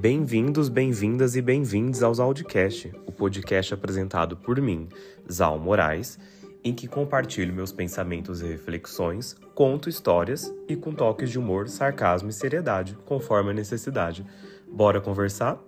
Bem-vindos, 0.00 0.70
bem-vindas 0.70 1.36
e 1.36 1.42
bem-vindos 1.42 2.02
aos 2.02 2.18
Audicast, 2.18 2.90
o 3.06 3.12
podcast 3.12 3.74
apresentado 3.74 4.34
por 4.34 4.58
mim, 4.58 4.88
Zal 5.30 5.58
Moraes, 5.58 6.18
em 6.64 6.72
que 6.72 6.88
compartilho 6.88 7.52
meus 7.52 7.70
pensamentos 7.70 8.40
e 8.40 8.46
reflexões, 8.46 9.36
conto 9.54 9.90
histórias 9.90 10.50
e 10.66 10.74
com 10.74 10.94
toques 10.94 11.28
de 11.28 11.38
humor, 11.38 11.68
sarcasmo 11.68 12.30
e 12.30 12.32
seriedade, 12.32 12.96
conforme 13.04 13.50
a 13.50 13.52
necessidade. 13.52 14.24
Bora 14.72 15.02
conversar? 15.02 15.62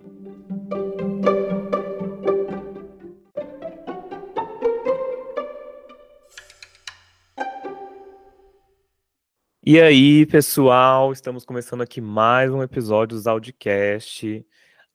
E 9.65 9.81
aí, 9.81 10.27
pessoal, 10.27 11.13
estamos 11.13 11.45
começando 11.45 11.83
aqui 11.83 12.01
mais 12.01 12.51
um 12.51 12.65
episódio 12.65 13.21
do 13.21 13.31
Audicast, 13.31 14.45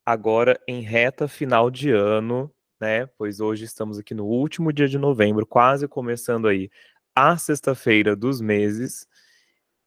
agora 0.06 0.60
em 0.68 0.82
reta 0.82 1.26
final 1.26 1.72
de 1.72 1.90
ano, 1.92 2.54
né? 2.78 3.06
Pois 3.18 3.40
hoje 3.40 3.64
estamos 3.64 3.98
aqui 3.98 4.14
no 4.14 4.26
último 4.26 4.74
dia 4.74 4.90
de 4.90 4.98
novembro, 4.98 5.46
quase 5.46 5.88
começando 5.88 6.50
aí 6.50 6.70
a 7.16 7.38
sexta-feira 7.38 8.14
dos 8.14 8.42
meses. 8.42 9.08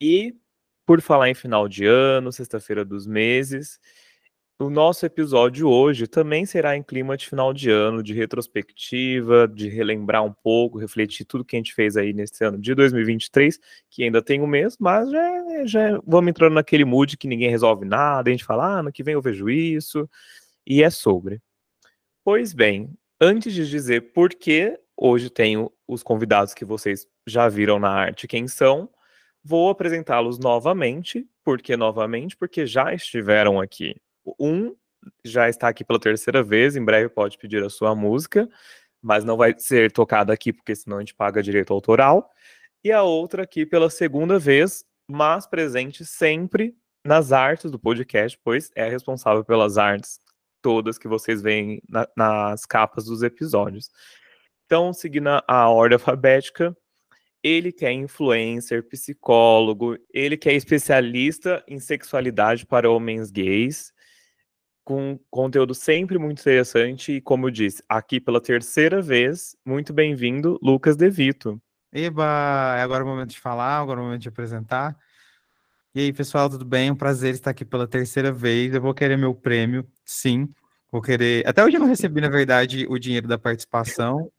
E 0.01 0.35
por 0.87 1.03
falar 1.03 1.29
em 1.29 1.35
final 1.35 1.69
de 1.69 1.85
ano, 1.85 2.33
sexta-feira 2.33 2.83
dos 2.83 3.07
meses, 3.07 3.79
o 4.61 4.69
nosso 4.69 5.07
episódio 5.07 5.69
hoje 5.71 6.07
também 6.07 6.45
será 6.45 6.77
em 6.77 6.83
clima 6.83 7.17
de 7.17 7.27
final 7.27 7.51
de 7.51 7.71
ano, 7.71 8.03
de 8.03 8.13
retrospectiva, 8.13 9.49
de 9.49 9.71
relembrar 9.71 10.23
um 10.23 10.35
pouco, 10.35 10.79
refletir 10.79 11.25
tudo 11.25 11.45
que 11.45 11.57
a 11.57 11.59
gente 11.59 11.73
fez 11.73 11.97
aí 11.97 12.13
nesse 12.13 12.45
ano 12.45 12.59
de 12.59 12.75
2023, 12.75 13.59
que 13.89 14.05
ainda 14.05 14.21
tem 14.21 14.43
um 14.43 14.47
mês, 14.47 14.77
mas 14.79 15.11
já, 15.11 15.67
já 15.67 16.01
vamos 16.07 16.29
entrando 16.29 16.53
naquele 16.55 16.85
mood 16.85 17.17
que 17.17 17.27
ninguém 17.27 17.49
resolve 17.49 17.87
nada, 17.87 18.29
a 18.29 18.33
gente 18.33 18.45
fala, 18.45 18.79
ah, 18.79 18.83
no 18.83 18.93
que 18.93 19.03
vem 19.03 19.15
eu 19.15 19.23
vejo 19.23 19.49
isso, 19.49 20.09
e 20.67 20.83
é 20.83 20.91
sobre. 20.91 21.41
Pois 22.23 22.53
bem, 22.53 22.91
antes 23.19 23.55
de 23.55 23.69
dizer 23.69 24.13
por 24.13 24.29
que 24.29 24.79
hoje 24.95 25.31
tenho 25.31 25.73
os 25.89 26.03
convidados 26.03 26.53
que 26.53 26.67
vocês 26.67 27.07
já 27.27 27.49
viram 27.49 27.79
na 27.79 27.91
arte 27.91 28.29
quem 28.29 28.47
são, 28.47 28.91
vou 29.43 29.71
apresentá-los 29.71 30.39
novamente. 30.39 31.27
Por 31.43 31.63
que 31.63 31.79
novamente? 31.79 32.37
Porque 32.37 32.67
já 32.67 32.93
estiveram 32.93 33.59
aqui 33.59 33.95
um 34.39 34.75
já 35.25 35.49
está 35.49 35.69
aqui 35.69 35.85
pela 35.85 35.99
terceira 35.99 36.43
vez, 36.43 36.77
em 36.77 36.85
breve 36.85 37.09
pode 37.09 37.39
pedir 37.39 37.63
a 37.65 37.71
sua 37.71 37.95
música, 37.95 38.49
mas 39.01 39.25
não 39.25 39.37
vai 39.37 39.55
ser 39.59 39.91
tocada 39.91 40.33
aqui 40.33 40.53
porque 40.53 40.75
senão 40.75 40.99
a 40.99 41.01
gente 41.01 41.15
paga 41.15 41.43
direito 41.43 41.73
autoral. 41.73 42.31
E 42.85 42.93
a 42.93 43.03
outra 43.03 43.43
aqui 43.43 43.65
pela 43.65 43.91
segunda 43.91 44.39
vez, 44.39 44.85
mas 45.09 45.47
presente 45.47 46.05
sempre 46.05 46.75
nas 47.05 47.33
artes 47.33 47.71
do 47.71 47.79
podcast, 47.79 48.39
pois 48.43 48.71
é 48.75 48.89
responsável 48.89 49.45
pelas 49.45 49.79
artes 49.79 50.21
todas 50.63 50.99
que 50.99 51.09
vocês 51.09 51.41
veem 51.41 51.83
na, 51.89 52.07
nas 52.17 52.67
capas 52.67 53.07
dos 53.07 53.23
episódios. 53.23 53.91
Então, 54.67 54.93
seguindo 54.93 55.29
a 55.49 55.69
ordem 55.69 55.97
alfabética, 55.97 56.77
ele 57.43 57.73
que 57.73 57.87
é 57.87 57.93
influencer, 57.93 58.87
psicólogo, 58.87 59.97
ele 60.13 60.37
que 60.37 60.49
é 60.49 60.55
especialista 60.55 61.65
em 61.67 61.81
sexualidade 61.81 62.67
para 62.67 62.91
homens 62.91 63.31
gays, 63.31 63.93
com 64.85 65.19
conteúdo 65.31 65.75
sempre 65.75 66.19
muito 66.19 66.41
interessante 66.41 67.13
e, 67.13 67.21
como 67.21 67.47
eu 67.47 67.51
disse, 67.51 67.83
aqui 67.89 68.21
pela 68.21 68.41
terceira 68.41 69.01
vez, 69.01 69.57
muito 69.65 69.93
bem-vindo, 69.93 70.59
Lucas 70.63 70.97
De 70.97 71.09
Vito. 71.09 71.61
Eba, 71.93 72.77
é 72.79 72.83
agora 72.83 73.05
o 73.05 73.07
momento 73.07 73.31
de 73.31 73.41
falar, 73.41 73.79
agora 73.79 74.01
é 74.01 74.03
o 74.03 74.07
momento 74.07 74.23
de 74.23 74.29
apresentar. 74.29 74.97
E 75.95 76.01
aí, 76.01 76.13
pessoal, 76.13 76.49
tudo 76.49 76.65
bem? 76.65 76.91
Um 76.91 76.97
prazer 76.97 77.35
estar 77.35 77.51
aqui 77.51 77.65
pela 77.65 77.87
terceira 77.87 78.31
vez. 78.31 78.73
Eu 78.73 78.81
vou 78.81 78.95
querer 78.95 79.17
meu 79.17 79.35
prêmio, 79.35 79.85
sim. 80.05 80.49
Vou 80.91 81.03
querer. 81.03 81.47
Até 81.47 81.65
hoje 81.65 81.77
eu 81.77 81.81
não 81.81 81.89
recebi, 81.89 82.21
na 82.21 82.29
verdade, 82.29 82.87
o 82.89 82.97
dinheiro 82.97 83.27
da 83.27 83.37
participação. 83.37 84.31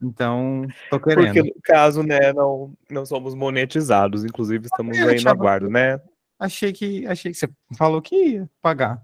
Então, 0.00 0.66
tô 0.90 1.00
querendo. 1.00 1.26
Porque, 1.26 1.42
no 1.42 1.60
caso, 1.62 2.02
né, 2.02 2.32
não, 2.32 2.72
não 2.88 3.04
somos 3.04 3.34
monetizados. 3.34 4.24
Inclusive, 4.24 4.66
estamos 4.66 4.96
aí 4.96 5.22
no 5.22 5.30
aguardo, 5.30 5.68
né? 5.68 6.00
Achei 6.38 6.72
que, 6.72 7.06
achei 7.06 7.32
que 7.32 7.38
você 7.38 7.48
falou 7.76 8.00
que 8.00 8.14
ia 8.14 8.50
pagar. 8.62 9.02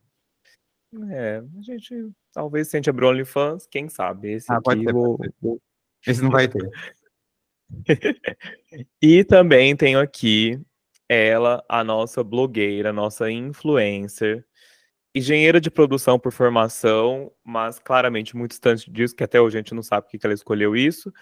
É, 1.11 1.43
a 1.59 1.63
gente 1.63 2.11
talvez 2.33 2.69
se 2.69 2.77
a 2.77 2.79
gente 2.79 2.91
abrir 2.91 3.05
o 3.05 3.09
OnlyFans, 3.11 3.67
quem 3.67 3.89
sabe? 3.89 4.33
Esse 4.33 4.53
ah, 4.53 4.61
pode 4.61 4.85
ter, 4.85 4.93
vou, 4.93 5.19
vou... 5.41 5.61
Esse 6.07 6.23
não 6.23 6.31
vai 6.31 6.49
ter. 6.49 6.69
e 9.01 9.25
também 9.25 9.77
tenho 9.77 10.01
aqui 10.01 10.61
ela, 11.09 11.65
a 11.69 11.85
nossa 11.85 12.23
blogueira, 12.25 12.93
nossa 12.93 13.31
influencer, 13.31 14.45
engenheira 15.15 15.61
de 15.61 15.71
produção 15.71 16.19
por 16.19 16.33
formação, 16.33 17.33
mas 17.45 17.79
claramente 17.79 18.37
muito 18.37 18.53
distante 18.53 18.91
disso, 18.91 19.15
que 19.15 19.25
até 19.25 19.41
hoje 19.41 19.59
a 19.59 19.61
gente 19.61 19.75
não 19.75 19.83
sabe 19.83 20.05
porque 20.05 20.19
que 20.19 20.27
ela 20.27 20.35
escolheu 20.35 20.77
isso. 20.77 21.13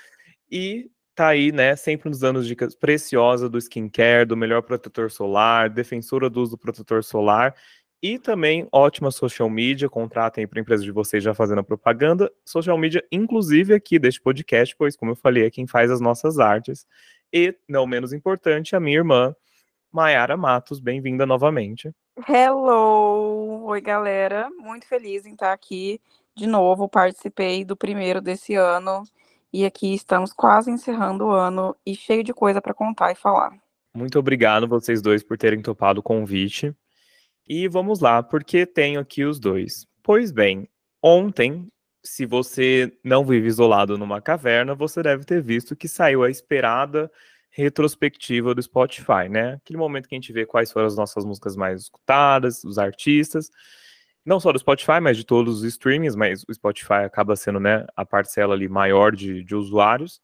E 0.50 0.90
tá 1.14 1.28
aí, 1.28 1.50
né, 1.50 1.74
sempre 1.74 2.08
nos 2.08 2.20
dando 2.20 2.44
dicas 2.44 2.74
preciosas 2.74 3.50
do 3.50 3.58
skincare, 3.58 4.26
do 4.26 4.36
melhor 4.36 4.62
protetor 4.62 5.10
solar, 5.10 5.68
defensora 5.68 6.30
do 6.30 6.40
uso 6.40 6.52
do 6.52 6.58
protetor 6.58 7.02
solar 7.02 7.54
e 8.02 8.18
também 8.18 8.68
ótima 8.72 9.10
social 9.10 9.50
media, 9.50 9.88
contratem 9.88 10.46
para 10.46 10.58
a 10.58 10.62
empresa 10.62 10.84
de 10.84 10.92
vocês 10.92 11.22
já 11.22 11.34
fazendo 11.34 11.58
a 11.58 11.64
propaganda. 11.64 12.30
Social 12.44 12.78
media, 12.78 13.04
inclusive 13.10 13.74
aqui 13.74 13.98
deste 13.98 14.20
podcast, 14.20 14.76
pois, 14.76 14.96
como 14.96 15.12
eu 15.12 15.16
falei, 15.16 15.44
é 15.46 15.50
quem 15.50 15.66
faz 15.66 15.90
as 15.90 16.00
nossas 16.00 16.38
artes. 16.38 16.86
E, 17.32 17.56
não 17.68 17.86
menos 17.86 18.12
importante, 18.12 18.76
a 18.76 18.80
minha 18.80 18.98
irmã, 18.98 19.34
Mayara 19.92 20.36
Matos. 20.36 20.78
Bem-vinda 20.78 21.26
novamente. 21.26 21.92
Hello! 22.28 23.64
Oi, 23.64 23.80
galera. 23.80 24.48
Muito 24.58 24.86
feliz 24.86 25.26
em 25.26 25.32
estar 25.32 25.52
aqui 25.52 26.00
de 26.36 26.46
novo. 26.46 26.88
Participei 26.88 27.64
do 27.64 27.76
primeiro 27.76 28.20
desse 28.20 28.54
ano. 28.54 29.02
E 29.52 29.64
aqui 29.64 29.94
estamos 29.94 30.32
quase 30.32 30.70
encerrando 30.70 31.26
o 31.26 31.30
ano 31.30 31.74
e 31.84 31.94
cheio 31.94 32.22
de 32.22 32.32
coisa 32.32 32.60
para 32.60 32.74
contar 32.74 33.12
e 33.12 33.14
falar. 33.14 33.52
Muito 33.94 34.18
obrigado 34.18 34.68
vocês 34.68 35.02
dois 35.02 35.22
por 35.22 35.36
terem 35.36 35.60
topado 35.62 36.00
o 36.00 36.02
convite. 36.02 36.74
E 37.48 37.66
vamos 37.66 38.00
lá, 38.00 38.22
porque 38.22 38.66
tenho 38.66 39.00
aqui 39.00 39.24
os 39.24 39.40
dois. 39.40 39.86
Pois 40.02 40.30
bem, 40.30 40.68
ontem, 41.02 41.66
se 42.04 42.26
você 42.26 42.92
não 43.02 43.24
vive 43.24 43.48
isolado 43.48 43.96
numa 43.96 44.20
caverna, 44.20 44.74
você 44.74 45.02
deve 45.02 45.24
ter 45.24 45.42
visto 45.42 45.74
que 45.74 45.88
saiu 45.88 46.22
a 46.22 46.30
esperada 46.30 47.10
retrospectiva 47.50 48.54
do 48.54 48.62
Spotify, 48.62 49.28
né? 49.30 49.54
Aquele 49.54 49.78
momento 49.78 50.08
que 50.08 50.14
a 50.14 50.18
gente 50.18 50.32
vê 50.32 50.44
quais 50.44 50.70
foram 50.70 50.86
as 50.86 50.96
nossas 50.96 51.24
músicas 51.24 51.56
mais 51.56 51.82
escutadas, 51.82 52.62
os 52.64 52.78
artistas, 52.78 53.50
não 54.24 54.38
só 54.38 54.52
do 54.52 54.58
Spotify, 54.58 55.00
mas 55.00 55.16
de 55.16 55.24
todos 55.24 55.58
os 55.58 55.64
streamings, 55.64 56.14
mas 56.14 56.44
o 56.46 56.52
Spotify 56.52 57.04
acaba 57.04 57.34
sendo, 57.34 57.58
né, 57.58 57.86
a 57.96 58.04
parcela 58.04 58.54
ali 58.54 58.68
maior 58.68 59.16
de, 59.16 59.42
de 59.42 59.54
usuários, 59.54 60.20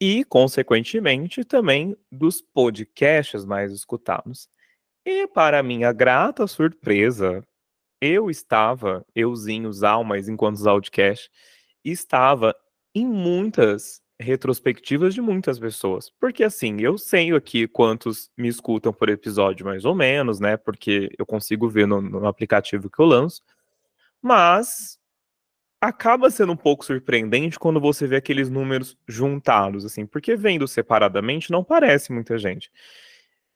e, 0.00 0.24
consequentemente, 0.24 1.44
também 1.44 1.94
dos 2.10 2.40
podcasts 2.40 3.44
mais 3.44 3.70
escutados. 3.72 4.48
E 5.04 5.26
para 5.26 5.62
minha 5.62 5.92
grata 5.92 6.46
surpresa, 6.46 7.42
eu 8.00 8.30
estava, 8.30 9.04
euzinho, 9.14 9.70
Almas, 9.84 10.28
enquanto 10.28 10.66
Outcast, 10.68 11.30
estava 11.84 12.54
em 12.94 13.06
muitas 13.06 14.02
retrospectivas 14.18 15.14
de 15.14 15.20
muitas 15.22 15.58
pessoas. 15.58 16.10
Porque 16.20 16.44
assim, 16.44 16.80
eu 16.80 16.98
sei 16.98 17.32
aqui 17.34 17.66
quantos 17.66 18.30
me 18.36 18.48
escutam 18.48 18.92
por 18.92 19.08
episódio, 19.08 19.64
mais 19.64 19.84
ou 19.84 19.94
menos, 19.94 20.38
né? 20.38 20.56
Porque 20.56 21.10
eu 21.18 21.24
consigo 21.24 21.68
ver 21.68 21.86
no, 21.86 22.00
no 22.02 22.26
aplicativo 22.26 22.90
que 22.90 23.00
eu 23.00 23.06
lanço. 23.06 23.42
Mas 24.20 24.98
acaba 25.80 26.30
sendo 26.30 26.52
um 26.52 26.56
pouco 26.56 26.84
surpreendente 26.84 27.58
quando 27.58 27.80
você 27.80 28.06
vê 28.06 28.16
aqueles 28.16 28.50
números 28.50 28.96
juntados, 29.08 29.86
assim, 29.86 30.04
porque 30.04 30.36
vendo 30.36 30.68
separadamente 30.68 31.50
não 31.50 31.64
parece 31.64 32.12
muita 32.12 32.36
gente. 32.36 32.70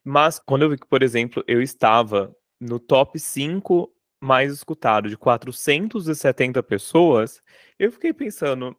Mas 0.05 0.39
quando 0.39 0.63
eu 0.63 0.71
vi 0.71 0.79
que, 0.79 0.87
por 0.87 1.03
exemplo, 1.03 1.43
eu 1.49 1.63
estava 1.63 2.35
no 2.61 2.79
top 2.79 3.19
5 3.19 3.91
mais 4.21 4.53
escutado 4.53 5.09
de 5.09 5.17
470 5.17 6.63
pessoas, 6.63 7.43
eu 7.79 7.91
fiquei 7.91 8.13
pensando, 8.13 8.77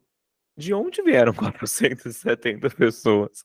de 0.56 0.72
onde 0.72 1.02
vieram 1.02 1.32
470 1.34 2.70
pessoas? 2.70 3.44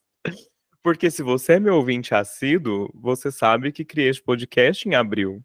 Porque 0.82 1.10
se 1.10 1.22
você 1.22 1.54
é 1.54 1.60
meu 1.60 1.76
ouvinte 1.76 2.14
assíduo, 2.14 2.90
você 2.94 3.30
sabe 3.30 3.70
que 3.70 3.84
criei 3.84 4.08
este 4.08 4.22
podcast 4.22 4.88
em 4.88 4.94
abril. 4.94 5.44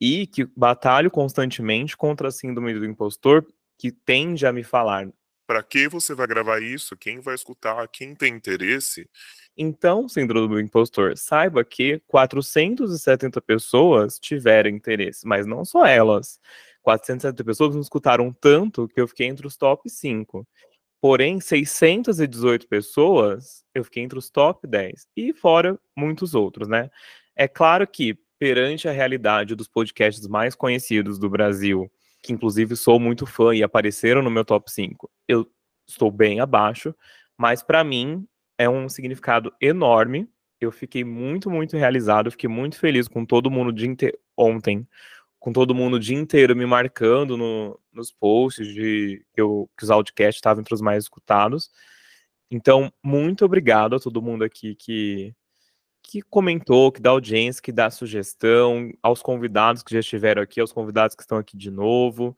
E 0.00 0.26
que 0.26 0.44
batalho 0.56 1.10
constantemente 1.10 1.96
contra 1.96 2.28
a 2.28 2.32
síndrome 2.32 2.74
do 2.74 2.84
impostor, 2.84 3.46
que 3.78 3.92
tende 3.92 4.46
a 4.46 4.52
me 4.52 4.64
falar. 4.64 5.08
Para 5.46 5.62
que 5.62 5.88
você 5.88 6.14
vai 6.14 6.26
gravar 6.26 6.62
isso? 6.62 6.96
Quem 6.96 7.20
vai 7.20 7.34
escutar? 7.34 7.86
Quem 7.88 8.14
tem 8.14 8.34
interesse? 8.34 9.08
Então, 9.56 10.08
síndrome 10.08 10.48
do 10.48 10.60
impostor, 10.60 11.16
saiba 11.16 11.64
que 11.64 12.00
470 12.08 13.40
pessoas 13.40 14.18
tiveram 14.18 14.70
interesse, 14.70 15.26
mas 15.26 15.46
não 15.46 15.64
só 15.64 15.86
elas. 15.86 16.40
470 16.82 17.44
pessoas 17.44 17.74
me 17.74 17.80
escutaram 17.80 18.32
tanto 18.32 18.88
que 18.88 19.00
eu 19.00 19.06
fiquei 19.06 19.26
entre 19.26 19.46
os 19.46 19.56
top 19.56 19.88
5. 19.88 20.46
Porém, 21.00 21.40
618 21.40 22.66
pessoas, 22.66 23.62
eu 23.74 23.84
fiquei 23.84 24.02
entre 24.02 24.18
os 24.18 24.30
top 24.30 24.66
10. 24.66 25.06
E 25.16 25.32
fora 25.34 25.78
muitos 25.96 26.34
outros, 26.34 26.66
né? 26.66 26.90
É 27.36 27.46
claro 27.46 27.86
que 27.86 28.18
perante 28.38 28.88
a 28.88 28.92
realidade 28.92 29.54
dos 29.54 29.68
podcasts 29.68 30.26
mais 30.26 30.54
conhecidos 30.54 31.18
do 31.18 31.28
Brasil, 31.28 31.90
que 32.24 32.32
inclusive 32.32 32.74
sou 32.74 32.98
muito 32.98 33.26
fã 33.26 33.54
e 33.54 33.62
apareceram 33.62 34.22
no 34.22 34.30
meu 34.30 34.46
top 34.46 34.72
5, 34.72 35.10
eu 35.28 35.46
estou 35.86 36.10
bem 36.10 36.40
abaixo, 36.40 36.94
mas 37.36 37.62
para 37.62 37.84
mim 37.84 38.26
é 38.56 38.68
um 38.68 38.88
significado 38.88 39.52
enorme. 39.60 40.26
Eu 40.58 40.72
fiquei 40.72 41.04
muito, 41.04 41.50
muito 41.50 41.76
realizado, 41.76 42.30
fiquei 42.30 42.48
muito 42.48 42.78
feliz 42.78 43.06
com 43.06 43.26
todo 43.26 43.50
mundo 43.50 43.70
de 43.70 43.86
ontem, 44.34 44.88
com 45.38 45.52
todo 45.52 45.74
mundo 45.74 45.96
o 45.96 46.00
dia 46.00 46.16
inteiro 46.16 46.56
me 46.56 46.64
marcando 46.64 47.36
no, 47.36 47.78
nos 47.92 48.10
posts 48.10 48.66
de 48.68 49.22
eu, 49.36 49.68
que 49.76 49.84
os 49.84 49.90
podcasts 49.90 50.36
estavam 50.36 50.62
entre 50.62 50.72
os 50.72 50.80
mais 50.80 51.04
escutados. 51.04 51.70
Então, 52.50 52.90
muito 53.02 53.44
obrigado 53.44 53.96
a 53.96 54.00
todo 54.00 54.22
mundo 54.22 54.44
aqui 54.44 54.74
que, 54.74 55.34
que 56.04 56.22
comentou, 56.22 56.92
que 56.92 57.00
dá 57.00 57.10
audiência, 57.10 57.62
que 57.62 57.72
dá 57.72 57.90
sugestão, 57.90 58.92
aos 59.02 59.22
convidados 59.22 59.82
que 59.82 59.92
já 59.92 60.00
estiveram 60.00 60.42
aqui, 60.42 60.60
aos 60.60 60.72
convidados 60.72 61.16
que 61.16 61.22
estão 61.22 61.38
aqui 61.38 61.56
de 61.56 61.70
novo. 61.70 62.36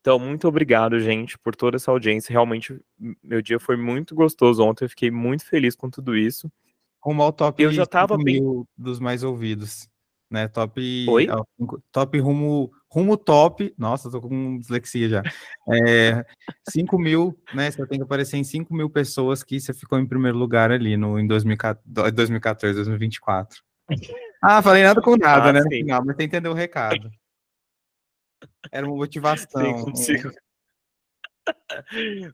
Então, 0.00 0.18
muito 0.18 0.46
obrigado, 0.46 0.98
gente, 1.00 1.36
por 1.38 1.54
toda 1.54 1.76
essa 1.76 1.90
audiência. 1.90 2.32
Realmente, 2.32 2.80
meu 3.22 3.42
dia 3.42 3.58
foi 3.58 3.76
muito 3.76 4.14
gostoso 4.14 4.62
ontem. 4.62 4.84
Eu 4.84 4.88
fiquei 4.88 5.10
muito 5.10 5.44
feliz 5.44 5.74
com 5.74 5.90
tudo 5.90 6.16
isso. 6.16 6.50
Rumo 7.02 7.22
ao 7.22 7.32
top 7.32 7.62
eu 7.62 7.72
já 7.72 7.84
tava 7.84 8.16
bem... 8.16 8.40
dos 8.76 8.98
mais 8.98 9.22
ouvidos 9.22 9.88
né? 10.30 10.48
Top. 10.48 10.80
Oi? 11.08 11.26
Top 11.90 12.18
rumo, 12.18 12.70
rumo 12.90 13.16
top. 13.16 13.74
Nossa, 13.78 14.10
tô 14.10 14.20
com 14.20 14.58
dislexia 14.58 15.08
já. 15.08 15.22
É, 15.70 16.24
5 16.70 16.98
mil, 16.98 17.38
né? 17.54 17.70
Você 17.70 17.86
tem 17.86 17.98
que 17.98 18.04
aparecer 18.04 18.36
em 18.36 18.44
5 18.44 18.74
mil 18.74 18.90
pessoas 18.90 19.42
que 19.42 19.60
você 19.60 19.72
ficou 19.74 19.98
em 19.98 20.06
primeiro 20.06 20.38
lugar 20.38 20.70
ali 20.70 20.96
no, 20.96 21.18
em 21.18 21.26
2014, 21.26 22.12
2024. 22.74 23.62
Ah, 24.42 24.62
falei 24.62 24.82
nada 24.82 25.00
com 25.00 25.16
nada, 25.16 25.50
ah, 25.50 25.52
né? 25.52 25.60
Sim. 25.62 25.68
No 25.68 25.70
final, 25.70 26.04
mas 26.04 26.16
você 26.16 26.22
entendeu 26.24 26.52
o 26.52 26.54
recado. 26.54 27.10
Era 28.70 28.86
uma 28.86 28.96
motivação. 28.96 29.78
Sim, 29.94 30.30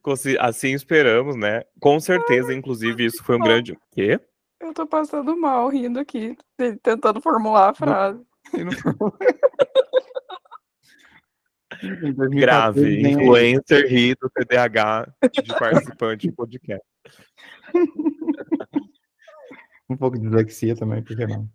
consigo. 0.02 0.38
Assim 0.40 0.74
esperamos, 0.74 1.36
né? 1.36 1.62
Com 1.80 2.00
certeza, 2.00 2.52
inclusive, 2.52 3.04
isso 3.04 3.22
foi 3.22 3.36
um 3.36 3.40
grande. 3.40 3.78
Quê? 3.92 4.20
Eu 4.60 4.74
tô 4.74 4.86
passando 4.86 5.36
mal 5.36 5.68
rindo 5.68 6.00
aqui, 6.00 6.36
tentando 6.82 7.20
formular 7.20 7.70
a 7.70 7.74
frase. 7.74 8.24
Grave, 12.30 13.00
influencer 13.00 13.86
ri 13.88 14.14
do 14.14 14.30
TDAH 14.30 15.12
de 15.32 15.58
participante 15.58 16.28
de 16.28 16.32
podcast. 16.32 16.86
um 19.88 19.96
pouco 19.96 20.16
de 20.18 20.24
dislexia 20.24 20.74
também, 20.74 21.02
por 21.02 21.16
que 21.16 21.26
não? 21.26 21.48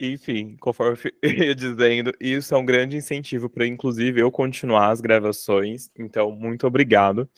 Enfim, 0.00 0.56
conforme 0.58 0.98
eu 1.22 1.30
ia 1.30 1.54
dizendo, 1.54 2.12
isso 2.20 2.54
é 2.54 2.58
um 2.58 2.64
grande 2.64 2.96
incentivo 2.96 3.48
para, 3.48 3.66
inclusive, 3.66 4.20
eu 4.20 4.30
continuar 4.30 4.90
as 4.90 5.00
gravações. 5.00 5.90
Então, 5.96 6.32
muito 6.32 6.66
obrigado. 6.66 7.30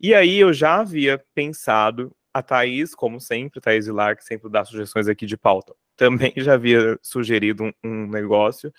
E 0.00 0.14
aí, 0.14 0.38
eu 0.38 0.52
já 0.52 0.80
havia 0.80 1.22
pensado 1.34 2.14
a 2.32 2.42
Thaís, 2.42 2.94
como 2.94 3.20
sempre, 3.20 3.60
Thaís 3.60 3.86
Vilar, 3.86 4.16
que 4.16 4.24
sempre 4.24 4.50
dá 4.50 4.64
sugestões 4.64 5.08
aqui 5.08 5.26
de 5.26 5.36
pauta, 5.36 5.74
também 5.96 6.32
já 6.36 6.54
havia 6.54 6.98
sugerido 7.02 7.64
um, 7.64 7.72
um 7.84 8.06
negócio. 8.06 8.72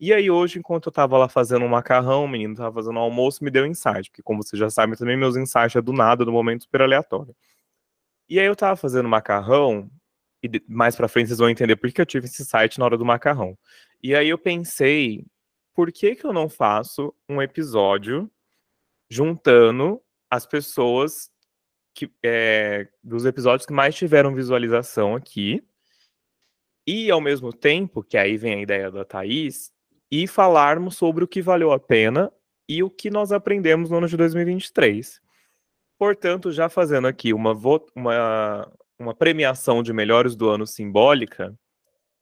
E 0.00 0.12
aí, 0.12 0.30
hoje, 0.30 0.58
enquanto 0.58 0.86
eu 0.86 0.90
estava 0.90 1.18
lá 1.18 1.28
fazendo 1.28 1.64
um 1.64 1.68
macarrão, 1.68 2.24
o 2.24 2.28
menino 2.28 2.52
estava 2.52 2.72
fazendo 2.74 2.96
um 2.96 3.00
almoço, 3.00 3.42
me 3.42 3.50
deu 3.50 3.64
um 3.64 3.66
insight, 3.66 4.10
porque, 4.10 4.22
como 4.22 4.42
você 4.42 4.56
já 4.56 4.70
sabe, 4.70 4.96
também 4.96 5.16
meus 5.16 5.36
insights 5.36 5.76
é 5.76 5.82
do 5.82 5.92
nada, 5.92 6.24
no 6.24 6.32
momento 6.32 6.64
super 6.64 6.82
aleatório. 6.82 7.34
E 8.28 8.38
aí, 8.38 8.46
eu 8.46 8.52
estava 8.52 8.76
fazendo 8.76 9.08
macarrão, 9.08 9.90
e 10.42 10.62
mais 10.68 10.94
para 10.96 11.08
frente 11.08 11.28
vocês 11.28 11.38
vão 11.38 11.50
entender 11.50 11.76
por 11.76 11.90
que 11.92 12.00
eu 12.00 12.06
tive 12.06 12.26
esse 12.26 12.44
site 12.44 12.78
na 12.78 12.84
hora 12.84 12.96
do 12.98 13.04
macarrão. 13.04 13.58
E 14.02 14.14
aí, 14.14 14.28
eu 14.28 14.38
pensei, 14.38 15.26
por 15.74 15.90
que, 15.92 16.14
que 16.14 16.24
eu 16.24 16.32
não 16.32 16.48
faço 16.48 17.14
um 17.28 17.42
episódio 17.42 18.30
juntando 19.10 20.00
as 20.30 20.46
pessoas 20.46 21.30
que, 21.98 22.08
é, 22.22 22.88
dos 23.02 23.24
episódios 23.24 23.66
que 23.66 23.72
mais 23.72 23.96
tiveram 23.96 24.32
visualização 24.32 25.16
aqui. 25.16 25.64
E, 26.86 27.10
ao 27.10 27.20
mesmo 27.20 27.52
tempo, 27.52 28.04
que 28.04 28.16
aí 28.16 28.36
vem 28.36 28.54
a 28.54 28.62
ideia 28.62 28.90
da 28.90 29.04
Thaís, 29.04 29.72
e 30.10 30.26
falarmos 30.26 30.96
sobre 30.96 31.24
o 31.24 31.28
que 31.28 31.42
valeu 31.42 31.72
a 31.72 31.78
pena 31.78 32.32
e 32.68 32.82
o 32.82 32.90
que 32.90 33.10
nós 33.10 33.32
aprendemos 33.32 33.90
no 33.90 33.98
ano 33.98 34.08
de 34.08 34.16
2023. 34.16 35.20
Portanto, 35.98 36.52
já 36.52 36.68
fazendo 36.68 37.08
aqui 37.08 37.32
uma, 37.32 37.52
uma, 37.94 38.72
uma 38.98 39.14
premiação 39.14 39.82
de 39.82 39.92
melhores 39.92 40.36
do 40.36 40.48
ano 40.48 40.66
simbólica, 40.66 41.54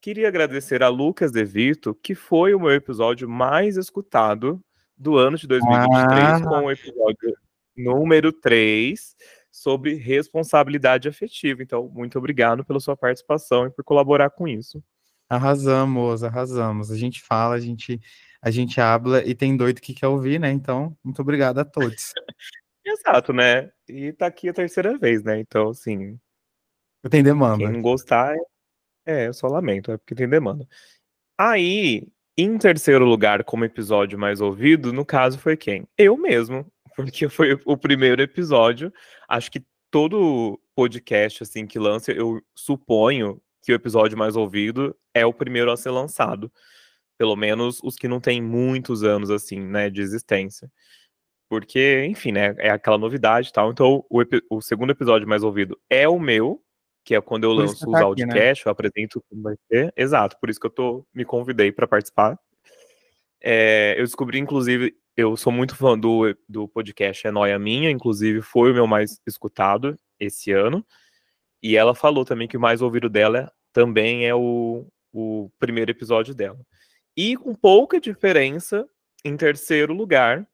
queria 0.01 0.29
agradecer 0.29 0.83
a 0.83 0.89
Lucas 0.89 1.31
De 1.31 1.45
Vito, 1.45 1.95
que 1.95 2.15
foi 2.15 2.55
o 2.55 2.61
meu 2.61 2.73
episódio 2.73 3.29
mais 3.29 3.77
escutado 3.77 4.61
do 4.97 5.17
ano 5.17 5.37
de 5.37 5.47
2023, 5.47 6.23
ah. 6.23 6.41
com 6.43 6.65
o 6.65 6.71
episódio 6.71 7.37
número 7.77 8.33
3, 8.33 9.15
sobre 9.51 9.95
responsabilidade 9.95 11.09
afetiva. 11.09 11.63
Então, 11.63 11.89
muito 11.89 12.19
obrigado 12.19 12.65
pela 12.65 12.81
sua 12.81 12.97
participação 12.97 13.67
e 13.67 13.71
por 13.71 13.85
colaborar 13.85 14.31
com 14.31 14.49
isso. 14.49 14.83
Arrasamos, 15.29 16.23
arrasamos. 16.23 16.91
A 16.91 16.97
gente 16.97 17.21
fala, 17.23 17.55
a 17.55 17.61
gente, 17.61 18.01
a 18.41 18.51
gente 18.51 18.81
habla 18.81 19.25
e 19.25 19.35
tem 19.35 19.57
doido 19.57 19.81
que 19.81 19.95
quer 19.95 20.07
ouvir, 20.07 20.39
né? 20.39 20.51
Então, 20.51 20.97
muito 21.03 21.21
obrigado 21.21 21.59
a 21.59 21.65
todos. 21.65 22.13
Exato, 22.85 23.33
né? 23.33 23.71
E 23.89 24.13
tá 24.13 24.27
aqui 24.27 24.49
a 24.49 24.55
terceira 24.55 24.97
vez, 24.97 25.23
né? 25.25 25.41
Então, 25.41 25.71
assim. 25.71 26.19
Tem 27.11 27.23
demanda. 27.23 27.59
Quem 27.59 27.73
não 27.73 27.83
gostar, 27.83 28.37
é, 29.05 29.27
eu 29.27 29.35
só 29.35 29.49
lamento, 29.49 29.93
é 29.93 29.97
porque 29.97 30.15
tem 30.15 30.29
demanda. 30.29 30.67
Aí, 31.39 32.07
em 32.37 32.57
terceiro 32.59 33.05
lugar, 33.05 33.43
como 33.45 33.65
episódio 33.65 34.19
mais 34.19 34.41
ouvido, 34.41 34.93
no 34.93 35.05
caso 35.05 35.39
foi 35.39 35.57
quem? 35.57 35.87
Eu 35.99 36.17
mesmo 36.17 36.67
porque 36.97 37.29
foi 37.29 37.61
o 37.65 37.77
primeiro 37.77 38.23
episódio. 38.23 38.93
Acho 39.29 39.51
que 39.51 39.65
todo 39.91 40.61
podcast 40.75 41.43
assim 41.43 41.67
que 41.67 41.79
lança, 41.79 42.13
eu 42.13 42.41
suponho 42.55 43.41
que 43.67 43.73
o 43.73 43.75
episódio 43.75 44.17
mais 44.17 44.37
ouvido 44.37 44.97
é 45.13 45.27
o 45.27 45.35
primeiro 45.35 45.73
a 45.73 45.77
ser 45.77 45.91
lançado. 45.91 46.53
Pelo 47.19 47.35
menos 47.35 47.81
os 47.83 47.97
que 47.97 48.07
não 48.07 48.21
têm 48.21 48.41
muitos 48.41 49.03
anos 49.03 49.29
assim, 49.29 49.59
né, 49.59 49.91
de 49.91 50.01
existência. 50.01 50.71
Porque, 51.49 52.07
enfim, 52.09 52.31
né, 52.31 52.55
é 52.59 52.71
aquela 52.71 52.97
novidade 52.97 53.49
e 53.49 53.53
tal. 53.53 53.73
Então, 53.73 54.05
o, 54.09 54.23
o, 54.51 54.61
segundo 54.61 54.91
episódio 54.91 55.27
mais 55.27 55.43
ouvido 55.43 55.77
é 55.91 56.09
o 56.09 56.19
meu, 56.19 56.63
que 57.05 57.17
é 57.17 57.21
quando 57.21 57.43
eu 57.43 57.53
lanço 57.53 57.73
os 57.75 57.93
tá 57.93 58.27
né? 58.27 58.53
eu 58.65 58.71
apresento 58.71 59.21
como 59.29 59.43
vai 59.43 59.57
ser. 59.69 59.93
Exato, 59.97 60.37
por 60.39 60.49
isso 60.49 60.61
que 60.61 60.67
eu 60.67 60.71
tô, 60.71 61.05
me 61.13 61.25
convidei 61.25 61.73
para 61.73 61.89
participar. 61.89 62.39
É, 63.43 63.97
eu 63.99 64.05
descobri, 64.05 64.39
inclusive, 64.39 64.95
eu 65.17 65.37
sou 65.37 65.53
muito 65.53 65.75
fã 65.75 65.99
do, 65.99 66.37
do 66.49 66.69
podcast 66.69 67.27
É 67.27 67.33
Noia 67.33 67.59
Minha, 67.59 67.91
inclusive 67.91 68.43
foi 68.43 68.71
o 68.71 68.75
meu 68.75 68.87
mais 68.87 69.21
escutado 69.27 69.97
esse 70.21 70.53
ano. 70.53 70.87
E 71.63 71.77
ela 71.77 71.95
falou 71.95 72.25
também 72.25 72.49
que 72.49 72.57
o 72.57 72.61
mais 72.61 72.83
ouvido 72.83 73.09
dela 73.09 73.53
também 73.73 74.27
é 74.27 74.35
o, 74.35 74.87
o 75.13 75.51
primeiro 75.59 75.91
episódio 75.91 76.35
dela. 76.35 76.59
E 77.17 77.37
com 77.37 77.55
pouca 77.55 78.01
diferença, 78.01 78.87
em 79.25 79.37
terceiro 79.37 79.95
lugar, 79.95 80.47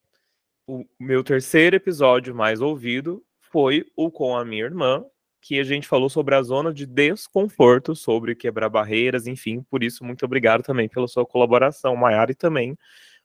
o 0.66 0.85
meu 0.99 1.25
terceiro 1.25 1.76
episódio 1.76 2.35
mais 2.35 2.61
ouvido 2.61 3.25
foi 3.40 3.85
o 3.97 4.11
com 4.11 4.37
a 4.37 4.44
minha 4.44 4.64
irmã, 4.64 5.04
que 5.40 5.59
a 5.59 5.64
gente 5.64 5.88
falou 5.88 6.09
sobre 6.09 6.37
a 6.37 6.42
zona 6.42 6.73
de 6.73 6.87
desconforto, 6.87 7.97
sobre 7.97 8.37
quebrar 8.37 8.68
barreiras, 8.68 9.26
enfim. 9.26 9.62
Por 9.68 9.82
isso, 9.82 10.04
muito 10.04 10.25
obrigado 10.25 10.62
também 10.62 10.88
pela 10.88 11.09
sua 11.09 11.26
colaboração, 11.26 11.97
Mayara, 11.97 12.30
e 12.30 12.35
também 12.35 12.78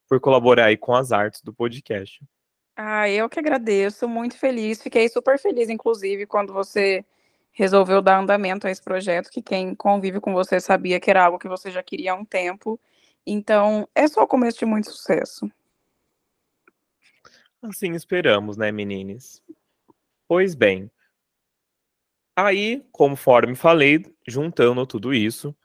por 0.09 0.19
colaborar 0.19 0.65
aí 0.65 0.77
com 0.77 0.95
as 0.95 1.11
artes 1.11 1.41
do 1.41 1.53
podcast. 1.53 2.19
Ah, 2.75 3.09
eu 3.09 3.29
que 3.29 3.39
agradeço, 3.39 4.07
muito 4.07 4.37
feliz. 4.37 4.81
Fiquei 4.81 5.07
super 5.09 5.37
feliz, 5.37 5.69
inclusive, 5.69 6.25
quando 6.25 6.53
você 6.53 7.05
resolveu 7.57 8.03
dar 8.03 8.19
andamento 8.19 8.67
a 8.67 8.69
esse 8.69 8.81
projeto, 8.81 9.31
que 9.31 9.41
quem 9.41 9.73
convive 9.73 10.19
com 10.19 10.31
você 10.31 10.59
sabia 10.59 10.99
que 10.99 11.09
era 11.09 11.25
algo 11.25 11.39
que 11.39 11.47
você 11.47 11.71
já 11.71 11.81
queria 11.81 12.11
há 12.11 12.15
um 12.15 12.23
tempo. 12.23 12.79
Então, 13.25 13.89
é 13.95 14.07
só 14.07 14.21
o 14.21 14.27
começo 14.27 14.59
de 14.59 14.65
muito 14.65 14.91
sucesso. 14.91 15.51
Assim 17.63 17.93
esperamos, 17.93 18.57
né, 18.57 18.71
meninas? 18.71 19.41
Pois 20.27 20.53
bem. 20.53 20.91
Aí, 22.35 22.85
conforme 22.91 23.55
falei, 23.55 24.05
juntando 24.27 24.85
tudo 24.85 25.11
isso, 25.11 25.55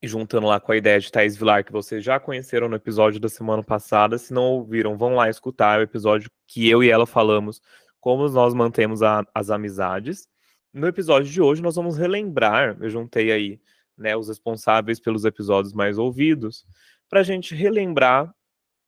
e 0.00 0.08
juntando 0.08 0.46
lá 0.46 0.58
com 0.58 0.72
a 0.72 0.76
ideia 0.76 0.98
de 0.98 1.12
Thais 1.12 1.36
Vilar, 1.36 1.66
que 1.66 1.72
vocês 1.72 2.02
já 2.02 2.18
conheceram 2.18 2.66
no 2.66 2.76
episódio 2.76 3.20
da 3.20 3.28
semana 3.28 3.62
passada. 3.62 4.16
Se 4.16 4.32
não 4.32 4.44
ouviram, 4.44 4.96
vão 4.96 5.16
lá 5.16 5.28
escutar 5.28 5.78
o 5.78 5.82
episódio 5.82 6.30
que 6.46 6.66
eu 6.66 6.82
e 6.82 6.88
ela 6.88 7.06
falamos 7.06 7.60
como 8.00 8.26
nós 8.28 8.54
mantemos 8.54 9.02
a, 9.02 9.22
as 9.34 9.50
amizades. 9.50 10.26
No 10.74 10.88
episódio 10.88 11.30
de 11.30 11.40
hoje, 11.40 11.62
nós 11.62 11.76
vamos 11.76 11.96
relembrar, 11.96 12.76
eu 12.80 12.90
juntei 12.90 13.30
aí 13.30 13.60
né, 13.96 14.16
os 14.16 14.26
responsáveis 14.26 14.98
pelos 14.98 15.24
episódios 15.24 15.72
mais 15.72 15.98
ouvidos, 15.98 16.66
para 17.08 17.20
a 17.20 17.22
gente 17.22 17.54
relembrar 17.54 18.34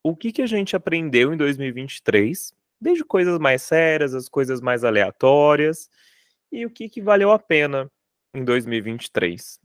o 0.02 0.16
que, 0.16 0.32
que 0.32 0.42
a 0.42 0.46
gente 0.46 0.74
aprendeu 0.74 1.32
em 1.32 1.36
2023, 1.36 2.52
desde 2.80 3.04
coisas 3.04 3.38
mais 3.38 3.62
sérias, 3.62 4.14
as 4.14 4.28
coisas 4.28 4.60
mais 4.60 4.82
aleatórias, 4.82 5.88
e 6.50 6.66
o 6.66 6.70
que, 6.70 6.88
que 6.88 7.00
valeu 7.00 7.30
a 7.30 7.38
pena 7.38 7.88
em 8.34 8.44
2023 8.44 9.60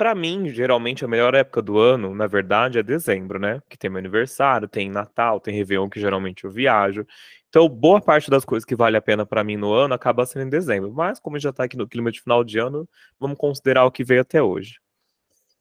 Pra 0.00 0.14
mim, 0.14 0.48
geralmente, 0.48 1.04
a 1.04 1.08
melhor 1.08 1.34
época 1.34 1.60
do 1.60 1.78
ano, 1.78 2.14
na 2.14 2.26
verdade, 2.26 2.78
é 2.78 2.82
dezembro, 2.82 3.38
né? 3.38 3.60
Que 3.68 3.76
tem 3.76 3.90
meu 3.90 3.98
aniversário, 3.98 4.66
tem 4.66 4.88
Natal, 4.88 5.38
tem 5.38 5.54
Réveillon, 5.54 5.90
que 5.90 6.00
geralmente 6.00 6.44
eu 6.44 6.50
viajo. 6.50 7.06
Então, 7.50 7.68
boa 7.68 8.00
parte 8.00 8.30
das 8.30 8.44
coisas 8.44 8.64
que 8.64 8.76
vale 8.76 8.96
a 8.96 9.02
pena 9.02 9.26
pra 9.26 9.42
mim 9.42 9.56
no 9.56 9.72
ano 9.72 9.92
acaba 9.92 10.24
sendo 10.24 10.46
em 10.46 10.48
dezembro. 10.48 10.92
Mas, 10.92 11.18
como 11.18 11.38
já 11.38 11.52
tá 11.52 11.64
aqui 11.64 11.76
no 11.76 11.88
clima 11.88 12.12
de 12.12 12.20
final 12.20 12.44
de 12.44 12.58
ano, 12.60 12.88
vamos 13.18 13.36
considerar 13.36 13.84
o 13.84 13.90
que 13.90 14.04
veio 14.04 14.20
até 14.20 14.40
hoje. 14.40 14.80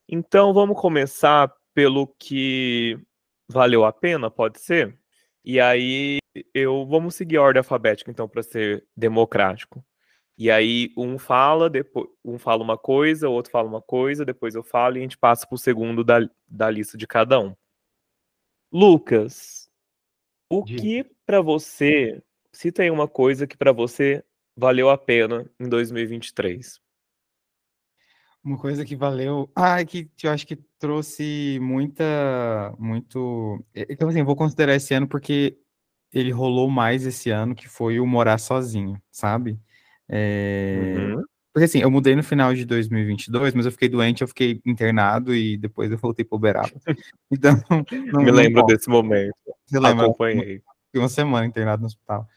Então, 0.08 0.54
vamos 0.54 0.80
começar 0.80 1.52
pelo 1.74 2.08
que 2.20 3.00
valeu 3.48 3.86
a 3.86 3.92
pena, 3.92 4.30
pode 4.30 4.60
ser? 4.60 4.96
E 5.44 5.60
aí, 5.60 6.20
eu 6.54 6.86
vamos 6.86 7.16
seguir 7.16 7.38
a 7.38 7.42
ordem 7.42 7.60
alfabética, 7.60 8.12
então, 8.12 8.30
para 8.30 8.44
ser 8.44 8.86
democrático. 8.96 9.84
E 10.38 10.52
aí, 10.52 10.94
um 10.96 11.18
fala, 11.18 11.70
depois 11.70 12.08
um 12.24 12.38
fala 12.40 12.64
uma 12.64 12.78
coisa, 12.78 13.28
o 13.28 13.34
outro 13.34 13.52
fala 13.52 13.68
uma 13.68 13.82
coisa, 13.82 14.24
depois 14.24 14.56
eu 14.56 14.64
falo 14.64 14.98
e 14.98 15.00
a 15.00 15.02
gente 15.02 15.18
passa 15.18 15.48
pro 15.48 15.58
segundo 15.58 16.04
da, 16.04 16.20
da 16.48 16.70
lista 16.70 16.98
de 16.98 17.08
cada 17.08 17.40
um. 17.40 17.56
Lucas, 18.72 19.69
o 20.50 20.64
Diga. 20.64 20.82
que 20.82 21.06
pra 21.26 21.42
você, 21.42 22.22
se 22.52 22.72
tem 22.72 22.90
uma 22.90 23.08
coisa 23.08 23.46
que 23.46 23.58
pra 23.58 23.72
você 23.72 24.24
valeu 24.58 24.90
a 24.90 24.98
pena 24.98 25.50
em 25.60 25.70
2023? 25.70 26.80
Uma 28.44 28.58
coisa 28.58 28.86
que 28.86 28.96
valeu. 28.96 29.52
Ah, 29.56 29.84
que 29.84 30.10
eu 30.24 30.32
acho 30.32 30.48
que 30.48 30.56
trouxe 30.80 31.60
muita. 31.62 32.74
Muito. 32.80 33.64
Então, 33.76 34.08
assim, 34.10 34.24
vou 34.24 34.36
considerar 34.36 34.76
esse 34.76 34.94
ano 34.94 35.08
porque 35.08 35.58
ele 36.12 36.32
rolou 36.32 36.70
mais 36.70 37.06
esse 37.06 37.30
ano, 37.30 37.54
que 37.54 37.68
foi 37.68 38.00
o 38.00 38.08
morar 38.08 38.38
sozinho, 38.38 39.00
sabe? 39.12 39.60
É, 40.08 40.96
Uhum. 40.98 41.24
Porque 41.54 41.66
assim, 41.66 41.80
eu 41.80 41.90
mudei 41.90 42.16
no 42.16 42.24
final 42.24 42.54
de 42.54 42.64
2022, 42.66 43.54
mas 43.56 43.66
eu 43.66 43.72
fiquei 43.72 43.90
doente, 43.90 44.22
eu 44.22 44.28
fiquei 44.28 44.62
internado 44.66 45.34
e 45.34 45.58
depois 45.58 45.92
eu 45.92 45.98
voltei 45.98 46.24
pro 46.24 46.38
Uberaba. 46.38 46.70
Então, 47.32 47.62
não, 47.70 48.24
Me 48.24 48.32
lembro 48.32 48.64
desse 48.66 48.90
momento. 48.90 49.34
Você 49.66 49.80
lembra? 49.80 50.06
Acompanhei. 50.06 50.62
Fiquei 50.86 51.02
uma 51.02 51.10
semana 51.10 51.46
internado 51.46 51.82
no 51.82 51.88
hospital. 51.88 52.28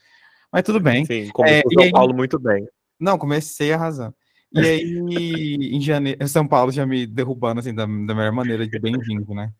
Mas 0.50 0.62
tudo 0.64 0.80
bem. 0.80 1.04
Sim, 1.06 1.28
começou 1.30 1.70
e 1.70 1.74
São 1.74 1.82
aí- 1.84 1.90
Paulo 1.90 2.14
muito 2.14 2.38
bem. 2.38 2.66
Não, 3.00 3.16
comecei 3.18 3.72
arrasando. 3.72 4.14
E 4.54 4.60
aí, 4.60 5.56
em 5.74 5.80
janeiro, 5.80 6.28
São 6.28 6.46
Paulo 6.46 6.70
já 6.70 6.84
me 6.84 7.06
derrubando, 7.06 7.60
assim, 7.60 7.74
da, 7.74 7.84
da 7.84 7.88
melhor 8.14 8.32
maneira 8.32 8.66
de 8.66 8.78
bem-vindo, 8.78 9.34
né? 9.34 9.50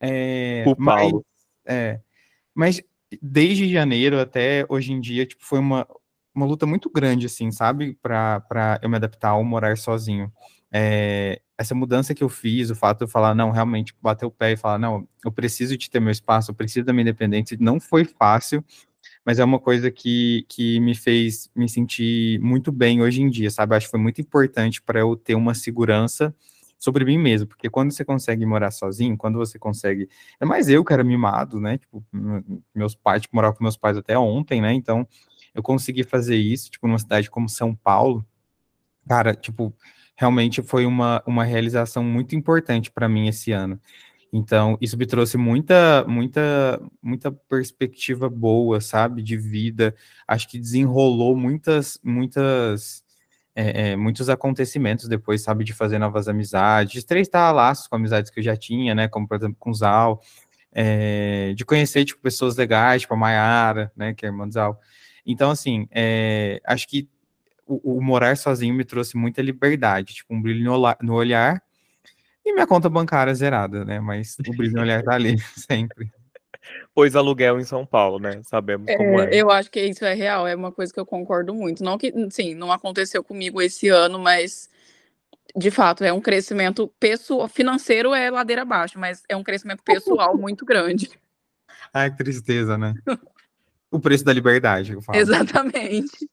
É, 0.00 0.62
O 0.66 0.76
mas, 0.78 1.00
Paulo. 1.10 1.26
é, 1.66 2.00
mas 2.54 2.80
desde 3.20 3.68
janeiro 3.68 4.20
até 4.20 4.64
hoje 4.68 4.92
em 4.92 5.00
dia, 5.00 5.26
tipo, 5.26 5.44
foi 5.44 5.58
uma, 5.58 5.86
uma 6.36 6.46
luta 6.46 6.66
muito 6.66 6.90
grande, 6.90 7.26
assim, 7.26 7.50
sabe? 7.50 7.98
Pra 8.02 8.78
eu 8.82 8.90
me 8.90 8.96
adaptar 8.96 9.30
ao 9.30 9.42
morar 9.42 9.78
sozinho. 9.78 10.30
É, 10.70 11.40
essa 11.56 11.74
mudança 11.74 12.14
que 12.14 12.22
eu 12.22 12.28
fiz, 12.28 12.68
o 12.68 12.74
fato 12.74 12.98
de 12.98 13.04
eu 13.04 13.08
falar, 13.08 13.34
não, 13.34 13.50
realmente, 13.50 13.94
bater 14.02 14.26
o 14.26 14.30
pé 14.30 14.52
e 14.52 14.56
falar, 14.56 14.78
não, 14.78 15.08
eu 15.24 15.32
preciso 15.32 15.76
de 15.78 15.88
ter 15.88 15.98
meu 15.98 16.12
espaço, 16.12 16.50
eu 16.50 16.54
preciso 16.54 16.84
da 16.84 16.92
minha 16.92 17.02
independência, 17.02 17.56
não 17.58 17.80
foi 17.80 18.04
fácil, 18.04 18.62
mas 19.24 19.38
é 19.38 19.44
uma 19.44 19.58
coisa 19.58 19.90
que, 19.90 20.44
que 20.48 20.78
me 20.80 20.94
fez 20.94 21.50
me 21.56 21.68
sentir 21.68 22.38
muito 22.40 22.70
bem 22.70 23.00
hoje 23.00 23.22
em 23.22 23.30
dia, 23.30 23.50
sabe? 23.50 23.74
Acho 23.74 23.86
que 23.86 23.92
foi 23.92 24.00
muito 24.00 24.20
importante 24.20 24.82
para 24.82 25.00
eu 25.00 25.16
ter 25.16 25.34
uma 25.34 25.54
segurança 25.54 26.34
sobre 26.78 27.04
mim 27.04 27.16
mesmo, 27.16 27.46
porque 27.46 27.70
quando 27.70 27.90
você 27.92 28.04
consegue 28.04 28.44
morar 28.44 28.70
sozinho, 28.70 29.16
quando 29.16 29.38
você 29.38 29.58
consegue. 29.58 30.08
É 30.38 30.44
mais 30.44 30.68
eu 30.68 30.84
que 30.84 30.92
era 30.92 31.02
mimado, 31.02 31.58
né? 31.58 31.78
Tipo, 31.78 32.04
meus 32.74 32.94
pais, 32.94 33.22
tipo, 33.22 33.34
morava 33.34 33.56
com 33.56 33.64
meus 33.64 33.76
pais 33.78 33.96
até 33.96 34.18
ontem, 34.18 34.60
né? 34.60 34.74
Então, 34.74 35.08
eu 35.56 35.62
consegui 35.62 36.04
fazer 36.04 36.36
isso, 36.36 36.70
tipo, 36.70 36.86
numa 36.86 36.98
cidade 36.98 37.30
como 37.30 37.48
São 37.48 37.74
Paulo. 37.74 38.24
Cara, 39.08 39.34
tipo, 39.34 39.74
realmente 40.16 40.62
foi 40.62 40.86
uma, 40.86 41.22
uma 41.26 41.44
realização 41.44 42.04
muito 42.04 42.36
importante 42.36 42.90
para 42.90 43.08
mim 43.08 43.28
esse 43.28 43.52
ano. 43.52 43.80
Então, 44.32 44.76
isso 44.80 44.98
me 44.98 45.06
trouxe 45.06 45.38
muita, 45.38 46.04
muita, 46.06 46.80
muita 47.02 47.32
perspectiva 47.32 48.28
boa, 48.28 48.80
sabe, 48.80 49.22
de 49.22 49.36
vida. 49.36 49.94
Acho 50.28 50.48
que 50.48 50.58
desenrolou 50.58 51.36
muitas, 51.36 51.98
muitas, 52.04 53.02
é, 53.54 53.92
é, 53.92 53.96
muitos 53.96 54.28
acontecimentos 54.28 55.08
depois, 55.08 55.42
sabe, 55.42 55.64
de 55.64 55.72
fazer 55.72 55.98
novas 55.98 56.28
amizades, 56.28 56.92
de 56.92 56.98
estreitar 56.98 57.54
laços 57.54 57.86
com 57.86 57.96
amizades 57.96 58.30
que 58.30 58.40
eu 58.40 58.44
já 58.44 58.56
tinha, 58.56 58.94
né, 58.94 59.08
como, 59.08 59.26
por 59.26 59.36
exemplo, 59.36 59.56
com 59.58 59.70
o 59.70 59.74
Zal, 59.74 60.20
é, 60.72 61.54
de 61.54 61.64
conhecer, 61.64 62.04
tipo, 62.04 62.20
pessoas 62.20 62.56
legais, 62.56 63.02
tipo 63.02 63.14
a 63.14 63.16
Mayara, 63.16 63.90
né, 63.96 64.12
que 64.12 64.26
é 64.26 64.28
irmã 64.28 64.46
do 64.46 64.52
Zal. 64.52 64.78
Então, 65.26 65.50
assim, 65.50 65.88
é, 65.90 66.60
acho 66.64 66.86
que 66.86 67.08
o, 67.66 67.96
o 67.96 68.00
morar 68.00 68.36
sozinho 68.36 68.74
me 68.74 68.84
trouxe 68.84 69.16
muita 69.16 69.42
liberdade, 69.42 70.14
tipo, 70.14 70.32
um 70.32 70.40
brilho 70.40 70.64
no, 70.64 70.96
no 71.02 71.14
olhar, 71.14 71.60
e 72.44 72.52
minha 72.52 72.66
conta 72.66 72.88
bancária 72.88 73.34
zerada, 73.34 73.84
né? 73.84 73.98
Mas 73.98 74.36
o 74.46 74.56
brilho 74.56 74.74
no 74.74 74.82
olhar 74.82 75.02
tá 75.02 75.14
ali 75.14 75.36
sempre. 75.68 76.12
Pôs 76.94 77.16
aluguel 77.16 77.58
em 77.58 77.64
São 77.64 77.84
Paulo, 77.84 78.20
né? 78.20 78.40
Sabemos 78.44 78.86
como 78.96 79.20
é. 79.20 79.34
É, 79.34 79.42
eu 79.42 79.50
acho 79.50 79.70
que 79.70 79.80
isso 79.80 80.04
é 80.04 80.14
real, 80.14 80.46
é 80.46 80.54
uma 80.54 80.70
coisa 80.70 80.92
que 80.92 81.00
eu 81.00 81.06
concordo 81.06 81.52
muito. 81.52 81.82
Não 81.82 81.98
que, 81.98 82.12
sim, 82.30 82.54
não 82.54 82.70
aconteceu 82.70 83.22
comigo 83.22 83.60
esse 83.60 83.88
ano, 83.88 84.18
mas 84.18 84.70
de 85.56 85.70
fato 85.70 86.04
é 86.04 86.12
um 86.12 86.20
crescimento 86.20 86.88
pessoal, 87.00 87.48
financeiro 87.48 88.14
é 88.14 88.30
ladeira 88.30 88.62
abaixo, 88.62 88.98
mas 88.98 89.22
é 89.28 89.36
um 89.36 89.42
crescimento 89.42 89.82
pessoal 89.82 90.36
muito 90.38 90.64
grande. 90.64 91.10
Ai, 91.92 92.10
que 92.10 92.16
tristeza, 92.16 92.78
né? 92.78 92.94
O 93.90 94.00
preço 94.00 94.24
da 94.24 94.32
liberdade, 94.32 94.92
eu 94.92 95.02
falo. 95.02 95.18
Exatamente. 95.18 96.28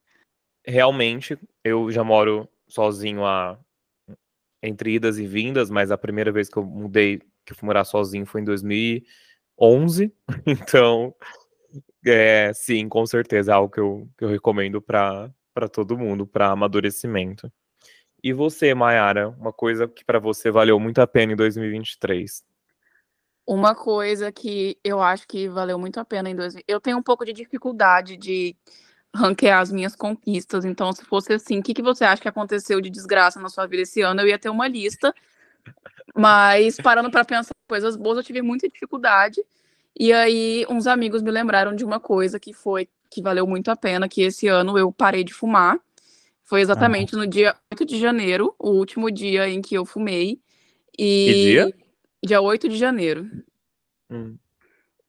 Realmente, 0.66 1.38
eu 1.64 1.92
já 1.92 2.04
moro 2.04 2.50
sozinho 2.68 3.26
há 3.26 3.60
entre 4.62 4.94
idas 4.94 5.18
e 5.20 5.28
vindas, 5.28 5.70
mas 5.70 5.92
a 5.92 5.98
primeira 5.98 6.32
vez 6.32 6.50
que 6.50 6.58
eu 6.58 6.64
mudei, 6.64 7.20
que 7.46 7.52
eu 7.52 7.56
fui 7.56 7.68
morar 7.68 7.84
sozinho 7.84 8.26
foi 8.26 8.42
em 8.42 8.46
2011. 8.46 10.14
Então, 10.48 11.14
é, 12.06 12.52
sim, 12.54 12.88
com 12.90 13.06
certeza 13.06 13.52
é 13.52 13.56
algo 13.56 13.72
que 13.72 13.80
eu, 13.80 14.10
que 14.18 14.26
eu 14.26 14.30
recomendo 14.30 14.82
para 14.82 15.32
todo 15.72 15.98
mundo, 15.98 16.26
para 16.26 16.48
amadurecimento. 16.48 17.52
E 18.24 18.32
você, 18.32 18.74
Mayara, 18.74 19.30
uma 19.30 19.52
coisa 19.52 19.88
que 19.88 20.04
para 20.06 20.18
você 20.18 20.50
valeu 20.50 20.80
muito 20.80 21.00
a 21.00 21.08
pena 21.08 21.34
em 21.34 21.36
2023? 21.36 22.44
Uma 23.46 23.76
coisa 23.76 24.32
que 24.32 24.78
eu 24.84 25.02
acho 25.02 25.28
que 25.28 25.50
valeu 25.50 25.78
muito 25.78 26.00
a 26.00 26.06
pena 26.06 26.30
em 26.30 26.36
2000. 26.36 26.64
Eu 26.68 26.80
tenho 26.80 26.98
um 26.98 27.04
pouco 27.04 27.26
de 27.26 27.34
dificuldade 27.34 28.16
de 28.16 28.56
ranquear 29.14 29.60
as 29.60 29.72
minhas 29.72 29.96
conquistas. 29.96 30.66
Então, 30.66 30.92
se 30.94 31.04
fosse 31.04 31.34
assim, 31.34 31.60
o 31.60 31.64
que, 31.64 31.74
que 31.74 31.82
você 31.82 32.04
acha 32.04 32.22
que 32.22 32.28
aconteceu 32.28 32.80
de 32.80 32.90
desgraça 32.90 33.40
na 33.40 33.50
sua 33.50 33.68
vida 33.68 33.84
esse 33.84 34.02
ano? 34.02 34.22
Eu 34.22 34.28
ia 34.28 34.40
ter 34.40 34.50
uma 34.50 34.68
lista. 34.68 35.14
Mas 36.16 36.78
parando 36.78 37.12
para 37.12 37.26
pensar 37.26 37.54
coisas 37.68 37.96
boas, 37.96 38.18
eu 38.18 38.24
tive 38.24 38.42
muita 38.42 38.68
dificuldade. 38.70 39.44
E 39.98 40.12
aí, 40.12 40.66
uns 40.70 40.88
amigos 40.88 41.22
me 41.22 41.32
lembraram 41.32 41.76
de 41.76 41.84
uma 41.84 42.00
coisa 42.00 42.40
que 42.40 42.54
foi 42.54 42.88
que 43.10 43.22
valeu 43.22 43.46
muito 43.46 43.70
a 43.70 43.76
pena, 43.76 44.10
que 44.10 44.24
esse 44.24 44.48
ano 44.48 44.78
eu 44.78 44.92
parei 44.92 45.24
de 45.24 45.34
fumar. 45.34 45.80
Foi 46.44 46.62
exatamente 46.62 47.16
no 47.16 47.28
dia 47.28 47.56
8 47.72 47.86
de 47.86 48.00
janeiro, 48.00 48.56
o 48.58 48.72
último 48.72 49.12
dia 49.12 49.48
em 49.48 49.62
que 49.62 49.76
eu 49.76 49.86
fumei. 49.86 50.40
E 50.98 51.26
Que 51.26 51.34
dia? 51.34 51.83
Dia 52.24 52.42
8 52.42 52.70
de 52.70 52.78
janeiro. 52.78 53.30
Hum, 54.10 54.38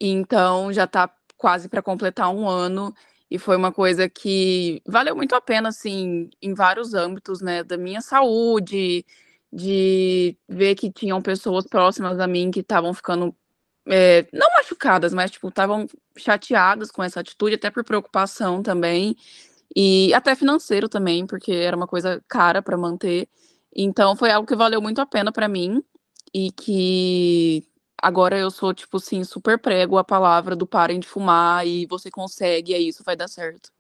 Então 0.00 0.73
já 0.73 0.87
tá 0.87 1.11
quase 1.37 1.68
para 1.68 1.83
completar 1.83 2.30
um 2.35 2.49
ano 2.49 2.94
e 3.30 3.38
foi 3.38 3.56
uma 3.56 3.73
coisa 3.73 4.09
que 4.09 4.83
valeu 4.87 5.16
muito 5.16 5.35
a 5.35 5.40
pena, 5.40 5.68
assim, 5.71 6.30
em 6.42 6.54
vários 6.54 6.94
âmbitos, 6.94 7.40
né, 7.40 7.64
da 7.64 7.76
minha 7.76 8.00
saúde, 8.00 9.04
de 9.52 10.37
ver 10.49 10.75
que 10.75 10.92
tinham 10.92 11.21
pessoas 11.23 11.66
próximas 11.66 12.21
a 12.21 12.26
mim 12.26 12.50
que 12.50 12.61
estavam 12.61 12.94
ficando, 12.94 13.35
eh, 13.88 14.26
não 14.33 14.49
machucadas, 14.56 15.14
mas, 15.14 15.30
tipo, 15.33 15.49
estavam 15.49 15.87
chateadas 16.16 16.90
com 16.90 17.02
essa 17.02 17.21
atitude, 17.21 17.54
até 17.56 17.71
por 17.71 17.85
preocupação 17.85 18.62
também, 18.62 19.16
e 19.76 20.12
até 20.14 20.35
financeiro 20.37 20.88
também, 20.88 21.26
porque 21.26 21.52
era 21.52 21.76
uma 21.76 21.87
coisa 21.87 22.23
cara 22.28 22.62
para 22.62 22.76
manter. 22.76 23.28
Então 23.75 24.16
foi 24.16 24.30
algo 24.30 24.47
que 24.49 24.56
valeu 24.56 24.80
muito 24.83 25.00
a 25.00 25.06
pena 25.06 25.33
para 25.33 25.49
mim 25.49 25.83
e 26.34 26.50
que 26.50 27.64
agora 28.02 28.36
eu 28.36 28.50
sou, 28.50 28.74
tipo 28.74 28.96
assim, 28.96 29.22
super 29.22 29.56
prego 29.56 29.96
a 29.96 30.04
palavra 30.04 30.56
do 30.56 30.66
parem 30.66 30.98
de 30.98 31.06
fumar 31.06 31.64
e 31.64 31.86
você 31.86 32.10
consegue, 32.10 32.74
é 32.74 32.78
isso, 32.78 33.04
vai 33.04 33.14
dar 33.14 33.28
certo. 33.28 33.70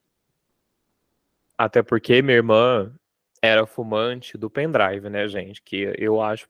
Até 1.58 1.82
porque 1.82 2.22
minha 2.22 2.36
irmã 2.36 2.94
era 3.42 3.66
fumante 3.66 4.38
do 4.38 4.48
pendrive, 4.48 5.10
né, 5.10 5.26
gente? 5.28 5.60
Que 5.62 5.92
eu 5.98 6.22
acho 6.22 6.48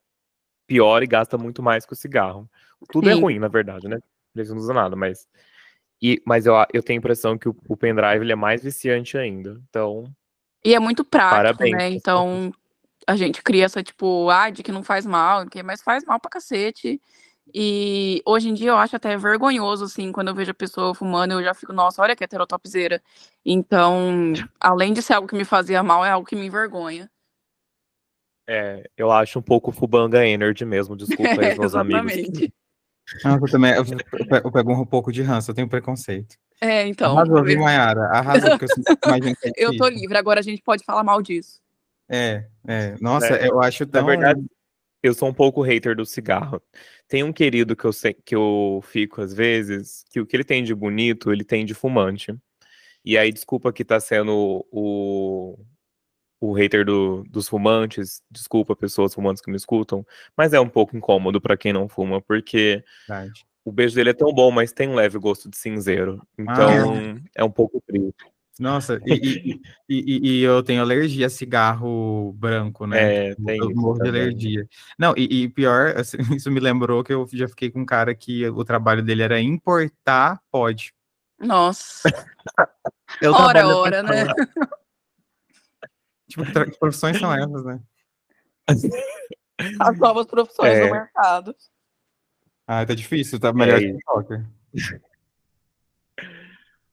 pior 0.66 1.02
e 1.02 1.06
gasta 1.06 1.38
muito 1.38 1.62
mais 1.62 1.84
que 1.86 1.92
o 1.92 1.96
cigarro. 1.96 2.48
Tudo 2.92 3.08
é 3.08 3.14
Sim. 3.14 3.20
ruim, 3.20 3.38
na 3.38 3.48
verdade, 3.48 3.88
né? 3.88 3.98
Eles 4.34 4.50
não 4.50 4.58
usam 4.58 4.74
nada, 4.74 4.94
mas. 4.94 5.26
E, 6.00 6.22
mas 6.26 6.44
eu, 6.44 6.54
eu 6.72 6.82
tenho 6.82 6.98
a 6.98 7.00
impressão 7.00 7.38
que 7.38 7.48
o, 7.48 7.56
o 7.68 7.76
pendrive 7.76 8.24
ele 8.24 8.32
é 8.32 8.36
mais 8.36 8.62
viciante 8.62 9.16
ainda. 9.16 9.60
Então, 9.68 10.04
E 10.64 10.74
é 10.74 10.78
muito 10.78 11.04
prático, 11.04 11.58
Parabéns, 11.58 11.72
né? 11.72 11.90
Então 11.90 12.52
a 13.06 13.16
gente 13.16 13.42
cria 13.42 13.64
essa, 13.64 13.82
tipo, 13.82 14.28
ah, 14.30 14.50
de 14.50 14.62
que 14.62 14.72
não 14.72 14.82
faz 14.82 15.04
mal, 15.06 15.46
que- 15.46 15.62
mas 15.62 15.82
faz 15.82 16.04
mal 16.04 16.18
pra 16.20 16.30
cacete. 16.30 17.00
E 17.54 18.22
hoje 18.24 18.48
em 18.48 18.54
dia 18.54 18.70
eu 18.70 18.76
acho 18.76 18.96
até 18.96 19.16
vergonhoso, 19.16 19.84
assim, 19.84 20.10
quando 20.12 20.28
eu 20.28 20.34
vejo 20.34 20.50
a 20.50 20.54
pessoa 20.54 20.94
fumando, 20.94 21.32
eu 21.32 21.42
já 21.44 21.52
fico, 21.54 21.72
nossa, 21.72 22.00
olha 22.02 22.16
que 22.16 22.24
heterotopzeira. 22.24 23.02
Então, 23.44 24.32
além 24.58 24.92
de 24.92 25.02
ser 25.02 25.14
algo 25.14 25.28
que 25.28 25.36
me 25.36 25.44
fazia 25.44 25.82
mal, 25.82 26.04
é 26.04 26.10
algo 26.10 26.26
que 26.26 26.34
me 26.34 26.46
envergonha. 26.46 27.10
É, 28.46 28.88
eu 28.96 29.10
acho 29.10 29.38
um 29.38 29.42
pouco 29.42 29.72
Fubanga 29.72 30.26
Energy 30.26 30.64
mesmo, 30.64 30.96
desculpa 30.96 31.40
aí, 31.42 31.54
meus 31.58 31.74
amigos. 31.74 32.12
Exatamente. 32.12 32.52
Ah, 33.22 33.38
eu 33.40 33.48
também 33.50 33.72
eu, 33.74 33.84
eu- 34.44 34.52
pego 34.52 34.72
um 34.72 34.86
pouco 34.86 35.12
de 35.12 35.22
ranço, 35.22 35.50
eu 35.50 35.54
tenho 35.54 35.68
preconceito. 35.68 36.36
É, 36.60 36.86
então. 36.86 37.16
Arrasou, 37.16 37.44
viu, 37.44 37.60
Mayara? 37.60 38.06
Arrasou, 38.06 38.50
porque 38.50 38.64
eu 38.64 38.68
sinto 38.68 38.96
que 38.96 39.08
mais 39.08 39.22
gente 39.24 39.38
Eu 39.56 39.76
tô 39.76 39.88
livre, 39.88 40.16
agora 40.16 40.40
a 40.40 40.42
gente 40.42 40.62
pode 40.62 40.84
falar 40.84 41.04
mal 41.04 41.20
disso. 41.22 41.60
É, 42.08 42.46
é. 42.66 42.94
Nossa, 43.00 43.34
É, 43.36 43.48
eu 43.48 43.60
acho 43.60 43.84
Na 43.86 43.92
tão... 43.92 44.06
verdade, 44.06 44.44
eu 45.02 45.14
sou 45.14 45.28
um 45.28 45.34
pouco 45.34 45.62
hater 45.62 45.94
do 45.96 46.06
cigarro. 46.06 46.62
Tem 47.08 47.22
um 47.22 47.32
querido 47.32 47.76
que 47.76 47.84
eu 47.84 47.92
sei 47.92 48.14
que 48.14 48.34
eu 48.34 48.80
fico 48.84 49.20
às 49.20 49.34
vezes, 49.34 50.04
que 50.10 50.20
o 50.20 50.26
que 50.26 50.36
ele 50.36 50.44
tem 50.44 50.64
de 50.64 50.74
bonito, 50.74 51.32
ele 51.32 51.44
tem 51.44 51.64
de 51.64 51.74
fumante. 51.74 52.34
E 53.04 53.18
aí, 53.18 53.30
desculpa 53.30 53.72
que 53.72 53.84
tá 53.84 54.00
sendo 54.00 54.66
o, 54.70 55.58
o 56.40 56.52
hater 56.54 56.86
do- 56.86 57.22
dos 57.24 57.48
fumantes, 57.48 58.22
desculpa 58.30 58.74
pessoas 58.74 59.12
fumantes 59.14 59.42
que 59.42 59.50
me 59.50 59.56
escutam, 59.56 60.06
mas 60.36 60.54
é 60.54 60.60
um 60.60 60.68
pouco 60.68 60.96
incômodo 60.96 61.40
pra 61.40 61.56
quem 61.56 61.70
não 61.72 61.86
fuma, 61.86 62.22
porque 62.22 62.82
Verdade. 63.06 63.44
o 63.62 63.70
beijo 63.70 63.94
dele 63.94 64.10
é 64.10 64.14
tão 64.14 64.32
bom, 64.32 64.50
mas 64.50 64.72
tem 64.72 64.88
um 64.88 64.94
leve 64.94 65.18
gosto 65.18 65.50
de 65.50 65.56
cinzeiro. 65.58 66.26
Então, 66.38 67.22
é 67.34 67.44
um 67.44 67.50
pouco 67.50 67.82
triste. 67.86 68.24
Nossa, 68.58 69.00
e, 69.04 69.60
e, 69.88 69.96
e- 69.96 70.20
e- 70.28 70.42
eu 70.42 70.62
tenho 70.62 70.80
alergia 70.80 71.26
a 71.26 71.30
cigarro 71.30 72.32
branco, 72.34 72.86
né? 72.86 73.30
É, 73.30 73.34
tem 73.34 73.58
eu 73.58 73.74
morro 73.74 73.98
de 73.98 74.08
alergia. 74.08 74.68
Não, 74.96 75.12
e, 75.16 75.42
e 75.42 75.48
pior, 75.48 75.96
assim, 75.96 76.18
isso 76.38 76.50
me 76.50 76.60
lembrou 76.60 77.02
que 77.02 77.12
eu 77.12 77.26
já 77.32 77.48
fiquei 77.48 77.70
com 77.70 77.80
um 77.80 77.86
cara 77.86 78.14
que 78.14 78.48
o 78.48 78.64
trabalho 78.64 79.02
dele 79.02 79.22
era 79.22 79.40
importar 79.40 80.40
pod. 80.52 80.94
Nossa. 81.38 82.08
Eu 83.20 83.32
Ora, 83.32 83.66
ora, 83.66 84.02
né? 84.02 84.24
Tipo, 86.28 86.44
que 86.46 86.64
que 86.70 86.78
profissões 86.78 87.18
são 87.18 87.32
essas, 87.32 87.64
né? 87.64 87.80
As 89.78 89.98
novas 89.98 90.26
profissões 90.26 90.78
É. 90.78 90.86
do 90.86 90.90
mercado. 90.90 91.54
Ah, 92.66 92.84
tá 92.86 92.94
difícil, 92.94 93.38
tá 93.38 93.52
melhor 93.52 93.76
É 93.76 93.80
que 93.80 93.86
isso. 93.88 93.96
TikToker. 93.98 94.46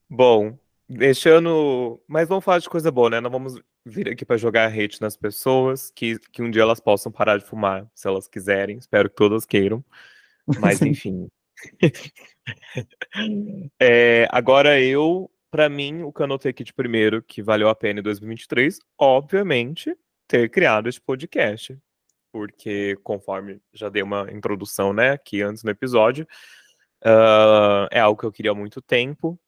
Bom, 0.10 0.60
deixando. 0.92 2.02
Mas 2.08 2.28
vamos 2.28 2.44
falar 2.44 2.60
de 2.60 2.70
coisa 2.70 2.92
boa, 2.92 3.10
né? 3.10 3.22
Não 3.22 3.30
vamos 3.30 3.56
vir 3.86 4.10
aqui 4.10 4.26
para 4.26 4.38
jogar 4.38 4.72
hate 4.72 5.02
nas 5.02 5.18
pessoas, 5.18 5.92
que, 5.96 6.20
que 6.32 6.42
um 6.42 6.52
dia 6.52 6.62
elas 6.62 6.80
possam 6.80 7.12
parar 7.12 7.38
de 7.38 7.46
fumar, 7.46 7.90
se 7.96 8.08
elas 8.08 8.28
quiserem. 8.28 8.78
Espero 8.78 9.10
que 9.10 9.16
todas 9.16 9.46
queiram. 9.46 9.84
Mas 10.60 10.82
enfim. 10.82 11.28
É, 13.80 14.28
agora 14.32 14.82
eu, 14.82 15.30
para 15.52 15.70
mim, 15.70 16.02
o 16.02 16.12
aqui 16.48 16.64
de 16.64 16.74
primeiro, 16.74 17.22
que 17.22 17.42
valeu 17.42 17.70
a 17.70 17.76
pena 17.76 18.00
em 18.00 18.04
2023, 18.04 18.80
obviamente, 18.98 19.96
ter 20.28 20.50
criado 20.50 20.90
este 20.90 21.00
podcast. 21.00 21.78
Porque, 22.32 22.98
conforme 23.04 23.62
já 23.74 23.90
dei 23.90 24.02
uma 24.02 24.32
introdução, 24.32 24.92
né, 24.92 25.12
aqui 25.12 25.42
antes 25.44 25.64
no 25.64 25.70
episódio, 25.70 26.28
ah, 27.04 27.88
é 27.92 28.00
algo 28.00 28.20
que 28.20 28.26
eu 28.26 28.32
queria 28.32 28.52
há 28.52 28.56
muito 28.56 28.82
tempo 28.82 29.40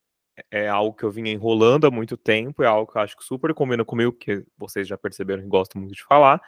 é 0.51 0.67
algo 0.67 0.95
que 0.95 1.03
eu 1.03 1.11
vinha 1.11 1.31
enrolando 1.31 1.85
há 1.85 1.91
muito 1.91 2.17
tempo, 2.17 2.63
é 2.63 2.67
algo 2.67 2.91
que 2.91 2.97
eu 2.97 3.01
acho 3.01 3.17
que 3.17 3.23
super 3.23 3.53
combina 3.53 3.85
comigo, 3.85 4.11
porque 4.13 4.43
vocês 4.57 4.87
já 4.87 4.97
perceberam 4.97 5.43
que 5.43 5.47
gosto 5.47 5.77
muito 5.77 5.93
de 5.93 6.03
falar, 6.03 6.41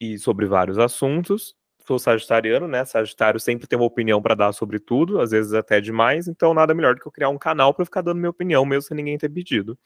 e 0.00 0.18
sobre 0.18 0.46
vários 0.46 0.78
assuntos. 0.78 1.54
Sou 1.86 1.98
sagitariano, 1.98 2.68
né? 2.68 2.84
Sagitário 2.84 3.40
sempre 3.40 3.66
tem 3.66 3.78
uma 3.78 3.86
opinião 3.86 4.22
para 4.22 4.34
dar 4.34 4.52
sobre 4.52 4.78
tudo, 4.78 5.20
às 5.20 5.30
vezes 5.30 5.52
até 5.54 5.80
demais, 5.80 6.28
então 6.28 6.54
nada 6.54 6.74
melhor 6.74 6.94
do 6.94 7.00
que 7.00 7.08
eu 7.08 7.12
criar 7.12 7.30
um 7.30 7.38
canal 7.38 7.74
para 7.74 7.84
ficar 7.84 8.02
dando 8.02 8.18
minha 8.18 8.30
opinião, 8.30 8.64
mesmo 8.64 8.82
sem 8.82 8.96
ninguém 8.96 9.18
ter 9.18 9.28
pedido. 9.28 9.78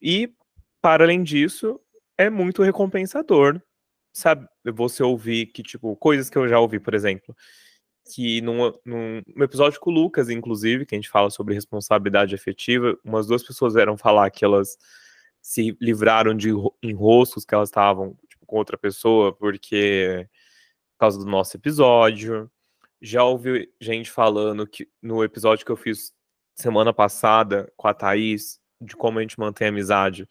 E, 0.00 0.32
para 0.80 1.04
além 1.04 1.22
disso, 1.22 1.80
é 2.16 2.30
muito 2.30 2.62
recompensador, 2.62 3.60
sabe? 4.12 4.46
Você 4.64 5.02
ouvir 5.02 5.46
que, 5.46 5.62
tipo, 5.62 5.96
coisas 5.96 6.30
que 6.30 6.38
eu 6.38 6.48
já 6.48 6.60
ouvi, 6.60 6.78
por 6.78 6.94
exemplo, 6.94 7.34
que 8.14 8.40
num, 8.40 8.72
num, 8.84 9.22
episódio 9.42 9.80
com 9.80 9.90
o 9.90 9.94
Lucas, 9.94 10.28
inclusive, 10.28 10.86
que 10.86 10.94
a 10.94 10.98
gente 10.98 11.08
fala 11.08 11.30
sobre 11.30 11.54
responsabilidade 11.54 12.34
afetiva, 12.34 12.98
umas 13.04 13.26
duas 13.26 13.42
pessoas 13.42 13.74
vieram 13.74 13.96
falar 13.96 14.30
que 14.30 14.44
elas 14.44 14.78
se 15.40 15.76
livraram 15.80 16.34
de 16.34 16.50
enro- 16.50 16.74
enroscos 16.82 17.44
que 17.44 17.54
elas 17.54 17.68
estavam 17.68 18.16
tipo, 18.28 18.44
com 18.46 18.56
outra 18.56 18.76
pessoa, 18.76 19.32
porque 19.34 20.28
por 20.92 21.00
causa 21.00 21.18
do 21.18 21.26
nosso 21.26 21.56
episódio. 21.56 22.50
Já 23.00 23.24
ouvi 23.24 23.72
gente 23.80 24.10
falando 24.10 24.66
que 24.66 24.88
no 25.00 25.24
episódio 25.24 25.64
que 25.64 25.72
eu 25.72 25.76
fiz 25.76 26.12
semana 26.54 26.92
passada 26.92 27.72
com 27.76 27.88
a 27.88 27.94
Thaís, 27.94 28.60
de 28.80 28.94
como 28.96 29.18
a 29.18 29.22
gente 29.22 29.38
mantém 29.40 29.68
a 29.68 29.70
amizade, 29.70 30.28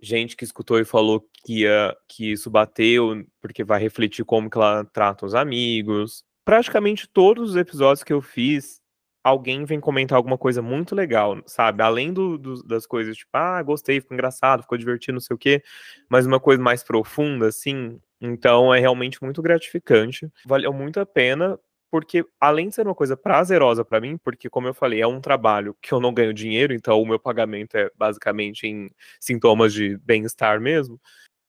gente 0.00 0.36
que 0.36 0.44
escutou 0.44 0.78
e 0.78 0.84
falou 0.84 1.26
que, 1.44 1.60
ia, 1.60 1.96
que 2.08 2.32
isso 2.32 2.50
bateu, 2.50 3.24
porque 3.40 3.64
vai 3.64 3.80
refletir 3.80 4.24
como 4.24 4.50
que 4.50 4.58
ela 4.58 4.84
trata 4.84 5.26
os 5.26 5.34
amigos. 5.34 6.24
Praticamente 6.44 7.08
todos 7.08 7.50
os 7.50 7.56
episódios 7.56 8.04
que 8.04 8.12
eu 8.12 8.20
fiz, 8.20 8.80
alguém 9.22 9.64
vem 9.64 9.80
comentar 9.80 10.16
alguma 10.16 10.36
coisa 10.36 10.60
muito 10.60 10.94
legal, 10.94 11.40
sabe? 11.46 11.82
Além 11.82 12.12
do, 12.12 12.36
do- 12.36 12.62
das 12.62 12.86
coisas 12.86 13.16
tipo, 13.16 13.30
ah, 13.34 13.62
gostei, 13.62 14.00
ficou 14.00 14.14
engraçado, 14.14 14.62
ficou 14.62 14.76
divertido, 14.76 15.14
não 15.14 15.20
sei 15.20 15.34
o 15.34 15.38
quê, 15.38 15.62
mas 16.08 16.26
uma 16.26 16.38
coisa 16.38 16.62
mais 16.62 16.82
profunda, 16.84 17.48
assim. 17.48 17.98
Então 18.20 18.74
é 18.74 18.78
realmente 18.80 19.22
muito 19.22 19.40
gratificante. 19.42 20.28
Valeu 20.46 20.72
muito 20.72 21.00
a 21.00 21.06
pena, 21.06 21.58
porque 21.90 22.24
além 22.40 22.68
de 22.68 22.74
ser 22.74 22.86
uma 22.86 22.94
coisa 22.94 23.16
prazerosa 23.16 23.82
pra 23.84 24.00
mim, 24.00 24.18
porque, 24.18 24.50
como 24.50 24.68
eu 24.68 24.74
falei, 24.74 25.00
é 25.00 25.06
um 25.06 25.20
trabalho 25.22 25.74
que 25.80 25.92
eu 25.94 26.00
não 26.00 26.12
ganho 26.12 26.34
dinheiro, 26.34 26.74
então 26.74 27.00
o 27.00 27.06
meu 27.06 27.18
pagamento 27.18 27.74
é 27.76 27.90
basicamente 27.96 28.66
em 28.66 28.90
sintomas 29.20 29.72
de 29.72 29.96
bem-estar 29.98 30.60
mesmo. 30.60 31.00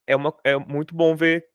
É, 0.08 0.16
uma, 0.16 0.36
é 0.44 0.58
muito 0.58 0.96
bom 0.96 1.16
ver 1.16 1.46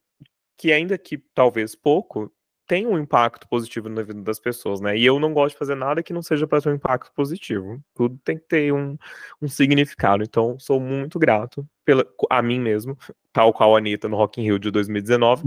que, 0.59 0.72
ainda 0.72 0.98
que 0.98 1.18
talvez 1.35 1.74
pouco, 1.74 2.33
tem 2.70 2.87
um 2.87 2.96
impacto 2.96 3.48
positivo 3.48 3.88
na 3.88 4.00
vida 4.00 4.22
das 4.22 4.38
pessoas, 4.38 4.80
né? 4.80 4.96
E 4.96 5.04
eu 5.04 5.18
não 5.18 5.35
gosto 5.35 5.54
de 5.54 5.59
fazer 5.59 5.74
nada 5.74 6.04
que 6.04 6.12
não 6.12 6.22
seja 6.22 6.46
para 6.46 6.62
ter 6.62 6.68
um 6.68 6.76
impacto 6.76 7.12
positivo. 7.12 7.83
Tudo 7.92 8.16
tem 8.24 8.38
que 8.38 8.44
ter 8.44 8.72
um, 8.72 8.96
um 9.42 9.48
significado. 9.48 10.22
Então, 10.22 10.56
sou 10.56 10.78
muito 10.78 11.18
grato 11.18 11.68
pela, 11.85 12.06
a 12.30 12.40
mim 12.40 12.61
mesmo, 12.61 12.96
tal 13.33 13.52
qual 13.52 13.74
a 13.74 13.78
Anitta 13.78 14.09
no 14.09 14.16
Rock 14.16 14.40
in 14.40 14.44
Rio 14.44 14.56
de 14.56 14.70
2019, 14.70 15.42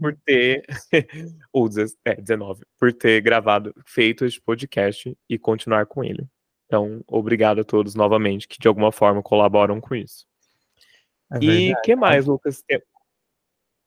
por 0.00 0.16
ter, 0.26 0.64
ou 1.52 1.68
deze- 1.68 1.96
é, 2.04 2.16
19, 2.16 2.64
por 2.76 2.92
ter 2.92 3.20
gravado, 3.20 3.72
feito 3.86 4.24
este 4.24 4.40
podcast 4.40 5.16
e 5.28 5.38
continuar 5.38 5.86
com 5.86 6.02
ele. 6.02 6.26
Então, 6.66 7.04
obrigado 7.06 7.60
a 7.60 7.64
todos 7.64 7.94
novamente 7.94 8.48
que 8.48 8.58
de 8.58 8.66
alguma 8.66 8.90
forma 8.90 9.22
colaboram 9.22 9.80
com 9.80 9.94
isso. 9.94 10.26
É 11.30 11.38
E 11.40 11.74
que 11.84 11.94
mais, 11.94 12.26
Lucas? 12.26 12.64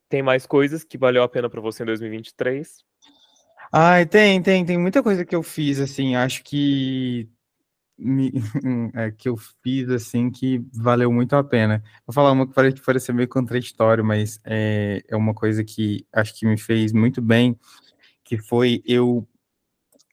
Tem, 0.10 0.22
mais 0.24 0.46
coisas 0.46 0.84
que 0.84 0.98
valeu 0.98 1.24
a 1.24 1.30
pena 1.30 1.50
para 1.50 1.62
você 1.62 1.84
em 1.84 1.86
2023? 1.86 2.84
Ai, 3.72 4.06
tem, 4.06 4.42
tem, 4.42 4.66
tem 4.66 4.78
muita 4.78 5.04
coisa 5.04 5.26
que 5.26 5.36
eu 5.36 5.44
fiz, 5.44 5.80
assim, 5.80 6.16
acho 6.16 6.44
que 6.44 7.30
me- 7.98 8.32
é, 8.96 9.12
que 9.12 9.30
eu 9.30 9.38
fiz, 9.64 9.90
assim, 9.90 10.32
que 10.32 10.64
valeu 10.74 11.12
muito 11.12 11.36
a 11.36 11.44
pena. 11.44 11.84
Vou 12.06 12.14
falar 12.14 12.32
uma 12.32 12.48
que 12.48 12.54
parece 12.54 12.82
parecer 12.82 13.14
meio 13.14 13.28
contraditório, 13.30 14.06
mas 14.06 14.40
é, 14.46 15.04
é 15.08 15.16
uma 15.16 15.34
coisa 15.34 15.64
que 15.64 16.06
acho 16.14 16.34
que 16.36 16.46
me 16.46 16.58
fez 16.58 16.94
muito 16.94 17.22
bem, 17.22 17.58
que 18.24 18.38
foi 18.38 18.84
eu 18.86 19.28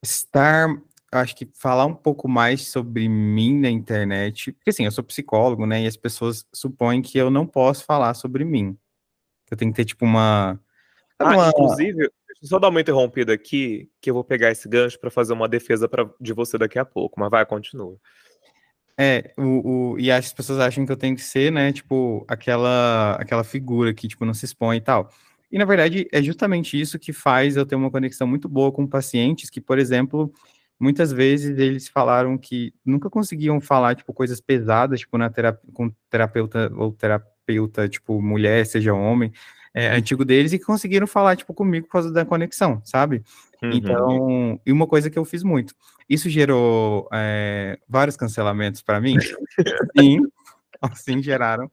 estar, 0.02 0.68
acho 1.12 1.36
que 1.36 1.48
falar 1.54 1.86
um 1.86 1.94
pouco 1.94 2.28
mais 2.28 2.68
sobre 2.68 3.08
mim 3.08 3.58
na 3.60 3.70
internet, 3.70 4.52
porque 4.52 4.70
assim, 4.70 4.84
eu 4.84 4.92
sou 4.92 5.04
psicólogo, 5.04 5.66
né, 5.66 5.82
e 5.82 5.86
as 5.86 5.96
pessoas 5.96 6.46
supõem 6.54 7.02
que 7.02 7.18
eu 7.18 7.30
não 7.30 7.46
posso 7.46 7.84
falar 7.84 8.14
sobre 8.14 8.44
mim. 8.44 8.76
Eu 9.54 9.56
tenho 9.56 9.70
que 9.72 9.76
ter, 9.76 9.84
tipo, 9.84 10.04
uma... 10.04 10.60
Ah, 11.18 11.34
uma- 11.34 11.48
inclusive, 11.48 11.96
deixa 11.96 12.42
eu 12.42 12.48
só 12.48 12.58
dar 12.58 12.68
uma 12.68 12.80
interrompida 12.80 13.32
aqui, 13.32 13.88
que 14.00 14.10
eu 14.10 14.14
vou 14.14 14.24
pegar 14.24 14.50
esse 14.50 14.68
gancho 14.68 14.98
para 14.98 15.10
fazer 15.10 15.32
uma 15.32 15.48
defesa 15.48 15.88
pra, 15.88 16.10
de 16.20 16.32
você 16.32 16.58
daqui 16.58 16.78
a 16.78 16.84
pouco, 16.84 17.20
mas 17.20 17.30
vai, 17.30 17.46
continua. 17.46 17.96
É, 18.98 19.32
o, 19.36 19.92
o, 19.92 19.98
e 19.98 20.10
as 20.10 20.32
pessoas 20.32 20.58
acham 20.60 20.84
que 20.84 20.92
eu 20.92 20.96
tenho 20.96 21.16
que 21.16 21.22
ser, 21.22 21.50
né, 21.50 21.72
tipo, 21.72 22.24
aquela, 22.28 23.14
aquela 23.14 23.44
figura 23.44 23.94
que, 23.94 24.08
tipo, 24.08 24.24
não 24.24 24.34
se 24.34 24.44
expõe 24.44 24.76
e 24.76 24.80
tal. 24.80 25.08
E, 25.50 25.58
na 25.58 25.64
verdade, 25.64 26.08
é 26.12 26.20
justamente 26.20 26.80
isso 26.80 26.98
que 26.98 27.12
faz 27.12 27.56
eu 27.56 27.64
ter 27.64 27.76
uma 27.76 27.90
conexão 27.90 28.26
muito 28.26 28.48
boa 28.48 28.72
com 28.72 28.86
pacientes 28.86 29.50
que, 29.50 29.60
por 29.60 29.78
exemplo, 29.78 30.32
muitas 30.78 31.12
vezes 31.12 31.56
eles 31.58 31.88
falaram 31.88 32.36
que 32.36 32.74
nunca 32.84 33.08
conseguiam 33.08 33.60
falar, 33.60 33.94
tipo, 33.94 34.12
coisas 34.12 34.40
pesadas, 34.40 35.00
tipo, 35.00 35.16
na 35.16 35.30
terapia, 35.30 35.62
com 35.72 35.90
terapeuta 36.10 36.72
ou 36.74 36.92
terapeuta, 36.92 37.33
tipo, 37.90 38.20
mulher, 38.20 38.64
seja 38.66 38.94
homem, 38.94 39.32
é, 39.72 39.88
antigo 39.88 40.24
deles, 40.24 40.52
e 40.52 40.58
que 40.58 40.64
conseguiram 40.64 41.06
falar, 41.06 41.36
tipo, 41.36 41.52
comigo 41.52 41.86
por 41.86 41.92
causa 41.92 42.12
da 42.12 42.24
conexão, 42.24 42.80
sabe? 42.84 43.22
Uhum. 43.62 43.70
Então, 43.72 44.60
e 44.64 44.72
uma 44.72 44.86
coisa 44.86 45.10
que 45.10 45.18
eu 45.18 45.24
fiz 45.24 45.42
muito. 45.42 45.74
Isso 46.08 46.28
gerou 46.28 47.08
é, 47.12 47.78
vários 47.88 48.16
cancelamentos 48.16 48.82
para 48.82 49.00
mim. 49.00 49.16
Sim, 49.98 50.20
sim, 50.94 51.22
geraram 51.22 51.70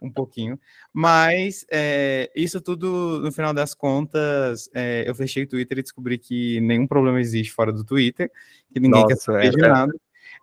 um 0.00 0.10
pouquinho. 0.10 0.58
Mas 0.92 1.66
é, 1.70 2.30
isso 2.34 2.60
tudo, 2.60 3.20
no 3.22 3.32
final 3.32 3.52
das 3.52 3.74
contas, 3.74 4.70
é, 4.74 5.04
eu 5.06 5.14
fechei 5.14 5.42
o 5.42 5.48
Twitter 5.48 5.78
e 5.78 5.82
descobri 5.82 6.16
que 6.18 6.60
nenhum 6.60 6.86
problema 6.86 7.20
existe 7.20 7.52
fora 7.52 7.72
do 7.72 7.84
Twitter, 7.84 8.30
que 8.72 8.80
ninguém 8.80 9.06
quer 9.06 9.14
Nossa, 9.14 9.32
saber 9.32 9.46
é, 9.46 9.50
de 9.50 9.64
é. 9.64 9.68
nada. 9.68 9.92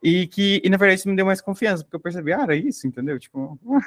E 0.04 0.28
que, 0.28 0.62
e 0.64 0.70
na 0.70 0.78
verdade, 0.78 1.00
isso 1.00 1.10
me 1.10 1.16
deu 1.16 1.26
mais 1.26 1.42
confiança, 1.42 1.84
porque 1.84 1.96
eu 1.96 2.00
percebi, 2.00 2.34
ah, 2.34 2.44
era 2.44 2.56
isso, 2.56 2.88
entendeu? 2.88 3.20
Tipo, 3.20 3.60
ah? 3.72 3.82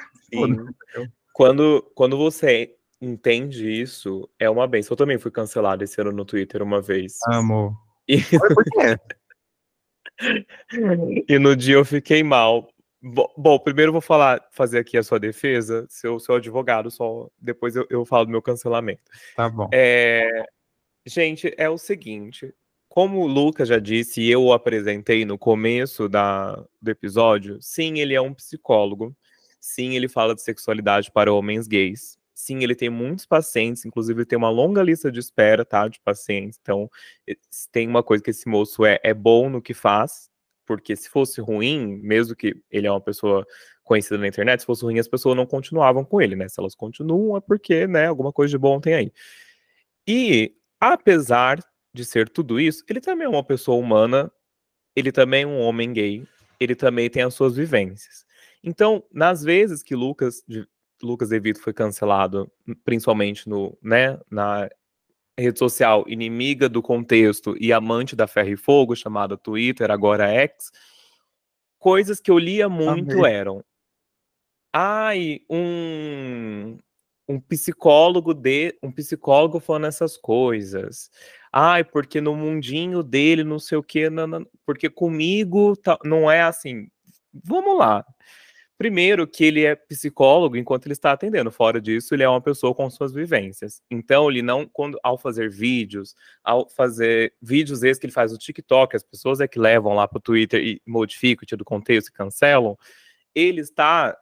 Quando, 1.33 1.81
quando 1.95 2.17
você 2.17 2.75
entende 3.01 3.69
isso, 3.69 4.29
é 4.39 4.49
uma 4.49 4.67
benção. 4.67 4.93
Eu 4.93 4.97
também 4.97 5.17
fui 5.17 5.31
cancelado 5.31 5.83
esse 5.83 5.99
ano 5.99 6.11
no 6.11 6.23
Twitter 6.23 6.61
uma 6.61 6.81
vez. 6.81 7.17
Amo. 7.27 7.75
E, 8.07 8.17
e 11.27 11.39
no 11.39 11.55
dia 11.55 11.75
eu 11.75 11.85
fiquei 11.85 12.23
mal. 12.23 12.69
Bo- 13.01 13.33
Bom, 13.35 13.59
primeiro 13.59 13.89
eu 13.89 13.93
vou 13.93 14.01
falar, 14.01 14.41
fazer 14.51 14.79
aqui 14.79 14.97
a 14.97 15.03
sua 15.03 15.19
defesa, 15.19 15.85
seu, 15.89 16.19
seu 16.19 16.35
advogado, 16.35 16.89
só 16.89 17.29
depois 17.37 17.75
eu, 17.75 17.85
eu 17.89 18.05
falo 18.05 18.25
do 18.25 18.31
meu 18.31 18.41
cancelamento. 18.41 19.03
Tá 19.35 19.49
bom. 19.49 19.69
É, 19.73 20.45
gente, 21.05 21.53
é 21.57 21.69
o 21.69 21.77
seguinte, 21.77 22.53
como 22.93 23.21
o 23.21 23.25
Lucas 23.25 23.69
já 23.69 23.79
disse 23.79 24.21
e 24.21 24.29
eu 24.29 24.43
o 24.43 24.53
apresentei 24.53 25.25
no 25.25 25.35
começo 25.35 26.07
da, 26.07 26.63
do 26.79 26.91
episódio, 26.91 27.57
sim, 27.59 27.97
ele 27.97 28.13
é 28.13 28.21
um 28.21 28.35
psicólogo, 28.35 29.17
sim, 29.59 29.95
ele 29.95 30.07
fala 30.07 30.35
de 30.35 30.43
sexualidade 30.43 31.09
para 31.11 31.33
homens 31.33 31.67
gays, 31.67 32.19
sim, 32.35 32.61
ele 32.61 32.75
tem 32.75 32.91
muitos 32.91 33.25
pacientes, 33.25 33.83
inclusive 33.83 34.27
tem 34.27 34.37
uma 34.37 34.51
longa 34.51 34.83
lista 34.83 35.11
de 35.11 35.19
espera, 35.19 35.65
tá, 35.65 35.87
de 35.87 35.99
pacientes, 36.01 36.59
então 36.61 36.87
tem 37.71 37.87
uma 37.87 38.03
coisa 38.03 38.23
que 38.23 38.29
esse 38.29 38.47
moço 38.47 38.85
é, 38.85 38.99
é 39.01 39.11
bom 39.11 39.49
no 39.49 39.59
que 39.59 39.73
faz, 39.73 40.29
porque 40.63 40.95
se 40.95 41.09
fosse 41.09 41.41
ruim, 41.41 41.99
mesmo 41.99 42.35
que 42.35 42.55
ele 42.69 42.85
é 42.85 42.91
uma 42.91 43.01
pessoa 43.01 43.43
conhecida 43.83 44.19
na 44.19 44.27
internet, 44.27 44.59
se 44.59 44.67
fosse 44.67 44.83
ruim, 44.83 44.99
as 44.99 45.07
pessoas 45.07 45.35
não 45.35 45.47
continuavam 45.47 46.05
com 46.05 46.21
ele, 46.21 46.35
né? 46.35 46.47
Se 46.47 46.59
elas 46.59 46.75
continuam, 46.75 47.37
é 47.37 47.41
porque, 47.41 47.87
né, 47.87 48.05
alguma 48.05 48.31
coisa 48.31 48.51
de 48.51 48.57
bom 48.59 48.79
tem 48.79 48.93
aí. 48.93 49.11
E, 50.07 50.53
apesar 50.79 51.57
de 51.93 52.03
ser 52.03 52.27
tudo 52.29 52.59
isso, 52.59 52.83
ele 52.89 52.99
também 52.99 53.25
é 53.25 53.29
uma 53.29 53.43
pessoa 53.43 53.77
humana, 53.77 54.31
ele 54.95 55.11
também 55.11 55.43
é 55.43 55.47
um 55.47 55.59
homem 55.59 55.93
gay, 55.93 56.27
ele 56.59 56.75
também 56.75 57.09
tem 57.09 57.23
as 57.23 57.33
suas 57.33 57.55
vivências. 57.55 58.25
Então, 58.63 59.03
nas 59.11 59.43
vezes 59.43 59.83
que 59.83 59.95
Lucas, 59.95 60.43
de- 60.47 60.67
Lucas 61.01 61.29
De 61.29 61.39
Vito 61.39 61.59
foi 61.61 61.73
cancelado, 61.73 62.51
principalmente 62.83 63.47
no, 63.47 63.77
né, 63.81 64.19
na 64.31 64.69
rede 65.37 65.59
social 65.59 66.05
inimiga 66.07 66.69
do 66.69 66.81
contexto 66.81 67.55
e 67.59 67.73
amante 67.73 68.15
da 68.15 68.27
ferro 68.27 68.49
e 68.49 68.57
fogo, 68.57 68.95
chamada 68.95 69.37
Twitter, 69.37 69.91
agora 69.91 70.27
X, 70.27 70.71
coisas 71.77 72.19
que 72.19 72.31
eu 72.31 72.37
lia 72.37 72.69
muito 72.69 73.25
eram 73.25 73.63
ai, 74.71 75.41
um 75.49 76.77
um 77.27 77.39
psicólogo 77.39 78.33
de 78.33 78.77
um 78.83 78.91
psicólogo 78.91 79.59
falando 79.59 79.87
essas 79.87 80.17
coisas. 80.17 81.09
Ai, 81.55 81.83
porque 81.83 82.19
no 82.19 82.35
mundinho 82.35 83.03
dele, 83.03 83.43
não 83.43 83.59
sei 83.59 83.77
o 83.77 83.83
quê, 83.83 84.09
porque 84.65 84.89
comigo 84.89 85.75
tá- 85.77 85.99
não 86.03 86.29
é 86.29 86.41
assim. 86.41 86.87
Vamos 87.31 87.77
lá. 87.77 88.03
Primeiro, 88.75 89.27
que 89.27 89.45
ele 89.45 89.63
é 89.63 89.75
psicólogo 89.75 90.57
enquanto 90.57 90.87
ele 90.87 90.93
está 90.93 91.11
atendendo. 91.11 91.51
Fora 91.51 91.79
disso, 91.79 92.15
ele 92.15 92.23
é 92.23 92.27
uma 92.29 92.41
pessoa 92.41 92.73
com 92.73 92.89
suas 92.89 93.13
vivências. 93.13 93.81
Então, 93.89 94.29
ele 94.31 94.41
não, 94.41 94.67
quando, 94.67 94.99
ao 95.03 95.15
fazer 95.17 95.49
vídeos, 95.49 96.15
ao 96.43 96.67
fazer 96.69 97.33
vídeos 97.39 97.83
esses 97.83 97.99
que 97.99 98.07
ele 98.07 98.13
faz 98.13 98.31
no 98.31 98.37
TikTok, 98.39 98.95
as 98.95 99.03
pessoas 99.03 99.39
é 99.39 99.47
que 99.47 99.59
levam 99.59 99.93
lá 99.93 100.07
para 100.07 100.17
o 100.17 100.21
Twitter 100.21 100.59
e 100.59 100.81
modificam, 100.87 101.45
tiram 101.45 101.59
do 101.59 101.65
contexto 101.65 102.07
e 102.09 102.13
cancelam, 102.13 102.75
ele 103.35 103.61
está 103.61 104.17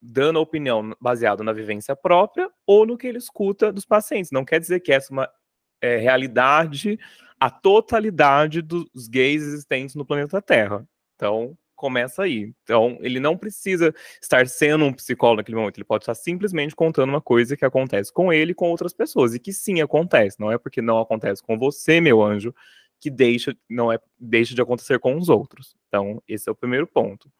dando 0.00 0.40
opinião 0.40 0.94
baseada 1.00 1.42
na 1.42 1.52
vivência 1.52 1.94
própria 1.96 2.48
ou 2.64 2.86
no 2.86 2.96
que 2.96 3.08
ele 3.08 3.18
escuta 3.18 3.72
dos 3.72 3.84
pacientes. 3.84 4.30
Não 4.30 4.44
quer 4.44 4.60
dizer 4.60 4.80
que 4.80 4.92
essa 4.92 5.12
é 5.12 5.14
uma 5.14 5.30
é, 5.80 5.96
realidade, 5.96 6.98
a 7.38 7.50
totalidade 7.50 8.62
dos 8.62 9.08
gays 9.08 9.42
existentes 9.42 9.94
no 9.94 10.06
planeta 10.06 10.40
Terra. 10.40 10.86
Então, 11.14 11.56
começa 11.76 12.22
aí. 12.22 12.52
Então, 12.62 12.96
ele 13.00 13.20
não 13.20 13.36
precisa 13.36 13.94
estar 14.20 14.48
sendo 14.48 14.84
um 14.84 14.92
psicólogo 14.92 15.38
naquele 15.38 15.56
momento, 15.56 15.76
ele 15.76 15.84
pode 15.84 16.02
estar 16.02 16.14
simplesmente 16.14 16.74
contando 16.74 17.10
uma 17.10 17.20
coisa 17.20 17.56
que 17.56 17.64
acontece 17.64 18.12
com 18.12 18.32
ele 18.32 18.52
e 18.52 18.54
com 18.54 18.70
outras 18.70 18.94
pessoas, 18.94 19.34
e 19.34 19.38
que 19.38 19.52
sim 19.52 19.80
acontece, 19.80 20.40
não 20.40 20.50
é 20.50 20.58
porque 20.58 20.80
não 20.80 20.98
acontece 20.98 21.42
com 21.42 21.58
você, 21.58 22.00
meu 22.00 22.22
anjo, 22.22 22.54
que 22.98 23.10
deixa, 23.10 23.54
não 23.68 23.92
é, 23.92 23.98
deixa 24.18 24.54
de 24.54 24.62
acontecer 24.62 24.98
com 24.98 25.16
os 25.16 25.28
outros. 25.28 25.76
Então, 25.88 26.22
esse 26.26 26.48
é 26.48 26.52
o 26.52 26.56
primeiro 26.56 26.86
ponto. 26.86 27.30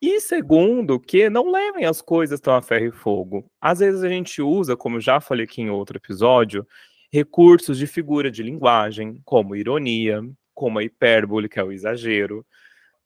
E 0.00 0.20
segundo, 0.20 1.00
que 1.00 1.30
não 1.30 1.50
levem 1.50 1.86
as 1.86 2.02
coisas 2.02 2.40
tão 2.40 2.54
a 2.54 2.62
ferro 2.62 2.86
e 2.86 2.92
fogo. 2.92 3.50
Às 3.60 3.78
vezes 3.78 4.02
a 4.02 4.08
gente 4.08 4.42
usa, 4.42 4.76
como 4.76 5.00
já 5.00 5.20
falei 5.20 5.44
aqui 5.44 5.62
em 5.62 5.70
outro 5.70 5.96
episódio, 5.96 6.66
recursos 7.14 7.78
de 7.78 7.86
figura 7.86 8.28
de 8.28 8.42
linguagem, 8.42 9.20
como 9.24 9.54
ironia, 9.54 10.20
como 10.52 10.80
a 10.80 10.82
hipérbole, 10.82 11.48
que 11.48 11.60
é 11.60 11.62
o 11.62 11.70
exagero. 11.70 12.44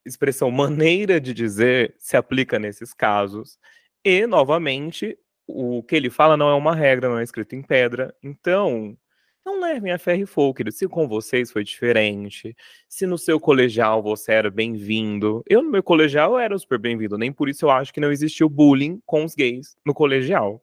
Expressão 0.03 0.51
maneira 0.51 1.21
de 1.21 1.35
dizer 1.35 1.95
se 1.99 2.17
aplica 2.17 2.59
nesses 2.59 2.95
casos. 2.95 3.59
E, 4.03 4.27
novamente, 4.27 5.19
o 5.47 5.83
que 5.83 5.95
ele 5.95 6.09
fala 6.09 6.39
não 6.39 6.49
é 6.49 6.55
uma 6.55 6.75
regra, 6.75 7.11
não 7.11 7.19
é 7.19 7.23
escrito 7.23 7.55
em 7.55 7.61
pedra. 7.61 8.15
Então, 8.23 8.97
não 9.45 9.61
levem 9.61 9.93
a 9.93 9.99
ferro 9.99 10.23
e 10.23 10.27
fogo, 10.27 10.55
querido. 10.55 10.75
Se 10.75 10.89
com 10.89 11.07
vocês 11.07 11.53
foi 11.53 11.63
diferente, 11.63 12.57
se 12.89 13.05
no 13.05 13.19
seu 13.19 13.39
colegial 13.39 14.03
você 14.03 14.33
era 14.33 14.51
bem-vindo. 14.51 15.43
Eu, 15.47 15.63
no 15.63 15.71
meu 15.71 15.83
colegial, 15.83 16.39
era 16.39 16.59
super 16.59 16.79
bem-vindo. 16.79 17.19
Nem 17.19 17.31
por 17.31 17.47
isso 17.47 17.67
eu 17.67 17.71
acho 17.71 17.93
que 17.93 18.01
não 18.01 18.11
existiu 18.11 18.49
bullying 18.49 19.03
com 19.05 19.23
os 19.23 19.35
gays 19.35 19.77
no 19.85 19.93
colegial. 19.93 20.63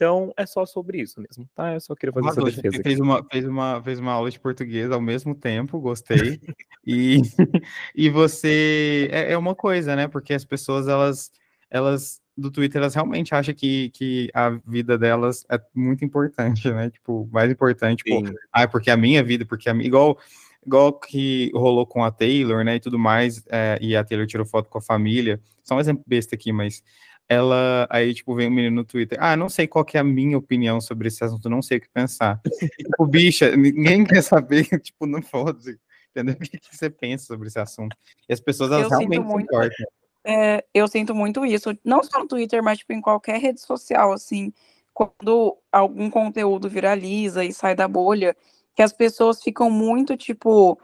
Então, 0.00 0.32
é 0.34 0.46
só 0.46 0.64
sobre 0.64 1.02
isso 1.02 1.20
mesmo, 1.20 1.46
tá? 1.54 1.74
Eu 1.74 1.80
só 1.80 1.94
queria 1.94 2.10
fazer 2.10 2.28
essa 2.28 2.40
Arrasou, 2.40 2.56
defesa 2.56 2.76
aqui. 2.76 2.82
fez 2.82 3.00
uma, 3.00 3.22
fez, 3.30 3.44
uma, 3.44 3.82
fez 3.82 3.98
uma 3.98 4.12
aula 4.12 4.30
de 4.30 4.40
português 4.40 4.90
ao 4.90 4.98
mesmo 4.98 5.34
tempo, 5.34 5.78
gostei. 5.78 6.40
e, 6.86 7.20
e 7.94 8.08
você 8.08 9.10
é, 9.12 9.32
é 9.32 9.36
uma 9.36 9.54
coisa, 9.54 9.94
né? 9.94 10.08
Porque 10.08 10.32
as 10.32 10.42
pessoas, 10.42 10.88
elas, 10.88 11.30
elas 11.70 12.18
do 12.34 12.50
Twitter, 12.50 12.80
elas 12.80 12.94
realmente 12.94 13.34
acham 13.34 13.54
que, 13.54 13.90
que 13.90 14.30
a 14.32 14.58
vida 14.66 14.96
delas 14.96 15.44
é 15.50 15.60
muito 15.74 16.02
importante, 16.02 16.70
né? 16.72 16.88
Tipo, 16.88 17.28
mais 17.30 17.52
importante, 17.52 18.02
tipo, 18.02 18.34
ah, 18.50 18.66
porque 18.66 18.90
a 18.90 18.96
minha 18.96 19.22
vida, 19.22 19.44
porque 19.44 19.68
a 19.68 19.74
minha. 19.74 19.86
Igual, 19.86 20.18
igual 20.66 20.98
que 20.98 21.50
rolou 21.54 21.86
com 21.86 22.02
a 22.02 22.10
Taylor, 22.10 22.64
né? 22.64 22.76
E 22.76 22.80
tudo 22.80 22.98
mais, 22.98 23.44
é, 23.50 23.78
e 23.82 23.94
a 23.94 24.02
Taylor 24.02 24.26
tirou 24.26 24.46
foto 24.46 24.70
com 24.70 24.78
a 24.78 24.82
família. 24.82 25.38
Só 25.62 25.76
um 25.76 25.80
exemplo 25.80 26.02
besta 26.06 26.34
aqui, 26.34 26.52
mas 26.52 26.82
ela 27.30 27.86
aí, 27.88 28.12
tipo, 28.12 28.34
vem 28.34 28.48
um 28.48 28.50
menino 28.50 28.74
no 28.74 28.84
Twitter, 28.84 29.16
ah, 29.20 29.36
não 29.36 29.48
sei 29.48 29.68
qual 29.68 29.84
que 29.84 29.96
é 29.96 30.00
a 30.00 30.04
minha 30.04 30.36
opinião 30.36 30.80
sobre 30.80 31.06
esse 31.06 31.22
assunto, 31.22 31.48
não 31.48 31.62
sei 31.62 31.78
o 31.78 31.80
que 31.80 31.88
pensar. 31.88 32.40
Tipo, 32.76 33.06
bicha, 33.06 33.56
ninguém 33.56 34.04
quer 34.04 34.20
saber, 34.20 34.64
tipo, 34.82 35.06
não 35.06 35.22
pode, 35.22 35.78
entendeu? 36.10 36.34
O 36.34 36.38
que, 36.38 36.58
que 36.58 36.76
você 36.76 36.90
pensa 36.90 37.26
sobre 37.26 37.46
esse 37.46 37.60
assunto? 37.60 37.96
E 38.28 38.32
as 38.32 38.40
pessoas, 38.40 38.72
elas 38.72 38.90
Eu 38.90 38.98
realmente 38.98 39.22
se 39.22 39.28
muito. 39.28 39.44
importam. 39.44 39.86
É, 40.24 40.64
eu 40.74 40.88
sinto 40.88 41.14
muito 41.14 41.46
isso, 41.46 41.70
não 41.84 42.02
só 42.02 42.18
no 42.18 42.26
Twitter, 42.26 42.64
mas 42.64 42.78
tipo, 42.78 42.92
em 42.92 43.00
qualquer 43.00 43.40
rede 43.40 43.60
social, 43.60 44.12
assim, 44.12 44.52
quando 44.92 45.56
algum 45.70 46.10
conteúdo 46.10 46.68
viraliza 46.68 47.44
e 47.44 47.52
sai 47.52 47.76
da 47.76 47.86
bolha, 47.86 48.36
que 48.74 48.82
as 48.82 48.92
pessoas 48.92 49.40
ficam 49.40 49.70
muito, 49.70 50.16
tipo, 50.16 50.76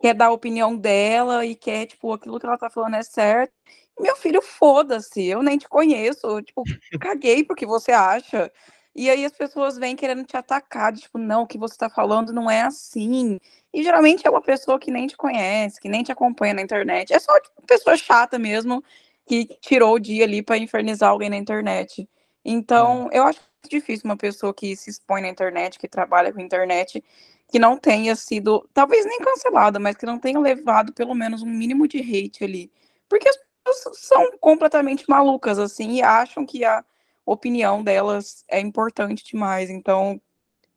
quer 0.00 0.14
dar 0.14 0.28
a 0.28 0.32
opinião 0.32 0.74
dela 0.74 1.44
e 1.44 1.54
quer, 1.54 1.84
tipo, 1.84 2.14
aquilo 2.14 2.40
que 2.40 2.46
ela 2.46 2.56
tá 2.56 2.70
falando 2.70 2.96
é 2.96 3.02
certo. 3.02 3.52
Meu 3.98 4.14
filho, 4.16 4.42
foda-se, 4.42 5.24
eu 5.24 5.42
nem 5.42 5.56
te 5.56 5.68
conheço, 5.68 6.42
tipo, 6.42 6.62
caguei 7.00 7.42
pro 7.42 7.56
que 7.56 7.64
você 7.66 7.92
acha. 7.92 8.52
E 8.94 9.10
aí 9.10 9.24
as 9.24 9.32
pessoas 9.32 9.76
vêm 9.76 9.96
querendo 9.96 10.24
te 10.24 10.36
atacar, 10.36 10.92
de, 10.92 11.02
tipo, 11.02 11.18
não, 11.18 11.42
o 11.42 11.46
que 11.46 11.58
você 11.58 11.76
tá 11.76 11.88
falando 11.88 12.32
não 12.32 12.50
é 12.50 12.62
assim. 12.62 13.38
E 13.72 13.82
geralmente 13.82 14.26
é 14.26 14.30
uma 14.30 14.40
pessoa 14.42 14.78
que 14.78 14.90
nem 14.90 15.06
te 15.06 15.16
conhece, 15.16 15.80
que 15.80 15.88
nem 15.88 16.02
te 16.02 16.12
acompanha 16.12 16.54
na 16.54 16.62
internet. 16.62 17.12
É 17.12 17.18
só, 17.18 17.38
tipo, 17.40 17.62
pessoa 17.66 17.96
chata 17.96 18.38
mesmo, 18.38 18.82
que 19.26 19.46
tirou 19.60 19.94
o 19.94 19.98
dia 19.98 20.24
ali 20.24 20.42
pra 20.42 20.56
infernizar 20.58 21.10
alguém 21.10 21.28
na 21.30 21.36
internet. 21.36 22.08
Então, 22.44 23.08
eu 23.12 23.24
acho 23.24 23.40
difícil 23.68 24.04
uma 24.04 24.16
pessoa 24.16 24.54
que 24.54 24.76
se 24.76 24.88
expõe 24.90 25.20
na 25.22 25.28
internet, 25.28 25.78
que 25.78 25.88
trabalha 25.88 26.32
com 26.32 26.40
internet, 26.40 27.02
que 27.50 27.58
não 27.58 27.76
tenha 27.76 28.14
sido, 28.16 28.68
talvez 28.72 29.04
nem 29.04 29.18
cancelada, 29.20 29.78
mas 29.78 29.96
que 29.96 30.06
não 30.06 30.18
tenha 30.18 30.38
levado 30.38 30.92
pelo 30.92 31.14
menos 31.14 31.42
um 31.42 31.46
mínimo 31.46 31.88
de 31.88 31.98
hate 31.98 32.44
ali. 32.44 32.70
Porque 33.08 33.28
as 33.28 33.36
pessoas 33.36 33.45
são 33.72 34.36
completamente 34.38 35.04
malucas, 35.08 35.58
assim, 35.58 35.96
e 35.96 36.02
acham 36.02 36.44
que 36.46 36.64
a 36.64 36.84
opinião 37.24 37.82
delas 37.82 38.44
é 38.48 38.60
importante 38.60 39.24
demais. 39.24 39.70
Então, 39.70 40.20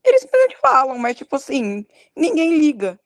eles 0.04 0.22
simplesmente 0.22 0.58
falam, 0.62 0.98
mas, 0.98 1.18
tipo 1.18 1.36
assim, 1.36 1.86
ninguém 2.16 2.58
liga. 2.58 3.00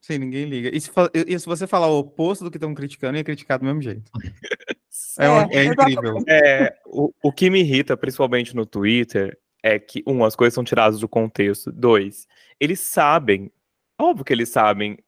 Sim, 0.00 0.18
ninguém 0.18 0.46
liga. 0.46 0.74
E 0.74 0.80
se, 0.80 0.90
e 1.14 1.38
se 1.38 1.46
você 1.46 1.66
falar 1.66 1.86
o 1.88 1.98
oposto 1.98 2.44
do 2.44 2.50
que 2.50 2.56
estão 2.56 2.74
criticando, 2.74 3.16
ia 3.16 3.24
criticar 3.24 3.58
do 3.58 3.64
mesmo 3.64 3.80
jeito. 3.82 4.10
É, 5.18 5.28
uma- 5.28 5.48
é 5.50 5.64
incrível. 5.64 6.18
É, 6.28 6.78
o, 6.86 7.12
o 7.22 7.32
que 7.32 7.48
me 7.48 7.60
irrita, 7.60 7.96
principalmente 7.96 8.54
no 8.54 8.66
Twitter, 8.66 9.38
é 9.62 9.78
que, 9.78 10.02
um, 10.06 10.24
as 10.24 10.36
coisas 10.36 10.54
são 10.54 10.64
tiradas 10.64 11.00
do 11.00 11.08
contexto. 11.08 11.72
Dois, 11.72 12.26
eles 12.60 12.80
sabem, 12.80 13.50
óbvio 13.98 14.24
que 14.24 14.32
eles 14.32 14.50
sabem 14.50 14.98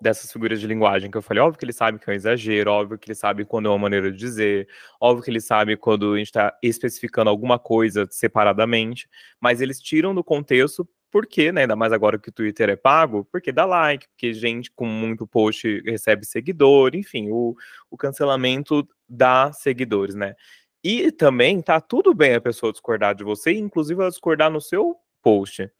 dessas 0.00 0.30
figuras 0.32 0.60
de 0.60 0.66
linguagem 0.66 1.10
que 1.10 1.16
eu 1.16 1.22
falei, 1.22 1.42
óbvio 1.42 1.58
que 1.58 1.64
eles 1.64 1.76
sabem 1.76 1.98
que 1.98 2.08
é 2.08 2.12
um 2.12 2.16
exagero, 2.16 2.70
óbvio 2.70 2.98
que 2.98 3.08
eles 3.08 3.18
sabem 3.18 3.44
quando 3.44 3.66
é 3.66 3.68
uma 3.70 3.78
maneira 3.78 4.12
de 4.12 4.16
dizer, 4.16 4.68
óbvio 5.00 5.24
que 5.24 5.30
eles 5.30 5.44
sabem 5.44 5.76
quando 5.76 6.14
a 6.14 6.18
gente 6.18 6.28
está 6.28 6.56
especificando 6.62 7.30
alguma 7.30 7.58
coisa 7.58 8.06
separadamente, 8.10 9.08
mas 9.40 9.60
eles 9.60 9.80
tiram 9.80 10.14
do 10.14 10.22
contexto 10.22 10.88
porque, 11.10 11.52
né, 11.52 11.62
ainda 11.62 11.76
mais 11.76 11.92
agora 11.92 12.18
que 12.18 12.30
o 12.30 12.32
Twitter 12.32 12.70
é 12.70 12.76
pago, 12.76 13.28
porque 13.30 13.52
dá 13.52 13.66
like, 13.66 14.08
porque 14.08 14.32
gente 14.32 14.70
com 14.70 14.86
muito 14.86 15.26
post 15.26 15.82
recebe 15.84 16.24
seguidor, 16.24 16.96
enfim, 16.96 17.28
o, 17.30 17.54
o 17.90 17.98
cancelamento 17.98 18.88
dá 19.06 19.52
seguidores, 19.52 20.14
né? 20.14 20.34
E 20.82 21.12
também 21.12 21.60
tá 21.60 21.80
tudo 21.80 22.14
bem 22.14 22.34
a 22.34 22.40
pessoa 22.40 22.72
discordar 22.72 23.14
de 23.14 23.22
você, 23.22 23.52
inclusive 23.52 24.00
ela 24.00 24.10
discordar 24.10 24.50
no 24.50 24.60
seu 24.60 24.96
post. 25.22 25.70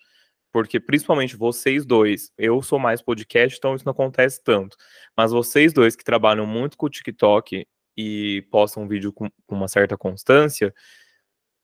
Porque 0.52 0.78
principalmente 0.78 1.34
vocês 1.34 1.86
dois, 1.86 2.30
eu 2.36 2.60
sou 2.62 2.78
mais 2.78 3.00
podcast, 3.00 3.56
então 3.56 3.74
isso 3.74 3.86
não 3.86 3.92
acontece 3.92 4.42
tanto. 4.44 4.76
Mas 5.16 5.32
vocês 5.32 5.72
dois 5.72 5.96
que 5.96 6.04
trabalham 6.04 6.46
muito 6.46 6.76
com 6.76 6.86
o 6.86 6.90
TikTok 6.90 7.66
e 7.96 8.46
postam 8.50 8.86
vídeo 8.86 9.12
com, 9.12 9.28
uma 9.48 9.68
certa 9.68 9.96
constância, 9.96 10.74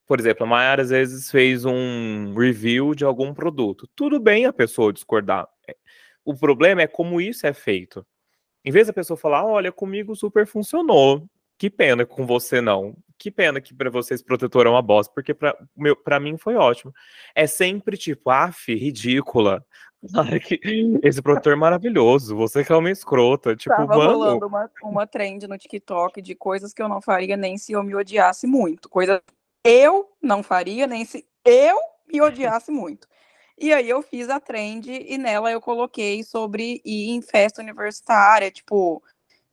por 0.07 0.19
exemplo, 0.19 0.45
a 0.45 0.47
Mayara 0.47 0.83
às 0.83 0.89
vezes 0.89 1.31
fez 1.31 1.67
um 1.67 2.35
review 2.35 2.95
de 2.95 3.05
algum 3.05 3.35
produto. 3.35 3.87
Tudo 3.95 4.19
bem 4.19 4.47
a 4.47 4.53
pessoa 4.55 4.91
discordar. 4.91 5.47
O 6.25 6.35
problema 6.35 6.81
é 6.81 6.87
como 6.87 7.21
isso 7.21 7.47
é 7.47 7.53
feito. 7.53 8.07
Em 8.65 8.71
vez 8.71 8.87
da 8.87 8.93
pessoa 8.93 9.19
falar, 9.19 9.45
olha, 9.45 9.71
comigo 9.71 10.17
super 10.17 10.47
funcionou. 10.47 11.29
Que 11.59 11.69
pena 11.69 12.07
com 12.07 12.25
você 12.25 12.61
não. 12.63 12.97
Que 13.19 13.31
pena 13.31 13.61
que 13.61 13.75
para 13.75 13.91
vocês 13.91 14.23
protetor 14.23 14.67
é 14.67 14.71
uma 14.71 14.81
bosta, 14.81 15.13
porque 15.13 15.35
para 15.35 16.21
mim 16.21 16.39
foi 16.39 16.55
ótimo. 16.55 16.93
É 17.35 17.47
sempre 17.47 17.97
tipo, 17.97 18.31
af, 18.31 18.73
ridícula. 18.73 19.65
Esse 21.03 21.21
protetor 21.21 21.55
é 21.55 21.57
maravilhoso, 21.57 22.37
você 22.37 22.65
que 22.65 22.73
é 22.73 22.77
uma 22.77 22.91
escrota, 22.91 23.57
tipo, 23.57 23.75
Tava 23.75 23.97
mano. 23.97 24.13
rolando 24.13 24.47
uma, 24.47 24.71
uma 24.83 25.07
trend 25.07 25.49
no 25.49 25.59
TikTok 25.59 26.23
de 26.23 26.37
coisas 26.37 26.73
que 26.73 26.81
eu 26.81 26.89
não 26.89 27.01
faria 27.01 27.37
nem 27.37 27.59
se 27.59 27.73
eu 27.73 27.83
me 27.83 27.97
odiasse 27.97 28.47
muito. 28.47 28.89
Coisa 28.89 29.21
eu 29.65 30.09
não 30.23 30.43
faria 30.43 30.87
nem 30.87 31.05
se 31.05 31.27
eu 31.45 31.77
me 32.07 32.21
odiasse 32.21 32.71
muito. 32.71 33.09
E 33.61 33.73
aí 33.73 33.89
eu 33.89 34.01
fiz 34.03 34.29
a 34.29 34.39
trend 34.39 34.89
e 34.89 35.19
nela 35.19 35.51
eu 35.51 35.61
coloquei 35.61 36.23
sobre 36.23 36.81
ir 36.85 37.11
em 37.11 37.21
festa 37.21 37.61
universitária, 37.61 38.53
tipo, 38.53 39.03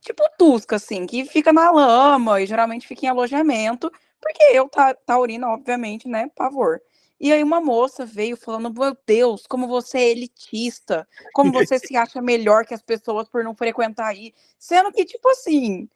tipo 0.06 0.24
Tusca, 0.38 0.76
assim, 0.76 1.06
que 1.08 1.26
fica 1.26 1.52
na 1.52 1.72
lama 1.72 2.40
e 2.40 2.46
geralmente 2.46 2.88
fica 2.88 3.06
em 3.06 3.10
alojamento, 3.10 3.92
porque 4.22 4.44
eu, 4.54 4.70
ta 4.70 4.94
taurina, 4.94 5.50
obviamente, 5.50 6.08
né, 6.08 6.30
pavor. 6.36 6.80
E 7.20 7.32
aí 7.32 7.42
uma 7.42 7.62
moça 7.62 8.06
veio 8.06 8.38
falando, 8.38 8.74
meu 8.74 8.96
Deus, 9.08 9.48
como 9.48 9.68
você 9.68 9.98
é 9.98 10.12
elitista, 10.12 11.08
como 11.34 11.52
você 11.54 11.80
se 11.80 11.98
acha 11.98 12.22
melhor 12.22 12.66
que 12.66 12.74
as 12.74 12.82
pessoas 12.82 13.28
por 13.28 13.44
não 13.44 13.56
frequentar 13.56 14.08
aí, 14.08 14.34
sendo 14.60 14.92
que, 14.92 15.06
tipo 15.06 15.28
assim, 15.30 15.90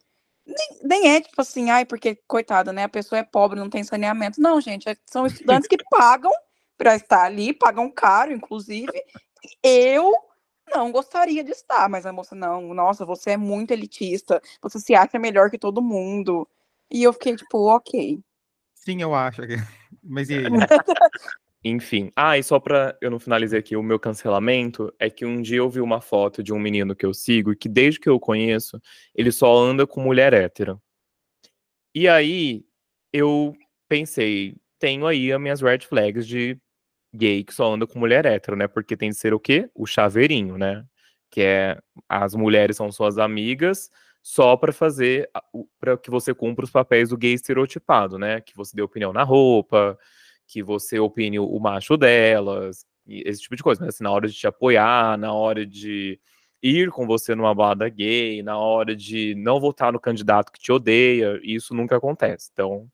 nem, 0.46 0.80
nem 0.82 1.16
é 1.16 1.20
tipo 1.20 1.40
assim, 1.40 1.70
ai, 1.70 1.84
porque, 1.84 2.16
coitada, 2.26 2.72
né, 2.72 2.84
a 2.84 2.88
pessoa 2.88 3.18
é 3.18 3.22
pobre, 3.22 3.60
não 3.60 3.70
tem 3.70 3.84
saneamento. 3.84 4.40
Não, 4.40 4.60
gente, 4.60 4.88
é, 4.88 4.96
são 5.06 5.26
estudantes 5.26 5.68
que 5.68 5.76
pagam 5.90 6.32
para 6.76 6.96
estar 6.96 7.24
ali, 7.24 7.52
pagam 7.52 7.90
caro, 7.90 8.32
inclusive. 8.32 8.92
Eu 9.62 10.12
não 10.70 10.90
gostaria 10.90 11.44
de 11.44 11.50
estar, 11.50 11.88
mas 11.88 12.06
a 12.06 12.12
moça, 12.12 12.34
não, 12.34 12.72
nossa, 12.74 13.04
você 13.04 13.30
é 13.32 13.36
muito 13.36 13.72
elitista, 13.72 14.40
você 14.62 14.78
se 14.78 14.94
acha 14.94 15.18
melhor 15.18 15.50
que 15.50 15.58
todo 15.58 15.82
mundo. 15.82 16.48
E 16.90 17.02
eu 17.02 17.12
fiquei 17.12 17.36
tipo, 17.36 17.58
ok. 17.68 18.20
Sim, 18.74 19.02
eu 19.02 19.14
acho. 19.14 19.42
Mas 20.02 20.30
e 20.30 20.34
aí? 20.34 20.44
Enfim. 21.62 22.10
Ah, 22.16 22.38
e 22.38 22.42
só 22.42 22.58
pra 22.58 22.96
eu 23.00 23.10
não 23.10 23.20
finalizar 23.20 23.60
aqui, 23.60 23.76
o 23.76 23.82
meu 23.82 23.98
cancelamento 23.98 24.92
é 24.98 25.10
que 25.10 25.26
um 25.26 25.42
dia 25.42 25.58
eu 25.58 25.68
vi 25.68 25.80
uma 25.80 26.00
foto 26.00 26.42
de 26.42 26.52
um 26.52 26.58
menino 26.58 26.96
que 26.96 27.04
eu 27.04 27.12
sigo 27.12 27.52
e 27.52 27.56
que 27.56 27.68
desde 27.68 28.00
que 28.00 28.08
eu 28.08 28.18
conheço, 28.18 28.80
ele 29.14 29.30
só 29.30 29.54
anda 29.54 29.86
com 29.86 30.00
mulher 30.00 30.32
hétera. 30.32 30.80
E 31.94 32.08
aí 32.08 32.64
eu 33.12 33.54
pensei, 33.88 34.56
tenho 34.78 35.06
aí 35.06 35.32
as 35.32 35.40
minhas 35.40 35.60
red 35.60 35.80
flags 35.80 36.26
de 36.26 36.58
gay 37.14 37.44
que 37.44 37.54
só 37.54 37.72
anda 37.74 37.86
com 37.86 37.98
mulher 37.98 38.26
hétero, 38.26 38.56
né? 38.56 38.68
Porque 38.68 38.96
tem 38.96 39.10
de 39.10 39.16
ser 39.16 39.34
o 39.34 39.40
quê? 39.40 39.68
O 39.74 39.86
chaveirinho, 39.86 40.56
né? 40.58 40.84
Que 41.30 41.42
é 41.42 41.78
as 42.08 42.34
mulheres 42.34 42.76
são 42.76 42.90
suas 42.92 43.18
amigas 43.18 43.90
só 44.22 44.56
para 44.56 44.72
fazer 44.72 45.30
para 45.78 45.96
que 45.96 46.10
você 46.10 46.34
cumpra 46.34 46.64
os 46.64 46.70
papéis 46.70 47.10
do 47.10 47.16
gay 47.16 47.32
estereotipado, 47.34 48.18
né? 48.18 48.40
Que 48.40 48.56
você 48.56 48.76
dê 48.76 48.82
opinião 48.82 49.12
na 49.12 49.22
roupa, 49.22 49.98
que 50.46 50.62
você 50.62 50.98
opine 50.98 51.38
o 51.38 51.58
macho 51.58 51.96
delas, 51.96 52.84
esse 53.06 53.42
tipo 53.42 53.56
de 53.56 53.62
coisa. 53.62 53.80
Mas 53.80 53.94
assim, 53.94 54.04
na 54.04 54.10
hora 54.10 54.28
de 54.28 54.34
te 54.34 54.46
apoiar, 54.46 55.16
na 55.18 55.32
hora 55.32 55.64
de 55.66 56.20
ir 56.62 56.90
com 56.90 57.06
você 57.06 57.34
numa 57.34 57.54
balada 57.54 57.88
gay, 57.88 58.42
na 58.42 58.58
hora 58.58 58.94
de 58.94 59.34
não 59.36 59.60
votar 59.60 59.92
no 59.92 60.00
candidato 60.00 60.52
que 60.52 60.60
te 60.60 60.70
odeia, 60.72 61.40
isso 61.42 61.74
nunca 61.74 61.96
acontece. 61.96 62.50
Então, 62.52 62.88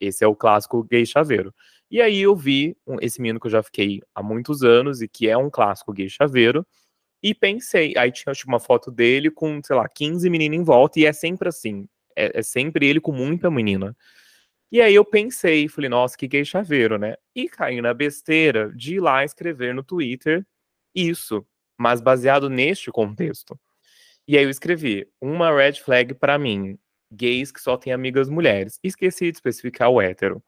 esse 0.00 0.24
é 0.24 0.26
o 0.26 0.34
clássico 0.34 0.82
gay 0.84 1.06
chaveiro. 1.06 1.54
E 1.92 2.00
aí 2.00 2.22
eu 2.22 2.34
vi 2.34 2.74
esse 3.02 3.20
menino 3.20 3.38
que 3.38 3.46
eu 3.48 3.50
já 3.50 3.62
fiquei 3.62 4.00
há 4.14 4.22
muitos 4.22 4.62
anos 4.62 5.02
e 5.02 5.08
que 5.08 5.28
é 5.28 5.36
um 5.36 5.50
clássico 5.50 5.92
gay 5.92 6.08
chaveiro, 6.08 6.66
e 7.22 7.34
pensei, 7.34 7.92
aí 7.98 8.10
tinha 8.10 8.34
tipo, 8.34 8.48
uma 8.50 8.58
foto 8.58 8.90
dele 8.90 9.30
com, 9.30 9.60
sei 9.62 9.76
lá, 9.76 9.86
15 9.86 10.30
meninas 10.30 10.58
em 10.58 10.64
volta, 10.64 10.98
e 10.98 11.04
é 11.04 11.12
sempre 11.12 11.50
assim, 11.50 11.86
é, 12.16 12.40
é 12.40 12.42
sempre 12.42 12.86
ele 12.88 12.98
com 12.98 13.12
muita 13.12 13.50
menina. 13.50 13.94
E 14.72 14.80
aí 14.80 14.94
eu 14.94 15.04
pensei, 15.04 15.68
falei, 15.68 15.90
nossa, 15.90 16.16
que 16.16 16.26
gay 16.26 16.46
chaveiro, 16.46 16.98
né? 16.98 17.16
E 17.34 17.48
caí 17.48 17.82
na 17.82 17.92
besteira 17.92 18.72
de 18.74 18.96
ir 18.96 19.00
lá 19.00 19.22
escrever 19.22 19.74
no 19.74 19.84
Twitter 19.84 20.46
isso, 20.94 21.46
mas 21.78 22.00
baseado 22.00 22.48
neste 22.48 22.90
contexto. 22.90 23.58
E 24.26 24.38
aí 24.38 24.44
eu 24.44 24.50
escrevi, 24.50 25.06
uma 25.20 25.54
red 25.54 25.74
flag 25.74 26.14
para 26.14 26.38
mim, 26.38 26.78
gays 27.12 27.52
que 27.52 27.60
só 27.60 27.76
têm 27.76 27.92
amigas 27.92 28.30
mulheres. 28.30 28.78
Esqueci 28.82 29.30
de 29.30 29.36
especificar 29.36 29.90
o 29.90 30.00
hétero. 30.00 30.42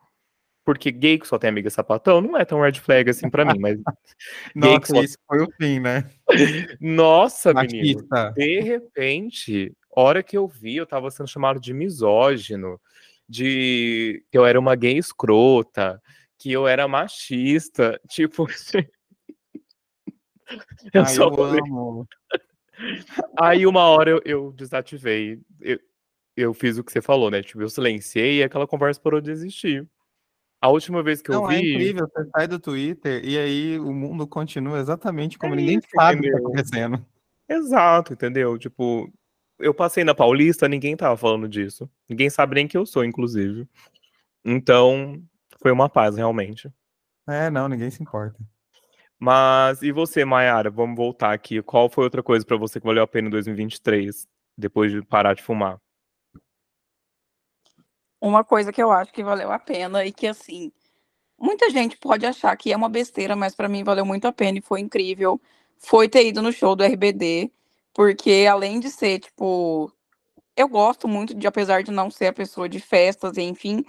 Porque 0.65 0.91
gay 0.91 1.19
que 1.19 1.29
só 1.29 1.39
tem 1.39 1.51
amiga 1.51 1.69
sapatão 1.69 2.21
não 2.23 2.39
é 2.39 2.45
tão 2.45 2.61
red 2.61 2.75
flag 2.75 3.11
assim 3.11 3.29
para 3.29 3.45
mim, 3.45 3.59
mas. 3.59 3.79
Nossa, 4.55 4.81
que 4.81 4.87
só... 4.87 5.03
isso 5.03 5.19
foi 5.27 5.43
o 5.43 5.49
fim, 5.61 5.79
né? 5.79 6.11
Nossa, 6.81 7.53
menino. 7.53 8.07
De 8.35 8.61
repente, 8.61 9.77
hora 9.91 10.23
que 10.23 10.37
eu 10.37 10.49
vi, 10.49 10.77
eu 10.77 10.87
tava 10.87 11.11
sendo 11.11 11.29
chamado 11.29 11.61
de 11.61 11.75
misógino, 11.75 12.81
de 13.29 14.25
que 14.31 14.39
eu 14.39 14.47
era 14.47 14.59
uma 14.59 14.75
gay 14.75 14.97
escrota, 14.97 16.01
que 16.39 16.51
eu 16.51 16.67
era 16.67 16.89
machista. 16.89 18.01
Tipo. 18.09 18.47
eu 20.93 21.03
Ai, 21.03 21.07
só 21.07 21.29
eu 21.29 21.43
amo. 21.43 22.09
Aí 23.39 23.67
uma 23.67 23.83
hora 23.83 24.11
eu, 24.11 24.23
eu 24.25 24.53
desativei. 24.53 25.41
Eu, 25.61 25.79
eu 26.37 26.55
fiz 26.55 26.79
o 26.79 26.85
que 26.85 26.91
você 26.91 27.01
falou, 27.01 27.31
né? 27.31 27.43
Tipo, 27.43 27.63
eu 27.63 27.69
silenciei 27.69 28.39
e 28.39 28.43
aquela 28.43 28.67
conversa 28.67 29.01
parou 29.01 29.21
de 29.21 29.31
existir. 29.31 29.87
A 30.65 30.69
última 30.69 31.03
vez 31.03 31.21
que 31.21 31.31
Não, 31.31 31.43
eu 31.43 31.49
vi. 31.49 31.57
É 31.57 31.59
incrível, 31.59 32.09
você 32.09 32.31
sai 32.31 32.49
do 32.49 32.59
Twitter 32.59 33.23
e 33.23 33.37
aí 33.37 33.79
o 33.79 33.93
mundo 33.93 34.27
continua 34.27 34.79
exatamente 34.79 35.37
como 35.37 35.53
é 35.53 35.57
ninguém 35.59 35.77
isso, 35.77 35.89
sabe 35.95 36.21
o 36.21 36.23
que 36.23 36.31
tá 36.31 36.39
acontecendo. 36.39 37.07
Exato, 37.47 38.15
entendeu? 38.15 38.57
Tipo, 38.57 39.13
eu 39.59 39.75
passei 39.75 40.05
na 40.05 40.15
Paulista, 40.15 40.67
ninguém 40.67 40.97
tava 40.97 41.19
falando 41.19 41.47
disso. 41.47 41.87
Ninguém 42.09 42.31
sabe 42.31 42.55
nem 42.55 42.67
que 42.67 42.79
eu 42.79 42.87
sou, 42.87 43.05
inclusive. 43.05 43.69
Então, 44.43 45.23
foi 45.61 45.71
uma 45.71 45.87
paz, 45.87 46.17
realmente. 46.17 46.73
É, 47.29 47.51
não, 47.51 47.69
ninguém 47.69 47.91
se 47.91 48.03
importa. 48.03 48.39
Mas 49.19 49.83
e 49.83 49.93
você, 49.93 50.25
Mayara? 50.25 50.71
Vamos 50.71 50.97
voltar 50.97 51.35
aqui. 51.35 51.61
Qual 51.61 51.91
foi 51.91 52.05
outra 52.05 52.23
coisa 52.23 52.43
para 52.43 52.57
você 52.57 52.81
que 52.81 52.87
valeu 52.87 53.03
a 53.03 53.07
pena 53.07 53.29
em 53.29 53.31
2023, 53.31 54.27
depois 54.57 54.91
de 54.91 55.03
parar 55.03 55.35
de 55.35 55.43
fumar? 55.43 55.79
Uma 58.27 58.43
coisa 58.43 58.73
que 58.73 58.83
eu 58.83 58.91
acho 58.91 59.13
que 59.13 59.23
valeu 59.23 59.53
a 59.53 59.59
pena 59.59 60.05
e 60.05 60.13
que, 60.13 60.27
assim, 60.27 60.73
muita 61.39 61.71
gente 61.71 61.97
pode 61.99 62.27
achar 62.27 62.57
que 62.57 62.73
é 62.73 62.77
uma 62.77 62.89
besteira, 62.89 63.37
mas 63.37 63.55
para 63.55 63.69
mim 63.69 63.85
valeu 63.85 64.07
muito 64.07 64.27
a 64.27 64.33
pena 64.33 64.59
e 64.59 64.63
foi 64.63 64.81
incrível. 64.81 65.41
Foi 65.79 66.09
ter 66.09 66.27
ido 66.27 66.43
no 66.43 66.53
show 66.53 66.77
do 66.77 66.85
RBD, 66.85 67.53
porque 67.95 68.47
além 68.51 68.81
de 68.81 68.91
ser, 68.91 69.21
tipo, 69.21 69.93
eu 70.57 70.69
gosto 70.69 71.09
muito 71.09 71.35
de, 71.35 71.47
apesar 71.47 71.83
de 71.83 71.93
não 71.93 72.11
ser 72.11 72.29
a 72.29 72.33
pessoa 72.33 72.69
de 72.69 72.81
festas, 72.81 73.39
enfim, 73.39 73.85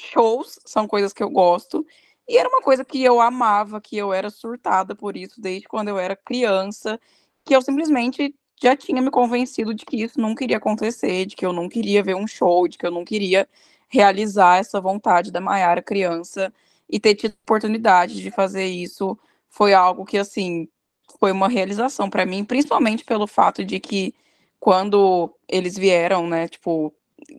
shows 0.00 0.58
são 0.66 0.86
coisas 0.88 1.12
que 1.12 1.22
eu 1.22 1.30
gosto. 1.30 1.86
E 2.28 2.38
era 2.38 2.48
uma 2.48 2.62
coisa 2.62 2.84
que 2.84 3.02
eu 3.02 3.20
amava, 3.20 3.80
que 3.80 3.96
eu 3.96 4.12
era 4.12 4.30
surtada 4.30 4.94
por 4.96 5.16
isso 5.16 5.40
desde 5.40 5.68
quando 5.68 5.88
eu 5.88 5.98
era 5.98 6.16
criança, 6.16 7.00
que 7.44 7.54
eu 7.56 7.62
simplesmente 7.62 8.34
já 8.62 8.76
tinha 8.76 9.02
me 9.02 9.10
convencido 9.10 9.74
de 9.74 9.84
que 9.84 10.02
isso 10.02 10.20
não 10.20 10.34
queria 10.34 10.56
acontecer, 10.56 11.26
de 11.26 11.36
que 11.36 11.44
eu 11.44 11.52
não 11.52 11.68
queria 11.68 12.02
ver 12.02 12.16
um 12.16 12.26
show, 12.26 12.66
de 12.68 12.78
que 12.78 12.86
eu 12.86 12.90
não 12.90 13.04
queria 13.04 13.48
realizar 13.88 14.58
essa 14.58 14.80
vontade 14.80 15.30
da 15.30 15.40
Maiara 15.40 15.82
criança 15.82 16.52
e 16.88 16.98
ter 16.98 17.14
tido 17.14 17.34
oportunidade 17.44 18.20
de 18.20 18.30
fazer 18.30 18.66
isso 18.66 19.18
foi 19.48 19.74
algo 19.74 20.04
que 20.04 20.18
assim 20.18 20.68
foi 21.20 21.32
uma 21.32 21.48
realização 21.48 22.10
para 22.10 22.26
mim, 22.26 22.44
principalmente 22.44 23.04
pelo 23.04 23.26
fato 23.26 23.64
de 23.64 23.80
que 23.80 24.14
quando 24.60 25.34
eles 25.48 25.76
vieram, 25.76 26.26
né, 26.26 26.48
tipo, 26.48 26.92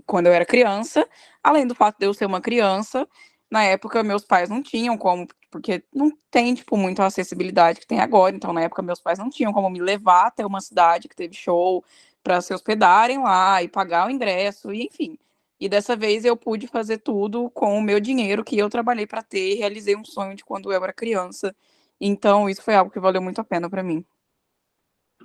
quando 0.05 0.27
eu 0.27 0.33
era 0.33 0.45
criança, 0.45 1.07
além 1.43 1.67
do 1.67 1.75
fato 1.75 1.97
de 1.99 2.05
eu 2.05 2.13
ser 2.13 2.25
uma 2.25 2.41
criança, 2.41 3.07
na 3.51 3.63
época 3.63 4.03
meus 4.03 4.23
pais 4.25 4.49
não 4.49 4.61
tinham 4.63 4.97
como 4.97 5.27
porque 5.57 5.83
não 5.91 6.15
tem, 6.29 6.53
tipo, 6.53 6.77
muito 6.77 7.01
a 7.01 7.07
acessibilidade 7.07 7.79
que 7.79 7.87
tem 7.87 7.99
agora. 7.99 8.35
Então, 8.35 8.53
na 8.53 8.61
época, 8.61 8.83
meus 8.83 9.01
pais 9.01 9.17
não 9.17 9.29
tinham 9.29 9.51
como 9.51 9.69
me 9.69 9.81
levar 9.81 10.27
até 10.27 10.45
uma 10.45 10.61
cidade 10.61 11.07
que 11.07 11.15
teve 11.15 11.33
show 11.33 11.83
para 12.23 12.39
se 12.41 12.53
hospedarem 12.53 13.23
lá 13.23 13.63
e 13.63 13.67
pagar 13.67 14.07
o 14.07 14.11
ingresso, 14.11 14.71
e 14.71 14.85
enfim. 14.85 15.17
E 15.59 15.67
dessa 15.67 15.95
vez 15.95 16.23
eu 16.23 16.37
pude 16.37 16.67
fazer 16.67 16.99
tudo 16.99 17.49
com 17.49 17.75
o 17.75 17.81
meu 17.81 17.99
dinheiro 17.99 18.43
que 18.43 18.55
eu 18.55 18.69
trabalhei 18.69 19.07
para 19.07 19.23
ter 19.23 19.53
e 19.53 19.55
realizei 19.55 19.95
um 19.95 20.05
sonho 20.05 20.35
de 20.35 20.45
quando 20.45 20.71
eu 20.71 20.83
era 20.83 20.93
criança. 20.93 21.55
Então, 21.99 22.47
isso 22.47 22.61
foi 22.61 22.75
algo 22.75 22.91
que 22.91 22.99
valeu 22.99 23.21
muito 23.21 23.41
a 23.41 23.43
pena 23.43 23.67
para 23.67 23.81
mim. 23.81 24.05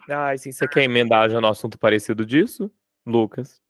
Ah, 0.09 0.35
e 0.35 0.39
sim, 0.39 0.51
você 0.51 0.67
quer 0.67 0.85
emendar 0.85 1.29
já 1.29 1.41
no 1.41 1.49
assunto 1.49 1.79
parecido 1.79 2.25
disso, 2.25 2.71
Lucas? 3.05 3.61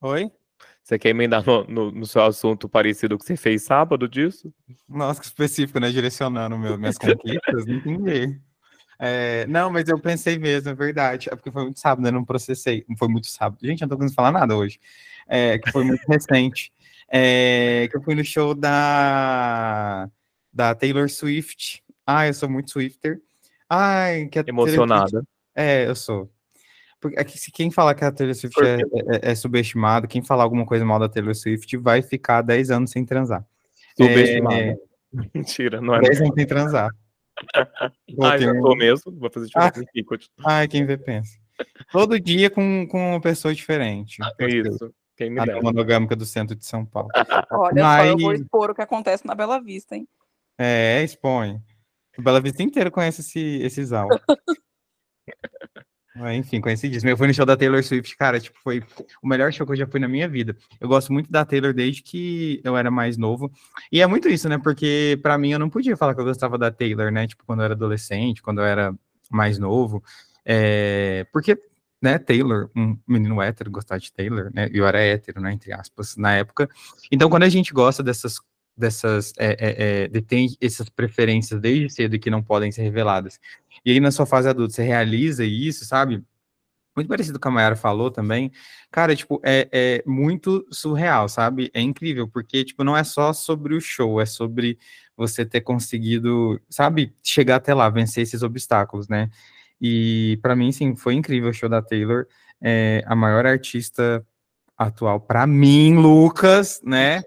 Oi? 0.00 0.32
Você 0.82 0.98
quer 0.98 1.10
emendar 1.10 1.46
no, 1.46 1.64
no, 1.64 1.92
no, 1.92 2.06
seu 2.06 2.22
assunto 2.22 2.68
parecido 2.68 3.16
que 3.16 3.24
você 3.24 3.36
fez 3.36 3.62
sábado 3.62 4.08
disso? 4.08 4.52
Nossa, 4.88 5.20
que 5.20 5.26
específico, 5.26 5.78
né? 5.78 5.90
Direcionando 5.90 6.58
meu, 6.58 6.76
minhas 6.76 6.98
conquistas, 6.98 7.66
não 7.66 7.74
entendi. 7.74 8.40
É, 8.98 9.46
não, 9.46 9.70
mas 9.70 9.88
eu 9.88 9.98
pensei 9.98 10.38
mesmo, 10.38 10.70
é 10.70 10.74
verdade. 10.74 11.28
É 11.30 11.36
porque 11.36 11.50
foi 11.50 11.64
muito 11.64 11.78
sábado, 11.78 12.04
né? 12.04 12.10
Não 12.10 12.24
processei. 12.24 12.84
Não 12.88 12.96
foi 12.96 13.08
muito 13.08 13.28
sábado. 13.28 13.58
Gente, 13.62 13.82
eu 13.82 13.86
não 13.86 13.90
tô 13.90 13.96
conseguindo 13.96 14.14
falar 14.16 14.32
nada 14.32 14.56
hoje. 14.56 14.80
É, 15.28 15.58
que 15.58 15.70
foi 15.70 15.84
muito 15.84 16.04
recente. 16.08 16.72
É, 17.08 17.88
que 17.90 17.96
eu 17.96 18.02
fui 18.02 18.14
no 18.14 18.24
show 18.24 18.54
da, 18.54 20.08
da 20.52 20.74
Taylor 20.74 21.08
Swift. 21.08 21.82
Ah, 22.06 22.26
eu 22.26 22.34
sou 22.34 22.48
muito 22.48 22.70
Swifter. 22.70 23.20
Ai, 23.68 24.26
que 24.26 24.38
Emocionada. 24.46 25.22
É, 25.54 25.86
eu 25.86 25.94
sou. 25.94 26.31
Porque 27.02 27.18
é 27.18 27.24
se 27.24 27.50
quem 27.50 27.68
falar 27.68 27.96
que 27.96 28.04
a 28.04 28.12
Taylor 28.12 28.32
Swift 28.32 28.62
é, 28.62 28.76
é, 28.76 29.32
é, 29.32 29.34
subestimado, 29.34 30.06
quem 30.06 30.22
falar 30.22 30.44
alguma 30.44 30.64
coisa 30.64 30.84
mal 30.84 31.00
da 31.00 31.08
Taylor 31.08 31.34
Swift 31.34 31.76
vai 31.76 32.00
ficar 32.00 32.42
10 32.42 32.70
anos 32.70 32.90
sem 32.92 33.04
transar. 33.04 33.44
Subestimado. 34.00 34.54
É... 34.54 34.76
Mentira, 35.34 35.80
não 35.80 35.96
é. 35.96 36.00
10 36.00 36.20
anos 36.20 36.34
sem 36.36 36.46
transar. 36.46 36.90
ah, 38.22 38.38
já 38.38 38.52
tô 38.54 38.76
mesmo. 38.76 39.10
Vou 39.18 39.28
fazer 39.32 39.48
ah, 39.56 39.66
aqui. 39.66 39.82
Ai, 40.46 40.68
quem 40.68 40.86
vê 40.86 40.96
pensa. 40.96 41.36
Todo 41.90 42.20
dia 42.20 42.48
com, 42.48 42.86
com 42.88 43.10
uma 43.10 43.20
pessoa 43.20 43.52
diferente. 43.52 44.18
Ah, 44.22 44.32
isso. 44.46 44.94
Quem 45.16 45.28
me 45.28 45.40
a 45.40 45.60
monogâmica 45.60 46.14
do 46.14 46.24
centro 46.24 46.54
de 46.54 46.64
São 46.64 46.86
Paulo. 46.86 47.08
Olha 47.50 47.82
Mas... 47.82 48.06
só, 48.06 48.12
eu 48.12 48.18
vou 48.18 48.32
expor 48.32 48.70
o 48.70 48.74
que 48.76 48.80
acontece 48.80 49.26
na 49.26 49.34
Bela 49.34 49.60
Vista, 49.60 49.96
hein? 49.96 50.06
É, 50.56 51.02
expõe. 51.02 51.60
O 52.16 52.22
Bela 52.22 52.40
Vista 52.40 52.62
inteiro 52.62 52.92
conhece 52.92 53.22
esse, 53.22 53.60
esses 53.60 53.92
áudios. 56.16 56.36
Enfim, 56.36 56.60
conhecidíssimo. 56.60 57.10
Eu 57.10 57.16
fui 57.16 57.26
no 57.26 57.34
show 57.34 57.46
da 57.46 57.56
Taylor 57.56 57.82
Swift, 57.82 58.16
cara, 58.16 58.40
tipo, 58.40 58.58
foi 58.62 58.82
o 59.22 59.28
melhor 59.28 59.52
show 59.52 59.66
que 59.66 59.72
eu 59.72 59.76
já 59.76 59.86
fui 59.86 60.00
na 60.00 60.08
minha 60.08 60.28
vida. 60.28 60.56
Eu 60.80 60.88
gosto 60.88 61.12
muito 61.12 61.30
da 61.30 61.44
Taylor 61.44 61.72
desde 61.72 62.02
que 62.02 62.60
eu 62.64 62.76
era 62.76 62.90
mais 62.90 63.16
novo. 63.16 63.50
E 63.90 64.00
é 64.00 64.06
muito 64.06 64.28
isso, 64.28 64.48
né? 64.48 64.58
Porque 64.58 65.18
para 65.22 65.38
mim 65.38 65.52
eu 65.52 65.58
não 65.58 65.70
podia 65.70 65.96
falar 65.96 66.14
que 66.14 66.20
eu 66.20 66.24
gostava 66.24 66.58
da 66.58 66.70
Taylor, 66.70 67.10
né? 67.10 67.26
Tipo, 67.26 67.44
quando 67.44 67.60
eu 67.60 67.64
era 67.64 67.74
adolescente, 67.74 68.42
quando 68.42 68.60
eu 68.60 68.64
era 68.64 68.94
mais 69.30 69.58
novo. 69.58 70.02
É... 70.44 71.26
Porque, 71.32 71.58
né, 72.00 72.18
Taylor, 72.18 72.70
um 72.76 72.98
menino 73.06 73.40
hétero 73.40 73.70
gostar 73.70 73.98
de 73.98 74.12
Taylor, 74.12 74.50
né? 74.54 74.68
Eu 74.72 74.86
era 74.86 75.00
hétero, 75.00 75.40
né? 75.40 75.52
Entre 75.52 75.72
aspas, 75.72 76.16
na 76.16 76.34
época. 76.34 76.68
Então, 77.10 77.30
quando 77.30 77.44
a 77.44 77.48
gente 77.48 77.72
gosta 77.72 78.02
dessas 78.02 78.40
dessas 78.76 79.32
é, 79.38 80.08
é, 80.08 80.16
é, 80.16 80.20
tem 80.22 80.48
essas 80.60 80.88
preferências 80.88 81.60
desde 81.60 81.90
cedo 81.90 82.18
que 82.18 82.30
não 82.30 82.42
podem 82.42 82.72
ser 82.72 82.82
reveladas. 82.82 83.38
E 83.84 83.90
aí 83.90 84.00
na 84.00 84.10
sua 84.10 84.26
fase 84.26 84.48
adulta 84.48 84.74
você 84.74 84.82
realiza 84.82 85.44
isso, 85.44 85.84
sabe? 85.84 86.22
Muito 86.94 87.08
parecido 87.08 87.40
com 87.40 87.48
a 87.48 87.52
Mayara 87.52 87.76
falou 87.76 88.10
também. 88.10 88.52
Cara, 88.90 89.16
tipo, 89.16 89.40
é, 89.42 89.68
é 89.72 90.02
muito 90.06 90.66
surreal, 90.70 91.26
sabe? 91.28 91.70
É 91.72 91.80
incrível, 91.80 92.28
porque, 92.28 92.64
tipo, 92.64 92.84
não 92.84 92.94
é 92.96 93.02
só 93.02 93.32
sobre 93.32 93.74
o 93.74 93.80
show, 93.80 94.20
é 94.20 94.26
sobre 94.26 94.78
você 95.16 95.44
ter 95.46 95.62
conseguido, 95.62 96.60
sabe, 96.68 97.14
chegar 97.22 97.56
até 97.56 97.72
lá, 97.72 97.88
vencer 97.88 98.22
esses 98.22 98.42
obstáculos, 98.42 99.08
né? 99.08 99.30
E 99.80 100.38
para 100.42 100.54
mim, 100.54 100.70
sim, 100.70 100.94
foi 100.94 101.14
incrível 101.14 101.50
o 101.50 101.52
show 101.54 101.68
da 101.68 101.80
Taylor. 101.82 102.26
É 102.60 103.02
a 103.06 103.16
maior 103.16 103.46
artista 103.46 104.24
atual 104.76 105.20
para 105.20 105.46
mim, 105.46 105.96
Lucas, 105.96 106.80
né? 106.84 107.22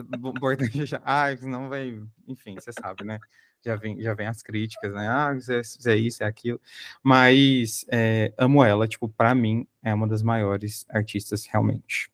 Importante 0.00 0.86
já. 0.86 1.00
Ah, 1.04 1.34
não 1.42 1.68
vai. 1.68 2.00
Enfim, 2.26 2.54
você 2.54 2.72
sabe, 2.72 3.04
né? 3.04 3.18
Já 3.62 3.76
vem, 3.76 4.00
já 4.00 4.14
vem 4.14 4.26
as 4.26 4.42
críticas, 4.42 4.92
né? 4.94 5.06
Ah, 5.08 5.34
isso 5.36 5.52
é, 5.52 5.60
isso 5.60 5.88
é 5.88 5.96
isso, 5.96 6.22
é 6.22 6.26
aquilo. 6.26 6.60
Mas 7.02 7.84
é, 7.90 8.32
amo 8.38 8.64
ela, 8.64 8.88
tipo, 8.88 9.08
para 9.08 9.34
mim, 9.34 9.66
é 9.82 9.92
uma 9.92 10.08
das 10.08 10.22
maiores 10.22 10.86
artistas 10.88 11.44
realmente. 11.46 12.10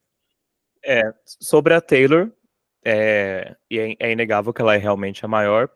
É, 0.85 1.13
sobre 1.25 1.75
a 1.75 1.81
Taylor, 1.81 2.33
é, 2.85 3.57
é, 3.71 3.97
é 3.99 4.13
inegável 4.13 4.53
que 4.53 4.61
ela 4.61 4.75
é 4.75 4.79
realmente 4.79 5.25
a 5.25 5.29
maior. 5.29 5.69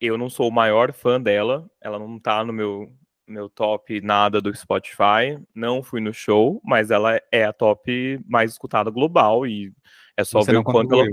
Eu 0.00 0.18
não 0.18 0.28
sou 0.28 0.48
o 0.48 0.52
maior 0.52 0.92
fã 0.92 1.20
dela, 1.20 1.70
ela 1.80 1.98
não 1.98 2.18
tá 2.18 2.44
no 2.44 2.52
meu, 2.52 2.92
meu 3.26 3.48
top 3.48 4.00
nada 4.00 4.40
do 4.40 4.54
Spotify, 4.54 5.38
não 5.54 5.82
fui 5.82 6.00
no 6.00 6.12
show, 6.12 6.60
mas 6.64 6.90
ela 6.90 7.20
é 7.30 7.44
a 7.44 7.52
top 7.52 8.18
mais 8.26 8.52
escutada 8.52 8.90
global 8.90 9.46
e 9.46 9.72
é 10.16 10.24
só 10.24 10.40
Você 10.40 10.52
ver 10.52 10.58
o 10.58 10.64
quanto 10.64 10.94
ela 10.94 11.06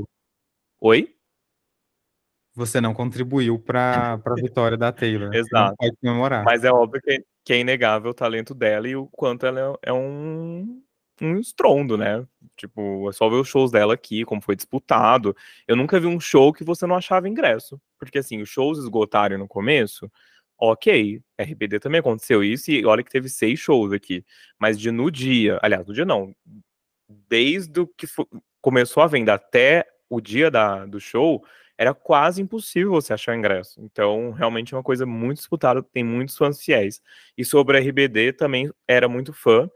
Oi? 0.82 1.14
Você 2.56 2.80
não 2.80 2.94
contribuiu 2.94 3.60
para 3.60 4.14
a 4.14 4.36
vitória 4.36 4.78
da 4.78 4.92
Taylor. 4.92 5.34
Exato. 5.34 5.76
Pode 5.78 5.96
comemorar. 5.98 6.46
Mas 6.46 6.64
é 6.64 6.72
óbvio 6.72 7.02
que, 7.02 7.24
que, 7.44 7.54
é 7.54 7.60
inegável 7.60 8.12
o 8.12 8.14
talento 8.14 8.54
dela 8.54 8.88
e 8.88 8.96
o 8.96 9.08
quanto 9.08 9.46
ela 9.46 9.60
é, 9.60 9.90
é 9.90 9.94
um, 9.94 10.82
um 11.22 11.38
estrondo, 11.38 11.98
né? 11.98 12.26
Tipo, 12.56 13.10
é 13.10 13.14
só 13.14 13.30
ver 13.30 13.36
os 13.36 13.48
shows 13.48 13.72
dela 13.72 13.94
aqui, 13.94 14.24
como 14.24 14.42
foi 14.42 14.56
disputado. 14.56 15.36
Eu 15.68 15.76
nunca 15.76 16.00
vi 16.00 16.08
um 16.08 16.20
show 16.20 16.54
que 16.54 16.64
você 16.64 16.88
não 16.88 16.96
achava 16.96 17.28
ingresso. 17.28 17.80
Porque, 17.98 18.18
assim, 18.18 18.42
os 18.42 18.50
shows 18.50 18.78
esgotaram 18.78 19.38
no 19.38 19.48
começo, 19.48 20.10
ok. 20.58 21.22
RBD 21.38 21.80
também 21.80 22.00
aconteceu 22.00 22.42
isso 22.42 22.72
e 22.72 22.86
olha 22.86 23.04
que 23.04 23.12
teve 23.12 23.28
seis 23.28 23.60
shows 23.60 23.92
aqui. 23.92 24.26
Mas 24.58 24.80
de 24.80 24.92
no 24.92 25.12
dia, 25.12 25.60
aliás, 25.62 25.86
no 25.86 25.94
dia 25.94 26.06
não, 26.06 26.34
desde 27.28 27.82
o 27.82 27.88
que 27.88 28.08
foi, 28.08 28.26
começou 28.62 29.04
a 29.04 29.08
venda 29.08 29.34
até 29.34 29.86
o 30.10 30.20
dia 30.20 30.50
da, 30.50 30.86
do 30.86 31.00
show, 31.00 31.44
era 31.78 31.94
quase 31.94 32.42
impossível 32.42 32.92
você 32.92 33.14
achar 33.14 33.38
ingresso. 33.38 33.80
Então, 33.82 34.32
realmente 34.32 34.74
é 34.74 34.78
uma 34.78 34.84
coisa 34.84 35.06
muito 35.06 35.38
disputada, 35.38 35.82
tem 35.82 36.04
muitos 36.04 36.36
fãs 36.36 36.62
fiéis. 36.62 37.02
E 37.38 37.46
sobre 37.46 37.78
a 37.78 37.80
RBD, 37.80 38.34
também 38.34 38.70
era 38.86 39.08
muito 39.08 39.32
fã. 39.32 39.70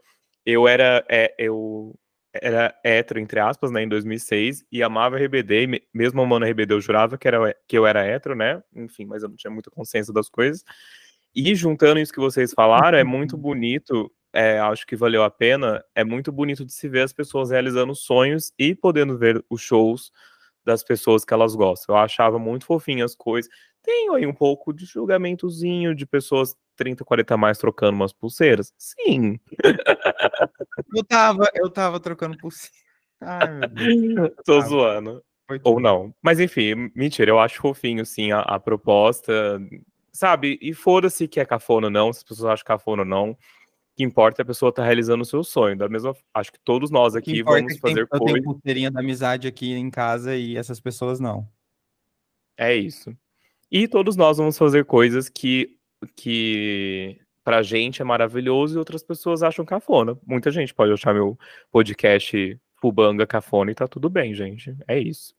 Eu 0.46 0.68
era, 0.68 1.06
é, 1.10 1.34
eu 1.38 1.98
era 2.34 2.78
hétero, 2.84 3.20
entre 3.20 3.40
aspas, 3.40 3.72
né, 3.72 3.84
em 3.84 3.88
2006, 3.88 4.66
e 4.72 4.82
amava 4.84 5.16
a 5.16 5.20
RBD, 5.20 5.82
mesmo 5.94 6.22
amando 6.22 6.46
a 6.46 6.50
RBD, 6.50 6.74
eu 6.74 6.82
jurava 6.82 7.18
que, 7.18 7.28
era, 7.28 7.56
que 7.68 7.78
eu 7.78 7.86
era 7.86 8.04
hétero, 8.04 8.36
né, 8.36 8.62
enfim, 8.76 9.06
mas 9.06 9.24
eu 9.24 9.30
não 9.30 9.36
tinha 9.36 9.52
muita 9.52 9.70
consciência 9.70 10.12
das 10.12 10.28
coisas. 10.28 10.64
E 11.36 11.56
juntando 11.56 12.00
isso 12.00 12.12
que 12.12 12.20
vocês 12.20 12.52
falaram, 12.54 12.98
é 12.98 13.04
muito 13.04 13.38
bonito 13.38 14.12
é, 14.34 14.60
acho 14.60 14.86
que 14.88 14.96
valeu 14.96 15.24
a 15.24 15.30
pena. 15.30 15.84
É 15.94 16.04
muito 16.04 16.32
bonito 16.32 16.66
de 16.66 16.74
se 16.74 16.90
ver 16.90 17.02
as 17.02 17.14
pessoas 17.14 17.52
realizando 17.52 17.94
sonhos 17.94 18.52
e 18.58 18.74
podendo 18.74 19.18
ver 19.18 19.46
os 19.50 19.62
shows 19.62 20.12
das 20.66 20.84
pessoas 20.84 21.24
que 21.24 21.34
elas 21.34 21.56
gostam. 21.56 21.96
Eu 21.96 22.02
achava 22.02 22.40
muito 22.40 22.66
fofinho 22.66 23.06
as 23.06 23.16
coisas. 23.16 23.52
Tenho 23.84 24.14
aí 24.14 24.26
um 24.26 24.34
pouco 24.34 24.74
de 24.74 24.86
julgamentozinho 24.86 25.94
de 25.94 26.06
pessoas 26.06 26.56
30, 26.76 27.06
40 27.06 27.38
mais 27.38 27.58
trocando 27.60 27.96
umas 27.96 28.14
pulseiras? 28.14 28.74
Sim. 28.78 29.40
Eu 30.96 31.04
tava, 31.04 31.46
eu 31.54 31.70
tava 31.70 32.00
trocando 32.00 32.38
pulseiras. 32.38 32.82
Ai, 33.22 33.52
meu 33.52 33.70
Deus. 33.70 34.32
Tô 34.46 34.62
zoando. 34.62 35.24
Ou 35.64 35.80
não. 35.80 36.16
Mas 36.22 36.40
enfim, 36.40 36.90
mentira, 36.96 37.30
eu 37.30 37.40
acho 37.40 37.62
fofinho, 37.62 38.06
sim, 38.06 38.32
a, 38.32 38.40
a 38.40 38.60
proposta. 38.60 39.62
Sabe? 40.12 40.58
E 40.62 40.74
foda-se 40.74 41.28
que 41.28 41.40
é 41.40 41.46
cafona 41.46 41.88
ou 41.88 41.92
não, 41.92 42.12
se 42.12 42.20
as 42.20 42.24
pessoas 42.24 42.54
acham 42.54 42.66
cafona 42.66 43.02
ou 43.02 43.08
não 43.08 43.38
que 43.96 44.04
importa 44.04 44.42
é 44.42 44.44
a 44.44 44.46
pessoa 44.46 44.70
estar 44.70 44.82
tá 44.82 44.86
realizando 44.86 45.22
o 45.22 45.26
seu 45.26 45.44
sonho. 45.44 45.78
Da 45.78 45.88
mesma, 45.88 46.16
acho 46.34 46.52
que 46.52 46.60
todos 46.60 46.90
nós 46.90 47.16
aqui 47.16 47.44
vamos 47.44 47.78
fazer 47.78 48.08
coisas. 48.08 48.28
Eu 48.30 48.34
tenho 48.34 48.44
pulseirinha 48.44 48.92
da 48.92 49.00
amizade 49.00 49.48
aqui 49.48 49.74
em 49.74 49.90
casa 49.90 50.36
e 50.36 50.58
essas 50.58 50.80
pessoas 50.80 51.20
não. 51.20 51.48
É 52.58 52.76
isso. 52.76 53.16
E 53.72 53.88
todos 53.88 54.16
nós 54.16 54.38
vamos 54.38 54.58
fazer 54.58 54.86
coisas 54.86 55.30
que 55.30 55.78
que 56.16 57.20
pra 57.44 57.62
gente 57.62 58.02
é 58.02 58.06
maravilhoso 58.06 58.76
e 58.76 58.80
outras 58.80 59.04
pessoas 59.04 59.44
acham 59.44 59.66
cafona. 59.66 60.18
Muita 60.26 60.52
gente 60.52 60.74
pode 60.74 60.92
achar 60.92 61.14
meu 61.14 61.38
podcast 61.72 62.60
Fubanga 62.82 63.26
cafona 63.26 63.72
e 63.72 63.76
tá 63.76 63.88
tudo 63.88 64.10
bem, 64.10 64.34
gente. 64.34 64.76
É 64.88 65.00
isso. 65.00 65.34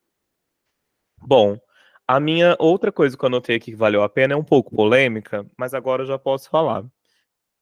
Bom, 1.20 1.58
a 2.06 2.20
minha 2.20 2.56
outra 2.58 2.92
coisa 2.92 3.16
que 3.16 3.24
eu 3.24 3.26
anotei 3.26 3.56
aqui 3.56 3.70
que 3.72 3.76
valeu 3.76 4.02
a 4.02 4.08
pena 4.08 4.34
é 4.34 4.36
um 4.36 4.44
pouco 4.44 4.74
polêmica, 4.74 5.46
mas 5.56 5.74
agora 5.74 6.02
eu 6.02 6.06
já 6.06 6.18
posso 6.18 6.50
falar 6.50 6.84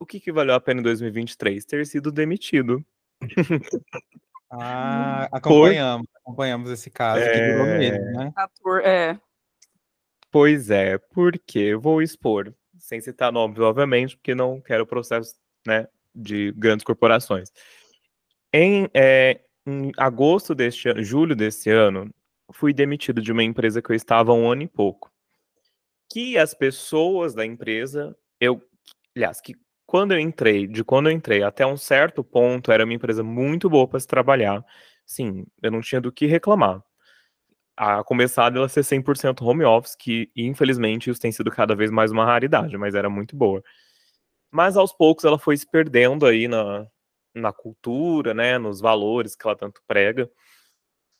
o 0.02 0.06
que, 0.06 0.20
que 0.20 0.32
valeu 0.32 0.54
a 0.54 0.60
pena 0.60 0.80
em 0.80 0.82
2023? 0.82 1.64
Ter 1.64 1.86
sido 1.86 2.10
demitido. 2.10 2.84
Ah, 4.50 5.28
acompanhamos, 5.32 6.06
Por... 6.06 6.18
acompanhamos 6.20 6.70
esse 6.70 6.90
caso 6.90 7.20
é... 7.20 7.32
que 7.32 7.52
durou 7.52 7.66
mesmo, 7.78 8.04
né? 8.12 8.32
É. 8.84 9.18
Pois 10.30 10.70
é, 10.70 10.98
porque 10.98 11.74
vou 11.74 12.02
expor, 12.02 12.54
sem 12.78 13.00
citar 13.00 13.30
nomes, 13.30 13.58
obviamente, 13.58 14.16
porque 14.16 14.34
não 14.34 14.60
quero 14.60 14.86
processo 14.86 15.34
né, 15.66 15.86
de 16.14 16.52
grandes 16.52 16.84
corporações. 16.84 17.50
Em, 18.52 18.88
é, 18.94 19.40
em 19.66 19.92
agosto 19.96 20.54
deste 20.54 20.88
ano, 20.88 21.02
julho 21.04 21.36
desse 21.36 21.70
ano, 21.70 22.12
fui 22.52 22.72
demitido 22.72 23.20
de 23.20 23.30
uma 23.30 23.42
empresa 23.42 23.80
que 23.80 23.90
eu 23.90 23.96
estava 23.96 24.32
há 24.32 24.34
um 24.34 24.50
ano 24.50 24.62
e 24.62 24.68
pouco. 24.68 25.12
Que 26.10 26.36
as 26.36 26.54
pessoas 26.54 27.34
da 27.34 27.44
empresa, 27.44 28.16
eu, 28.40 28.62
aliás, 29.14 29.40
que 29.40 29.54
quando 29.92 30.12
eu 30.12 30.18
entrei, 30.18 30.66
de 30.66 30.82
quando 30.82 31.10
eu 31.10 31.12
entrei 31.14 31.42
até 31.42 31.66
um 31.66 31.76
certo 31.76 32.24
ponto, 32.24 32.72
era 32.72 32.82
uma 32.84 32.94
empresa 32.94 33.22
muito 33.22 33.68
boa 33.68 33.86
para 33.86 34.00
se 34.00 34.06
trabalhar. 34.06 34.64
Sim, 35.04 35.44
eu 35.62 35.70
não 35.70 35.82
tinha 35.82 36.00
do 36.00 36.10
que 36.10 36.24
reclamar. 36.26 36.82
A 37.76 38.04
começar 38.04 38.50
dela 38.50 38.68
ser 38.68 38.84
100% 38.84 39.42
home 39.42 39.64
office, 39.64 39.96
que 39.96 40.30
infelizmente 40.36 41.10
isso 41.10 41.20
tem 41.20 41.32
sido 41.32 41.50
cada 41.50 41.74
vez 41.74 41.90
mais 41.90 42.12
uma 42.12 42.24
raridade, 42.24 42.76
mas 42.78 42.94
era 42.94 43.10
muito 43.10 43.36
boa. 43.36 43.62
Mas 44.50 44.76
aos 44.76 44.92
poucos 44.92 45.24
ela 45.24 45.38
foi 45.38 45.56
se 45.56 45.70
perdendo 45.70 46.26
aí 46.26 46.48
na, 46.48 46.86
na 47.34 47.52
cultura, 47.52 48.34
né, 48.34 48.58
nos 48.58 48.80
valores 48.80 49.36
que 49.36 49.46
ela 49.46 49.56
tanto 49.56 49.82
prega. 49.88 50.30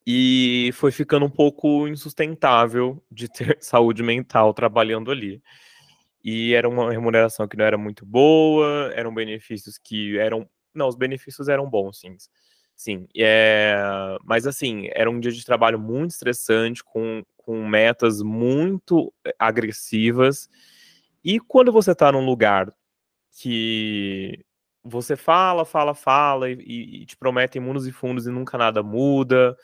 e 0.06 0.70
foi 0.74 0.90
ficando 0.90 1.26
um 1.26 1.30
pouco 1.30 1.86
insustentável 1.88 3.02
de 3.10 3.28
ter 3.28 3.58
saúde 3.62 4.02
mental 4.02 4.52
trabalhando 4.54 5.10
ali. 5.10 5.42
E 6.24 6.54
era 6.54 6.68
uma 6.68 6.90
remuneração 6.90 7.48
que 7.48 7.56
não 7.56 7.64
era 7.64 7.76
muito 7.76 8.06
boa, 8.06 8.92
eram 8.94 9.12
benefícios 9.12 9.78
que 9.78 10.18
eram. 10.18 10.48
Não, 10.74 10.88
os 10.88 10.96
benefícios 10.96 11.48
eram 11.48 11.68
bons, 11.68 11.98
sim. 12.00 12.16
Sim, 12.74 13.06
é... 13.16 13.76
mas 14.24 14.46
assim, 14.46 14.88
era 14.92 15.10
um 15.10 15.20
dia 15.20 15.30
de 15.30 15.44
trabalho 15.44 15.78
muito 15.78 16.12
estressante, 16.12 16.82
com, 16.82 17.22
com 17.36 17.66
metas 17.66 18.22
muito 18.22 19.12
eh, 19.24 19.34
agressivas. 19.38 20.48
E 21.24 21.38
quando 21.38 21.70
você 21.70 21.92
está 21.92 22.10
num 22.10 22.24
lugar 22.24 22.72
que 23.40 24.44
você 24.82 25.16
fala, 25.16 25.64
fala, 25.64 25.94
fala 25.94 26.50
e, 26.50 27.02
e 27.02 27.06
te 27.06 27.16
prometem 27.16 27.62
mundos 27.62 27.86
e 27.86 27.92
fundos 27.92 28.26
e 28.26 28.30
nunca 28.30 28.58
nada 28.58 28.82
muda, 28.82 29.56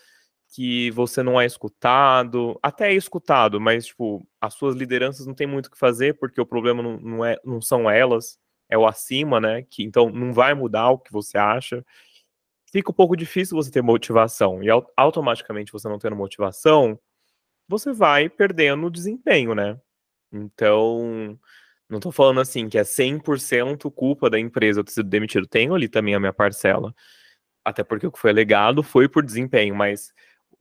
que 0.54 0.90
você 0.92 1.22
não 1.22 1.40
é 1.40 1.46
escutado, 1.46 2.58
até 2.62 2.90
é 2.90 2.94
escutado, 2.94 3.60
mas 3.60 3.86
tipo, 3.86 4.26
as 4.40 4.54
suas 4.54 4.74
lideranças 4.74 5.26
não 5.26 5.34
tem 5.34 5.46
muito 5.46 5.66
o 5.66 5.70
que 5.70 5.78
fazer, 5.78 6.18
porque 6.18 6.40
o 6.40 6.46
problema 6.46 6.82
não, 6.82 6.98
não, 6.98 7.24
é, 7.24 7.38
não 7.44 7.60
são 7.60 7.90
elas, 7.90 8.38
é 8.68 8.76
o 8.78 8.86
acima, 8.86 9.40
né? 9.40 9.62
Que 9.62 9.82
então 9.84 10.10
não 10.10 10.32
vai 10.32 10.54
mudar 10.54 10.90
o 10.90 10.98
que 10.98 11.12
você 11.12 11.38
acha. 11.38 11.84
Fica 12.72 12.90
um 12.90 12.94
pouco 12.94 13.16
difícil 13.16 13.56
você 13.56 13.70
ter 13.70 13.82
motivação, 13.82 14.62
e 14.62 14.68
automaticamente 14.96 15.72
você 15.72 15.88
não 15.88 15.98
tendo 15.98 16.16
motivação, 16.16 16.98
você 17.68 17.92
vai 17.92 18.28
perdendo 18.28 18.90
desempenho, 18.90 19.54
né? 19.54 19.78
Então, 20.32 21.38
não 21.88 22.00
tô 22.00 22.12
falando 22.12 22.40
assim 22.40 22.68
que 22.68 22.78
é 22.78 22.82
100% 22.84 23.90
culpa 23.92 24.30
da 24.30 24.38
empresa 24.38 24.84
ter 24.84 24.92
sido 24.92 25.08
demitido. 25.08 25.46
Tenho 25.46 25.74
ali 25.74 25.88
também 25.88 26.14
a 26.14 26.20
minha 26.20 26.32
parcela. 26.32 26.94
Até 27.64 27.84
porque 27.84 28.06
o 28.06 28.12
que 28.12 28.18
foi 28.18 28.30
alegado 28.30 28.82
foi 28.82 29.08
por 29.08 29.24
desempenho, 29.24 29.74
mas 29.74 30.12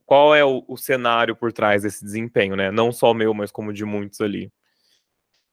qual 0.08 0.34
é 0.34 0.42
o, 0.42 0.64
o 0.66 0.74
cenário 0.74 1.36
por 1.36 1.52
trás 1.52 1.82
desse 1.82 2.02
desempenho, 2.02 2.56
né? 2.56 2.70
Não 2.70 2.90
só 2.90 3.10
o 3.10 3.14
meu, 3.14 3.34
mas 3.34 3.50
como 3.50 3.74
de 3.74 3.84
muitos 3.84 4.22
ali. 4.22 4.50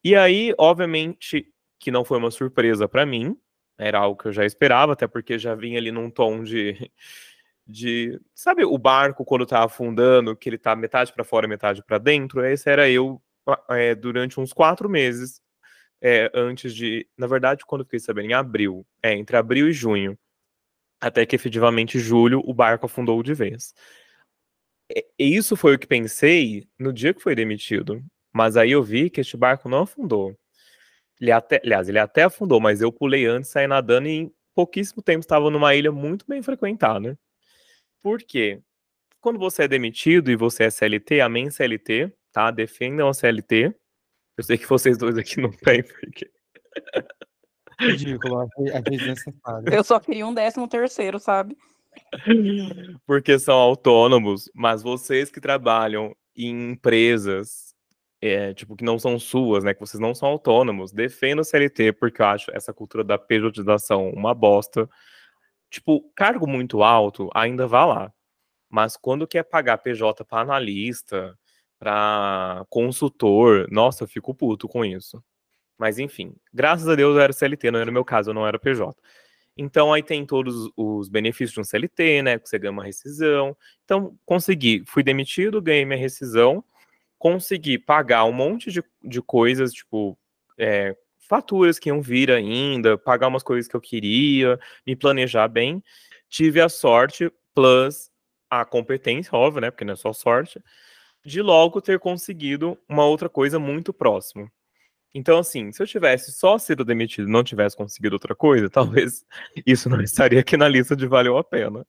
E 0.01 0.15
aí, 0.15 0.53
obviamente, 0.57 1.51
que 1.77 1.91
não 1.91 2.05
foi 2.05 2.17
uma 2.17 2.31
surpresa 2.31 2.87
para 2.87 3.05
mim, 3.05 3.37
era 3.77 3.99
algo 3.99 4.17
que 4.17 4.29
eu 4.29 4.31
já 4.31 4.45
esperava, 4.45 4.93
até 4.93 5.07
porque 5.07 5.37
já 5.37 5.53
vinha 5.55 5.77
ali 5.77 5.91
num 5.91 6.09
tom 6.09 6.41
de. 6.41 6.89
de 7.67 8.17
sabe 8.33 8.63
o 8.63 8.77
barco 8.77 9.25
quando 9.25 9.45
tá 9.45 9.61
afundando, 9.61 10.37
que 10.37 10.47
ele 10.47 10.57
tá 10.57 10.73
metade 10.73 11.11
para 11.11 11.25
fora, 11.25 11.49
metade 11.49 11.83
para 11.83 11.97
dentro? 11.97 12.45
Esse 12.45 12.69
era 12.69 12.89
eu 12.89 13.21
é, 13.69 13.93
durante 13.93 14.39
uns 14.39 14.53
quatro 14.53 14.89
meses 14.89 15.41
é, 16.01 16.31
antes 16.33 16.73
de. 16.73 17.05
Na 17.17 17.27
verdade, 17.27 17.65
quando 17.65 17.81
eu 17.81 17.85
fiquei 17.85 17.99
sabendo, 17.99 18.29
em 18.29 18.33
abril. 18.33 18.87
É, 19.03 19.13
entre 19.13 19.35
abril 19.35 19.67
e 19.67 19.73
junho. 19.73 20.17
Até 21.01 21.25
que 21.25 21.35
efetivamente 21.35 21.99
julho 21.99 22.41
o 22.45 22.53
barco 22.53 22.85
afundou 22.85 23.21
de 23.21 23.33
vez. 23.33 23.73
E 24.89 25.05
isso 25.17 25.55
foi 25.55 25.75
o 25.75 25.79
que 25.79 25.87
pensei 25.87 26.67
no 26.77 26.93
dia 26.93 27.13
que 27.13 27.21
foi 27.21 27.35
demitido. 27.35 28.03
Mas 28.31 28.57
aí 28.57 28.71
eu 28.71 28.83
vi 28.83 29.09
que 29.09 29.21
este 29.21 29.37
barco 29.37 29.69
não 29.69 29.83
afundou. 29.83 30.37
Ele 31.19 31.31
até, 31.31 31.61
aliás, 31.63 31.87
ele 31.87 31.99
até 31.99 32.23
afundou, 32.23 32.59
mas 32.59 32.81
eu 32.81 32.91
pulei 32.91 33.25
antes, 33.25 33.49
saí 33.49 33.67
nadando 33.67 34.07
e 34.07 34.11
em 34.11 34.33
pouquíssimo 34.53 35.01
tempo 35.01 35.21
estava 35.21 35.49
numa 35.49 35.73
ilha 35.73 35.91
muito 35.91 36.25
bem 36.27 36.41
frequentada. 36.41 37.17
Por 38.01 38.21
quê? 38.21 38.61
Quando 39.21 39.39
você 39.39 39.63
é 39.63 39.67
demitido 39.67 40.29
e 40.29 40.35
você 40.35 40.65
é 40.65 40.69
CLT, 40.69 41.21
amém 41.21 41.49
CLT, 41.49 42.13
tá? 42.31 42.51
Defendam 42.51 43.07
a 43.07 43.13
CLT. 43.13 43.73
Eu 44.37 44.43
sei 44.43 44.57
que 44.57 44.67
vocês 44.67 44.97
dois 44.97 45.17
aqui 45.17 45.39
não 45.39 45.51
têm, 45.51 45.81
porque. 45.81 46.29
Ridículo, 47.79 48.41
achei 48.41 48.97
desnecessário. 48.97 49.73
Eu 49.73 49.83
só 49.83 49.99
queria 49.99 50.27
um 50.27 50.33
décimo 50.33 50.67
terceiro, 50.67 51.19
sabe? 51.19 51.57
Porque 53.05 53.37
são 53.39 53.55
autônomos, 53.55 54.49
mas 54.53 54.81
vocês 54.81 55.29
que 55.29 55.39
trabalham 55.41 56.15
em 56.35 56.71
empresas, 56.71 57.75
é, 58.21 58.53
tipo, 58.53 58.75
que 58.75 58.83
não 58.83 58.99
são 58.99 59.19
suas, 59.19 59.63
né? 59.63 59.73
Que 59.73 59.79
vocês 59.79 59.99
não 59.99 60.15
são 60.15 60.29
autônomos, 60.29 60.91
defendam 60.91 61.41
o 61.41 61.45
CLT, 61.45 61.93
porque 61.93 62.21
eu 62.21 62.25
acho 62.25 62.51
essa 62.53 62.73
cultura 62.73 63.03
da 63.03 63.17
pejotização 63.17 64.09
uma 64.09 64.33
bosta. 64.33 64.89
Tipo, 65.69 66.01
cargo 66.15 66.47
muito 66.47 66.83
alto, 66.83 67.29
ainda 67.33 67.67
vá 67.67 67.85
lá. 67.85 68.13
Mas 68.69 68.97
quando 68.97 69.27
quer 69.27 69.43
pagar 69.43 69.77
PJ 69.79 70.23
para 70.25 70.41
analista, 70.41 71.37
para 71.79 72.65
consultor, 72.69 73.67
nossa, 73.71 74.03
eu 74.03 74.07
fico 74.07 74.33
puto 74.33 74.67
com 74.67 74.83
isso. 74.83 75.23
Mas 75.77 75.99
enfim, 75.99 76.35
graças 76.53 76.87
a 76.87 76.95
Deus 76.95 77.15
eu 77.15 77.21
era 77.21 77.33
CLT, 77.33 77.71
não 77.71 77.79
era 77.79 77.89
o 77.89 77.93
meu 77.93 78.05
caso, 78.05 78.29
eu 78.29 78.33
não 78.33 78.47
era 78.47 78.59
PJ. 78.59 78.95
Então 79.57 79.93
aí 79.93 80.03
tem 80.03 80.25
todos 80.25 80.69
os 80.75 81.07
benefícios 81.07 81.53
de 81.53 81.59
um 81.61 81.63
CLT, 81.63 82.21
né? 82.21 82.39
Que 82.39 82.49
você 82.49 82.59
ganha 82.59 82.71
uma 82.71 82.83
rescisão. 82.83 83.55
Então, 83.83 84.17
consegui, 84.25 84.83
fui 84.85 85.01
demitido, 85.01 85.61
ganhei 85.61 85.85
minha 85.85 85.99
rescisão, 85.99 86.63
consegui 87.17 87.77
pagar 87.77 88.25
um 88.25 88.33
monte 88.33 88.71
de, 88.71 88.83
de 89.03 89.21
coisas, 89.21 89.71
tipo, 89.71 90.17
é, 90.57 90.95
faturas 91.27 91.79
que 91.79 91.89
iam 91.89 92.01
vir 92.01 92.31
ainda, 92.31 92.97
pagar 92.97 93.27
umas 93.27 93.43
coisas 93.43 93.67
que 93.67 93.75
eu 93.75 93.81
queria, 93.81 94.59
me 94.85 94.95
planejar 94.95 95.47
bem. 95.47 95.83
Tive 96.29 96.59
a 96.59 96.67
sorte, 96.69 97.31
plus 97.53 98.11
a 98.49 98.65
competência, 98.65 99.33
óbvio, 99.33 99.61
né? 99.61 99.71
Porque 99.71 99.85
não 99.85 99.93
é 99.93 99.97
só 99.97 100.11
sorte, 100.13 100.61
de 101.23 101.41
logo 101.41 101.81
ter 101.81 101.99
conseguido 101.99 102.77
uma 102.87 103.05
outra 103.05 103.29
coisa 103.29 103.57
muito 103.57 103.93
próximo. 103.93 104.51
Então, 105.17 105.39
assim, 105.39 105.71
se 105.71 105.81
eu 105.81 105.87
tivesse 105.87 106.33
só 106.33 106.57
sido 106.57 106.83
demitido 106.83 107.29
e 107.29 107.31
não 107.31 107.41
tivesse 107.41 107.73
conseguido 107.77 108.17
outra 108.17 108.35
coisa, 108.35 108.69
talvez 108.69 109.25
isso 109.65 109.87
não 109.87 110.01
estaria 110.01 110.41
aqui 110.41 110.57
na 110.57 110.67
lista 110.67 110.93
de 110.93 111.07
valeu 111.07 111.37
a 111.37 111.43
pena. 111.43 111.87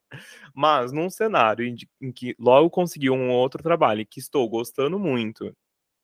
Mas 0.55 0.93
num 0.93 1.11
cenário 1.11 1.67
em, 1.67 1.77
em 2.01 2.13
que 2.13 2.37
logo 2.39 2.71
consegui 2.71 3.11
um 3.11 3.29
outro 3.33 3.65
trabalho 3.65 4.07
que 4.07 4.21
estou 4.21 4.49
gostando 4.49 4.97
muito, 4.97 5.53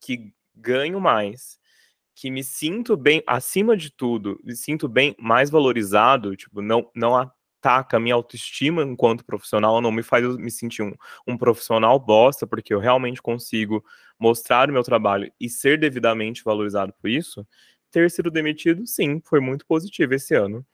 que 0.01 0.33
ganho 0.53 1.01
mais, 1.01 1.61
que 2.13 2.29
me 2.29 2.43
sinto 2.43 2.97
bem, 2.97 3.23
acima 3.25 3.77
de 3.77 3.93
tudo, 3.93 4.41
me 4.43 4.57
sinto 4.57 4.89
bem 4.89 5.15
mais 5.17 5.49
valorizado, 5.49 6.35
tipo, 6.35 6.61
não, 6.61 6.91
não 6.93 7.17
ataca 7.63 7.97
a 7.97 8.01
minha 8.01 8.15
autoestima 8.15 8.83
enquanto 8.83 9.25
profissional, 9.25 9.81
não 9.81 9.93
me 9.93 10.03
faz 10.03 10.37
me 10.37 10.51
sentir 10.51 10.83
um, 10.83 10.93
um 11.27 11.39
profissional 11.39 11.99
bosta, 11.99 12.45
porque 12.45 12.75
eu 12.75 12.81
realmente 12.81 13.23
consigo 13.23 13.85
mostrar 14.19 14.69
o 14.69 14.73
meu 14.73 14.83
trabalho 14.83 15.33
e 15.41 15.49
ser 15.49 15.79
devidamente 15.79 16.43
valorizado 16.43 16.93
por 17.01 17.09
isso, 17.09 17.47
ter 17.91 18.11
sido 18.11 18.31
demitido, 18.31 18.85
sim, 18.87 19.21
foi 19.25 19.41
muito 19.41 19.65
positivo 19.65 20.15
esse 20.15 20.35
ano. 20.35 20.67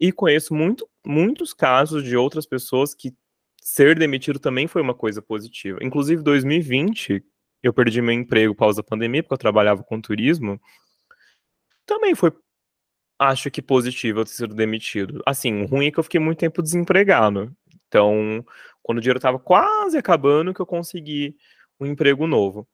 E 0.00 0.10
conheço 0.10 0.52
muito, 0.52 0.88
muitos 1.06 1.54
casos 1.54 2.02
de 2.02 2.16
outras 2.16 2.44
pessoas 2.44 2.92
que 2.92 3.14
ser 3.62 3.96
demitido 3.96 4.40
também 4.40 4.66
foi 4.66 4.82
uma 4.82 4.94
coisa 4.94 5.22
positiva. 5.22 5.78
Inclusive, 5.80 6.22
2020, 6.22 7.24
eu 7.62 7.72
perdi 7.72 8.02
meu 8.02 8.12
emprego 8.12 8.52
após 8.52 8.78
a 8.78 8.82
pandemia, 8.82 9.22
porque 9.22 9.34
eu 9.34 9.38
trabalhava 9.38 9.84
com 9.84 10.00
turismo. 10.00 10.60
Também 11.86 12.14
foi 12.16 12.32
acho 13.28 13.50
que 13.50 13.62
positivo 13.62 14.20
eu 14.20 14.24
ter 14.24 14.32
sido 14.32 14.54
demitido. 14.54 15.22
Assim, 15.26 15.62
o 15.62 15.66
ruim 15.66 15.86
é 15.86 15.90
que 15.90 15.98
eu 15.98 16.04
fiquei 16.04 16.20
muito 16.20 16.38
tempo 16.38 16.62
desempregado. 16.62 17.54
Então, 17.88 18.44
quando 18.82 18.98
o 18.98 19.00
dinheiro 19.00 19.18
estava 19.18 19.38
quase 19.38 19.96
acabando, 19.98 20.54
que 20.54 20.60
eu 20.60 20.66
consegui 20.66 21.36
um 21.80 21.86
emprego 21.86 22.26
novo. 22.26 22.66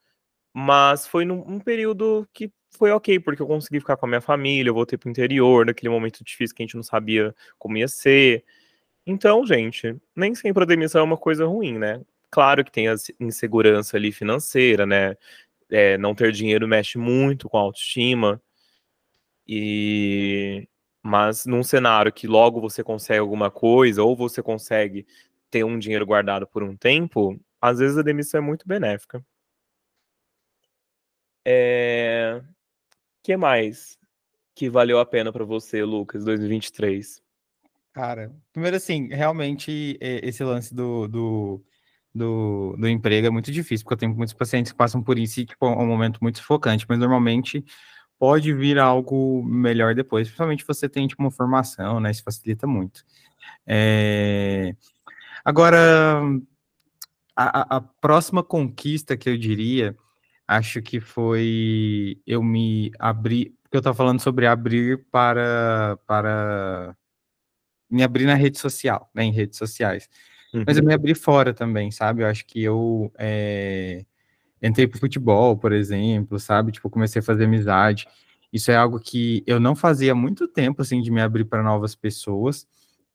Mas 0.54 1.06
foi 1.06 1.24
num 1.24 1.60
período 1.60 2.28
que 2.32 2.52
foi 2.70 2.90
ok, 2.90 3.18
porque 3.20 3.42
eu 3.42 3.46
consegui 3.46 3.80
ficar 3.80 3.96
com 3.96 4.06
a 4.06 4.08
minha 4.08 4.20
família, 4.20 4.70
eu 4.70 4.74
voltei 4.74 4.98
pro 4.98 5.10
interior, 5.10 5.66
naquele 5.66 5.90
momento 5.90 6.24
difícil 6.24 6.54
que 6.54 6.62
a 6.62 6.66
gente 6.66 6.76
não 6.76 6.82
sabia 6.82 7.34
como 7.58 7.76
ia 7.76 7.88
ser. 7.88 8.44
Então, 9.06 9.46
gente, 9.46 9.96
nem 10.14 10.34
sempre 10.34 10.62
a 10.62 10.66
demissão 10.66 11.00
é 11.00 11.04
uma 11.04 11.16
coisa 11.16 11.46
ruim, 11.46 11.78
né? 11.78 12.00
Claro 12.30 12.64
que 12.64 12.70
tem 12.70 12.88
a 12.88 12.94
insegurança 13.20 13.96
ali 13.96 14.12
financeira, 14.12 14.84
né? 14.86 15.16
É, 15.70 15.98
não 15.98 16.14
ter 16.14 16.32
dinheiro 16.32 16.68
mexe 16.68 16.98
muito 16.98 17.48
com 17.48 17.58
a 17.58 17.60
autoestima. 17.60 18.40
E 19.48 20.68
mas 21.02 21.46
num 21.46 21.62
cenário 21.62 22.12
que 22.12 22.26
logo 22.26 22.60
você 22.60 22.84
consegue 22.84 23.20
alguma 23.20 23.50
coisa 23.50 24.02
ou 24.02 24.14
você 24.14 24.42
consegue 24.42 25.06
ter 25.50 25.64
um 25.64 25.78
dinheiro 25.78 26.04
guardado 26.04 26.46
por 26.46 26.62
um 26.62 26.76
tempo, 26.76 27.40
às 27.60 27.78
vezes 27.78 27.96
a 27.96 28.02
demissão 28.02 28.38
é 28.38 28.42
muito 28.42 28.68
benéfica. 28.68 29.24
É... 31.46 32.42
que 33.22 33.36
mais 33.36 33.98
que 34.54 34.68
valeu 34.68 34.98
a 34.98 35.06
pena 35.06 35.32
para 35.32 35.44
você, 35.44 35.84
Lucas, 35.84 36.24
2023? 36.24 37.22
Cara, 37.92 38.34
primeiro 38.52 38.76
assim, 38.76 39.06
realmente 39.06 39.96
esse 40.00 40.42
lance 40.42 40.74
do, 40.74 41.06
do, 41.06 41.64
do, 42.12 42.76
do 42.76 42.88
emprego 42.88 43.28
é 43.28 43.30
muito 43.30 43.52
difícil, 43.52 43.84
porque 43.84 43.94
eu 43.94 43.98
tenho 43.98 44.16
muitos 44.16 44.34
pacientes 44.34 44.72
que 44.72 44.78
passam 44.78 45.00
por 45.00 45.18
isso 45.18 45.40
e 45.40 45.46
tipo, 45.46 45.64
é 45.64 45.70
um 45.70 45.86
momento 45.86 46.18
muito 46.20 46.38
sufocante, 46.38 46.84
mas 46.88 46.98
normalmente 46.98 47.64
pode 48.18 48.52
vir 48.52 48.78
algo 48.78 49.42
melhor 49.44 49.94
depois, 49.94 50.26
principalmente 50.28 50.62
se 50.62 50.66
você 50.66 50.88
tem 50.88 51.06
tipo, 51.06 51.22
uma 51.22 51.30
formação, 51.30 52.00
né? 52.00 52.10
Isso 52.10 52.22
facilita 52.22 52.66
muito. 52.66 53.04
É... 53.66 54.74
Agora, 55.44 56.20
a, 57.36 57.76
a, 57.76 57.80
próxima 57.80 58.42
conquista 58.42 59.16
que 59.16 59.28
eu 59.30 59.38
diria, 59.38 59.96
acho 60.46 60.82
que 60.82 61.00
foi 61.00 62.20
eu 62.26 62.42
me 62.42 62.90
abrir, 62.98 63.54
porque 63.62 63.76
eu 63.76 63.80
estava 63.80 63.96
falando 63.96 64.20
sobre 64.20 64.46
abrir 64.46 65.06
para, 65.10 65.96
para 66.06 66.96
me 67.88 68.02
abrir 68.02 68.26
na 68.26 68.34
rede 68.34 68.58
social, 68.58 69.08
né, 69.14 69.24
em 69.24 69.32
redes 69.32 69.56
sociais. 69.56 70.08
mas 70.66 70.76
eu 70.76 70.84
me 70.84 70.92
abri 70.92 71.14
fora 71.14 71.54
também, 71.54 71.90
sabe? 71.90 72.22
Eu 72.22 72.26
acho 72.26 72.44
que 72.44 72.62
eu 72.62 73.12
é, 73.16 74.04
entrei 74.62 74.86
pro 74.86 74.98
futebol, 74.98 75.56
por 75.56 75.72
exemplo, 75.72 76.38
sabe? 76.38 76.72
Tipo, 76.72 76.90
comecei 76.90 77.20
a 77.20 77.22
fazer 77.22 77.44
amizade. 77.44 78.06
Isso 78.52 78.70
é 78.70 78.76
algo 78.76 78.98
que 78.98 79.42
eu 79.46 79.60
não 79.60 79.76
fazia 79.76 80.12
há 80.12 80.14
muito 80.14 80.48
tempo, 80.48 80.82
assim, 80.82 81.00
de 81.00 81.10
me 81.10 81.20
abrir 81.20 81.44
para 81.44 81.62
novas 81.62 81.94
pessoas, 81.94 82.66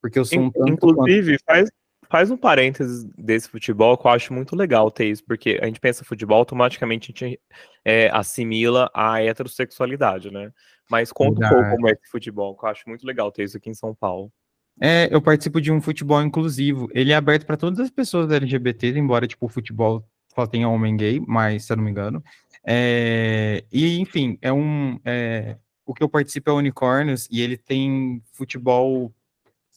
porque 0.01 0.19
eu 0.19 0.25
sou 0.25 0.39
um 0.39 0.51
tanto 0.51 0.71
Inclusive, 0.71 1.37
quanto... 1.39 1.45
faz, 1.45 1.69
faz 2.09 2.31
um 2.31 2.37
parênteses 2.37 3.03
desse 3.17 3.49
futebol 3.49 3.97
que 3.97 4.05
eu 4.05 4.11
acho 4.11 4.33
muito 4.33 4.55
legal 4.55 4.91
ter 4.91 5.05
isso, 5.05 5.23
porque 5.25 5.59
a 5.61 5.65
gente 5.65 5.79
pensa 5.79 6.05
futebol, 6.05 6.37
automaticamente 6.37 7.11
a 7.11 7.25
gente 7.25 7.39
é, 7.83 8.09
assimila 8.13 8.91
a 8.93 9.21
heterossexualidade, 9.21 10.31
né? 10.31 10.51
Mas 10.89 11.11
conta 11.11 11.39
Verdade. 11.39 11.55
um 11.55 11.57
pouco 11.59 11.75
como 11.75 11.87
é 11.87 11.91
esse 11.93 12.11
futebol, 12.11 12.55
que 12.55 12.65
eu 12.65 12.69
acho 12.69 12.83
muito 12.87 13.05
legal 13.05 13.31
ter 13.31 13.43
isso 13.43 13.57
aqui 13.57 13.69
em 13.69 13.73
São 13.73 13.95
Paulo. 13.95 14.31
É, 14.79 15.07
eu 15.11 15.21
participo 15.21 15.61
de 15.61 15.71
um 15.71 15.81
futebol 15.81 16.21
inclusivo. 16.21 16.89
Ele 16.93 17.11
é 17.11 17.15
aberto 17.15 17.45
para 17.45 17.57
todas 17.57 17.79
as 17.79 17.89
pessoas 17.89 18.31
LGBTs, 18.31 18.97
embora 18.97 19.27
tipo 19.27 19.45
o 19.45 19.49
futebol 19.49 20.03
só 20.35 20.47
tenha 20.47 20.69
homem 20.69 20.95
gay, 20.97 21.21
mas 21.27 21.65
se 21.65 21.73
eu 21.73 21.77
não 21.77 21.83
me 21.83 21.91
engano. 21.91 22.23
É, 22.65 23.63
e 23.71 23.99
enfim, 23.99 24.37
é 24.41 24.51
um 24.51 24.99
é, 25.03 25.57
o 25.85 25.93
que 25.93 26.03
eu 26.03 26.09
participo 26.09 26.49
é 26.49 26.53
Unicórnios 26.53 27.27
e 27.29 27.41
ele 27.41 27.57
tem 27.57 28.21
futebol, 28.31 29.13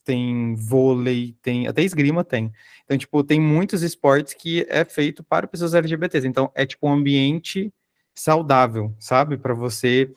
tem 0.04 0.54
vôlei, 0.54 1.34
tem 1.42 1.66
até 1.66 1.82
esgrima 1.82 2.24
tem. 2.24 2.52
Então 2.84 2.96
tipo 2.96 3.24
tem 3.24 3.40
muitos 3.40 3.82
esportes 3.82 4.34
que 4.34 4.66
é 4.68 4.84
feito 4.84 5.24
para 5.24 5.46
pessoas 5.46 5.74
LGBTs. 5.74 6.26
Então 6.26 6.50
é 6.54 6.64
tipo 6.64 6.86
um 6.88 6.92
ambiente 6.92 7.72
saudável, 8.14 8.94
sabe, 8.98 9.36
para 9.36 9.52
você 9.52 10.10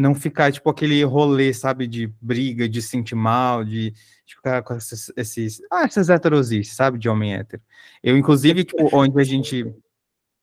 não 0.00 0.14
ficar, 0.14 0.50
tipo, 0.50 0.68
aquele 0.70 1.04
rolê, 1.04 1.52
sabe, 1.52 1.86
de 1.86 2.06
briga, 2.20 2.68
de 2.68 2.80
sentir 2.80 3.14
mal, 3.14 3.64
de, 3.64 3.90
de 3.90 4.34
ficar 4.34 4.62
com 4.62 4.74
esses, 4.74 5.12
esses, 5.16 5.60
ah, 5.70 5.84
essas 5.84 6.08
heterosices, 6.08 6.74
sabe, 6.74 6.98
de 6.98 7.08
homem 7.08 7.34
hétero. 7.34 7.62
Eu, 8.02 8.16
inclusive, 8.16 8.64
tipo, 8.64 8.88
onde 8.96 9.20
a 9.20 9.24
gente, 9.24 9.64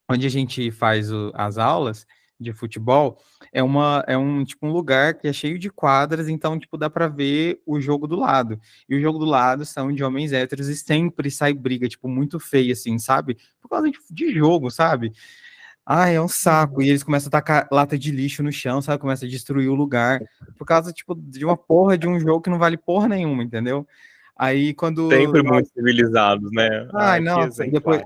onde 0.09 0.27
a 0.27 0.29
gente 0.29 0.69
faz 0.71 1.11
o, 1.11 1.31
as 1.33 1.57
aulas 1.57 2.05
de 2.39 2.53
futebol, 2.53 3.17
é 3.51 3.63
uma, 3.63 4.03
é 4.07 4.15
um, 4.15 4.43
tipo, 4.45 4.67
um 4.67 4.71
lugar 4.71 5.15
que 5.15 5.27
é 5.27 5.33
cheio 5.33 5.57
de 5.57 5.71
quadras, 5.71 6.29
então, 6.29 6.59
tipo, 6.59 6.77
dá 6.77 6.87
para 6.87 7.07
ver 7.07 7.59
o 7.65 7.81
jogo 7.81 8.07
do 8.07 8.15
lado. 8.15 8.59
E 8.87 8.95
o 8.95 9.01
jogo 9.01 9.17
do 9.17 9.25
lado 9.25 9.65
são 9.65 9.91
de 9.91 10.03
homens 10.03 10.31
héteros 10.33 10.67
e 10.67 10.75
sempre 10.75 11.31
sai 11.31 11.51
briga, 11.51 11.89
tipo, 11.89 12.07
muito 12.07 12.39
feia, 12.39 12.73
assim, 12.73 12.99
sabe? 12.99 13.37
Por 13.59 13.69
causa 13.69 13.89
de, 13.89 13.97
de 14.11 14.35
jogo, 14.35 14.69
sabe? 14.69 15.13
Ah, 15.89 16.09
é 16.09 16.19
um 16.19 16.27
saco. 16.27 16.81
E 16.81 16.89
eles 16.89 17.01
começam 17.01 17.29
a 17.29 17.31
tacar 17.31 17.65
lata 17.71 17.97
de 17.97 18.11
lixo 18.11 18.43
no 18.43 18.51
chão, 18.51 18.81
sabe? 18.81 18.99
Começa 18.99 19.25
a 19.25 19.29
destruir 19.29 19.69
o 19.69 19.73
lugar. 19.73 20.19
Por 20.57 20.65
causa, 20.65 20.91
tipo, 20.91 21.15
de 21.15 21.45
uma 21.45 21.55
porra 21.55 21.97
de 21.97 22.05
um 22.05 22.19
jogo 22.19 22.41
que 22.41 22.49
não 22.49 22.59
vale 22.59 22.75
porra 22.75 23.07
nenhuma, 23.07 23.41
entendeu? 23.41 23.87
Aí 24.35 24.73
quando. 24.73 25.09
Sempre 25.09 25.41
muito 25.41 25.69
civilizados, 25.69 26.51
né? 26.51 26.89
Ai, 26.93 27.21
não. 27.21 27.47
Depois... 27.71 28.03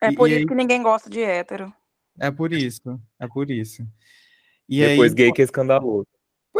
É 0.00 0.10
por 0.12 0.30
e, 0.30 0.32
isso 0.32 0.38
e 0.38 0.42
aí... 0.42 0.46
que 0.46 0.54
ninguém 0.54 0.82
gosta 0.82 1.10
de 1.10 1.20
hétero. 1.20 1.70
É 2.18 2.30
por 2.30 2.54
isso. 2.54 2.98
É 3.18 3.28
por 3.28 3.50
isso. 3.50 3.86
E 4.66 4.80
depois 4.80 5.12
aí... 5.12 5.16
gay 5.16 5.32
que 5.32 5.42
é 5.42 5.44
escandaloso. 5.44 6.08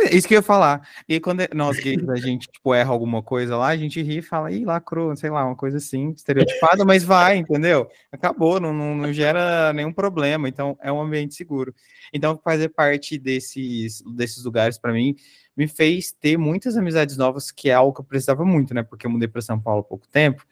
É, 0.00 0.14
isso 0.14 0.26
que 0.26 0.34
eu 0.34 0.38
ia 0.38 0.42
falar. 0.42 0.88
E 1.08 1.20
quando 1.20 1.42
nós 1.54 1.78
gays, 1.78 2.08
a 2.08 2.16
gente, 2.16 2.48
tipo, 2.48 2.74
erra 2.74 2.90
alguma 2.90 3.22
coisa 3.22 3.56
lá, 3.56 3.68
a 3.68 3.76
gente 3.76 4.00
ri 4.02 4.18
e 4.18 4.22
fala, 4.22 4.50
ih, 4.50 4.64
lacrou, 4.64 5.14
sei 5.16 5.30
lá, 5.30 5.44
uma 5.44 5.56
coisa 5.56 5.76
assim, 5.76 6.10
estereotipada, 6.10 6.84
mas 6.84 7.04
vai, 7.04 7.36
entendeu? 7.36 7.88
Acabou, 8.10 8.58
não, 8.60 8.72
não, 8.72 8.94
não, 8.94 9.12
gera 9.12 9.72
nenhum 9.72 9.92
problema, 9.92 10.48
então 10.48 10.76
é 10.82 10.90
um 10.90 11.00
ambiente 11.00 11.34
seguro. 11.34 11.74
Então, 12.12 12.40
fazer 12.42 12.70
parte 12.70 13.18
desses, 13.18 14.02
desses 14.14 14.44
lugares, 14.44 14.78
para 14.78 14.92
mim, 14.92 15.14
me 15.56 15.68
fez 15.68 16.12
ter 16.12 16.38
muitas 16.38 16.76
amizades 16.76 17.16
novas, 17.16 17.50
que 17.50 17.68
é 17.68 17.74
algo 17.74 17.92
que 17.92 18.00
eu 18.00 18.04
precisava 18.04 18.44
muito, 18.44 18.72
né? 18.72 18.82
Porque 18.82 19.06
eu 19.06 19.10
mudei 19.10 19.28
para 19.28 19.42
São 19.42 19.60
Paulo 19.60 19.80
há 19.80 19.84
pouco 19.84 20.08
tempo, 20.08 20.44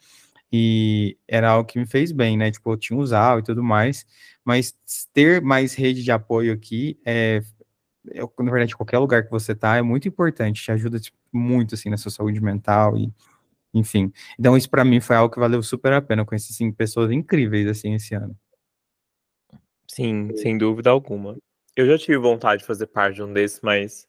e 0.51 1.17
era 1.27 1.49
algo 1.49 1.67
que 1.67 1.79
me 1.79 1.85
fez 1.85 2.11
bem, 2.11 2.37
né? 2.37 2.51
Tipo, 2.51 2.73
eu 2.73 2.77
tinha 2.77 2.97
usado 2.97 3.39
e 3.39 3.43
tudo 3.43 3.63
mais, 3.63 4.05
mas 4.43 4.73
ter 5.13 5.41
mais 5.41 5.75
rede 5.75 6.03
de 6.03 6.11
apoio 6.11 6.53
aqui 6.53 6.99
é, 7.05 7.41
na 8.39 8.51
verdade, 8.51 8.75
qualquer 8.75 8.97
lugar 8.97 9.23
que 9.23 9.31
você 9.31 9.55
tá 9.55 9.77
é 9.77 9.81
muito 9.81 10.07
importante, 10.07 10.63
te 10.63 10.71
ajuda 10.71 10.99
tipo, 10.99 11.17
muito, 11.31 11.75
assim, 11.75 11.89
na 11.89 11.97
sua 11.97 12.11
saúde 12.11 12.41
mental 12.41 12.97
e, 12.97 13.11
enfim. 13.73 14.11
Então, 14.37 14.57
isso 14.57 14.69
para 14.69 14.85
mim 14.85 14.99
foi 14.99 15.15
algo 15.15 15.33
que 15.33 15.39
valeu 15.39 15.61
super 15.61 15.93
a 15.93 16.01
pena. 16.01 16.21
Eu 16.21 16.25
conheci, 16.25 16.51
assim, 16.51 16.71
pessoas 16.71 17.11
incríveis, 17.11 17.67
assim, 17.67 17.93
esse 17.93 18.15
ano. 18.15 18.35
Sim, 19.87 20.35
sem 20.37 20.57
dúvida 20.57 20.89
alguma. 20.89 21.37
Eu 21.75 21.87
já 21.87 21.97
tive 21.97 22.17
vontade 22.17 22.61
de 22.61 22.67
fazer 22.67 22.87
parte 22.87 23.15
de 23.15 23.23
um 23.23 23.33
desses, 23.33 23.59
mas 23.61 24.07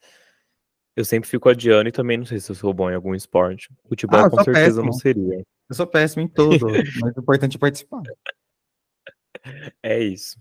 eu 0.97 1.05
sempre 1.05 1.29
fico 1.29 1.49
adiando 1.49 1.89
e 1.89 1.93
também 1.93 2.19
não 2.19 2.27
sei 2.27 2.41
se 2.41 2.51
eu 2.51 2.55
sou 2.55 2.75
bom 2.75 2.91
em 2.91 2.95
algum 2.95 3.15
esporte. 3.15 3.69
Futebol 3.89 4.21
ah, 4.21 4.31
com 4.31 4.43
certeza 4.43 4.67
péssimo. 4.67 4.85
não 4.85 4.93
seria. 4.93 5.45
Eu 5.69 5.75
sou 5.75 5.87
péssimo 5.87 6.23
em 6.23 6.29
tudo, 6.29 6.67
mas 7.01 7.17
o 7.17 7.21
importante 7.21 7.57
é 7.57 7.61
participar. 7.61 8.03
É 9.83 9.99
isso. 9.99 10.39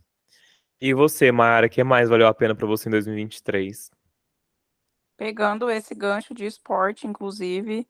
E 0.82 0.94
você, 0.94 1.32
Mayara, 1.32 1.68
o 1.68 1.70
que 1.70 1.84
mais 1.84 2.08
valeu 2.08 2.28
a 2.28 2.34
pena 2.34 2.56
para 2.56 2.66
você 2.66 2.88
em 2.88 2.92
2023? 2.92 3.92
Pegando 5.18 5.70
esse 5.70 5.94
gancho 5.94 6.34
de 6.34 6.46
esporte, 6.46 7.06
inclusive, 7.06 7.86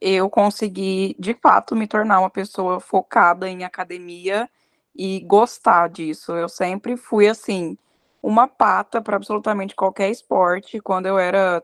eu 0.00 0.30
consegui, 0.30 1.16
de 1.18 1.34
fato, 1.34 1.74
me 1.74 1.88
tornar 1.88 2.20
uma 2.20 2.30
pessoa 2.30 2.78
focada 2.78 3.48
em 3.48 3.64
academia 3.64 4.48
e 4.94 5.20
gostar 5.20 5.88
disso. 5.88 6.32
Eu 6.32 6.48
sempre 6.48 6.96
fui, 6.96 7.26
assim, 7.26 7.76
uma 8.22 8.46
pata 8.46 9.02
para 9.02 9.16
absolutamente 9.16 9.74
qualquer 9.74 10.08
esporte. 10.08 10.80
Quando 10.80 11.06
eu 11.06 11.18
era 11.18 11.60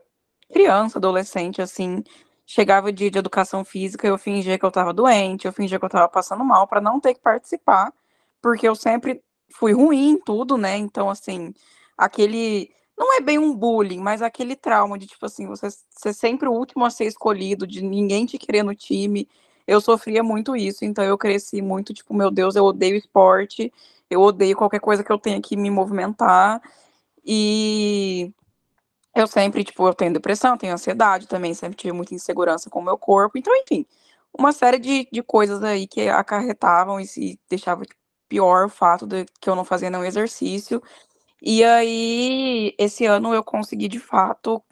criança, 0.51 0.97
adolescente, 0.97 1.61
assim, 1.61 2.03
chegava 2.45 2.89
o 2.89 2.91
dia 2.91 3.09
de 3.09 3.17
educação 3.17 3.63
física, 3.63 4.05
eu 4.05 4.17
fingia 4.17 4.59
que 4.59 4.65
eu 4.65 4.69
estava 4.69 4.93
doente, 4.93 5.45
eu 5.45 5.53
fingia 5.53 5.79
que 5.79 5.85
eu 5.85 5.87
estava 5.87 6.09
passando 6.09 6.43
mal 6.43 6.67
para 6.67 6.81
não 6.81 6.99
ter 6.99 7.13
que 7.13 7.21
participar, 7.21 7.93
porque 8.41 8.67
eu 8.67 8.75
sempre 8.75 9.23
fui 9.51 9.73
ruim 9.73 10.11
em 10.11 10.17
tudo, 10.19 10.57
né? 10.57 10.77
Então, 10.77 11.09
assim, 11.09 11.53
aquele. 11.97 12.71
Não 12.97 13.17
é 13.17 13.21
bem 13.21 13.37
um 13.37 13.53
bullying, 13.53 13.99
mas 13.99 14.21
aquele 14.21 14.55
trauma 14.55 14.97
de, 14.97 15.05
tipo 15.07 15.25
assim, 15.25 15.45
você 15.47 15.67
ser 15.89 16.13
sempre 16.13 16.47
o 16.47 16.53
último 16.53 16.85
a 16.85 16.89
ser 16.89 17.05
escolhido, 17.05 17.67
de 17.67 17.81
ninguém 17.81 18.25
te 18.25 18.37
querer 18.37 18.63
no 18.63 18.73
time. 18.75 19.27
Eu 19.67 19.81
sofria 19.81 20.23
muito 20.23 20.55
isso, 20.55 20.85
então 20.85 21.03
eu 21.03 21.17
cresci 21.17 21.61
muito, 21.61 21.93
tipo, 21.93 22.13
meu 22.13 22.31
Deus, 22.31 22.55
eu 22.55 22.63
odeio 22.63 22.95
esporte, 22.95 23.73
eu 24.09 24.21
odeio 24.21 24.55
qualquer 24.55 24.79
coisa 24.79 25.03
que 25.03 25.11
eu 25.11 25.17
tenha 25.17 25.41
que 25.41 25.57
me 25.57 25.69
movimentar. 25.69 26.61
E 27.25 28.31
eu 29.15 29.27
sempre, 29.27 29.63
tipo, 29.63 29.87
eu 29.87 29.93
tenho 29.93 30.13
depressão, 30.13 30.57
tenho 30.57 30.73
ansiedade 30.73 31.27
também, 31.27 31.53
sempre 31.53 31.77
tive 31.77 31.93
muita 31.93 32.13
insegurança 32.13 32.69
com 32.69 32.79
o 32.79 32.83
meu 32.83 32.97
corpo. 32.97 33.37
Então, 33.37 33.53
enfim, 33.55 33.85
uma 34.37 34.51
série 34.51 34.79
de, 34.79 35.07
de 35.11 35.23
coisas 35.23 35.63
aí 35.63 35.87
que 35.87 36.09
acarretavam 36.09 36.99
e 36.99 37.07
se 37.07 37.39
deixavam, 37.49 37.85
tipo, 37.85 37.99
pior 38.29 38.65
o 38.65 38.69
fato 38.69 39.05
de 39.07 39.25
que 39.41 39.49
eu 39.49 39.55
não 39.55 39.65
fazia 39.65 39.89
nenhum 39.89 40.03
exercício. 40.05 40.81
E 41.41 41.63
aí, 41.63 42.73
esse 42.77 43.05
ano 43.05 43.33
eu 43.33 43.43
consegui 43.43 43.87
de 43.87 43.99
fato 43.99 44.63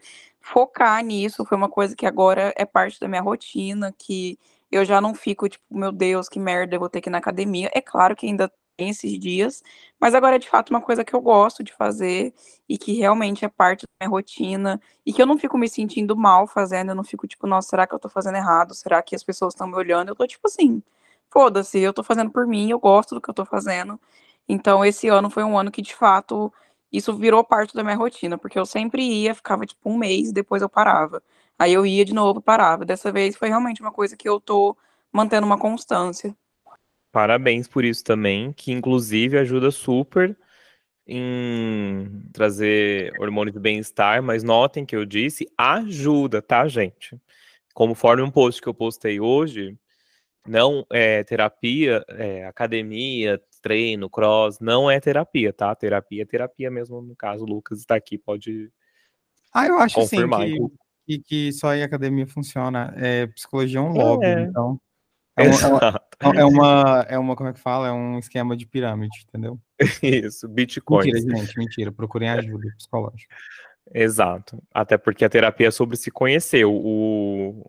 focar 0.41 1.04
nisso. 1.04 1.45
Foi 1.45 1.58
uma 1.58 1.70
coisa 1.70 1.95
que 1.95 2.06
agora 2.06 2.54
é 2.58 2.66
parte 2.66 2.99
da 2.99 3.08
minha 3.08 3.22
rotina, 3.22 3.93
que 3.97 4.39
eu 4.72 4.84
já 4.86 4.99
não 5.01 5.14
fico 5.16 5.47
tipo, 5.49 5.64
meu 5.72 5.91
Deus, 5.91 6.30
que 6.30 6.39
merda, 6.39 6.76
eu 6.76 6.80
vou 6.80 6.89
ter 6.89 7.01
que 7.01 7.10
ir 7.10 7.12
na 7.12 7.20
academia. 7.20 7.70
É 7.74 7.82
claro 7.82 8.16
que 8.16 8.26
ainda 8.28 8.51
tem 8.76 8.89
esses 8.89 9.20
dias, 9.20 9.62
mas 9.99 10.16
agora 10.16 10.36
é 10.38 10.39
de 10.39 10.49
fato 10.49 10.72
uma 10.72 10.82
coisa 10.82 11.06
que 11.06 11.14
eu 11.16 11.22
gosto 11.22 11.64
de 11.64 11.72
fazer 11.74 12.34
e 12.68 12.78
que 12.78 12.93
realmente 12.93 13.45
é 13.45 13.49
parte 13.49 13.84
da 13.84 14.08
minha 14.08 14.10
rotina 14.12 14.82
e 15.06 15.14
que 15.14 15.22
eu 15.22 15.28
não 15.28 15.38
fico 15.38 15.58
me 15.58 15.70
sentindo 15.70 16.16
mal 16.18 16.47
fazendo, 16.47 16.89
eu 16.89 16.95
não 16.95 17.04
fico 17.04 17.28
tipo, 17.28 17.45
nossa, 17.47 17.70
será 17.70 17.86
que 17.88 17.93
eu 17.93 17.99
tô 17.99 18.10
fazendo 18.10 18.36
errado? 18.38 18.74
Será 18.74 19.01
que 19.04 19.16
as 19.16 19.24
pessoas 19.24 19.54
estão 19.54 19.68
me 19.68 19.76
olhando? 19.76 20.10
Eu 20.10 20.16
tô 20.16 20.26
tipo 20.28 20.47
assim, 20.47 20.82
foda-se, 21.34 21.80
eu 21.80 21.92
tô 21.92 22.04
fazendo 22.04 22.30
por 22.30 22.46
mim, 22.46 22.70
eu 22.70 22.80
gosto 22.80 23.16
do 23.16 23.22
que 23.22 23.30
eu 23.30 23.34
tô 23.34 23.44
fazendo. 23.44 24.00
Então, 24.48 24.86
esse 24.86 25.08
ano 25.08 25.30
foi 25.30 25.44
um 25.44 25.58
ano 25.58 25.72
que, 25.72 25.82
de 25.82 25.96
fato, 25.96 26.54
isso 26.92 27.18
virou 27.18 27.44
parte 27.44 27.74
da 27.74 27.84
minha 27.84 27.96
rotina, 27.96 28.38
porque 28.38 28.60
eu 28.60 28.66
sempre 28.66 29.02
ia, 29.02 29.34
ficava 29.34 29.66
tipo 29.66 29.90
um 29.90 29.98
mês, 29.98 30.32
depois 30.32 30.62
eu 30.62 30.70
parava. 30.70 31.24
Aí 31.58 31.74
eu 31.74 31.86
ia 31.86 32.06
de 32.06 32.14
novo, 32.14 32.40
parava. 32.40 32.86
Dessa 32.86 33.12
vez 33.12 33.36
foi 33.36 33.50
realmente 33.50 33.82
uma 33.82 33.92
coisa 33.92 34.16
que 34.16 34.30
eu 34.30 34.40
tô 34.40 34.78
mantendo 35.12 35.46
uma 35.46 35.58
constância. 35.58 36.36
Parabéns 37.12 37.68
por 37.68 37.84
isso 37.84 38.04
também, 38.04 38.54
que 38.54 38.72
inclusive 38.72 39.38
ajuda 39.38 39.72
super 39.72 40.38
em 41.08 42.24
trazer 42.32 43.14
hormônio 43.20 43.54
de 43.54 43.60
bem-estar, 43.60 44.24
mas 44.24 44.44
notem 44.44 44.86
que 44.86 44.96
eu 44.96 45.06
disse 45.06 45.48
ajuda, 45.58 46.42
tá, 46.42 46.68
gente? 46.68 47.20
Conforme 47.74 48.24
um 48.24 48.32
post 48.32 48.62
que 48.62 48.68
eu 48.68 48.74
postei 48.74 49.20
hoje, 49.20 49.78
não 50.48 50.86
é 50.91 51.24
terapia, 51.24 52.04
é, 52.10 52.46
academia, 52.46 53.41
treino, 53.62 54.10
cross, 54.10 54.60
não 54.60 54.91
é 54.91 55.00
terapia, 55.00 55.54
tá? 55.54 55.74
Terapia 55.74 56.24
é 56.24 56.26
terapia 56.26 56.70
mesmo, 56.70 57.02
no 57.02 57.16
caso, 57.16 57.44
o 57.44 57.48
Lucas 57.48 57.80
está 57.80 57.96
aqui, 57.96 58.18
pode 58.18 58.70
Ah, 59.54 59.68
eu 59.68 59.78
acho 59.80 60.02
sim 60.06 60.28
que, 60.28 60.60
que, 61.06 61.20
que, 61.20 61.54
só 61.54 61.74
em 61.74 61.84
academia 61.84 62.28
funciona. 62.28 62.94
É, 62.98 63.28
psicologia 63.28 63.80
é 63.80 63.82
um 63.82 63.94
lobby, 63.94 64.26
é. 64.26 64.41
então. 64.41 64.80
É 65.36 65.50
uma, 65.50 66.02
é, 66.20 66.28
uma, 66.28 66.39
é 66.39 66.46
uma, 66.46 67.06
é 67.10 67.18
uma, 67.18 67.36
como 67.36 67.50
é 67.50 67.54
que 67.54 67.60
fala? 67.60 67.88
É 67.88 67.91
um 67.91 68.20
esquema 68.20 68.56
de 68.56 68.68
pirâmide, 68.68 69.26
entendeu? 69.28 69.60
Isso, 70.04 70.48
Bitcoin. 70.48 71.12
Mentira, 71.12 71.38
gente, 71.38 71.58
mentira. 71.58 71.91
Procurem 71.91 72.30
ajuda 72.30 72.70
psicológica. 72.78 73.36
Exato. 73.91 74.62
Até 74.72 74.96
porque 74.96 75.26
a 75.26 75.30
terapia 75.30 75.70
é 75.70 75.72
sobre 75.72 75.98
se 75.98 76.12
conhecer. 76.12 76.66
O, 76.66 77.66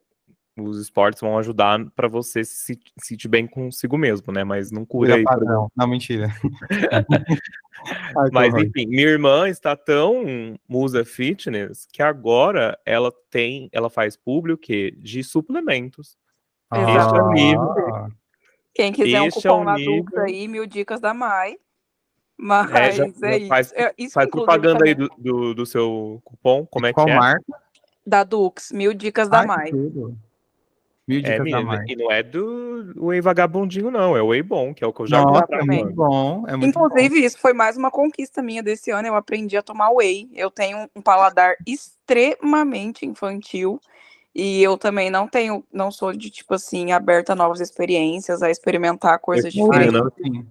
os 0.56 0.78
esportes 0.80 1.20
vão 1.20 1.36
ajudar 1.38 1.84
para 1.96 2.06
você 2.08 2.44
se 2.44 2.78
sentir 2.98 3.28
bem 3.28 3.46
consigo 3.46 3.98
mesmo, 3.98 4.32
né? 4.32 4.44
Mas 4.44 4.70
não 4.70 4.84
cura 4.84 5.16
aí. 5.16 5.24
padrão. 5.24 5.70
Não, 5.76 5.88
mentira. 5.88 6.28
Ai, 8.16 8.28
Mas 8.32 8.54
enfim, 8.54 8.86
minha 8.86 9.02
irmã 9.08 9.48
está 9.48 9.76
tão 9.76 10.56
musa 10.68 11.04
fitness 11.04 11.86
que 11.92 12.02
agora 12.02 12.78
ela 12.86 13.12
tem, 13.30 13.68
ela 13.72 13.90
faz 13.90 14.16
público 14.16 14.62
de 14.96 15.22
suplementos. 15.24 16.16
Este 16.72 17.16
é 17.16 17.22
o 17.22 17.30
nível. 17.30 17.74
Quem 18.74 18.92
quiser 18.92 19.20
um 19.22 19.26
Este 19.26 19.46
é 19.46 19.50
cupom 19.50 19.60
o 19.62 19.64
na 19.64 19.74
Dux 19.74 19.86
nível. 19.86 20.22
aí, 20.22 20.48
mil 20.48 20.66
dicas 20.66 21.00
da 21.00 21.12
Mai. 21.12 21.56
Mas 22.36 22.70
É, 22.72 22.86
é, 22.88 22.92
já- 22.92 23.04
já 23.06 23.36
isso. 23.36 23.46
faz- 23.48 23.72
É, 23.74 23.94
isso, 23.98 24.14
Faz 24.14 24.28
propaganda 24.30 24.84
aí 24.84 24.94
do, 24.94 25.08
do, 25.18 25.54
do 25.54 25.66
seu 25.66 26.20
cupom, 26.24 26.66
como 26.66 26.86
é 26.86 26.92
Qual 26.92 27.06
que 27.06 27.12
é? 27.12 27.16
marca? 27.16 27.44
Da 28.06 28.24
Dux, 28.24 28.72
mil 28.72 28.92
dicas 28.94 29.28
da 29.28 29.38
Ai, 29.38 29.42
que 29.42 29.48
Mai. 29.48 29.70
tudo. 29.70 30.18
Mil 31.06 31.18
É, 31.18 31.22
dicas 31.22 31.36
da 31.38 31.44
menina, 31.44 31.64
Mai. 31.64 31.84
e 31.86 31.96
não 31.96 32.10
é 32.10 32.22
do 32.22 32.92
Whey 32.96 33.20
vagabundinho, 33.20 33.90
não, 33.90 34.16
é 34.16 34.22
o 34.22 34.28
Whey 34.28 34.42
bom, 34.42 34.72
que 34.72 34.82
é 34.82 34.86
o 34.86 34.92
que 34.92 35.02
eu 35.02 35.06
já 35.06 35.20
Nossa, 35.20 35.54
é 35.56 35.62
muito 35.62 35.94
bom. 35.94 36.44
É 36.48 36.56
muito 36.56 36.78
bom. 36.78 36.86
Inclusive, 36.86 37.24
isso 37.24 37.38
foi 37.38 37.52
mais 37.52 37.76
uma 37.76 37.90
conquista 37.90 38.42
minha 38.42 38.62
desse 38.62 38.90
ano. 38.90 39.08
Eu 39.08 39.14
aprendi 39.14 39.54
a 39.56 39.62
tomar 39.62 39.90
whey. 39.90 40.30
Eu 40.32 40.50
tenho 40.50 40.88
um 40.96 41.02
paladar 41.02 41.56
extremamente 41.66 43.04
infantil. 43.04 43.78
E 44.34 44.62
eu 44.62 44.76
também 44.78 45.10
não 45.10 45.28
tenho, 45.28 45.62
não 45.72 45.92
sou 45.92 46.12
de 46.12 46.28
tipo 46.30 46.54
assim, 46.54 46.90
aberta 46.90 47.34
a 47.34 47.36
novas 47.36 47.60
experiências, 47.60 48.42
a 48.42 48.50
experimentar 48.50 49.18
coisas 49.20 49.52
diferentes. 49.52 50.00
sim. 50.16 50.46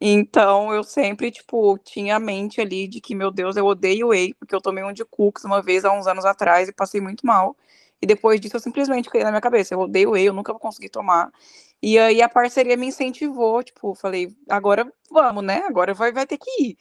Então 0.00 0.72
eu 0.72 0.84
sempre, 0.84 1.30
tipo, 1.30 1.78
tinha 1.78 2.16
a 2.16 2.20
mente 2.20 2.60
ali 2.60 2.86
de 2.86 3.00
que, 3.00 3.14
meu 3.14 3.30
Deus, 3.30 3.56
eu 3.56 3.64
odeio 3.64 4.08
whey, 4.08 4.34
porque 4.34 4.54
eu 4.54 4.60
tomei 4.60 4.84
um 4.84 4.92
de 4.92 5.04
cookies 5.04 5.44
uma 5.44 5.62
vez 5.62 5.84
há 5.84 5.92
uns 5.92 6.06
anos 6.06 6.24
atrás 6.24 6.68
e 6.68 6.72
passei 6.72 7.00
muito 7.00 7.26
mal. 7.26 7.56
E 8.04 8.06
depois 8.06 8.38
disso 8.38 8.56
eu 8.56 8.60
simplesmente 8.60 9.08
criei 9.08 9.24
na 9.24 9.30
minha 9.30 9.40
cabeça, 9.40 9.72
eu 9.74 9.80
odeio 9.80 10.10
whey, 10.10 10.28
eu 10.28 10.34
nunca 10.34 10.52
vou 10.52 10.60
conseguir 10.60 10.90
tomar. 10.90 11.32
E 11.82 11.98
aí 11.98 12.20
a 12.20 12.28
parceria 12.28 12.76
me 12.76 12.86
incentivou, 12.86 13.62
tipo, 13.62 13.94
falei, 13.94 14.30
agora 14.46 14.86
vamos, 15.10 15.42
né? 15.42 15.64
Agora 15.66 15.94
vai, 15.94 16.12
vai 16.12 16.26
ter 16.26 16.36
que 16.36 16.50
ir. 16.62 16.78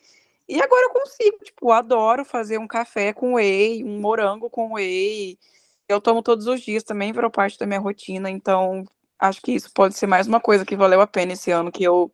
E 0.49 0.61
agora 0.61 0.83
eu 0.87 0.89
consigo, 0.89 1.37
tipo, 1.45 1.71
adoro 1.71 2.25
fazer 2.25 2.57
um 2.57 2.67
café 2.67 3.13
com 3.13 3.35
whey, 3.35 3.85
um 3.85 4.01
morango 4.01 4.49
com 4.49 4.73
whey. 4.73 5.39
Eu 5.87 6.01
tomo 6.01 6.21
todos 6.21 6.45
os 6.47 6.59
dias 6.61 6.83
também, 6.83 7.13
virou 7.13 7.31
parte 7.31 7.57
da 7.57 7.65
minha 7.65 7.79
rotina, 7.79 8.29
então 8.29 8.85
acho 9.17 9.41
que 9.41 9.53
isso 9.53 9.71
pode 9.73 9.95
ser 9.95 10.07
mais 10.07 10.27
uma 10.27 10.41
coisa 10.41 10.65
que 10.65 10.75
valeu 10.75 10.99
a 11.01 11.07
pena 11.07 11.33
esse 11.33 11.51
ano, 11.51 11.71
que 11.71 11.83
eu 11.85 12.11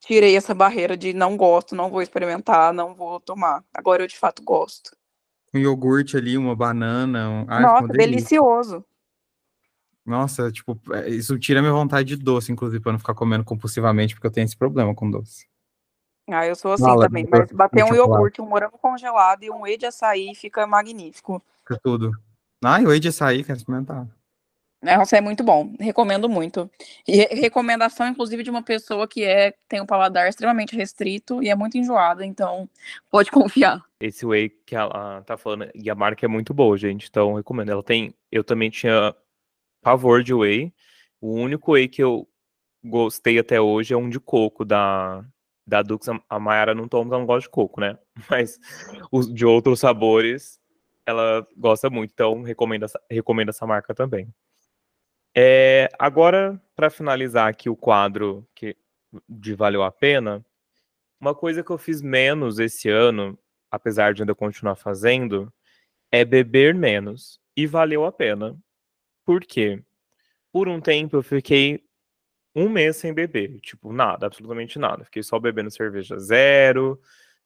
tirei 0.00 0.36
essa 0.36 0.54
barreira 0.54 0.96
de 0.96 1.12
não 1.12 1.36
gosto, 1.36 1.74
não 1.74 1.90
vou 1.90 2.00
experimentar, 2.02 2.72
não 2.72 2.94
vou 2.94 3.20
tomar. 3.20 3.62
Agora 3.74 4.02
eu 4.02 4.06
de 4.08 4.16
fato 4.18 4.42
gosto. 4.42 4.96
Um 5.56 5.58
iogurte 5.58 6.16
ali, 6.16 6.36
uma 6.36 6.54
banana. 6.54 7.30
Um... 7.30 7.46
Ai, 7.48 7.62
Nossa, 7.62 7.88
delicioso. 7.88 8.84
Nossa, 10.04 10.52
tipo, 10.52 10.78
é, 10.92 11.08
isso 11.08 11.38
tira 11.38 11.60
minha 11.60 11.72
vontade 11.72 12.14
de 12.14 12.22
doce, 12.22 12.52
inclusive, 12.52 12.80
pra 12.80 12.90
eu 12.90 12.92
não 12.92 12.98
ficar 13.00 13.14
comendo 13.14 13.42
compulsivamente, 13.44 14.14
porque 14.14 14.26
eu 14.26 14.30
tenho 14.30 14.44
esse 14.44 14.56
problema 14.56 14.94
com 14.94 15.10
doce. 15.10 15.48
Ah, 16.28 16.46
eu 16.46 16.54
sou 16.54 16.72
assim 16.72 16.84
Fala, 16.84 17.06
também, 17.06 17.26
mas 17.28 17.50
bater 17.50 17.82
um 17.84 17.88
chocolate. 17.88 18.12
iogurte, 18.12 18.40
um 18.42 18.46
morango 18.46 18.78
congelado 18.78 19.42
e 19.44 19.50
um 19.50 19.62
whey 19.62 19.76
de 19.76 19.86
açaí 19.86 20.34
fica 20.34 20.66
magnífico. 20.66 21.42
Fica 21.60 21.80
tudo. 21.82 22.12
Ai, 22.62 22.84
o 22.84 22.88
whey 22.88 23.00
de 23.00 23.08
açaí, 23.08 23.42
quero 23.42 23.58
experimentar. 23.58 24.06
Nossa, 24.82 25.16
é 25.16 25.20
muito 25.20 25.42
bom, 25.42 25.74
recomendo 25.80 26.28
muito. 26.28 26.70
E 27.06 27.16
re- 27.16 27.40
recomendação, 27.40 28.06
inclusive, 28.08 28.42
de 28.42 28.50
uma 28.50 28.62
pessoa 28.62 29.08
que 29.08 29.24
é 29.24 29.54
tem 29.68 29.80
um 29.80 29.86
paladar 29.86 30.28
extremamente 30.28 30.76
restrito 30.76 31.42
e 31.42 31.48
é 31.48 31.54
muito 31.54 31.78
enjoada, 31.78 32.24
então 32.26 32.68
pode 33.10 33.30
confiar. 33.32 33.85
Esse 34.00 34.26
whey 34.26 34.50
que 34.50 34.76
ela 34.76 35.22
tá 35.22 35.36
falando, 35.38 35.70
e 35.74 35.88
a 35.90 35.94
marca 35.94 36.26
é 36.26 36.28
muito 36.28 36.52
boa, 36.52 36.76
gente, 36.76 37.08
então 37.08 37.34
recomendo. 37.34 37.70
Ela 37.70 37.82
tem, 37.82 38.14
eu 38.30 38.44
também 38.44 38.68
tinha 38.70 39.14
pavor 39.82 40.22
de 40.22 40.34
whey. 40.34 40.74
O 41.20 41.32
único 41.34 41.72
whey 41.72 41.88
que 41.88 42.02
eu 42.02 42.28
gostei 42.84 43.38
até 43.38 43.60
hoje 43.60 43.94
é 43.94 43.96
um 43.96 44.08
de 44.10 44.20
coco 44.20 44.64
da 44.64 45.24
da 45.66 45.82
Dux. 45.82 46.08
A- 46.30 46.40
Mayara 46.40 46.74
não 46.74 46.88
toma, 46.88 47.10
ela 47.10 47.18
não 47.20 47.26
gosta 47.26 47.42
de 47.48 47.50
coco, 47.50 47.80
né? 47.80 47.98
Mas 48.30 48.58
os 49.12 49.32
de 49.32 49.46
outros 49.46 49.80
sabores 49.80 50.60
ela 51.06 51.46
gosta 51.56 51.90
muito, 51.90 52.12
então 52.12 52.42
recomendo 52.42 52.84
essa, 52.84 53.00
recomendo 53.10 53.50
essa 53.50 53.66
marca 53.66 53.94
também. 53.94 54.28
É, 55.34 55.88
agora, 55.98 56.60
para 56.74 56.88
finalizar 56.90 57.48
aqui 57.48 57.68
o 57.68 57.76
quadro 57.76 58.46
que, 58.54 58.76
de 59.28 59.54
Valeu 59.54 59.82
a 59.82 59.90
Pena, 59.92 60.44
uma 61.20 61.34
coisa 61.34 61.62
que 61.64 61.70
eu 61.70 61.78
fiz 61.78 62.02
menos 62.02 62.58
esse 62.58 62.88
ano, 62.90 63.38
apesar 63.70 64.14
de 64.14 64.22
ainda 64.22 64.34
continuar 64.34 64.76
fazendo, 64.76 65.52
é 66.10 66.24
beber 66.24 66.74
menos. 66.74 67.40
E 67.56 67.66
valeu 67.66 68.04
a 68.04 68.12
pena. 68.12 68.56
Por 69.24 69.40
quê? 69.40 69.82
Por 70.52 70.68
um 70.68 70.80
tempo 70.80 71.16
eu 71.16 71.22
fiquei 71.22 71.82
um 72.54 72.68
mês 72.68 72.96
sem 72.96 73.12
beber. 73.12 73.60
Tipo, 73.60 73.92
nada, 73.92 74.26
absolutamente 74.26 74.78
nada. 74.78 75.04
Fiquei 75.04 75.22
só 75.22 75.38
bebendo 75.38 75.70
cerveja 75.70 76.18
zero, 76.18 76.98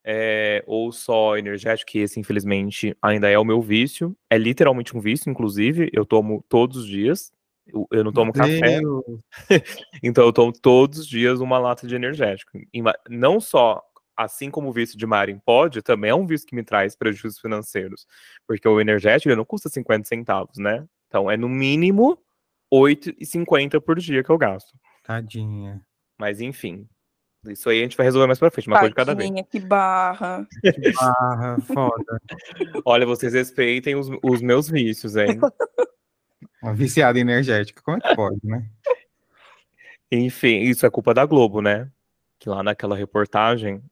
é, 0.04 0.62
ou 0.66 0.92
só 0.92 1.36
energético, 1.36 1.90
que 1.90 1.98
esse, 1.98 2.20
infelizmente, 2.20 2.96
ainda 3.02 3.28
é 3.28 3.38
o 3.38 3.44
meu 3.44 3.60
vício. 3.60 4.16
É 4.30 4.38
literalmente 4.38 4.96
um 4.96 5.00
vício, 5.00 5.30
inclusive. 5.30 5.90
Eu 5.92 6.06
tomo 6.06 6.44
todos 6.48 6.78
os 6.78 6.86
dias. 6.86 7.32
Eu, 7.66 7.86
eu 7.90 8.04
não 8.04 8.12
tomo 8.12 8.32
café. 8.32 8.80
Deus. 8.80 9.04
Então 10.02 10.24
eu 10.24 10.32
tomo 10.32 10.52
todos 10.52 11.00
os 11.00 11.06
dias 11.06 11.40
uma 11.40 11.58
lata 11.58 11.86
de 11.86 11.94
energético. 11.94 12.58
Não 13.08 13.40
só, 13.40 13.82
assim 14.24 14.50
como 14.50 14.68
o 14.68 14.72
vício 14.72 14.98
de 14.98 15.06
Marin 15.06 15.38
pode, 15.38 15.82
também 15.82 16.10
é 16.10 16.14
um 16.14 16.26
vício 16.26 16.46
que 16.46 16.54
me 16.54 16.62
traz 16.62 16.94
prejuízos 16.94 17.40
financeiros. 17.40 18.06
Porque 18.46 18.68
o 18.68 18.80
energético 18.80 19.30
ele 19.30 19.36
não 19.36 19.44
custa 19.44 19.68
50 19.68 20.06
centavos, 20.06 20.58
né? 20.58 20.86
Então 21.08 21.30
é 21.30 21.36
no 21.36 21.48
mínimo 21.48 22.18
8,50 22.72 23.80
por 23.80 23.98
dia 23.98 24.22
que 24.22 24.30
eu 24.30 24.38
gasto. 24.38 24.78
Tadinha. 25.02 25.80
Mas 26.18 26.40
enfim. 26.40 26.86
Isso 27.46 27.70
aí 27.70 27.78
a 27.80 27.82
gente 27.82 27.96
vai 27.96 28.04
resolver 28.04 28.26
mais 28.26 28.38
pra 28.38 28.50
frente, 28.50 28.68
uma 28.68 28.78
coisa 28.78 28.90
de 28.90 28.94
cada 28.94 29.14
vez. 29.14 29.26
Tadinha, 29.26 29.44
que 29.44 29.58
barra. 29.58 30.46
Que 30.60 30.92
barra, 30.92 31.58
foda. 31.60 32.20
Olha, 32.84 33.06
vocês 33.06 33.32
respeitem 33.32 33.96
os, 33.96 34.10
os 34.22 34.42
meus 34.42 34.68
vícios, 34.68 35.16
hein? 35.16 35.40
Uma 36.62 36.74
viciada 36.74 37.18
energética. 37.18 37.80
Como 37.82 37.96
é 37.96 38.00
que 38.00 38.14
pode, 38.14 38.38
né? 38.44 38.68
Enfim, 40.12 40.60
isso 40.60 40.84
é 40.84 40.90
culpa 40.90 41.14
da 41.14 41.24
Globo, 41.24 41.62
né? 41.62 41.90
Que 42.38 42.50
lá 42.50 42.62
naquela 42.62 42.94
reportagem, 42.94 43.82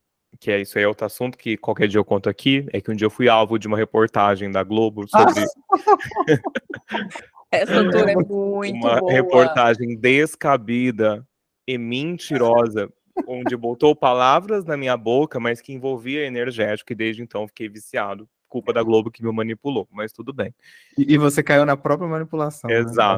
que 0.40 0.50
é 0.50 0.60
isso 0.60 0.78
aí 0.78 0.84
é 0.84 0.88
outro 0.88 1.06
assunto 1.06 1.36
que 1.36 1.56
qualquer 1.56 1.88
dia 1.88 1.98
eu 1.98 2.04
conto 2.04 2.28
aqui, 2.28 2.66
é 2.72 2.80
que 2.80 2.90
um 2.90 2.94
dia 2.94 3.06
eu 3.06 3.10
fui 3.10 3.28
alvo 3.28 3.58
de 3.58 3.66
uma 3.66 3.76
reportagem 3.76 4.50
da 4.50 4.62
Globo 4.62 5.06
sobre 5.08 5.44
Essa 7.50 7.82
tour 7.90 8.08
é 8.08 8.14
muito 8.28 8.74
uma 8.74 9.00
boa. 9.00 9.12
reportagem 9.12 9.96
descabida 9.96 11.26
e 11.66 11.78
mentirosa, 11.78 12.92
onde 13.26 13.56
botou 13.56 13.96
palavras 13.96 14.64
na 14.64 14.76
minha 14.76 14.96
boca, 14.96 15.40
mas 15.40 15.60
que 15.60 15.72
envolvia 15.72 16.26
energético, 16.26 16.92
e 16.92 16.96
desde 16.96 17.22
então 17.22 17.48
fiquei 17.48 17.68
viciado. 17.68 18.28
Culpa 18.48 18.72
da 18.72 18.82
Globo 18.82 19.10
que 19.10 19.22
me 19.22 19.30
manipulou, 19.30 19.86
mas 19.90 20.10
tudo 20.10 20.32
bem. 20.32 20.54
E, 20.96 21.12
e 21.14 21.18
você 21.18 21.42
caiu 21.42 21.66
na 21.66 21.76
própria 21.76 22.08
manipulação. 22.08 22.70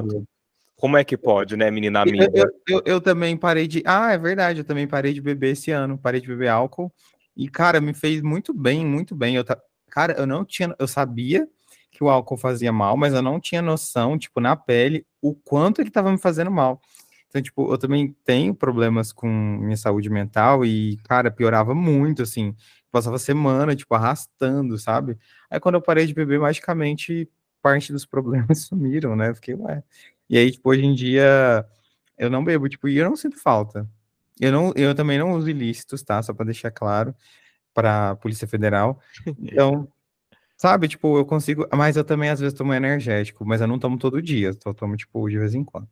né? 0.02 0.24
Como 0.80 0.96
é 0.96 1.04
que 1.04 1.14
pode, 1.14 1.58
né, 1.58 1.70
menina 1.70 2.00
amiga? 2.00 2.30
eu, 2.32 2.50
eu, 2.66 2.82
eu 2.86 3.00
também 3.02 3.36
parei 3.36 3.68
de. 3.68 3.82
Ah, 3.84 4.12
é 4.12 4.18
verdade, 4.18 4.60
eu 4.60 4.64
também 4.64 4.88
parei 4.88 5.12
de 5.12 5.20
beber 5.20 5.52
esse 5.52 5.70
ano, 5.70 5.98
parei 5.98 6.22
de 6.22 6.26
beber 6.26 6.48
álcool. 6.48 6.90
E, 7.36 7.50
cara, 7.50 7.82
me 7.82 7.92
fez 7.92 8.22
muito 8.22 8.54
bem, 8.54 8.84
muito 8.86 9.14
bem. 9.14 9.36
Eu 9.36 9.44
ta... 9.44 9.60
Cara, 9.90 10.14
eu 10.14 10.26
não 10.26 10.42
tinha. 10.42 10.74
Eu 10.78 10.88
sabia 10.88 11.46
que 11.90 12.02
o 12.02 12.08
álcool 12.08 12.38
fazia 12.38 12.72
mal, 12.72 12.96
mas 12.96 13.12
eu 13.12 13.20
não 13.20 13.38
tinha 13.38 13.60
noção, 13.60 14.18
tipo, 14.18 14.40
na 14.40 14.56
pele, 14.56 15.06
o 15.20 15.34
quanto 15.34 15.82
ele 15.82 15.90
tava 15.90 16.10
me 16.10 16.18
fazendo 16.18 16.50
mal. 16.50 16.80
Então, 17.28 17.42
tipo, 17.42 17.70
eu 17.70 17.76
também 17.76 18.16
tenho 18.24 18.54
problemas 18.54 19.12
com 19.12 19.28
minha 19.28 19.76
saúde 19.76 20.08
mental 20.08 20.64
e, 20.64 20.96
cara, 21.04 21.30
piorava 21.30 21.74
muito, 21.74 22.22
assim. 22.22 22.56
Passava 22.90 23.18
semana, 23.18 23.76
tipo, 23.76 23.94
arrastando, 23.94 24.78
sabe? 24.78 25.18
Aí 25.50 25.60
quando 25.60 25.74
eu 25.74 25.82
parei 25.82 26.06
de 26.06 26.14
beber, 26.14 26.40
magicamente, 26.40 27.28
parte 27.60 27.92
dos 27.92 28.06
problemas 28.08 28.60
sumiram, 28.60 29.14
né? 29.14 29.28
Eu 29.28 29.34
fiquei, 29.34 29.54
ué. 29.54 29.82
E 30.30 30.38
aí, 30.38 30.52
tipo, 30.52 30.70
hoje 30.70 30.84
em 30.86 30.94
dia, 30.94 31.66
eu 32.16 32.30
não 32.30 32.44
bebo, 32.44 32.68
tipo, 32.68 32.88
e 32.88 32.96
eu 32.96 33.04
não 33.04 33.16
sinto 33.16 33.36
falta. 33.42 33.84
Eu, 34.40 34.52
não, 34.52 34.72
eu 34.76 34.94
também 34.94 35.18
não 35.18 35.32
uso 35.32 35.50
ilícitos, 35.50 36.04
tá? 36.04 36.22
Só 36.22 36.32
pra 36.32 36.46
deixar 36.46 36.70
claro 36.70 37.12
pra 37.74 38.14
Polícia 38.16 38.46
Federal. 38.46 39.00
Então, 39.40 39.88
sabe, 40.56 40.86
tipo, 40.86 41.18
eu 41.18 41.26
consigo. 41.26 41.66
Mas 41.74 41.96
eu 41.96 42.04
também, 42.04 42.30
às 42.30 42.38
vezes, 42.38 42.56
tomo 42.56 42.72
energético, 42.72 43.44
mas 43.44 43.60
eu 43.60 43.66
não 43.66 43.76
tomo 43.76 43.98
todo 43.98 44.22
dia, 44.22 44.52
só 44.52 44.72
tomo, 44.72 44.96
tipo, 44.96 45.28
de 45.28 45.36
vez 45.36 45.52
em 45.52 45.64
quando. 45.64 45.88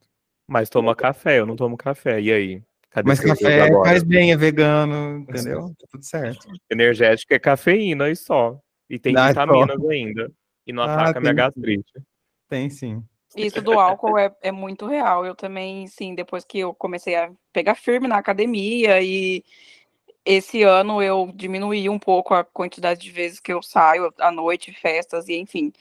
Mas 0.46 0.70
toma 0.70 0.94
café, 0.94 1.40
eu 1.40 1.46
não 1.46 1.56
tomo 1.56 1.76
café. 1.76 2.20
E 2.20 2.32
aí? 2.32 2.62
Cadê 2.90 3.08
Mas 3.08 3.18
café 3.18 3.68
faz 3.84 4.04
bem, 4.04 4.30
é 4.30 4.36
vegano, 4.36 5.18
entendeu? 5.18 5.74
Tá 5.80 5.86
tudo 5.90 6.04
certo. 6.04 6.48
Energético 6.70 7.34
é 7.34 7.40
cafeína 7.40 8.08
e 8.08 8.14
só. 8.14 8.58
E 8.88 9.00
tem 9.00 9.16
Ah, 9.16 9.28
vitaminas 9.28 9.84
ainda. 9.84 10.30
E 10.64 10.72
não 10.72 10.84
Ah, 10.84 10.94
ataca 10.94 11.18
a 11.18 11.20
minha 11.20 11.34
gastrite. 11.34 11.92
Tem 12.48 12.70
sim. 12.70 13.02
Isso 13.36 13.60
do 13.60 13.72
álcool 13.78 14.18
é, 14.18 14.34
é 14.42 14.50
muito 14.50 14.86
real. 14.86 15.24
Eu 15.24 15.34
também, 15.34 15.86
sim, 15.86 16.14
depois 16.14 16.44
que 16.44 16.58
eu 16.60 16.74
comecei 16.74 17.14
a 17.14 17.30
pegar 17.52 17.74
firme 17.74 18.08
na 18.08 18.16
academia 18.16 19.00
e 19.02 19.44
esse 20.24 20.62
ano 20.62 21.02
eu 21.02 21.30
diminuí 21.34 21.88
um 21.88 21.98
pouco 21.98 22.34
a 22.34 22.44
quantidade 22.44 23.00
de 23.00 23.10
vezes 23.10 23.40
que 23.40 23.52
eu 23.52 23.62
saio 23.62 24.12
à 24.18 24.30
noite, 24.30 24.72
festas 24.72 25.28
e 25.28 25.36
enfim. 25.36 25.72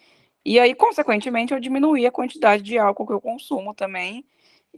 E 0.46 0.60
aí, 0.60 0.74
consequentemente, 0.74 1.54
eu 1.54 1.60
diminuí 1.60 2.06
a 2.06 2.12
quantidade 2.12 2.64
de 2.64 2.78
álcool 2.78 3.06
que 3.08 3.14
eu 3.14 3.22
consumo 3.22 3.74
também. 3.74 4.24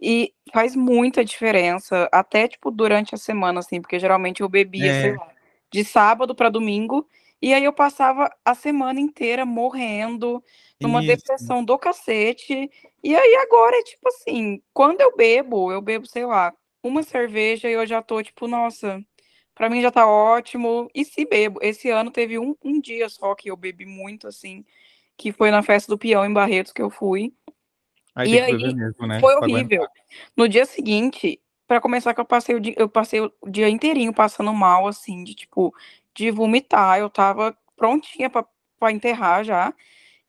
E 0.02 0.34
faz 0.54 0.76
muita 0.76 1.26
diferença, 1.26 2.08
até 2.12 2.48
tipo 2.48 2.72
durante 2.72 3.14
a 3.14 3.18
semana, 3.18 3.60
assim, 3.60 3.82
porque 3.82 4.00
geralmente 4.00 4.42
eu 4.42 4.50
bebia, 4.50 4.92
É. 4.92 5.02
sei 5.02 5.12
lá, 5.16 5.28
de 5.72 5.84
sábado 5.84 6.34
para 6.34 6.50
domingo, 6.50 7.06
e 7.42 7.54
aí 7.54 7.64
eu 7.64 7.72
passava 7.74 8.30
a 8.44 8.54
semana 8.54 9.00
inteira 9.00 9.46
morrendo, 9.46 10.44
numa 10.80 11.00
Isso. 11.00 11.08
depressão 11.08 11.64
do 11.64 11.78
cacete. 11.78 12.70
E 13.04 13.16
aí 13.16 13.36
agora 13.36 13.78
é 13.78 13.84
tipo 13.84 14.08
assim, 14.10 14.62
quando 14.74 15.00
eu 15.02 15.16
bebo, 15.16 15.72
eu 15.72 15.82
bebo, 15.82 16.06
sei 16.06 16.26
lá, 16.26 16.54
uma 16.84 17.02
cerveja 17.04 17.70
e 17.70 17.74
eu 17.74 17.86
já 17.86 18.02
tô 18.02 18.22
tipo, 18.22 18.48
nossa, 18.48 19.02
pra 19.56 19.70
mim 19.70 19.82
já 19.82 19.90
tá 19.92 20.06
ótimo. 20.08 20.90
E 20.94 21.06
se 21.06 21.26
bebo, 21.26 21.60
esse 21.62 21.90
ano 21.90 22.12
teve 22.12 22.38
um, 22.38 22.56
um 22.64 22.80
dia 22.80 23.08
só 23.08 23.34
que 23.36 23.50
eu 23.50 23.56
bebi 23.56 23.86
muito, 23.86 24.28
assim, 24.28 24.66
que 25.18 25.32
foi 25.32 25.50
na 25.52 25.64
festa 25.64 25.92
do 25.92 25.98
peão 25.98 26.26
em 26.26 26.34
Barretos 26.34 26.74
que 26.74 26.82
eu 26.82 26.90
fui. 26.90 27.34
Aí 28.16 28.34
E 28.34 28.40
aí, 28.40 28.58
beber 28.58 28.76
mesmo, 28.76 29.08
né? 29.08 29.20
Foi 29.22 29.36
horrível. 29.36 29.88
No 30.36 30.50
dia 30.50 30.66
seguinte, 30.66 31.40
pra 31.70 31.80
começar 31.82 32.16
que 32.16 32.20
eu 32.22 32.26
passei 32.26 32.56
o 32.56 32.60
dia, 32.60 32.74
eu 32.78 32.90
passei 32.90 33.22
o 33.22 33.32
dia 33.48 33.70
inteirinho 33.70 34.12
passando 34.14 34.52
mal, 34.56 34.88
assim, 34.88 35.24
de 35.24 35.36
tipo, 35.36 35.74
de 36.16 36.32
vomitar. 36.32 37.00
Eu 37.00 37.12
tava 37.12 37.56
prontinha 37.78 38.30
pra 38.30 38.92
enterrar 38.92 39.44
já. 39.46 39.72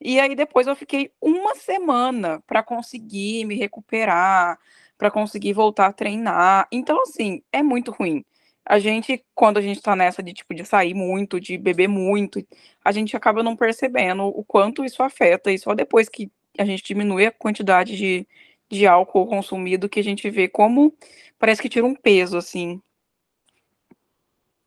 E 0.01 0.20
aí 0.20 0.34
depois 0.36 0.66
eu 0.66 0.76
fiquei 0.76 1.12
uma 1.22 1.55
semana 1.57 2.43
pra 2.47 2.62
conseguir 2.62 3.47
me 3.47 3.57
recuperar, 3.57 4.59
pra 4.99 5.11
conseguir 5.11 5.55
voltar 5.55 5.86
a 5.88 5.93
treinar. 5.95 6.68
Então, 6.72 7.03
assim, 7.03 7.43
é 7.53 7.62
muito 7.62 7.93
ruim. 7.93 8.24
A 8.66 8.78
gente, 8.80 9.24
quando 9.34 9.59
a 9.59 9.62
gente 9.62 9.82
tá 9.82 9.97
nessa 9.97 10.22
de 10.22 10.32
tipo 10.34 10.55
de 10.55 10.64
sair 10.64 10.95
muito, 10.95 11.41
de 11.41 11.59
beber 11.59 11.88
muito, 11.88 12.45
a 12.84 12.93
gente 12.93 13.16
acaba 13.16 13.43
não 13.43 13.57
percebendo 13.57 14.24
o 14.24 14.45
quanto 14.45 14.84
isso 14.84 15.03
afeta. 15.03 15.53
E 15.53 15.59
só 15.59 15.74
depois 15.74 16.09
que 16.09 16.30
a 16.59 16.64
gente 16.66 16.82
diminui 16.84 17.26
a 17.26 17.32
quantidade 17.32 17.97
de, 17.97 18.26
de 18.70 18.86
álcool 18.86 19.26
consumido 19.26 19.88
que 19.88 20.00
a 20.00 20.04
gente 20.04 20.30
vê 20.30 20.48
como 20.48 20.94
parece 21.38 21.60
que 21.60 21.68
tira 21.68 21.84
um 21.86 21.94
peso, 21.94 22.36
assim. 22.36 22.80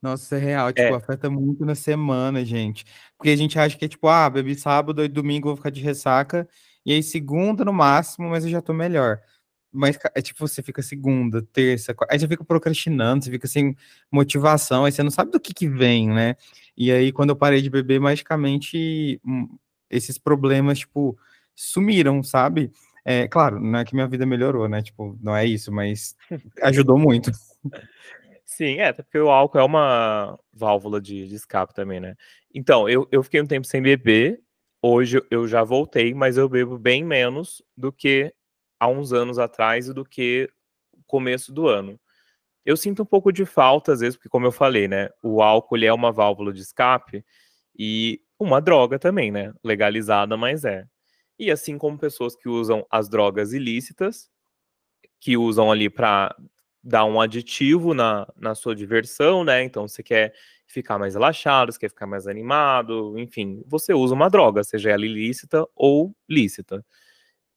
Nossa, 0.02 0.24
isso 0.26 0.36
é 0.36 0.38
real, 0.40 0.74
tipo, 0.74 0.82
É. 0.82 0.96
afeta 0.96 1.30
muito 1.30 1.66
na 1.66 1.76
semana, 1.76 2.44
gente. 2.44 2.84
Porque 3.18 3.30
a 3.30 3.36
gente 3.38 3.58
acha 3.58 3.78
que 3.78 3.86
é 3.86 3.88
tipo, 3.88 4.08
ah, 4.10 4.30
bebi 4.30 4.54
sábado 4.56 5.02
e 5.04 5.08
domingo 5.08 5.48
eu 5.48 5.52
vou 5.52 5.58
ficar 5.58 5.70
de 5.70 5.82
ressaca, 5.82 6.48
e 6.86 6.92
aí 6.92 7.02
segunda 7.02 7.64
no 7.64 7.72
máximo, 7.72 8.30
mas 8.30 8.44
eu 8.44 8.50
já 8.52 8.62
tô 8.62 8.74
melhor. 8.74 9.22
Mas 9.72 9.98
é 10.14 10.22
tipo, 10.22 10.46
você 10.46 10.62
fica 10.62 10.82
segunda, 10.84 11.42
terça, 11.54 11.94
qua- 11.94 12.06
aí 12.12 12.20
você 12.20 12.28
fica 12.28 12.44
procrastinando, 12.44 13.24
você 13.24 13.32
fica 13.32 13.48
sem 13.48 13.76
motivação, 14.12 14.84
aí 14.86 14.92
você 14.92 15.02
não 15.02 15.10
sabe 15.10 15.32
do 15.32 15.40
que 15.40 15.54
que 15.54 15.70
vem, 15.70 16.10
né? 16.10 16.36
E 16.78 16.92
aí, 16.92 17.12
quando 17.14 17.30
eu 17.30 17.36
parei 17.36 17.62
de 17.62 17.70
beber, 17.70 18.00
magicamente, 18.02 19.22
hum, 19.26 19.48
esses 19.90 20.18
problemas, 20.18 20.80
tipo, 20.80 21.18
sumiram, 21.56 22.22
sabe? 22.22 22.72
É, 23.06 23.28
claro, 23.28 23.60
não 23.60 23.80
é 23.80 23.86
que 23.86 23.94
minha 23.94 24.08
vida 24.08 24.26
melhorou, 24.26 24.68
né? 24.70 24.82
Tipo, 24.82 25.18
não 25.22 25.36
é 25.36 25.46
isso, 25.46 25.72
mas 25.72 26.16
ajudou 26.64 26.98
muito. 26.98 27.32
Sim, 28.46 28.76
é, 28.80 28.90
até 28.90 29.02
porque 29.04 29.18
o 29.18 29.30
álcool 29.30 29.58
é 29.60 29.64
uma 29.64 30.38
válvula 30.54 31.02
de, 31.02 31.28
de 31.28 31.36
escape 31.36 31.74
também, 31.74 32.00
né? 32.00 32.16
Então, 32.54 32.88
eu, 32.88 33.08
eu 33.12 33.24
fiquei 33.24 33.42
um 33.42 33.46
tempo 33.48 33.66
sem 33.66 33.82
beber, 33.82 34.40
hoje 34.82 35.22
eu- 35.32 35.48
já 35.48 35.64
voltei, 35.64 36.14
mas 36.14 36.38
eu 36.38 36.48
bebo 36.50 36.78
bem 36.78 37.04
menos 37.04 37.64
do 37.76 37.92
que 37.92 38.34
há 38.80 38.88
uns 38.88 39.14
anos 39.14 39.40
atrás 39.40 39.88
e 39.88 39.94
do 39.94 40.06
que 40.06 40.50
o 40.92 41.02
começo 41.08 41.52
do 41.54 41.68
ano. 41.68 42.00
Eu 42.66 42.78
sinto 42.78 43.04
um 43.04 43.06
pouco 43.06 43.32
de 43.32 43.46
falta, 43.46 43.94
às 43.94 44.02
vezes, 44.02 44.16
porque, 44.18 44.30
como 44.30 44.48
eu 44.48 44.52
falei, 44.52 44.88
né? 44.88 45.10
O 45.24 45.42
álcool 45.42 45.78
é 45.84 45.94
uma 45.94 46.12
válvula 46.12 46.54
de 46.54 46.62
escape 46.62 47.26
e 47.78 48.22
uma 48.40 48.62
droga 48.62 49.00
também, 49.00 49.32
né? 49.32 49.54
Legalizada, 49.64 50.38
mas 50.38 50.66
é. 50.66 50.86
E 51.40 51.52
assim 51.52 51.78
como 51.78 51.98
pessoas 51.98 52.36
que 52.36 52.48
usam 52.50 52.86
as 52.90 53.10
drogas 53.10 53.54
ilícitas, 53.54 54.30
que 55.20 55.38
usam 55.38 55.72
ali 55.72 55.90
para 55.90 56.36
dar 56.84 57.06
um 57.06 57.22
aditivo 57.22 57.94
na, 57.94 58.28
na 58.36 58.56
sua 58.56 58.76
diversão, 58.76 59.44
né? 59.44 59.64
Então 59.64 59.88
você 59.88 60.04
quer 60.04 60.34
ficar 60.68 61.00
mais 61.00 61.14
relaxado, 61.16 61.72
você 61.72 61.80
quer 61.80 61.90
ficar 61.90 62.08
mais 62.08 62.28
animado, 62.28 63.18
enfim, 63.18 63.64
você 63.68 63.94
usa 63.94 64.14
uma 64.14 64.30
droga, 64.30 64.64
seja 64.64 64.90
ela 64.92 65.06
ilícita 65.06 65.66
ou 65.76 66.14
lícita. 66.30 66.86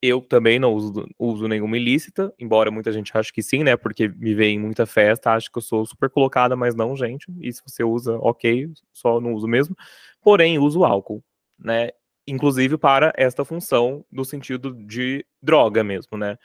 Eu 0.01 0.21
também 0.21 0.59
não 0.59 0.73
uso, 0.75 1.07
uso 1.19 1.47
nenhuma 1.47 1.77
ilícita, 1.77 2.33
embora 2.39 2.69
muita 2.71 2.91
gente 2.91 3.11
ache 3.17 3.33
que 3.33 3.41
sim, 3.43 3.63
né? 3.63 3.75
Porque 3.77 4.07
me 4.09 4.35
vê 4.35 4.47
em 4.49 4.59
muita 4.59 4.85
festa, 4.85 5.31
acha 5.33 5.49
que 5.51 5.57
eu 5.57 5.61
sou 5.61 5.85
super 5.87 6.09
colocada, 6.09 6.55
mas 6.55 6.75
não, 6.75 6.95
gente. 6.95 7.27
E 7.41 7.51
se 7.51 7.61
você 7.65 7.83
usa, 7.83 8.17
ok, 8.19 8.69
só 8.93 9.19
não 9.19 9.33
uso 9.33 9.47
mesmo. 9.47 9.75
Porém, 10.21 10.59
uso 10.59 10.85
álcool, 10.85 11.23
né? 11.59 11.89
Inclusive 12.27 12.77
para 12.77 13.13
esta 13.15 13.45
função 13.45 14.05
do 14.11 14.25
sentido 14.25 14.73
de 14.73 15.25
droga 15.41 15.83
mesmo, 15.83 16.17
né? 16.17 16.37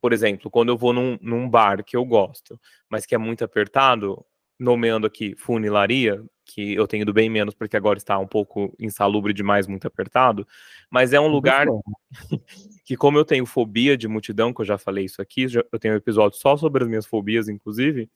Por 0.00 0.12
exemplo, 0.12 0.50
quando 0.50 0.70
eu 0.70 0.78
vou 0.78 0.92
num, 0.92 1.18
num 1.20 1.48
bar 1.48 1.84
que 1.84 1.96
eu 1.96 2.04
gosto, 2.04 2.58
mas 2.90 3.06
que 3.06 3.14
é 3.14 3.18
muito 3.18 3.44
apertado, 3.44 4.24
nomeando 4.58 5.06
aqui 5.06 5.34
funilaria, 5.36 6.22
que 6.46 6.74
eu 6.74 6.86
tenho 6.88 7.02
ido 7.02 7.12
bem 7.12 7.30
menos 7.30 7.54
porque 7.54 7.76
agora 7.76 7.98
está 7.98 8.18
um 8.18 8.26
pouco 8.26 8.74
insalubre 8.80 9.32
demais, 9.32 9.66
muito 9.66 9.86
apertado, 9.86 10.46
mas 10.90 11.12
é 11.12 11.20
um 11.20 11.28
lugar 11.28 11.66
que, 12.84 12.96
como 12.96 13.18
eu 13.18 13.24
tenho 13.24 13.46
fobia 13.46 13.96
de 13.96 14.08
multidão, 14.08 14.52
que 14.52 14.60
eu 14.60 14.64
já 14.66 14.78
falei 14.78 15.04
isso 15.04 15.22
aqui, 15.22 15.48
já- 15.48 15.64
eu 15.72 15.78
tenho 15.78 15.94
um 15.94 15.96
episódio 15.98 16.38
só 16.38 16.56
sobre 16.56 16.82
as 16.84 16.88
minhas 16.88 17.06
fobias, 17.06 17.48
inclusive, 17.48 18.08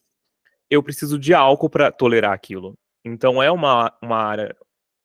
eu 0.70 0.82
preciso 0.82 1.18
de 1.18 1.34
álcool 1.34 1.70
para 1.70 1.92
tolerar 1.92 2.32
aquilo. 2.32 2.76
Então 3.04 3.42
é 3.42 3.50
uma, 3.50 3.92
uma 4.02 4.18
área, 4.18 4.56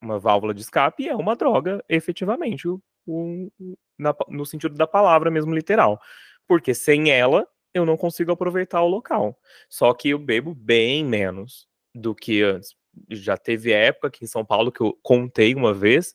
uma 0.01 0.19
válvula 0.19 0.53
de 0.53 0.61
escape 0.61 1.07
é 1.07 1.15
uma 1.15 1.35
droga, 1.35 1.83
efetivamente, 1.89 2.67
o- 2.67 2.81
o- 3.07 3.51
na- 3.99 4.15
no 4.29 4.45
sentido 4.45 4.75
da 4.75 4.87
palavra 4.87 5.29
mesmo 5.31 5.53
literal. 5.53 5.99
Porque 6.47 6.73
sem 6.73 7.11
ela, 7.11 7.47
eu 7.73 7.85
não 7.85 7.97
consigo 7.97 8.31
aproveitar 8.31 8.81
o 8.81 8.87
local. 8.87 9.37
Só 9.69 9.93
que 9.93 10.09
eu 10.09 10.19
bebo 10.19 10.53
bem 10.55 11.05
menos 11.05 11.67
do 11.95 12.13
que 12.15 12.41
antes. 12.43 12.75
Já 13.09 13.37
teve 13.37 13.71
época 13.71 14.07
aqui 14.07 14.23
em 14.25 14.27
São 14.27 14.43
Paulo 14.45 14.71
que 14.71 14.81
eu 14.81 14.97
contei 15.03 15.55
uma 15.55 15.73
vez 15.73 16.13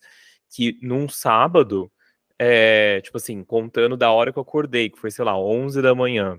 que 0.51 0.79
num 0.83 1.09
sábado, 1.09 1.91
é, 2.39 3.01
tipo 3.03 3.17
assim, 3.17 3.43
contando 3.45 3.97
da 3.97 4.11
hora 4.13 4.33
que 4.33 4.39
eu 4.39 4.43
acordei, 4.43 4.91
que 4.91 4.99
foi, 4.99 5.11
sei 5.11 5.25
lá, 5.25 5.39
11 5.39 5.81
da 5.83 5.95
manhã, 5.95 6.39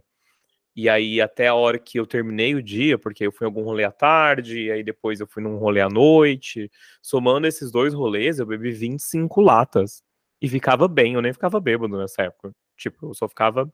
e 0.77 0.87
aí 0.87 1.19
até 1.19 1.47
a 1.47 1.55
hora 1.55 1.79
que 1.79 1.99
eu 1.99 2.05
terminei 2.05 2.53
o 2.53 2.61
dia, 2.61 2.99
porque 2.99 3.25
eu 3.25 3.31
fui 3.31 3.45
em 3.45 3.49
algum 3.49 3.63
rolê 3.63 3.83
à 3.83 3.91
tarde, 3.91 4.65
e 4.65 4.71
aí 4.71 4.83
depois 4.83 5.19
eu 5.19 5.25
fui 5.25 5.41
num 5.41 5.57
rolê 5.57 5.81
à 5.81 5.89
noite, 5.89 6.71
somando 7.01 7.47
esses 7.47 7.71
dois 7.71 7.95
rolês, 7.95 8.37
eu 8.37 8.45
bebi 8.45 8.71
25 8.71 9.41
latas. 9.41 10.03
E 10.39 10.47
ficava 10.47 10.87
bem, 10.87 11.15
eu 11.15 11.21
nem 11.21 11.33
ficava 11.33 11.59
bêbado 11.59 11.97
nessa 11.97 12.21
época. 12.21 12.51
Tipo, 12.77 13.07
eu 13.07 13.13
só 13.15 13.27
ficava 13.27 13.67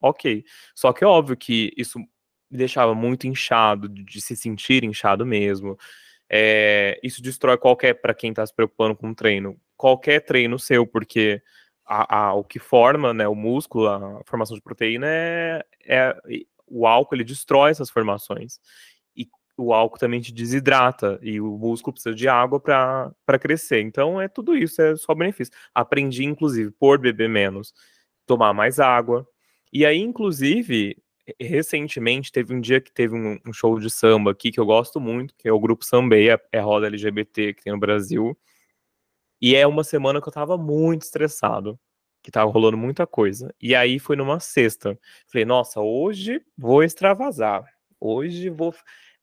ok. 0.00 0.44
Só 0.76 0.92
que 0.92 1.02
é 1.02 1.06
óbvio 1.08 1.36
que 1.36 1.72
isso 1.76 1.98
me 1.98 2.06
deixava 2.48 2.94
muito 2.94 3.26
inchado, 3.26 3.88
de 3.88 4.20
se 4.20 4.36
sentir 4.36 4.84
inchado 4.84 5.26
mesmo. 5.26 5.76
É, 6.30 7.00
isso 7.02 7.20
destrói 7.20 7.58
qualquer, 7.58 7.94
para 7.94 8.14
quem 8.14 8.32
tá 8.32 8.46
se 8.46 8.54
preocupando 8.54 8.94
com 8.96 9.12
treino, 9.12 9.60
qualquer 9.76 10.20
treino 10.20 10.56
seu, 10.58 10.86
porque 10.86 11.42
a- 11.86 12.28
a- 12.28 12.34
o 12.34 12.44
que 12.44 12.58
forma, 12.58 13.12
né, 13.14 13.26
o 13.28 13.34
músculo, 13.34 13.88
a 13.88 14.22
formação 14.26 14.56
de 14.56 14.62
proteína 14.62 15.06
é, 15.08 15.64
é- 15.86 16.16
o 16.66 16.86
álcool, 16.86 17.14
ele 17.16 17.24
destrói 17.24 17.70
essas 17.70 17.90
formações. 17.90 18.58
E 19.16 19.28
o 19.56 19.72
álcool 19.74 19.98
também 19.98 20.20
te 20.20 20.32
desidrata, 20.32 21.18
e 21.22 21.40
o 21.40 21.58
músculo 21.58 21.92
precisa 21.94 22.14
de 22.14 22.28
água 22.28 22.58
para 22.60 23.38
crescer. 23.40 23.80
Então 23.82 24.20
é 24.20 24.28
tudo 24.28 24.56
isso, 24.56 24.80
é 24.82 24.96
só 24.96 25.14
benefício. 25.14 25.52
Aprendi, 25.74 26.24
inclusive, 26.24 26.70
por 26.72 26.98
beber 26.98 27.28
menos, 27.28 27.72
tomar 28.26 28.52
mais 28.54 28.80
água. 28.80 29.26
E 29.72 29.84
aí, 29.86 29.98
inclusive, 29.98 30.96
re- 31.26 31.46
recentemente 31.48 32.32
teve 32.32 32.54
um 32.54 32.60
dia 32.60 32.80
que 32.80 32.92
teve 32.92 33.14
um, 33.14 33.38
um 33.46 33.52
show 33.52 33.78
de 33.78 33.90
samba 33.90 34.30
aqui 34.32 34.50
que 34.52 34.60
eu 34.60 34.66
gosto 34.66 35.00
muito, 35.00 35.34
que 35.36 35.48
é 35.48 35.52
o 35.52 35.60
grupo 35.60 35.84
Sambeia, 35.84 36.40
é 36.52 36.58
a 36.58 36.62
roda 36.62 36.86
LGBT 36.86 37.54
que 37.54 37.62
tem 37.64 37.72
no 37.72 37.78
Brasil. 37.78 38.36
E 39.44 39.54
é 39.54 39.66
uma 39.66 39.84
semana 39.84 40.22
que 40.22 40.28
eu 40.28 40.32
tava 40.32 40.56
muito 40.56 41.02
estressado, 41.02 41.78
que 42.22 42.30
tava 42.30 42.50
rolando 42.50 42.78
muita 42.78 43.06
coisa. 43.06 43.54
E 43.60 43.74
aí 43.74 43.98
foi 43.98 44.16
numa 44.16 44.40
sexta. 44.40 44.98
Falei, 45.30 45.44
nossa, 45.44 45.82
hoje 45.82 46.40
vou 46.56 46.82
extravasar. 46.82 47.62
Hoje 48.00 48.48
vou. 48.48 48.74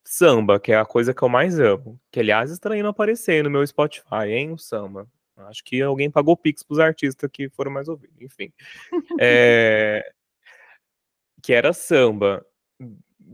Samba, 0.06 0.60
que 0.60 0.72
é 0.72 0.78
a 0.78 0.86
coisa 0.86 1.12
que 1.12 1.24
eu 1.24 1.28
mais 1.28 1.60
amo. 1.60 2.00
Que, 2.12 2.20
aliás, 2.20 2.52
está 2.52 2.78
indo 2.78 2.88
aparecer 2.88 3.44
no 3.44 3.50
meu 3.50 3.66
Spotify, 3.66 4.28
hein? 4.28 4.52
O 4.52 4.60
samba. 4.60 5.08
Acho 5.38 5.64
que 5.64 5.82
alguém 5.82 6.12
pagou 6.12 6.38
Pix 6.38 6.62
pros 6.62 6.78
artistas 6.78 7.28
que 7.34 7.50
foram 7.50 7.72
mais 7.72 7.88
ouvidos. 7.88 8.22
Enfim. 8.22 8.54
É, 9.20 10.08
que 11.42 11.52
era 11.52 11.74
samba. 11.74 12.46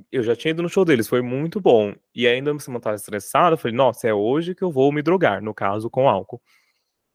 Eu 0.09 0.23
já 0.23 0.37
tinha 0.37 0.51
ido 0.51 0.63
no 0.63 0.69
show 0.69 0.85
deles, 0.85 1.09
foi 1.09 1.21
muito 1.21 1.59
bom. 1.59 1.93
E 2.15 2.25
ainda 2.25 2.53
me 2.53 2.61
semana 2.61 2.79
tava 2.79 2.95
estressado, 2.95 3.55
eu 3.55 3.57
falei, 3.57 3.75
nossa, 3.75 4.07
é 4.07 4.13
hoje 4.13 4.55
que 4.55 4.63
eu 4.63 4.71
vou 4.71 4.89
me 4.89 5.01
drogar, 5.01 5.41
no 5.41 5.53
caso, 5.53 5.89
com 5.89 6.07
álcool. 6.07 6.41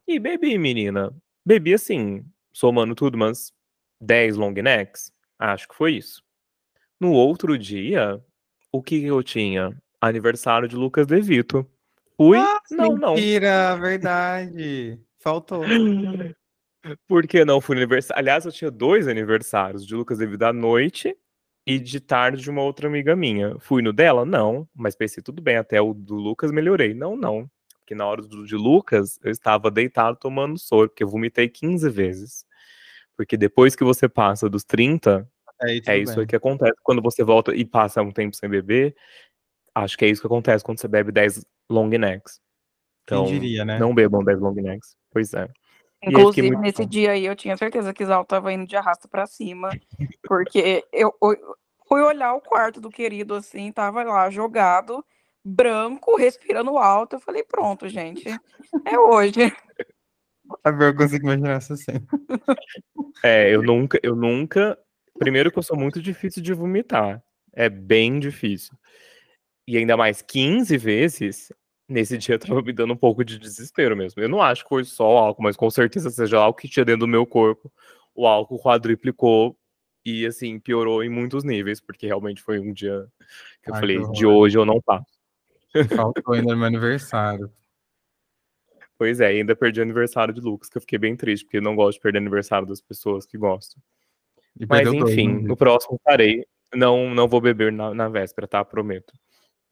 E 0.07 0.19
bebi, 0.19 0.59
menina. 0.59 1.15
Bebi 1.45 1.75
assim, 1.75 2.25
somando 2.53 2.95
tudo, 2.95 3.17
mas 3.17 3.53
10 4.01 4.37
long 4.37 4.53
necks. 4.53 5.13
Acho 5.39 5.69
que 5.69 5.75
foi 5.75 5.95
isso. 5.95 6.23
No 7.01 7.13
outro 7.13 7.59
dia, 7.59 8.23
o 8.71 8.83
que 8.83 9.05
eu 9.05 9.23
tinha? 9.23 9.77
Aniversário 10.01 10.69
de 10.69 10.77
Lucas 10.77 11.07
De 11.07 11.21
Vito. 11.21 11.69
Fui? 12.17 12.39
Ah, 12.39 12.61
não, 12.71 12.97
não. 12.97 13.15
Mentira, 13.15 13.77
verdade. 13.77 15.01
Faltou. 15.19 15.63
Por 17.07 17.27
que 17.27 17.45
não 17.45 17.61
fui 17.61 17.77
aniversário? 17.77 18.21
Aliás, 18.21 18.45
eu 18.45 18.53
tinha 18.53 18.71
dois 18.71 19.07
aniversários, 19.07 19.87
de 19.87 19.95
Lucas 19.95 20.19
devido 20.19 20.43
à 20.43 20.53
noite 20.53 21.17
e 21.67 21.79
de 21.79 22.01
tarde 22.01 22.43
de 22.43 22.51
uma 22.51 22.63
outra 22.63 22.89
amiga 22.89 23.15
minha. 23.15 23.57
Fui 23.61 23.83
no 23.83 23.93
dela? 23.93 24.25
Não, 24.25 24.69
mas 24.75 24.97
pensei, 24.97 25.23
tudo 25.23 25.41
bem, 25.41 25.57
até 25.57 25.81
o 25.81 25.95
do 25.95 26.15
Lucas 26.15 26.51
melhorei. 26.51 26.93
Não, 26.93 27.17
não. 27.17 27.49
Porque 27.83 27.95
na 27.95 28.07
hora 28.07 28.23
do 28.23 28.47
de 28.47 28.57
Lucas, 28.57 29.19
eu 29.23 29.31
estava 29.31 29.71
deitado 29.71 30.17
tomando 30.17 30.59
soro, 30.59 30.89
porque 30.89 31.03
eu 31.03 31.09
vomitei 31.09 31.49
15 31.49 31.91
vezes. 31.91 32.47
Porque 33.17 33.37
depois 33.37 33.77
que 33.77 33.85
você 33.85 34.09
passa 34.09 34.49
dos 34.49 34.65
30, 34.65 35.29
Aí, 35.61 35.81
tudo 35.81 35.91
é 35.91 35.99
isso 35.99 36.13
bem. 36.15 36.21
aí 36.23 36.27
que 36.27 36.37
acontece. 36.37 36.75
Quando 36.83 37.03
você 37.03 37.23
volta 37.23 37.55
e 37.55 37.65
passa 37.65 38.03
um 38.03 38.11
tempo 38.11 38.35
sem 38.37 38.49
beber, 38.49 38.97
acho 39.75 39.97
que 39.97 40.05
é 40.05 40.09
isso 40.09 40.21
que 40.21 40.27
acontece 40.27 40.65
quando 40.65 40.81
você 40.81 40.89
bebe 40.89 41.13
10 41.13 41.45
long 41.71 41.89
necks. 41.89 42.41
Então, 43.05 43.25
Quem 43.25 43.35
diria, 43.35 43.65
né? 43.65 43.79
não 43.79 43.95
bebam 43.95 44.25
10 44.25 44.41
long 44.41 44.55
necks. 44.55 44.97
Pois 45.11 45.33
é. 45.35 45.45
E 46.03 46.09
aí 46.09 46.13
Inclusive, 46.13 46.49
muito 46.49 46.61
nesse 46.61 46.83
bom. 46.83 46.89
dia 46.89 47.13
aí, 47.13 47.25
eu 47.25 47.37
tinha 47.37 47.57
certeza 47.57 47.95
que 47.95 48.05
Zal 48.05 48.25
tava 48.25 48.53
indo 48.53 48.67
de 48.67 48.77
arrasto 48.77 49.09
pra 49.09 49.27
cima, 49.27 49.71
porque 50.25 50.85
eu, 50.93 51.15
eu 51.23 51.57
fui 51.87 52.01
olhar 52.03 52.35
o 52.35 52.41
quarto 52.41 52.81
do 52.81 52.91
querido 52.91 53.35
assim, 53.35 53.71
tava 53.71 54.03
lá 54.03 54.29
jogado, 54.29 55.05
branco, 55.45 56.17
respirando 56.17 56.77
alto. 56.79 57.17
Eu 57.17 57.21
falei, 57.21 57.43
pronto, 57.43 57.89
gente, 57.89 58.29
é 58.85 58.99
hoje. 58.99 59.41
Sabe, 60.63 60.85
eu 60.85 60.95
consigo 60.95 61.25
imaginar 61.25 61.57
essa 61.57 61.77
cena. 61.77 62.07
É, 63.25 63.55
eu 63.55 63.63
nunca, 63.63 64.01
eu 64.03 64.17
nunca. 64.17 64.77
Primeiro 65.17 65.53
que 65.53 65.59
eu 65.59 65.63
sou 65.63 65.77
muito 65.77 66.03
difícil 66.03 66.43
de 66.43 66.53
vomitar. 66.53 67.23
É 67.53 67.69
bem 67.69 68.19
difícil. 68.19 68.75
E 69.69 69.77
ainda 69.77 69.97
mais 69.97 70.23
15 70.23 70.77
vezes, 70.77 71.53
nesse 71.89 72.19
dia 72.19 72.39
tava 72.39 72.61
me 72.63 72.73
dando 72.73 72.95
um 72.95 72.97
pouco 72.97 73.25
de 73.25 73.39
desespero 73.39 73.97
mesmo. 73.97 74.21
Eu 74.21 74.29
não 74.29 74.43
acho 74.43 74.65
que 74.65 74.69
foi 74.69 74.85
só 74.85 75.15
o 75.15 75.19
álcool, 75.19 75.43
mas 75.43 75.57
com 75.57 75.71
certeza 75.71 76.11
seja 76.11 76.39
algo 76.39 76.59
que 76.59 76.69
tinha 76.69 76.85
dentro 76.85 77.01
do 77.01 77.09
meu 77.09 77.25
corpo. 77.25 77.71
O 78.15 78.27
álcool 78.27 78.61
quadriplicou 78.61 79.57
e 80.05 80.27
assim, 80.27 80.59
piorou 80.59 81.05
em 81.05 81.09
muitos 81.09 81.45
níveis, 81.45 81.81
porque 81.81 82.07
realmente 82.07 82.43
foi 82.43 82.59
um 82.59 82.73
dia 82.73 83.07
que 83.63 83.71
eu 83.71 83.75
Ai, 83.75 83.81
falei, 83.81 84.03
de 84.11 84.27
hoje 84.27 84.59
eu 84.59 84.65
não 84.65 84.81
passo. 84.81 85.22
Faltou 85.95 86.35
ainda 86.35 86.53
no 86.53 86.57
meu 86.59 86.67
aniversário. 86.67 87.53
Pois 88.99 89.21
é, 89.21 89.27
ainda 89.27 89.57
perdi 89.57 89.81
o 89.81 89.83
aniversário 89.83 90.33
de 90.33 90.41
Lucas, 90.41 90.69
que 90.69 90.77
eu 90.77 90.81
fiquei 90.81 90.99
bem 90.99 91.17
triste, 91.17 91.45
porque 91.45 91.57
eu 91.57 91.63
não 91.63 91.75
gosto 91.75 91.99
de 91.99 92.03
perder 92.03 92.19
aniversário 92.19 92.67
das 92.67 92.81
pessoas 92.81 93.27
que 93.27 93.37
gostam. 93.37 93.83
E 94.59 94.67
Mas 94.67 94.83
perdeu 94.83 95.01
dois, 95.01 95.13
enfim, 95.13 95.29
né? 95.29 95.49
no 95.49 95.57
próximo 95.57 95.99
parei. 96.05 96.47
Não, 96.75 97.13
não 97.15 97.27
vou 97.27 97.41
beber 97.41 97.73
na, 97.73 97.93
na 97.93 98.09
véspera, 98.09 98.47
tá? 98.47 98.65
Prometo. 98.65 99.13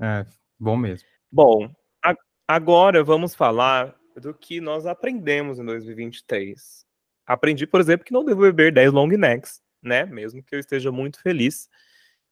É, 0.01 0.27
bom 0.59 0.77
mesmo. 0.77 1.09
Bom, 1.31 1.73
a- 2.05 2.17
agora 2.49 3.05
vamos 3.05 3.35
falar 3.35 3.95
do 4.17 4.35
que 4.35 4.61
nós 4.61 4.85
aprendemos 4.85 5.59
em 5.59 5.65
2023. 5.65 6.85
Aprendi, 7.27 7.67
por 7.67 7.81
exemplo, 7.81 8.05
que 8.05 8.13
não 8.13 8.25
devo 8.25 8.41
beber 8.41 8.73
10 8.73 8.91
long 8.93 9.07
necks, 9.07 9.63
né? 9.83 10.05
Mesmo 10.07 10.43
que 10.43 10.55
eu 10.55 10.59
esteja 10.59 10.91
muito 10.91 11.23
feliz. 11.23 11.69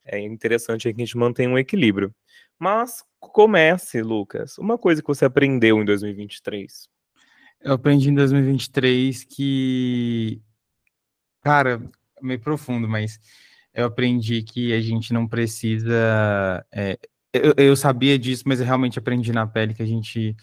É 0.03 0.19
interessante 0.19 0.83
que 0.83 0.89
a 1.01 1.05
gente 1.05 1.17
mantenha 1.17 1.49
um 1.49 1.57
equilíbrio. 1.57 2.13
Mas 2.59 3.03
comece, 3.19 4.01
Lucas. 4.01 4.57
Uma 4.57 4.77
coisa 4.77 5.01
que 5.01 5.07
você 5.07 5.25
aprendeu 5.25 5.81
em 5.81 5.85
2023. 5.85 6.89
Eu 7.61 7.73
aprendi 7.73 8.09
em 8.09 8.13
2023 8.13 9.23
que, 9.23 10.41
cara, 11.41 11.81
é 12.17 12.25
meio 12.25 12.39
profundo, 12.39 12.87
mas 12.87 13.19
eu 13.73 13.85
aprendi 13.85 14.43
que 14.43 14.73
a 14.73 14.81
gente 14.81 15.13
não 15.13 15.27
precisa. 15.27 16.65
é, 16.71 16.97
eu, 17.33 17.53
eu 17.57 17.75
sabia 17.75 18.17
disso, 18.17 18.43
mas 18.45 18.59
eu 18.59 18.65
realmente 18.65 18.99
aprendi 18.99 19.31
na 19.31 19.45
pele 19.47 19.73
que 19.73 19.83
a 19.83 19.85
gente 19.85 20.35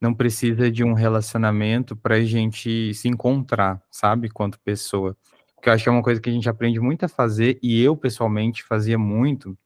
não 0.00 0.14
precisa 0.14 0.70
de 0.70 0.84
um 0.84 0.92
relacionamento 0.92 1.96
para 1.96 2.16
a 2.16 2.24
gente 2.24 2.92
se 2.94 3.08
encontrar, 3.08 3.82
sabe, 3.90 4.28
quanto 4.28 4.60
pessoa. 4.60 5.16
Porque 5.54 5.68
eu 5.68 5.72
acho 5.72 5.84
que 5.84 5.88
é 5.88 5.92
uma 5.92 6.02
coisa 6.02 6.20
que 6.20 6.28
a 6.28 6.32
gente 6.32 6.48
aprende 6.48 6.80
muito 6.80 7.04
a 7.04 7.08
fazer, 7.08 7.58
e 7.62 7.82
eu 7.82 7.96
pessoalmente 7.96 8.62
fazia 8.62 8.98
muito, 8.98 9.56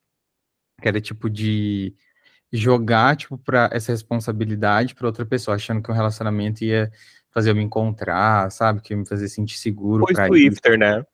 que 0.81 0.89
era 0.89 1.01
tipo 1.01 1.31
de 1.31 1.95
jogar, 2.53 3.17
tipo, 3.17 3.39
para 3.39 3.71
essa 3.73 3.93
responsabilidade 3.93 4.95
para 4.95 5.07
outra 5.07 5.25
pessoa, 5.25 5.55
achando 5.55 5.83
que 5.83 5.91
um 5.91 5.95
relacionamento 5.95 6.65
ia 6.65 6.91
fazer 7.31 7.51
eu 7.51 7.55
me 7.55 7.63
encontrar, 7.63 8.51
sabe? 8.51 8.81
Que 8.81 8.93
ia 8.93 8.97
me 8.97 9.07
fazer 9.07 9.29
sentir 9.29 9.59
seguro 9.59 10.05
Foi 10.05 10.13
isso. 10.13 10.27
Swifter, 10.27 10.79
né? 10.79 11.05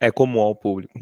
É 0.00 0.10
comum 0.10 0.40
ao 0.40 0.56
público. 0.56 0.92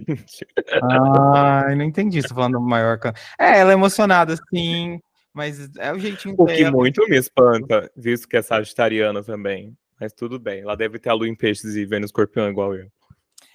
Ai, 0.82 1.74
não 1.76 1.84
entendi, 1.84 2.20
você 2.20 2.28
tá 2.28 2.34
falando 2.34 2.60
maior. 2.60 2.98
É, 3.38 3.60
ela 3.60 3.70
é 3.70 3.74
emocionada, 3.74 4.36
sim, 4.52 5.00
mas 5.32 5.70
é 5.78 5.92
o 5.92 5.98
jeitinho 5.98 6.34
O 6.36 6.46
que 6.46 6.56
dela. 6.56 6.72
muito 6.72 7.08
me 7.08 7.16
espanta, 7.16 7.90
visto 7.96 8.28
que 8.28 8.36
é 8.36 8.42
sagitariana 8.42 9.22
também. 9.22 9.76
Mas 10.00 10.12
tudo 10.12 10.38
bem. 10.38 10.62
Ela 10.62 10.76
deve 10.76 10.98
ter 10.98 11.10
a 11.10 11.14
lua 11.14 11.28
em 11.28 11.34
peixes 11.34 11.74
e 11.76 11.84
Vênus 11.84 12.08
escorpião 12.08 12.48
igual 12.48 12.74
eu. 12.74 12.88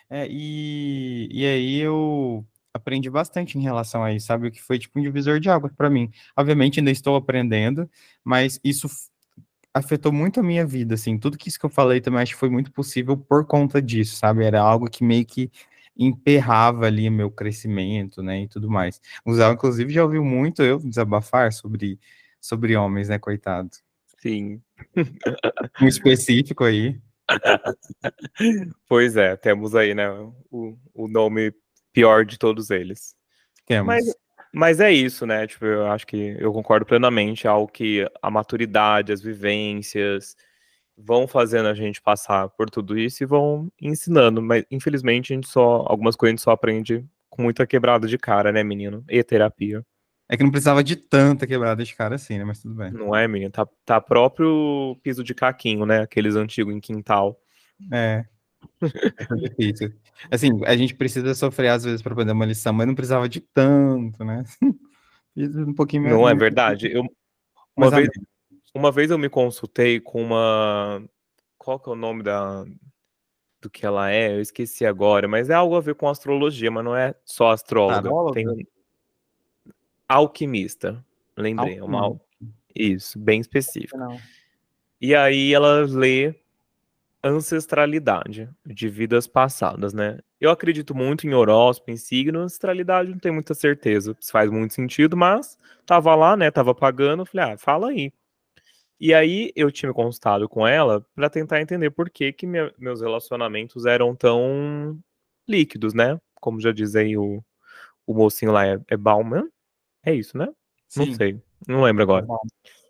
É, 0.10 0.28
e, 0.30 1.28
e 1.32 1.46
aí 1.46 1.80
eu 1.80 2.46
aprendi 2.74 3.10
bastante 3.10 3.58
em 3.58 3.62
relação 3.62 4.04
a 4.04 4.12
isso, 4.12 4.28
sabe? 4.28 4.48
O 4.48 4.52
que 4.52 4.62
foi 4.62 4.80
tipo 4.80 5.00
um 5.00 5.02
divisor 5.02 5.40
de 5.40 5.50
água 5.50 5.70
para 5.76 5.90
mim. 5.90 6.10
Obviamente 6.36 6.80
ainda 6.80 6.92
estou 6.92 7.16
aprendendo, 7.16 7.90
mas 8.24 8.60
isso 8.64 8.88
afetou 9.74 10.12
muito 10.12 10.40
a 10.40 10.44
minha 10.44 10.66
vida, 10.66 10.96
assim. 10.96 11.18
Tudo 11.18 11.38
que 11.38 11.50
isso 11.50 11.60
que 11.60 11.66
eu 11.66 11.70
falei 11.70 12.02
também 12.02 12.22
acho 12.22 12.34
que 12.34 12.40
foi 12.40 12.50
muito 12.50 12.72
possível 12.72 13.18
por 13.18 13.46
conta 13.46 13.82
disso, 13.82 14.16
sabe? 14.16 14.44
Era 14.44 14.62
algo 14.62 14.90
que 14.90 15.04
meio 15.04 15.26
que 15.26 15.52
emperrava 15.98 16.88
ali 16.88 17.10
meu 17.10 17.30
crescimento, 17.30 18.24
né, 18.24 18.44
e 18.44 18.48
tudo 18.48 18.70
mais. 18.70 19.00
O 19.26 19.34
Zé, 19.34 19.50
inclusive, 19.52 19.94
já 19.94 20.04
ouviu 20.04 20.24
muito 20.24 20.64
eu 20.64 20.80
desabafar 20.80 21.54
sobre, 21.54 22.00
sobre 22.42 22.76
homens, 22.76 23.10
né, 23.10 23.20
coitado. 23.20 23.70
Sim. 24.18 24.62
Um 25.82 25.88
específico 25.88 26.64
aí. 26.64 27.00
Pois 28.88 29.16
é, 29.16 29.36
temos 29.36 29.74
aí, 29.76 29.96
né? 29.96 30.10
O, 30.52 30.78
o 30.94 31.08
nome 31.08 31.54
pior 31.94 32.26
de 32.26 32.38
todos 32.38 32.70
eles. 32.70 33.16
Temos. 33.66 33.88
Mas, 33.88 34.16
mas 34.54 34.80
é 34.80 34.92
isso, 34.92 35.26
né? 35.26 35.48
Tipo, 35.48 35.66
eu 35.66 35.88
acho 35.88 36.06
que 36.06 36.36
eu 36.40 36.52
concordo 36.52 36.86
plenamente. 36.86 37.48
É 37.48 37.50
algo 37.50 37.72
que 37.72 38.06
a 38.22 38.30
maturidade, 38.30 39.14
as 39.14 39.22
vivências 39.22 40.36
vão 40.98 41.28
fazendo 41.28 41.68
a 41.68 41.74
gente 41.74 42.02
passar 42.02 42.50
por 42.50 42.70
tudo 42.70 42.98
isso 42.98 43.24
e 43.24 43.26
vão 43.26 43.72
ensinando. 43.82 44.42
Mas 44.42 44.66
infelizmente 44.70 45.32
a 45.32 45.36
gente 45.36 45.48
só. 45.48 45.86
Algumas 45.88 46.16
coisas 46.16 46.34
a 46.34 46.36
gente 46.36 46.44
só 46.44 46.52
aprende 46.52 47.06
com 47.30 47.42
muita 47.42 47.66
quebrada 47.66 48.08
de 48.08 48.18
cara, 48.18 48.52
né, 48.52 48.64
menino? 48.64 49.04
E 49.10 49.24
terapia. 49.24 49.84
É 50.30 50.38
que 50.38 50.44
não 50.44 50.52
precisava 50.52 50.84
de 50.84 50.96
tanta 50.96 51.46
quebrada 51.46 51.84
de 51.84 51.94
cara 51.96 52.16
assim, 52.16 52.38
né, 52.38 52.44
mas 52.44 52.62
tudo 52.62 52.76
bem. 52.76 52.92
Não 52.92 53.16
é, 53.16 53.28
menino? 53.28 53.52
Tá, 53.52 53.68
tá 53.86 54.00
próprio 54.00 54.98
piso 55.04 55.24
de 55.24 55.34
caquinho, 55.34 55.86
né? 55.86 56.02
Aqueles 56.02 56.36
antigos 56.36 56.74
em 56.74 56.80
quintal. 56.80 57.40
É. 57.92 58.24
É 58.82 59.36
difícil. 59.36 59.94
Assim, 60.30 60.50
a 60.66 60.76
gente 60.76 60.96
precisa 60.96 61.34
sofrer 61.34 61.70
às 61.70 61.84
vezes 61.84 62.02
para 62.02 62.14
aprender 62.14 62.32
uma 62.32 62.46
lição, 62.46 62.74
mas 62.74 62.88
não 62.88 62.96
precisava 62.96 63.28
de 63.28 63.40
tanto, 63.40 64.24
né? 64.24 64.44
Um 65.36 65.74
pouquinho 65.74 66.08
Não 66.08 66.30
é 66.30 66.36
verdade? 66.36 66.92
Eu, 66.94 67.02
uma, 67.76 67.90
Mas, 67.90 67.92
vez, 67.92 68.10
uma 68.72 68.92
vez 68.92 69.10
eu 69.10 69.18
me 69.18 69.30
consultei 69.30 70.00
com 70.00 70.22
uma. 70.22 71.04
Qual 71.58 71.80
que 71.80 71.90
é 71.90 71.94
o 71.94 71.96
nome 71.96 72.22
da 72.22 72.64
do 73.60 73.68
que 73.68 73.84
ela 73.84 74.12
é? 74.12 74.36
Eu 74.36 74.42
esqueci 74.42 74.86
agora, 74.86 75.28
mas 75.28 75.50
é 75.50 75.56
algo 75.56 75.76
a 75.76 75.82
ver 75.82 75.96
com 75.96 76.08
astrologia, 76.08 76.70
mas 76.70 76.86
não 76.86 76.96
é 76.96 77.16
só 77.26 77.50
astróloga. 77.50 78.04
Taróloga? 78.04 78.34
Tem 78.34 78.68
alquimista. 80.08 81.04
Lembrei, 81.36 81.78
é 81.80 81.84
uma 81.84 82.16
isso, 82.76 83.20
bem 83.20 83.40
específico. 83.40 83.98
Não. 83.98 84.20
E 85.00 85.14
aí 85.14 85.54
ela 85.54 85.86
lê 85.86 86.36
ancestralidade 87.24 88.50
de 88.66 88.90
vidas 88.90 89.28
passadas, 89.28 89.94
né? 89.94 90.20
Eu 90.40 90.50
acredito 90.52 90.94
muito 90.94 91.26
em 91.26 91.34
horóscopo, 91.34 91.92
em 91.92 91.98
signo, 91.98 92.40
ancestralidade 92.40 93.10
não 93.10 93.20
tenho 93.20 93.34
muita 93.34 93.54
certeza 93.54 94.16
se 94.20 94.32
faz 94.32 94.50
muito 94.52 94.74
sentido, 94.74 95.16
mas 95.16 95.58
tava 95.86 96.14
lá, 96.16 96.36
né? 96.36 96.52
Tava 96.52 96.76
pagando, 96.76 97.26
falei, 97.26 97.54
ah, 97.54 97.58
fala 97.58 97.90
aí. 97.90 98.12
E 99.00 99.14
aí 99.14 99.52
eu 99.56 99.72
tinha 99.72 99.90
me 99.90 99.96
consultado 99.96 100.48
com 100.48 100.66
ela 100.68 101.06
para 101.16 101.30
tentar 101.30 101.62
entender 101.62 101.90
por 101.92 102.10
que 102.10 102.32
que 102.34 102.46
me- 102.48 102.72
meus 102.78 103.02
relacionamentos 103.02 103.86
eram 103.86 104.16
tão 104.16 104.98
líquidos, 105.48 105.94
né? 105.94 106.20
Como 106.40 106.60
já 106.60 106.72
diz 106.72 106.96
aí 106.96 107.18
o, 107.18 107.44
o 108.06 108.14
mocinho 108.14 108.52
lá, 108.52 108.66
é, 108.68 108.80
é 108.88 108.98
Bauman? 108.98 109.50
É 110.06 110.14
isso, 110.14 110.38
né? 110.38 110.48
Não 110.96 111.06
Sim. 111.06 111.14
sei, 111.16 111.42
não 111.68 111.82
lembro 111.84 112.04
agora. 112.04 112.26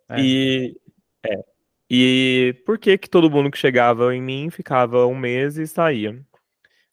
É. 0.10 0.20
E 0.20 0.78
é. 1.26 1.53
E 1.90 2.62
por 2.66 2.78
que 2.78 2.98
que 2.98 3.10
todo 3.10 3.30
mundo 3.30 3.52
que 3.52 3.58
chegava 3.58 4.16
em 4.16 4.22
mim 4.22 4.50
ficava 4.50 5.06
um 5.06 5.16
mês 5.16 5.58
e 5.58 5.68
saía? 5.68 6.24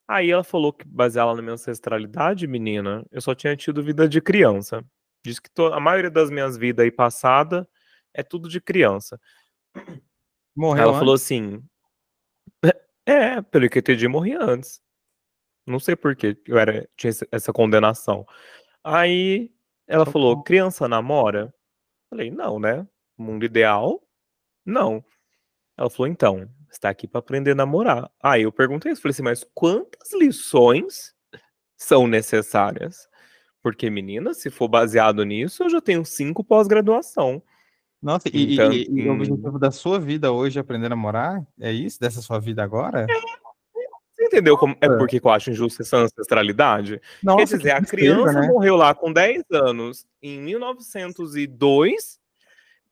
Aí 0.07 0.31
ela 0.31 0.43
falou 0.43 0.73
que 0.73 0.85
baseada 0.87 1.35
na 1.35 1.41
minha 1.43 1.55
ancestralidade, 1.55 2.47
menina, 2.47 3.07
eu 3.13 3.21
só 3.21 3.35
tinha 3.35 3.57
tido 3.57 3.83
vida 3.83 4.09
de 4.09 4.21
criança. 4.21 4.85
Diz 5.25 5.39
que 5.39 5.49
to- 5.51 5.73
a 5.73 5.79
maioria 5.79 6.11
das 6.11 6.31
minhas 6.31 6.57
vidas 6.57 6.83
aí 6.85 6.91
passada 6.91 7.69
é 8.13 8.23
tudo 8.23 8.49
de 8.49 8.61
criança. 8.61 9.21
Morreu 10.57 10.83
ela 10.83 10.91
antes? 10.91 10.99
falou 10.99 11.15
assim: 11.15 11.63
É, 13.07 13.41
pelo 13.43 13.69
que 13.69 13.79
eu 13.79 13.81
entendi, 13.81 14.09
morri 14.09 14.35
antes. 14.35 14.81
Não 15.67 15.79
sei 15.79 15.95
por 15.95 16.17
que 16.17 16.37
eu 16.47 16.59
era, 16.59 16.89
tinha 16.97 17.13
essa 17.31 17.53
condenação. 17.53 18.27
Aí 18.83 19.53
ela 19.87 20.05
falou: 20.05 20.43
criança 20.43 20.89
namora? 20.89 21.55
Falei: 22.09 22.31
não, 22.31 22.59
né? 22.59 22.87
Mundo 23.17 23.45
ideal? 23.45 24.03
Não. 24.65 25.05
Ela 25.77 25.91
falou, 25.91 26.09
então, 26.09 26.49
você 26.71 26.81
tá 26.81 26.91
aqui 26.91 27.09
pra 27.09 27.21
aprender 27.21 27.53
a 27.53 27.55
namorar. 27.55 28.11
Aí 28.23 28.43
eu 28.43 28.53
perguntei 28.53 28.93
isso, 28.93 29.01
falei 29.03 29.13
assim, 29.13 29.23
mas 29.23 29.45
quantas 29.55 30.13
lições 30.13 31.15
são 31.77 32.07
necessárias? 32.07 33.09
Porque, 33.63 33.91
menina, 33.91 34.33
se 34.35 34.51
for 34.51 34.69
baseado 34.69 35.25
nisso, 35.25 35.63
eu 35.65 35.71
já 35.71 35.81
tenho 35.81 36.05
cinco 36.05 36.45
pós-graduação. 36.45 37.43
Nossa, 38.03 38.29
e, 38.29 38.55
Então, 38.55 38.73
e- 38.73 38.89
e 38.91 39.09
o 39.09 39.13
hum. 39.13 39.17
objetivo 39.17 39.59
da 39.59 39.71
sua 39.71 39.99
vida 40.01 40.33
hoje 40.33 40.59
é 40.59 40.63
aprender 40.63 40.87
a 40.87 40.91
namorar? 40.91 41.43
É 41.61 41.71
isso? 41.71 42.01
Dessa 42.01 42.23
sua 42.23 42.39
vida 42.39 42.63
agora? 42.63 43.07
Você 44.15 44.27
entendeu 44.27 44.57
como 44.57 44.77
é 44.81 44.89
porque 44.89 45.19
que 45.19 45.27
eu 45.27 45.31
acho 45.31 45.51
injusta 45.51 45.83
essa 45.83 45.97
ancestralidade? 45.99 47.01
Nossa, 47.23 47.39
Quer 47.39 47.47
que 47.49 47.57
dizer, 47.59 47.71
a 47.73 47.77
tristeza, 47.79 48.15
criança 48.15 48.41
né? 48.41 48.47
morreu 48.49 48.77
lá 48.77 48.95
com 48.95 49.13
10 49.13 49.43
anos 49.51 50.07
em 50.23 50.39
1902, 50.41 52.20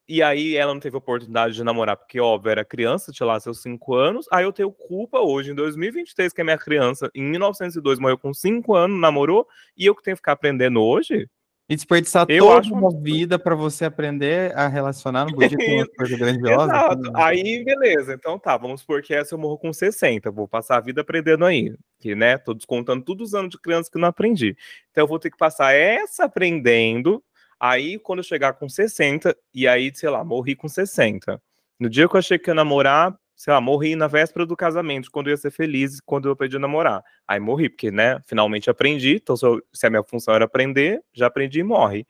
e 0.08 0.22
aí 0.22 0.56
ela 0.56 0.72
não 0.72 0.80
teve 0.80 0.96
oportunidade 0.96 1.54
de 1.54 1.62
namorar, 1.62 1.96
porque, 1.96 2.18
óbvio, 2.18 2.50
era 2.50 2.64
criança, 2.64 3.12
tinha 3.12 3.26
lá 3.26 3.38
seus 3.38 3.60
5 3.62 3.94
anos. 3.94 4.26
Aí 4.32 4.44
eu 4.44 4.52
tenho 4.52 4.72
culpa 4.72 5.20
hoje, 5.20 5.50
em 5.50 5.54
2023, 5.54 6.32
que 6.32 6.40
a 6.40 6.44
minha 6.44 6.58
criança, 6.58 7.10
em 7.14 7.22
1902, 7.22 7.98
morreu 7.98 8.16
com 8.18 8.32
5 8.32 8.74
anos, 8.74 8.98
namorou, 9.00 9.46
e 9.76 9.86
eu 9.86 9.94
que 9.94 10.02
tenho 10.02 10.16
que 10.16 10.20
ficar 10.20 10.32
aprendendo 10.32 10.80
hoje? 10.82 11.28
E 11.70 11.76
desperdiçar 11.76 12.24
Eu 12.30 12.46
toda 12.46 12.60
acho 12.60 12.74
a 12.74 12.78
uma- 12.78 12.98
vida 13.02 13.38
pra 13.38 13.54
você 13.54 13.84
aprender 13.84 14.56
a 14.56 14.68
relacionar, 14.68 15.26
não 15.26 15.34
podia 15.34 15.54
ter 15.58 15.74
uma 15.76 15.86
coisa 15.98 16.16
grandiosa. 16.16 16.64
Exato. 16.64 16.92
assim, 16.94 17.02
né? 17.02 17.10
Aí, 17.14 17.62
beleza. 17.62 18.14
Então 18.14 18.38
tá, 18.38 18.56
vamos 18.56 18.80
supor 18.80 19.02
que 19.02 19.12
essa 19.12 19.34
eu 19.34 19.38
morro 19.38 19.58
com 19.58 19.70
60. 19.70 20.30
Vou 20.30 20.48
passar 20.48 20.78
a 20.78 20.80
vida 20.80 21.02
aprendendo 21.02 21.44
aí. 21.44 21.76
Que, 22.00 22.14
né, 22.14 22.38
tô 22.38 22.54
descontando 22.54 23.04
todos 23.04 23.28
os 23.28 23.34
anos 23.34 23.50
de 23.50 23.60
criança 23.60 23.90
que 23.92 23.98
não 23.98 24.08
aprendi. 24.08 24.56
Então 24.90 25.04
eu 25.04 25.08
vou 25.08 25.18
ter 25.18 25.30
que 25.30 25.36
passar 25.36 25.74
essa 25.74 26.24
aprendendo. 26.24 27.22
Aí, 27.60 27.98
quando 27.98 28.20
eu 28.20 28.24
chegar 28.24 28.52
com 28.54 28.68
60, 28.68 29.36
e 29.52 29.66
aí, 29.66 29.92
sei 29.94 30.08
lá, 30.08 30.22
morri 30.24 30.54
com 30.54 30.68
60. 30.68 31.42
No 31.78 31.88
dia 31.90 32.08
que 32.08 32.14
eu 32.14 32.18
achei 32.18 32.38
que 32.38 32.50
ia 32.50 32.54
namorar, 32.54 33.18
sei 33.34 33.52
lá, 33.52 33.60
morri 33.60 33.96
na 33.96 34.06
véspera 34.06 34.44
do 34.46 34.56
casamento, 34.56 35.10
quando 35.10 35.28
eu 35.28 35.32
ia 35.32 35.36
ser 35.36 35.50
feliz, 35.50 36.00
quando 36.00 36.28
eu 36.28 36.32
aprendi 36.32 36.56
a 36.56 36.60
namorar. 36.60 37.02
Aí 37.26 37.40
morri, 37.40 37.68
porque, 37.68 37.90
né, 37.90 38.20
finalmente 38.26 38.68
aprendi. 38.70 39.16
Então, 39.16 39.36
se, 39.36 39.44
eu- 39.46 39.62
se 39.72 39.86
a 39.86 39.90
minha 39.90 40.02
função 40.04 40.34
era 40.34 40.44
aprender, 40.44 41.02
já 41.12 41.26
aprendi 41.26 41.60
e 41.60 41.64
morre. 41.64 42.06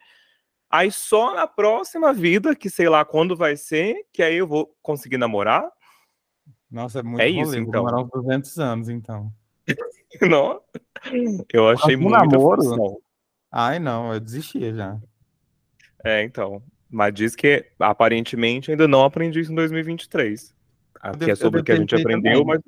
Aí 0.71 0.91
só 0.93 1.35
na 1.35 1.47
próxima 1.47 2.13
vida, 2.13 2.55
que 2.55 2.69
sei 2.69 2.89
lá 2.91 3.03
quando 3.05 3.35
vai 3.35 3.57
ser, 3.57 3.95
que 4.13 4.23
aí 4.23 4.37
eu 4.37 4.47
vou 4.47 4.75
conseguir 4.83 5.17
namorar. 5.17 5.67
Nossa, 6.71 7.01
é 7.01 7.03
muito 7.03 7.23
É 7.23 7.29
isso, 7.29 7.53
vou 7.53 7.61
então. 7.63 7.73
demorar 7.85 8.03
uns 8.03 8.11
200 8.11 8.59
anos, 8.59 8.89
então. 8.91 9.33
Não? 10.21 10.61
Eu 11.53 11.69
achei 11.69 11.97
muita 11.97 12.19
namoro? 12.19 12.63
função. 12.63 12.99
Ai, 13.51 13.79
não, 13.79 14.13
eu 14.13 14.21
desistia 14.21 14.75
já. 14.75 14.99
É, 16.05 16.23
então. 16.23 16.63
Mas 16.91 17.13
diz 17.13 17.37
que 17.37 17.67
aparentemente 17.79 18.71
ainda 18.71 18.89
não 18.89 19.05
aprendi 19.05 19.41
isso 19.41 19.53
em 19.53 19.55
2023. 19.55 20.55
Aqui 21.01 21.19
devo- 21.19 21.33
é 21.33 21.35
sobre 21.37 21.61
o 21.61 21.65
que 21.65 21.73
a 21.73 21.77
gente 21.77 21.95
aprendeu, 21.95 22.41
também. 22.41 22.45
mas 22.47 22.61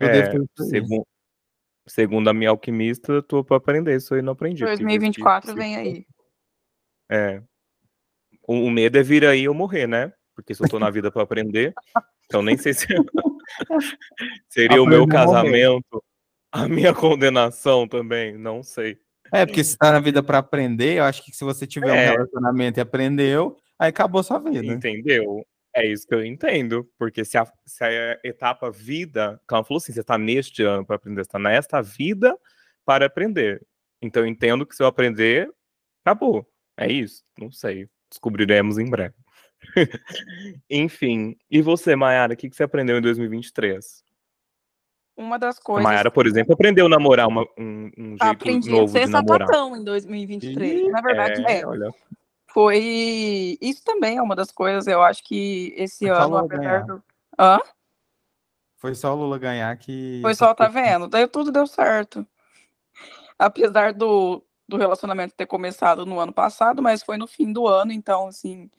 Eu 0.00 0.06
É, 0.08 0.12
devo 0.12 0.30
ter 0.30 0.36
feito 0.38 0.50
isso. 0.62 0.68
segun- 0.70 1.04
segundo 1.86 2.28
a 2.30 2.34
minha 2.34 2.50
alquimista, 2.50 3.12
eu 3.12 3.22
tô 3.22 3.42
pra 3.42 3.56
aprender 3.56 3.96
isso 3.96 4.14
aí 4.14 4.22
não 4.22 4.32
aprendi. 4.34 4.62
porque 4.62 4.76
diz 4.76 4.78
que 4.78 4.84
2024 4.84 5.50
se 5.50 5.56
vem 5.56 5.76
aí. 5.76 6.06
É. 7.10 7.42
O, 8.46 8.54
o 8.66 8.70
medo 8.70 8.96
é 8.98 9.02
vir 9.02 9.24
aí 9.26 9.40
e 9.40 9.44
eu 9.44 9.54
morrer, 9.54 9.86
né? 9.88 10.12
Porque 10.36 10.54
se 10.54 10.62
eu 10.62 10.68
tô 10.68 10.78
na 10.78 10.88
vida 10.90 11.10
pra 11.10 11.22
aprender, 11.22 11.74
então 12.26 12.40
nem 12.42 12.56
sei 12.56 12.72
se 12.72 12.86
seria 14.48 14.80
o 14.82 14.86
meu 14.86 15.06
casamento, 15.06 16.04
a 16.52 16.68
minha 16.68 16.94
condenação 16.94 17.88
também, 17.88 18.38
não 18.38 18.62
sei. 18.62 19.00
É, 19.32 19.44
porque 19.46 19.62
se 19.64 19.76
tá 19.76 19.92
na 19.92 20.00
vida 20.00 20.22
pra 20.22 20.38
aprender, 20.38 20.98
eu 20.98 21.04
acho 21.04 21.24
que 21.24 21.32
se 21.32 21.44
você 21.44 21.66
tiver 21.66 21.92
um 21.92 21.96
É. 21.96 22.10
relacionamento 22.12 22.78
e 22.78 22.82
aprendeu, 22.82 23.56
aí 23.78 23.88
acabou 23.90 24.22
sua 24.22 24.38
vida. 24.38 24.64
Entendeu? 24.66 25.44
É 25.74 25.86
isso 25.86 26.06
que 26.06 26.14
eu 26.14 26.24
entendo. 26.24 26.88
Porque 26.98 27.24
se 27.24 27.36
a, 27.38 27.46
se 27.66 27.84
a 27.84 28.18
etapa 28.24 28.70
vida, 28.70 29.40
ela 29.50 29.64
falou 29.64 29.78
assim, 29.78 29.92
você 29.92 30.02
tá 30.02 30.16
neste 30.18 30.62
ano 30.62 30.84
para 30.84 30.96
aprender, 30.96 31.24
você 31.24 31.30
tá 31.30 31.38
nesta 31.38 31.80
vida 31.82 32.36
para 32.84 33.06
aprender. 33.06 33.64
Então 34.00 34.22
eu 34.22 34.26
entendo 34.28 34.66
que 34.66 34.74
se 34.74 34.82
eu 34.82 34.86
aprender, 34.86 35.48
acabou. 36.04 36.46
É 36.76 36.90
isso. 36.90 37.22
Não 37.38 37.50
sei. 37.50 37.86
Descobriremos 38.10 38.78
em 38.78 38.88
breve. 38.88 39.14
Enfim. 40.70 41.36
E 41.50 41.60
você, 41.60 41.94
Mayara, 41.96 42.34
o 42.34 42.36
que, 42.36 42.48
que 42.48 42.56
você 42.56 42.62
aprendeu 42.62 42.96
em 42.98 43.02
2023? 43.02 44.02
Uma 45.18 45.36
das 45.36 45.58
A 45.58 45.62
coisas. 45.62 45.82
Mayara, 45.82 46.12
por 46.12 46.28
exemplo, 46.28 46.54
aprendeu 46.54 46.86
a 46.86 46.88
namorar 46.88 47.26
uma- 47.26 47.42
um, 47.58 47.90
um 47.98 48.08
jeito 48.10 48.24
aprendi 48.24 48.68
a 48.68 48.72
novo 48.72 48.92
ser 48.92 49.06
de 49.06 49.12
namorar. 49.12 49.48
sapatão 49.48 49.76
em 49.76 49.82
2023. 49.82 50.80
Ih, 50.80 50.88
Na 50.90 51.00
verdade, 51.00 51.44
é. 51.44 51.58
É, 51.58 51.66
olha. 51.66 51.92
Foi. 52.46 53.58
Isso 53.60 53.82
também 53.84 54.16
é 54.16 54.22
uma 54.22 54.36
das 54.36 54.52
coisas, 54.52 54.86
eu 54.86 55.02
acho 55.02 55.24
que 55.24 55.74
esse 55.76 56.06
só 56.06 56.22
ano, 56.22 56.38
apesar 56.38 56.84
do. 56.86 57.02
Hã? 57.36 57.58
Foi 58.76 58.94
só 58.94 59.12
o 59.12 59.16
Lula 59.16 59.38
ganhar 59.40 59.76
que. 59.76 60.20
Foi 60.22 60.36
só, 60.36 60.54
tá 60.54 60.68
vendo? 60.68 61.08
Daí 61.08 61.26
tudo 61.26 61.50
deu 61.50 61.66
certo. 61.66 62.24
Apesar 63.36 63.92
do, 63.92 64.40
do 64.68 64.76
relacionamento 64.76 65.34
ter 65.34 65.46
começado 65.46 66.06
no 66.06 66.20
ano 66.20 66.32
passado, 66.32 66.80
mas 66.80 67.02
foi 67.02 67.16
no 67.16 67.26
fim 67.26 67.52
do 67.52 67.66
ano, 67.66 67.90
então, 67.92 68.28
assim, 68.28 68.70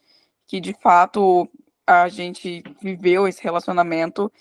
que 0.47 0.61
de 0.61 0.73
fato 0.73 1.49
a 1.85 2.07
gente 2.07 2.63
viveu 2.81 3.27
esse 3.27 3.43
relacionamento 3.43 4.31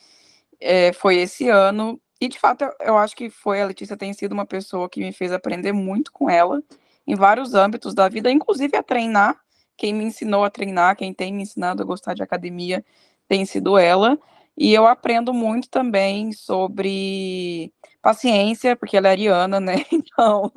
é, 0.61 0.93
foi 0.93 1.17
esse 1.17 1.49
ano. 1.49 2.01
E 2.21 2.29
de 2.29 2.39
fato 2.39 2.65
eu, 2.81 2.97
acho 2.99 3.15
que 3.15 3.31
foi 3.31 3.61
a 3.63 3.67
Letícia 3.67 3.97
tem 3.97 4.13
sido 4.13 4.33
uma 4.33 4.47
pessoa 4.47 4.89
que 4.89 5.01
me 5.01 5.13
fez 5.13 5.33
aprender 5.33 5.73
muito 5.73 6.13
com 6.13 6.29
ela 6.29 6.63
em 7.07 7.15
vários 7.15 7.55
âmbitos 7.55 7.95
da 7.95 8.09
vida, 8.09 8.31
inclusive 8.31 8.77
a 8.77 8.83
treinar. 8.83 9.39
Quem 9.77 9.95
me 9.95 10.05
ensinou 10.05 10.45
a 10.45 10.51
treinar, 10.51 10.97
quem 10.97 11.15
tem 11.15 11.33
me 11.33 11.43
ensinado 11.43 11.83
a 11.83 11.87
gostar 11.87 12.15
de 12.15 12.23
academia 12.23 12.85
tem 13.29 13.47
sido 13.47 13.79
ela. 13.79 14.19
E 14.57 14.75
eu 14.75 14.87
aprendo 14.87 15.33
muito 15.33 15.71
também 15.71 16.33
sobre 16.33 17.73
paciência, 18.03 18.75
porque 18.75 18.97
ela 18.97 19.09
é 19.09 19.13
ariana, 19.13 19.61
né? 19.61 19.77
Então 19.93 20.51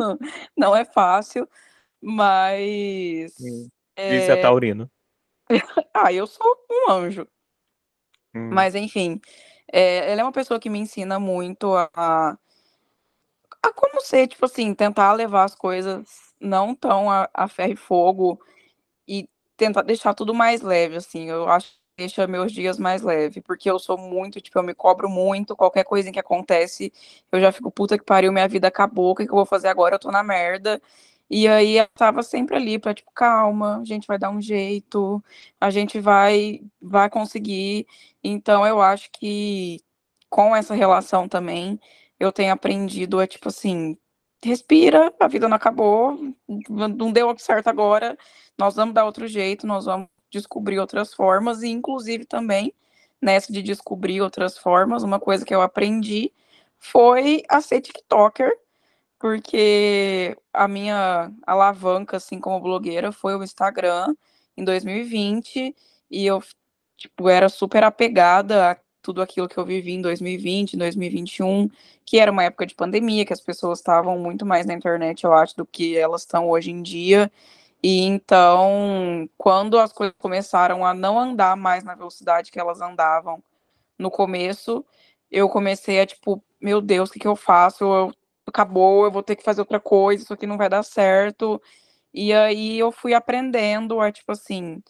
não 0.58 0.76
é 0.76 0.84
fácil, 0.84 1.48
mas. 2.02 3.34
Hum. 3.40 3.70
é, 3.96 4.18
Disse 4.18 4.32
a 4.32 4.42
Taurina. 4.42 4.90
Ah, 5.94 6.12
eu 6.12 6.26
sou 6.26 6.48
um 6.72 6.92
anjo. 6.92 7.28
Hum. 8.34 8.50
Mas, 8.52 8.74
enfim, 8.74 9.20
é, 9.72 10.12
ela 10.12 10.22
é 10.22 10.24
uma 10.24 10.32
pessoa 10.32 10.60
que 10.60 10.70
me 10.70 10.80
ensina 10.80 11.20
muito 11.20 11.74
a, 11.76 11.90
a, 13.62 13.74
como 13.74 14.02
ser, 14.02 14.28
tipo 14.28 14.46
assim, 14.46 14.74
tentar 14.74 15.14
levar 15.14 15.44
as 15.46 15.56
coisas 15.56 16.06
não 16.40 16.74
tão 16.76 17.10
a, 17.10 17.30
a 17.34 17.48
ferro 17.48 17.74
e 17.74 17.76
fogo 17.76 18.40
e 19.08 19.30
tentar 19.58 19.84
deixar 19.84 20.14
tudo 20.14 20.34
mais 20.34 20.62
leve, 20.62 20.98
assim. 20.98 21.30
Eu 21.30 21.50
acho 21.50 21.72
que 21.72 21.80
deixa 21.98 22.28
meus 22.28 22.52
dias 22.54 22.80
mais 22.80 23.02
leve, 23.04 23.42
porque 23.42 23.70
eu 23.70 23.80
sou 23.80 23.98
muito, 23.98 24.42
tipo, 24.42 24.58
eu 24.60 24.64
me 24.64 24.74
cobro 24.76 25.10
muito, 25.10 25.56
qualquer 25.56 25.84
coisinha 25.86 26.14
que 26.14 26.20
acontece, 26.20 26.92
eu 27.32 27.42
já 27.42 27.52
fico, 27.52 27.72
puta 27.72 27.98
que 27.98 28.06
pariu, 28.06 28.32
minha 28.34 28.48
vida 28.48 28.68
acabou, 28.68 29.12
o 29.12 29.16
que, 29.16 29.26
que 29.26 29.32
eu 29.32 29.36
vou 29.38 29.46
fazer 29.46 29.68
agora? 29.70 29.96
Eu 29.96 30.00
tô 30.00 30.12
na 30.12 30.24
merda. 30.24 30.82
E 31.34 31.48
aí 31.48 31.78
eu 31.78 31.88
tava 31.96 32.24
sempre 32.24 32.58
ali 32.58 32.78
pra, 32.78 32.94
tipo, 32.94 33.10
calma, 33.16 33.80
a 33.80 33.86
gente 33.86 34.06
vai 34.06 34.20
dar 34.20 34.30
um 34.32 34.42
jeito, 34.42 35.24
a 35.62 35.70
gente 35.72 35.98
vai, 36.00 36.62
vai 36.82 37.10
conseguir. 37.10 37.88
Então, 38.24 38.68
eu 38.68 38.82
acho 38.82 39.10
que 39.14 39.80
com 40.30 40.54
essa 40.56 40.74
relação 40.76 41.30
também, 41.30 41.80
eu 42.20 42.34
tenho 42.34 42.52
aprendido 42.54 43.18
a, 43.20 43.26
tipo 43.28 43.48
assim, 43.50 43.98
respira, 44.44 45.14
a 45.20 45.28
vida 45.30 45.48
não 45.48 45.56
acabou, 45.56 46.20
não 46.70 47.12
deu 47.14 47.34
certo 47.38 47.68
agora, 47.70 48.18
nós 48.58 48.76
vamos 48.76 48.94
dar 48.94 49.06
outro 49.06 49.26
jeito, 49.28 49.66
nós 49.68 49.86
vamos 49.86 50.10
descobrir 50.32 50.80
outras 50.80 51.14
formas, 51.14 51.64
e 51.64 51.70
inclusive 51.70 52.26
também, 52.26 52.74
nessa 53.22 53.54
de 53.54 53.62
descobrir 53.62 54.22
outras 54.22 54.58
formas, 54.58 55.04
uma 55.04 55.20
coisa 55.20 55.46
que 55.46 55.56
eu 55.56 55.62
aprendi 55.62 56.34
foi 56.80 57.44
a 57.50 57.62
ser 57.62 57.82
TikToker, 57.82 58.52
porque 59.22 60.36
a 60.52 60.68
minha 60.68 61.32
alavanca, 61.46 62.18
assim, 62.18 62.40
como 62.40 62.60
blogueira, 62.60 63.12
foi 63.12 63.36
o 63.36 63.44
Instagram 63.44 64.16
em 64.58 64.64
2020, 64.64 65.76
e 66.10 66.26
eu 66.26 66.42
tipo, 66.98 67.30
era 67.30 67.50
super 67.50 67.84
apegada 67.84 68.72
a 68.72 68.78
tudo 69.02 69.22
aquilo 69.22 69.50
que 69.50 69.58
eu 69.58 69.66
vivi 69.66 69.94
em 69.94 70.02
2020, 70.02 70.78
2021, 70.78 71.70
que 72.06 72.20
era 72.20 72.32
uma 72.32 72.44
época 72.44 72.66
de 72.66 72.76
pandemia, 72.76 73.26
que 73.26 73.34
as 73.34 73.42
pessoas 73.42 73.80
estavam 73.80 74.18
muito 74.20 74.46
mais 74.46 74.66
na 74.66 74.74
internet, 74.74 75.24
eu 75.24 75.34
acho, 75.34 75.56
do 75.58 75.66
que 75.66 75.98
elas 75.98 76.22
estão 76.22 76.50
hoje 76.50 76.72
em 76.72 76.82
dia. 76.84 77.32
E 77.84 78.02
então, 78.04 79.30
quando 79.38 79.80
as 79.80 79.94
coisas 79.94 80.16
começaram 80.20 80.86
a 80.86 80.94
não 80.94 81.20
andar 81.20 81.56
mais 81.58 81.84
na 81.84 81.96
velocidade 81.96 82.52
que 82.52 82.60
elas 82.60 82.82
andavam 82.82 83.44
no 83.98 84.12
começo, 84.12 84.86
eu 85.32 85.50
comecei 85.50 86.00
a, 86.02 86.06
tipo, 86.06 86.44
meu 86.62 86.82
Deus, 86.82 87.10
o 87.10 87.14
que, 87.14 87.20
que 87.20 87.28
eu 87.28 87.36
faço? 87.36 87.84
Eu, 87.86 88.14
acabou, 88.52 89.06
eu 89.06 89.12
vou 89.12 89.24
ter 89.24 89.36
que 89.36 89.44
fazer 89.44 89.62
outra 89.62 89.80
coisa, 89.80 90.24
isso 90.24 90.34
aqui 90.34 90.48
não 90.48 90.58
vai 90.58 90.70
dar 90.70 90.84
certo. 90.84 91.62
E 92.14 92.34
aí 92.34 92.80
eu 92.80 92.92
fui 92.92 93.14
aprendendo 93.14 94.02
a, 94.02 94.12
tipo 94.12 94.32
assim, 94.34 94.84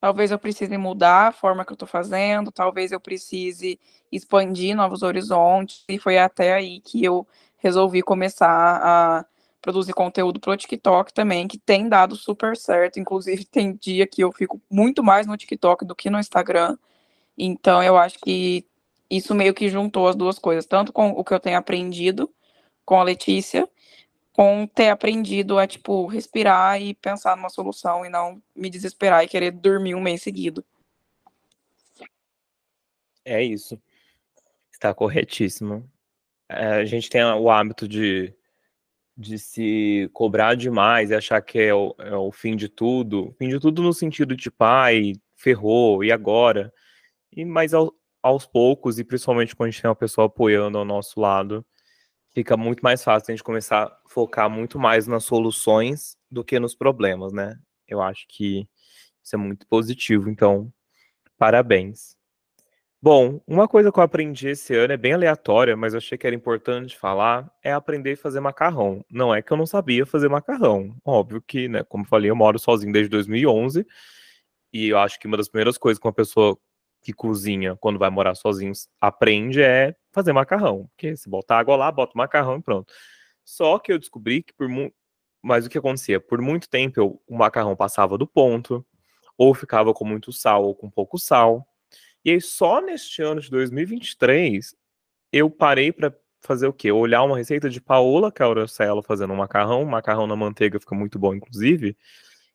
talvez 0.00 0.30
eu 0.30 0.38
precise 0.38 0.76
mudar 0.78 1.28
a 1.28 1.32
forma 1.32 1.64
que 1.64 1.72
eu 1.72 1.76
tô 1.76 1.86
fazendo, 1.86 2.52
talvez 2.52 2.92
eu 2.92 3.00
precise 3.00 3.80
expandir 4.12 4.76
novos 4.76 5.02
horizontes, 5.02 5.84
e 5.88 5.98
foi 5.98 6.18
até 6.18 6.54
aí 6.54 6.80
que 6.80 7.04
eu 7.04 7.26
resolvi 7.58 8.02
começar 8.02 8.48
a 8.82 9.26
produzir 9.62 9.94
conteúdo 9.94 10.40
pro 10.40 10.56
TikTok 10.56 11.12
também, 11.14 11.48
que 11.48 11.58
tem 11.58 11.88
dado 11.88 12.16
super 12.16 12.56
certo, 12.56 13.00
inclusive 13.00 13.44
tem 13.46 13.74
dia 13.76 14.06
que 14.06 14.22
eu 14.22 14.32
fico 14.32 14.60
muito 14.70 15.02
mais 15.02 15.26
no 15.26 15.36
TikTok 15.36 15.84
do 15.86 15.96
que 15.96 16.10
no 16.10 16.18
Instagram, 16.20 16.76
Então, 17.38 17.82
eu 17.82 17.96
acho 17.98 18.18
que 18.20 18.66
isso 19.10 19.34
meio 19.34 19.54
que 19.54 19.68
juntou 19.68 20.08
as 20.08 20.16
duas 20.16 20.38
coisas, 20.38 20.66
tanto 20.66 20.92
com 20.92 21.10
o 21.10 21.24
que 21.24 21.34
eu 21.34 21.40
tenho 21.40 21.58
aprendido 21.58 22.30
com 22.84 23.00
a 23.00 23.04
Letícia, 23.04 23.68
com 24.32 24.66
ter 24.66 24.88
aprendido 24.88 25.58
a, 25.58 25.66
tipo, 25.66 26.06
respirar 26.06 26.80
e 26.80 26.94
pensar 26.94 27.36
numa 27.36 27.48
solução 27.48 28.04
e 28.04 28.08
não 28.08 28.42
me 28.54 28.68
desesperar 28.68 29.24
e 29.24 29.28
querer 29.28 29.52
dormir 29.52 29.94
um 29.94 30.00
mês 30.00 30.22
seguido. 30.22 30.64
É 33.24 33.42
isso. 33.42 33.80
Está 34.72 34.92
corretíssimo. 34.92 35.88
É, 36.48 36.66
a 36.66 36.84
gente 36.84 37.08
tem 37.08 37.22
o 37.24 37.48
hábito 37.50 37.88
de, 37.88 38.34
de 39.16 39.38
se 39.38 40.10
cobrar 40.12 40.54
demais 40.54 41.10
e 41.10 41.14
achar 41.14 41.40
que 41.40 41.58
é 41.58 41.74
o, 41.74 41.94
é 41.98 42.14
o 42.14 42.30
fim 42.32 42.56
de 42.56 42.68
tudo. 42.68 43.34
Fim 43.38 43.48
de 43.48 43.58
tudo 43.58 43.82
no 43.82 43.92
sentido 43.92 44.36
de, 44.36 44.50
pai, 44.50 45.14
ferrou, 45.36 46.04
e 46.04 46.12
agora? 46.12 46.72
E, 47.32 47.44
mas 47.44 47.72
ao, 47.72 47.94
aos 48.22 48.46
poucos, 48.46 48.98
e 48.98 49.04
principalmente 49.04 49.54
quando 49.54 49.68
a 49.68 49.70
gente 49.70 49.80
tem 49.80 49.88
uma 49.88 49.96
pessoa 49.96 50.26
apoiando 50.26 50.76
ao 50.76 50.84
nosso 50.84 51.20
lado, 51.20 51.64
fica 52.34 52.56
muito 52.56 52.80
mais 52.82 53.02
fácil 53.02 53.32
a 53.32 53.34
gente 53.34 53.44
começar 53.44 53.84
a 53.84 53.98
focar 54.08 54.50
muito 54.50 54.78
mais 54.78 55.06
nas 55.06 55.24
soluções 55.24 56.16
do 56.30 56.44
que 56.44 56.58
nos 56.58 56.74
problemas, 56.74 57.32
né? 57.32 57.56
Eu 57.86 58.02
acho 58.02 58.26
que 58.28 58.68
isso 59.22 59.36
é 59.36 59.38
muito 59.38 59.66
positivo, 59.66 60.28
então, 60.28 60.72
parabéns. 61.38 62.16
Bom, 63.00 63.40
uma 63.46 63.68
coisa 63.68 63.92
que 63.92 63.98
eu 63.98 64.02
aprendi 64.02 64.48
esse 64.48 64.74
ano 64.74 64.94
é 64.94 64.96
bem 64.96 65.12
aleatória, 65.12 65.76
mas 65.76 65.92
eu 65.92 65.98
achei 65.98 66.16
que 66.16 66.26
era 66.26 66.34
importante 66.34 66.96
falar, 66.96 67.50
é 67.62 67.70
aprender 67.70 68.12
a 68.12 68.16
fazer 68.16 68.40
macarrão. 68.40 69.04
Não 69.10 69.34
é 69.34 69.42
que 69.42 69.52
eu 69.52 69.56
não 69.58 69.66
sabia 69.66 70.06
fazer 70.06 70.28
macarrão. 70.28 70.96
Óbvio 71.04 71.42
que, 71.42 71.68
né, 71.68 71.84
como 71.84 72.04
eu 72.04 72.08
falei, 72.08 72.30
eu 72.30 72.36
moro 72.36 72.58
sozinho 72.58 72.92
desde 72.92 73.10
2011, 73.10 73.86
e 74.72 74.88
eu 74.88 74.98
acho 74.98 75.20
que 75.20 75.26
uma 75.26 75.36
das 75.36 75.48
primeiras 75.48 75.78
coisas 75.78 76.00
que 76.00 76.06
uma 76.06 76.14
pessoa 76.14 76.58
que 77.04 77.12
cozinha 77.12 77.76
quando 77.76 77.98
vai 77.98 78.08
morar 78.08 78.34
sozinho 78.34 78.72
aprende 79.00 79.62
é 79.62 79.94
fazer 80.10 80.32
macarrão. 80.32 80.88
Porque 80.88 81.16
se 81.16 81.28
botar 81.28 81.58
água 81.58 81.76
lá, 81.76 81.92
bota 81.92 82.12
macarrão 82.16 82.56
e 82.56 82.62
pronto. 82.62 82.92
Só 83.44 83.78
que 83.78 83.92
eu 83.92 83.98
descobri 83.98 84.42
que 84.42 84.54
por 84.54 84.68
muito. 84.68 84.94
Mas 85.42 85.66
o 85.66 85.70
que 85.70 85.76
acontecia? 85.76 86.18
Por 86.18 86.40
muito 86.40 86.68
tempo 86.70 86.98
eu, 86.98 87.22
o 87.28 87.36
macarrão 87.36 87.76
passava 87.76 88.16
do 88.16 88.26
ponto, 88.26 88.84
ou 89.36 89.54
ficava 89.54 89.92
com 89.92 90.04
muito 90.04 90.32
sal 90.32 90.64
ou 90.64 90.74
com 90.74 90.90
pouco 90.90 91.18
sal. 91.18 91.66
E 92.24 92.30
aí, 92.30 92.40
só 92.40 92.80
neste 92.80 93.20
ano 93.20 93.42
de 93.42 93.50
2023, 93.50 94.74
eu 95.30 95.50
parei 95.50 95.92
para 95.92 96.14
fazer 96.40 96.66
o 96.66 96.72
quê? 96.72 96.90
Olhar 96.90 97.22
uma 97.22 97.36
receita 97.36 97.68
de 97.68 97.80
Paola 97.80 98.32
Caurocelo 98.32 99.02
fazendo 99.02 99.34
um 99.34 99.36
macarrão, 99.36 99.84
macarrão 99.84 100.26
na 100.26 100.36
manteiga 100.36 100.80
fica 100.80 100.94
muito 100.94 101.18
bom, 101.18 101.34
inclusive. 101.34 101.94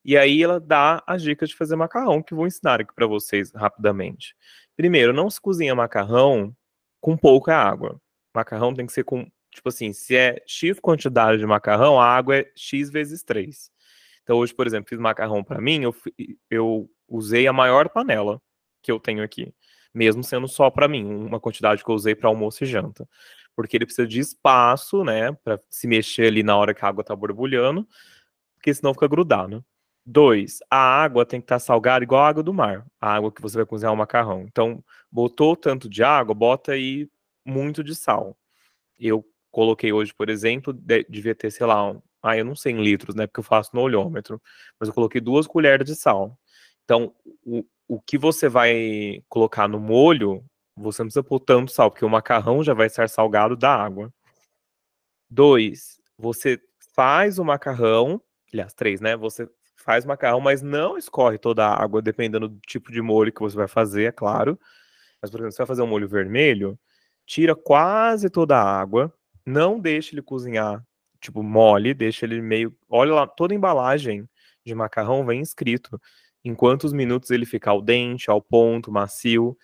E 0.03 0.17
aí 0.17 0.41
ela 0.41 0.59
dá 0.59 1.03
as 1.05 1.21
dicas 1.21 1.49
de 1.49 1.55
fazer 1.55 1.75
macarrão, 1.75 2.23
que 2.23 2.33
vou 2.33 2.47
ensinar 2.47 2.81
aqui 2.81 2.93
para 2.93 3.07
vocês 3.07 3.51
rapidamente. 3.51 4.35
Primeiro, 4.75 5.13
não 5.13 5.29
se 5.29 5.41
cozinha 5.41 5.75
macarrão 5.75 6.55
com 7.01 7.17
pouca 7.17 7.55
água. 7.55 8.01
Macarrão 8.33 8.73
tem 8.73 8.85
que 8.85 8.93
ser 8.93 9.03
com, 9.03 9.29
tipo 9.51 9.67
assim, 9.69 9.91
se 9.93 10.15
é 10.15 10.41
X 10.47 10.79
quantidade 10.79 11.39
de 11.39 11.45
macarrão, 11.45 11.99
a 11.99 12.05
água 12.05 12.37
é 12.37 12.51
X 12.55 12.89
vezes 12.89 13.23
3. 13.23 13.71
Então 14.23 14.37
hoje, 14.37 14.53
por 14.53 14.67
exemplo, 14.67 14.89
fiz 14.89 14.99
macarrão 14.99 15.43
para 15.43 15.59
mim, 15.59 15.81
eu, 15.83 15.95
eu 16.49 16.89
usei 17.07 17.47
a 17.47 17.53
maior 17.53 17.89
panela 17.89 18.41
que 18.81 18.91
eu 18.91 18.99
tenho 18.99 19.23
aqui, 19.23 19.53
mesmo 19.93 20.23
sendo 20.23 20.47
só 20.47 20.69
para 20.69 20.87
mim, 20.87 21.03
uma 21.03 21.39
quantidade 21.39 21.83
que 21.83 21.89
eu 21.89 21.95
usei 21.95 22.15
para 22.15 22.29
almoço 22.29 22.63
e 22.63 22.67
janta, 22.67 23.09
porque 23.55 23.75
ele 23.75 23.85
precisa 23.85 24.07
de 24.07 24.19
espaço, 24.19 25.03
né, 25.03 25.31
para 25.43 25.59
se 25.69 25.87
mexer 25.87 26.27
ali 26.27 26.43
na 26.43 26.55
hora 26.55 26.73
que 26.73 26.85
a 26.85 26.87
água 26.87 27.03
tá 27.03 27.15
borbulhando, 27.15 27.87
porque 28.53 28.73
senão 28.73 28.93
fica 28.93 29.07
grudado. 29.07 29.65
Dois, 30.12 30.57
a 30.72 30.76
água 30.76 31.24
tem 31.24 31.39
que 31.39 31.45
estar 31.45 31.57
tá 31.57 31.60
salgada 31.60 32.03
igual 32.03 32.24
a 32.24 32.28
água 32.30 32.41
do 32.41 32.51
mar, 32.51 32.84
a 32.99 33.14
água 33.14 33.32
que 33.32 33.39
você 33.43 33.57
vai 33.57 33.66
cozinhar 33.66 33.93
o 33.93 33.95
macarrão. 33.95 34.41
Então, 34.41 34.84
botou 35.12 35.55
tanto 35.55 35.88
de 35.88 36.01
água, 36.03 36.34
bota 36.34 36.72
aí 36.72 37.07
muito 37.45 37.84
de 37.84 37.93
sal. 37.93 38.36
Eu 38.99 39.24
coloquei 39.51 39.93
hoje, 39.93 40.12
por 40.12 40.28
exemplo, 40.28 40.74
devia 41.07 41.36
ter, 41.36 41.51
sei 41.51 41.68
lá, 41.68 41.91
um, 41.91 42.01
ah, 42.24 42.36
eu 42.36 42.43
não 42.43 42.55
sei 42.55 42.74
em 42.74 42.82
litros, 42.82 43.14
né, 43.14 43.28
porque 43.28 43.39
eu 43.39 43.43
faço 43.43 43.70
no 43.76 43.82
olhômetro, 43.82 44.41
mas 44.80 44.89
eu 44.89 44.95
coloquei 44.95 45.22
duas 45.22 45.45
colheres 45.45 45.86
de 45.86 45.95
sal. 45.95 46.36
Então, 46.86 47.14
o, 47.45 47.64
o 47.88 48.01
que 48.01 48.18
você 48.18 48.49
vai 48.49 49.24
colocar 49.30 49.68
no 49.68 49.80
molho, 49.80 50.43
você 50.76 51.03
não 51.03 51.07
precisa 51.07 51.24
pôr 51.24 51.39
tanto 51.39 51.72
sal, 51.72 51.91
porque 51.91 52.03
o 52.03 52.10
macarrão 52.10 52.64
já 52.64 52.74
vai 52.74 52.88
estar 52.88 53.07
salgado 53.10 53.55
da 53.55 53.76
água. 53.76 54.12
Dois, 55.30 56.01
você 56.18 56.60
faz 56.95 57.38
o 57.38 57.45
macarrão, 57.45 58.20
aliás, 58.51 58.74
três, 58.74 58.99
né? 59.01 59.16
Você 59.16 59.47
faz 59.80 60.05
macarrão, 60.05 60.41
mas 60.41 60.61
não 60.61 60.97
escorre 60.97 61.38
toda 61.38 61.65
a 61.65 61.82
água, 61.82 62.01
dependendo 62.01 62.49
do 62.49 62.59
tipo 62.67 62.91
de 62.91 63.01
molho 63.01 63.32
que 63.32 63.39
você 63.39 63.55
vai 63.55 63.67
fazer, 63.67 64.03
é 64.03 64.11
claro. 64.11 64.59
Mas, 65.21 65.32
por 65.32 65.39
exemplo, 65.39 65.53
você 65.53 65.57
vai 65.59 65.67
fazer 65.67 65.82
um 65.82 65.88
molho 65.88 66.07
vermelho, 66.07 66.77
tira 67.25 67.55
quase 67.55 68.30
toda 68.30 68.57
a 68.57 68.80
água, 68.80 69.13
não 69.45 69.80
deixa 69.80 70.13
ele 70.13 70.21
cozinhar, 70.21 70.84
tipo, 71.19 71.41
mole, 71.41 71.93
deixa 71.93 72.25
ele 72.25 72.41
meio. 72.41 72.75
Olha 72.89 73.13
lá, 73.13 73.27
toda 73.27 73.53
a 73.53 73.57
embalagem 73.57 74.27
de 74.65 74.75
macarrão 74.75 75.25
vem 75.25 75.41
escrito 75.41 75.99
em 76.43 76.53
quantos 76.53 76.93
minutos 76.93 77.32
ele 77.32 77.45
fica 77.45 77.71
al 77.71 77.82
dente, 77.82 78.30
ao 78.30 78.41
ponto, 78.41 78.91
macio. 78.91 79.57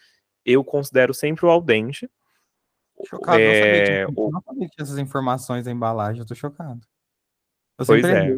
Eu 0.45 0.63
considero 0.63 1.13
sempre 1.13 1.45
o 1.45 1.49
al 1.49 1.61
dente. 1.61 2.09
Chocado, 3.05 3.39
é... 3.39 4.05
não, 4.05 4.13
sabia 4.13 4.27
é, 4.27 4.31
não 4.31 4.41
sabia 4.41 4.69
que 4.69 4.81
essas 4.81 4.97
informações 4.97 5.65
da 5.65 5.71
embalagem, 5.71 6.21
eu 6.21 6.25
tô 6.25 6.33
chocado. 6.33 6.81
Eu 7.77 7.85
pois 7.85 8.03
é. 8.05 8.37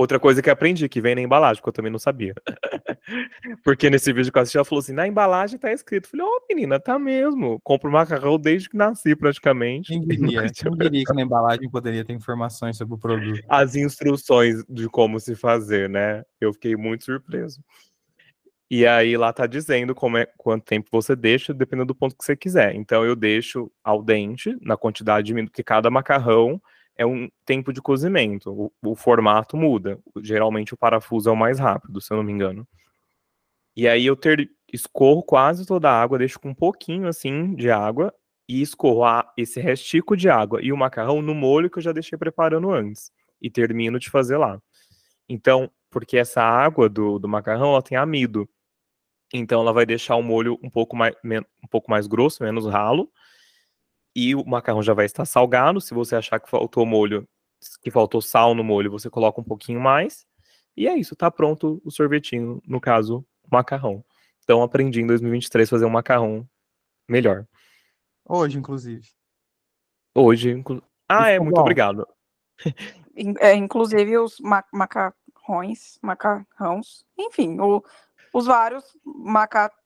Outra 0.00 0.18
coisa 0.18 0.40
que 0.40 0.48
aprendi, 0.48 0.88
que 0.88 0.98
vem 0.98 1.14
na 1.14 1.20
embalagem, 1.20 1.62
que 1.62 1.68
eu 1.68 1.72
também 1.74 1.92
não 1.92 1.98
sabia. 1.98 2.32
Porque 3.62 3.90
nesse 3.90 4.10
vídeo 4.14 4.32
que 4.32 4.38
eu 4.38 4.40
assisti, 4.40 4.56
ela 4.56 4.64
falou 4.64 4.80
assim: 4.80 4.94
na 4.94 5.06
embalagem 5.06 5.58
tá 5.58 5.70
escrito. 5.70 6.06
Eu 6.06 6.10
falei, 6.10 6.24
ô 6.24 6.30
oh, 6.30 6.46
menina, 6.48 6.80
tá 6.80 6.98
mesmo. 6.98 7.60
Compro 7.62 7.92
macarrão 7.92 8.38
desde 8.38 8.70
que 8.70 8.78
nasci, 8.78 9.14
praticamente. 9.14 9.88
Quem 9.88 10.00
diria? 10.08 10.46
Quem 10.50 10.72
diria 10.72 11.04
que 11.04 11.12
na 11.12 11.20
embalagem 11.20 11.68
poderia 11.68 12.02
ter 12.02 12.14
informações 12.14 12.78
sobre 12.78 12.94
o 12.94 12.98
produto? 12.98 13.42
As 13.46 13.76
instruções 13.76 14.64
de 14.70 14.88
como 14.88 15.20
se 15.20 15.34
fazer, 15.34 15.86
né? 15.90 16.24
Eu 16.40 16.54
fiquei 16.54 16.74
muito 16.76 17.04
surpreso. 17.04 17.62
E 18.70 18.86
aí 18.86 19.18
lá 19.18 19.34
tá 19.34 19.46
dizendo 19.46 19.94
como 19.94 20.16
é, 20.16 20.26
quanto 20.38 20.64
tempo 20.64 20.88
você 20.90 21.14
deixa, 21.14 21.52
dependendo 21.52 21.88
do 21.88 21.94
ponto 21.94 22.16
que 22.16 22.24
você 22.24 22.34
quiser. 22.34 22.74
Então 22.74 23.04
eu 23.04 23.14
deixo 23.14 23.70
ao 23.84 24.02
dente, 24.02 24.56
na 24.62 24.78
quantidade 24.78 25.26
de 25.26 25.34
minutos 25.34 25.54
que 25.54 25.62
cada 25.62 25.90
macarrão 25.90 26.58
é 27.00 27.06
um 27.06 27.30
tempo 27.46 27.72
de 27.72 27.80
cozimento. 27.80 28.52
O, 28.52 28.90
o, 28.90 28.94
formato 28.94 29.56
muda. 29.56 29.98
Geralmente 30.22 30.74
o 30.74 30.76
parafuso 30.76 31.30
é 31.30 31.32
o 31.32 31.36
mais 31.36 31.58
rápido, 31.58 31.98
se 31.98 32.12
eu 32.12 32.18
não 32.18 32.22
me 32.22 32.30
engano. 32.30 32.68
E 33.74 33.88
aí 33.88 34.04
eu 34.04 34.14
ter, 34.14 34.50
escorro 34.70 35.22
quase 35.22 35.66
toda 35.66 35.90
a 35.90 35.98
água, 35.98 36.18
deixo 36.18 36.38
com 36.38 36.50
um 36.50 36.54
pouquinho 36.54 37.08
assim 37.08 37.54
de 37.54 37.70
água 37.70 38.12
e 38.46 38.60
escorro 38.60 39.02
a, 39.02 39.32
esse 39.34 39.58
restico 39.60 40.14
de 40.14 40.28
água 40.28 40.60
e 40.62 40.70
o 40.74 40.76
macarrão 40.76 41.22
no 41.22 41.34
molho 41.34 41.70
que 41.70 41.78
eu 41.78 41.82
já 41.82 41.90
deixei 41.90 42.18
preparando 42.18 42.70
antes. 42.70 43.10
E 43.40 43.48
termino 43.48 43.98
de 43.98 44.10
fazer 44.10 44.36
lá. 44.36 44.60
Então, 45.26 45.70
porque 45.88 46.18
essa 46.18 46.42
água 46.42 46.86
do, 46.86 47.18
do 47.18 47.26
macarrão 47.26 47.70
ela 47.70 47.82
tem 47.82 47.96
amido. 47.96 48.46
Então 49.32 49.62
ela 49.62 49.72
vai 49.72 49.86
deixar 49.86 50.16
o 50.16 50.22
molho 50.22 50.58
um 50.62 50.68
pouco 50.68 50.94
mais, 50.94 51.14
um 51.24 51.68
pouco 51.70 51.90
mais 51.90 52.06
grosso, 52.06 52.42
menos 52.42 52.66
ralo 52.66 53.10
e 54.14 54.34
o 54.34 54.44
macarrão 54.44 54.82
já 54.82 54.94
vai 54.94 55.06
estar 55.06 55.24
salgado. 55.24 55.80
Se 55.80 55.94
você 55.94 56.16
achar 56.16 56.40
que 56.40 56.50
faltou 56.50 56.84
molho, 56.84 57.28
que 57.82 57.90
faltou 57.90 58.20
sal 58.20 58.54
no 58.54 58.64
molho, 58.64 58.90
você 58.90 59.08
coloca 59.08 59.40
um 59.40 59.44
pouquinho 59.44 59.80
mais. 59.80 60.26
E 60.76 60.88
é 60.88 60.96
isso, 60.96 61.16
tá 61.16 61.30
pronto 61.30 61.80
o 61.84 61.90
sorvetinho, 61.90 62.62
no 62.66 62.80
caso, 62.80 63.24
o 63.42 63.48
macarrão. 63.54 64.04
Então 64.42 64.62
aprendi 64.62 65.00
em 65.00 65.06
2023 65.06 65.68
a 65.68 65.70
fazer 65.70 65.84
um 65.84 65.90
macarrão 65.90 66.48
melhor. 67.08 67.46
Hoje, 68.24 68.58
inclusive. 68.58 69.08
Hoje, 70.14 70.50
inclu... 70.50 70.82
Ah, 71.08 71.30
é, 71.30 71.38
muito 71.38 71.56
bom. 71.56 71.60
obrigado. 71.60 72.06
É, 73.40 73.54
inclusive 73.54 74.16
os 74.18 74.38
ma 74.40 74.64
macarrões, 74.72 75.98
macarrões, 76.00 77.04
enfim, 77.18 77.58
o, 77.60 77.84
os 78.32 78.46
vários 78.46 78.96
macarrões 79.04 79.79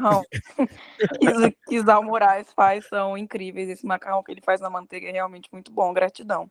macarrão 0.00 0.24
que 1.68 1.76
Isal 1.76 2.02
Moraes 2.02 2.52
faz 2.54 2.86
são 2.86 3.16
incríveis. 3.16 3.68
Esse 3.68 3.86
macarrão 3.86 4.22
que 4.22 4.32
ele 4.32 4.40
faz 4.40 4.60
na 4.60 4.70
manteiga 4.70 5.08
é 5.08 5.12
realmente 5.12 5.48
muito 5.52 5.70
bom. 5.70 5.92
Gratidão. 5.92 6.50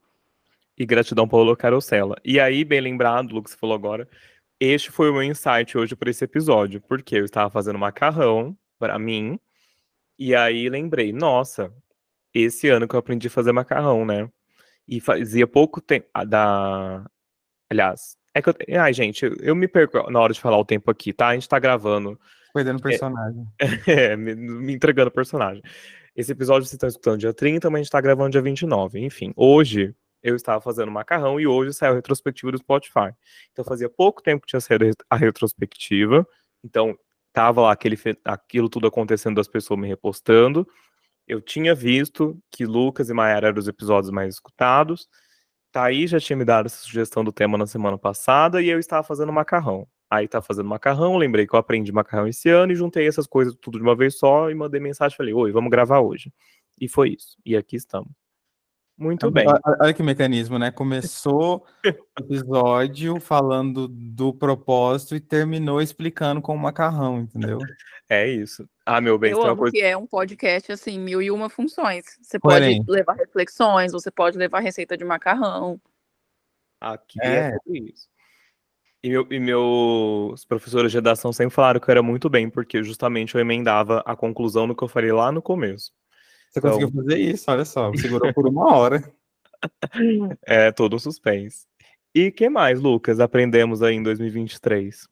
E 0.77 0.85
gratidão, 0.85 1.27
Paulo 1.27 1.55
Carosella. 1.57 2.15
E 2.23 2.39
aí, 2.39 2.63
bem 2.63 2.79
lembrado, 2.79 3.33
Lucas 3.33 3.53
falou 3.53 3.75
agora, 3.75 4.07
este 4.59 4.91
foi 4.91 5.09
o 5.09 5.13
meu 5.13 5.23
insight 5.23 5.77
hoje 5.77 5.95
para 5.95 6.09
esse 6.09 6.23
episódio, 6.23 6.79
porque 6.81 7.17
eu 7.17 7.25
estava 7.25 7.49
fazendo 7.49 7.77
macarrão 7.77 8.57
para 8.77 8.97
mim, 8.97 9.37
e 10.17 10.33
aí 10.33 10.69
lembrei, 10.69 11.11
nossa, 11.11 11.73
esse 12.33 12.69
ano 12.69 12.87
que 12.87 12.95
eu 12.95 12.99
aprendi 12.99 13.27
a 13.27 13.31
fazer 13.31 13.51
macarrão, 13.51 14.05
né? 14.05 14.29
E 14.87 15.01
fazia 15.01 15.45
pouco 15.45 15.81
tempo, 15.81 16.07
da... 16.25 17.05
Aliás, 17.69 18.17
é 18.33 18.41
que 18.41 18.49
eu... 18.49 18.55
Ai, 18.81 18.93
gente, 18.93 19.29
eu 19.41 19.55
me 19.55 19.67
perco 19.67 20.09
na 20.09 20.19
hora 20.19 20.33
de 20.33 20.39
falar 20.39 20.57
o 20.57 20.65
tempo 20.65 20.89
aqui, 20.89 21.11
tá? 21.11 21.27
A 21.27 21.33
gente 21.33 21.49
tá 21.49 21.59
gravando 21.59 22.19
Perdendo 22.53 22.79
é, 22.79 22.81
personagem. 22.81 23.47
É, 23.59 23.65
é 24.13 24.15
me, 24.15 24.35
me, 24.35 24.73
entregando 24.73 25.09
o 25.09 25.13
personagem. 25.13 25.63
Esse 26.15 26.31
episódio 26.31 26.63
vocês 26.63 26.73
estão 26.73 26.89
escutando 26.89 27.19
dia 27.19 27.33
30, 27.33 27.69
mas 27.69 27.75
a 27.75 27.79
gente 27.79 27.87
está 27.87 28.01
gravando 28.01 28.31
dia 28.31 28.41
29. 28.41 28.99
Enfim, 28.99 29.31
hoje 29.35 29.95
eu 30.21 30.35
estava 30.35 30.59
fazendo 30.59 30.91
macarrão 30.91 31.39
e 31.39 31.47
hoje 31.47 31.73
saiu 31.73 31.93
a 31.93 31.95
retrospectiva 31.95 32.51
do 32.51 32.57
Spotify. 32.57 33.13
Então 33.51 33.63
fazia 33.63 33.89
pouco 33.89 34.21
tempo 34.21 34.41
que 34.41 34.47
tinha 34.47 34.59
saído 34.59 34.85
a 35.09 35.15
retrospectiva. 35.15 36.27
Então 36.63 36.97
tava 37.31 37.61
lá 37.61 37.71
aquele, 37.71 37.97
aquilo 38.25 38.69
tudo 38.69 38.87
acontecendo 38.87 39.35
das 39.35 39.47
pessoas 39.47 39.79
me 39.79 39.87
repostando. 39.87 40.67
Eu 41.27 41.39
tinha 41.41 41.75
visto 41.75 42.37
que 42.51 42.65
Lucas 42.65 43.09
e 43.09 43.13
Mayara 43.13 43.49
eram 43.49 43.59
os 43.59 43.67
episódios 43.67 44.11
mais 44.11 44.33
escutados. 44.33 45.07
Thaís 45.71 46.09
já 46.09 46.19
tinha 46.19 46.35
me 46.35 46.43
dado 46.43 46.65
essa 46.65 46.81
sugestão 46.81 47.23
do 47.23 47.31
tema 47.31 47.57
na 47.57 47.67
semana 47.67 47.97
passada 47.97 48.61
e 48.61 48.69
eu 48.69 48.79
estava 48.79 49.03
fazendo 49.03 49.31
macarrão. 49.31 49.87
Aí 50.09 50.27
tá 50.27 50.41
fazendo 50.41 50.67
macarrão, 50.67 51.17
lembrei 51.17 51.45
que 51.45 51.53
eu 51.53 51.59
aprendi 51.59 51.91
macarrão 51.91 52.27
esse 52.27 52.49
ano 52.49 52.71
e 52.71 52.75
juntei 52.75 53.07
essas 53.07 53.27
coisas 53.27 53.55
tudo 53.55 53.77
de 53.77 53.83
uma 53.83 53.95
vez 53.95 54.17
só 54.17 54.49
e 54.49 54.55
mandei 54.55 54.79
mensagem, 54.79 55.15
falei, 55.15 55.33
oi, 55.33 55.51
vamos 55.51 55.69
gravar 55.69 55.99
hoje. 55.99 56.33
E 56.81 56.87
foi 56.87 57.09
isso. 57.09 57.37
E 57.45 57.55
aqui 57.55 57.75
estamos. 57.75 58.09
Muito 58.97 59.31
bem. 59.31 59.45
Olha 59.79 59.93
que 59.93 60.03
mecanismo, 60.03 60.59
né? 60.59 60.71
Começou 60.71 61.65
o 61.85 62.21
episódio 62.21 63.17
falando 63.21 63.87
do 63.87 64.33
propósito 64.33 65.15
e 65.15 65.21
terminou 65.21 65.81
explicando 65.81 66.41
com 66.41 66.53
o 66.53 66.59
macarrão, 66.59 67.19
entendeu? 67.19 67.59
É 68.11 68.27
isso. 68.27 68.67
Ah, 68.83 68.99
meu 68.99 69.19
bem, 69.19 69.33
Eu 69.33 69.43
amo 69.43 69.55
coisa... 69.57 69.71
que 69.71 69.83
é 69.83 69.95
um 69.95 70.07
podcast, 70.07 70.71
assim, 70.71 70.97
mil 70.97 71.21
e 71.21 71.29
uma 71.29 71.47
funções. 71.47 72.03
Você 72.19 72.39
pode 72.39 72.55
Porém. 72.55 72.83
levar 72.87 73.13
reflexões, 73.13 73.91
você 73.91 74.09
pode 74.09 74.35
levar 74.35 74.61
receita 74.61 74.97
de 74.97 75.05
macarrão. 75.05 75.79
Aqui 76.81 77.21
é, 77.21 77.51
É. 77.51 77.57
isso. 77.71 78.09
E, 79.01 79.09
meu, 79.09 79.27
e 79.31 79.39
meus 79.39 80.43
professores 80.45 80.91
de 80.91 80.97
redação 80.97 81.31
sempre 81.31 81.55
falaram 81.55 81.79
que 81.79 81.89
eu 81.89 81.91
era 81.93 82.03
muito 82.03 82.29
bem, 82.29 82.49
porque 82.49 82.83
justamente 82.83 83.33
eu 83.35 83.41
emendava 83.41 84.03
a 84.05 84.15
conclusão 84.15 84.67
no 84.67 84.75
que 84.75 84.83
eu 84.83 84.87
falei 84.89 85.11
lá 85.11 85.31
no 85.31 85.41
começo. 85.41 85.91
Você 86.51 86.59
Então- 86.59 86.71
conseguiu 86.71 86.91
fazer 87.03 87.17
isso, 87.17 87.45
olha 87.49 87.65
só. 87.65 87.91
Segurou 88.27 88.33
por 88.33 88.47
uma 88.47 88.75
hora. 88.75 89.13
É 90.45 90.71
todo 90.71 90.95
um 90.95 90.99
suspense. 90.99 91.65
E 92.13 92.31
que 92.31 92.49
mais, 92.49 92.79
Lucas, 92.81 93.19
aprendemos 93.19 93.81
aí 93.81 93.95
em 93.95 94.03
2023? 94.03 95.07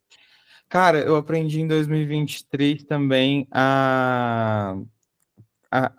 Cara, 0.68 1.00
eu 1.00 1.16
aprendi 1.16 1.62
em 1.62 1.68
2023 1.68 2.84
também 2.84 3.48
a, 3.52 4.76
a 5.72 5.92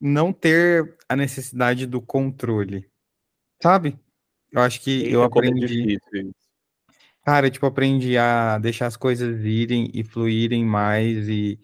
não 0.00 0.32
ter 0.32 0.96
a 1.08 1.16
necessidade 1.16 1.86
do 1.86 2.00
controle, 2.00 2.88
sabe? 3.60 3.98
Eu 4.52 4.60
acho 4.62 4.80
que 4.80 4.90
eu 5.10 5.22
Eita, 5.22 5.26
aprendi, 5.26 5.98
cara, 7.24 7.50
tipo, 7.50 7.66
aprendi 7.66 8.16
a 8.16 8.58
deixar 8.58 8.86
as 8.86 8.96
coisas 8.96 9.44
irem 9.44 9.90
e 9.94 10.02
fluírem 10.02 10.64
mais 10.64 11.28
e 11.28 11.58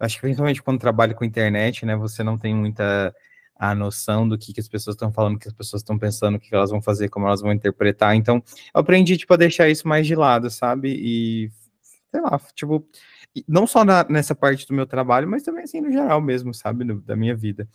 acho 0.00 0.16
que 0.16 0.22
principalmente 0.22 0.62
quando 0.62 0.80
trabalho 0.80 1.14
com 1.14 1.24
internet, 1.24 1.86
né, 1.86 1.94
você 1.96 2.22
não 2.24 2.36
tem 2.36 2.54
muita 2.54 3.14
a 3.54 3.74
noção 3.76 4.28
do 4.28 4.36
que, 4.36 4.52
que 4.52 4.58
as 4.60 4.66
pessoas 4.66 4.94
estão 4.96 5.12
falando, 5.12 5.36
o 5.36 5.38
que 5.38 5.46
as 5.46 5.54
pessoas 5.54 5.82
estão 5.82 5.96
pensando, 5.96 6.34
o 6.36 6.40
que 6.40 6.52
elas 6.52 6.70
vão 6.70 6.82
fazer, 6.82 7.08
como 7.08 7.26
elas 7.26 7.40
vão 7.40 7.52
interpretar. 7.52 8.16
Então, 8.16 8.42
eu 8.74 8.80
aprendi, 8.80 9.16
tipo, 9.16 9.32
a 9.32 9.36
deixar 9.36 9.68
isso 9.68 9.86
mais 9.86 10.04
de 10.04 10.16
lado, 10.16 10.50
sabe? 10.50 10.88
E, 10.92 11.48
sei 12.10 12.20
lá, 12.20 12.40
tipo, 12.56 12.84
não 13.46 13.64
só 13.66 13.84
na- 13.84 14.04
nessa 14.08 14.34
parte 14.34 14.66
do 14.66 14.74
meu 14.74 14.84
trabalho, 14.86 15.28
mas 15.28 15.44
também, 15.44 15.62
assim, 15.64 15.80
no 15.80 15.92
geral 15.92 16.20
mesmo, 16.20 16.52
sabe? 16.52 16.84
do- 16.84 17.00
da 17.02 17.14
minha 17.14 17.36
vida. 17.36 17.68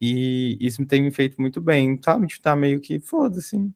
E 0.00 0.56
isso 0.60 0.84
tem 0.86 1.02
me 1.02 1.10
feito 1.10 1.40
muito 1.40 1.60
bem, 1.60 2.00
sabe? 2.04 2.26
De 2.26 2.34
estar 2.34 2.56
meio 2.56 2.80
que, 2.80 3.00
foda-se, 3.00 3.70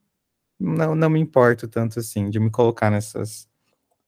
não, 0.58 0.94
não 0.94 1.10
me 1.10 1.20
importo 1.20 1.68
tanto, 1.68 1.98
assim, 1.98 2.30
de 2.30 2.40
me 2.40 2.50
colocar 2.50 2.90
nessas, 2.90 3.48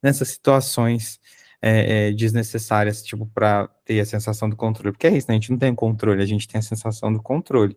nessas 0.03 0.29
situações 0.29 1.21
é, 1.63 2.09
é, 2.09 2.13
desnecessárias, 2.13 3.03
tipo, 3.03 3.27
para 3.27 3.69
ter 3.85 4.01
a 4.01 4.07
sensação 4.07 4.49
do 4.49 4.57
controle. 4.57 4.93
Porque 4.93 5.07
é 5.07 5.17
isso, 5.17 5.29
né? 5.29 5.35
A 5.35 5.39
gente 5.41 5.51
não 5.51 5.59
tem 5.59 5.75
controle, 5.75 6.23
a 6.23 6.27
gente 6.27 6.49
tem 6.49 6.59
a 6.59 6.63
sensação 6.63 7.13
do 7.13 7.23
controle. 7.23 7.77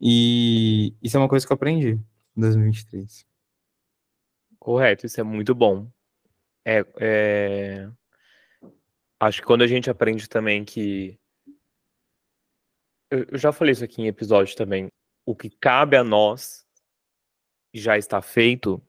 E 0.00 0.94
isso 1.02 1.16
é 1.16 1.20
uma 1.20 1.28
coisa 1.28 1.46
que 1.46 1.52
eu 1.52 1.56
aprendi 1.56 1.92
em 2.36 2.40
2023. 2.40 3.26
Correto, 4.58 5.06
isso 5.06 5.20
é 5.20 5.24
muito 5.24 5.54
bom. 5.54 5.88
É, 6.64 6.84
é, 6.98 7.88
Acho 9.18 9.40
que 9.40 9.46
quando 9.46 9.62
a 9.62 9.66
gente 9.66 9.88
aprende 9.88 10.28
também 10.28 10.64
que. 10.64 11.18
Eu 13.10 13.24
eu 13.30 13.38
já 13.38 13.52
falei 13.52 13.72
isso 13.72 13.84
aqui 13.84 14.02
em 14.02 14.08
episódio 14.08 14.54
também. 14.56 14.88
O 15.24 15.34
que 15.34 15.48
cabe 15.48 15.96
a 15.96 16.04
nós 16.04 16.65
já 17.78 17.96
está 17.98 18.20
feito, 18.22 18.80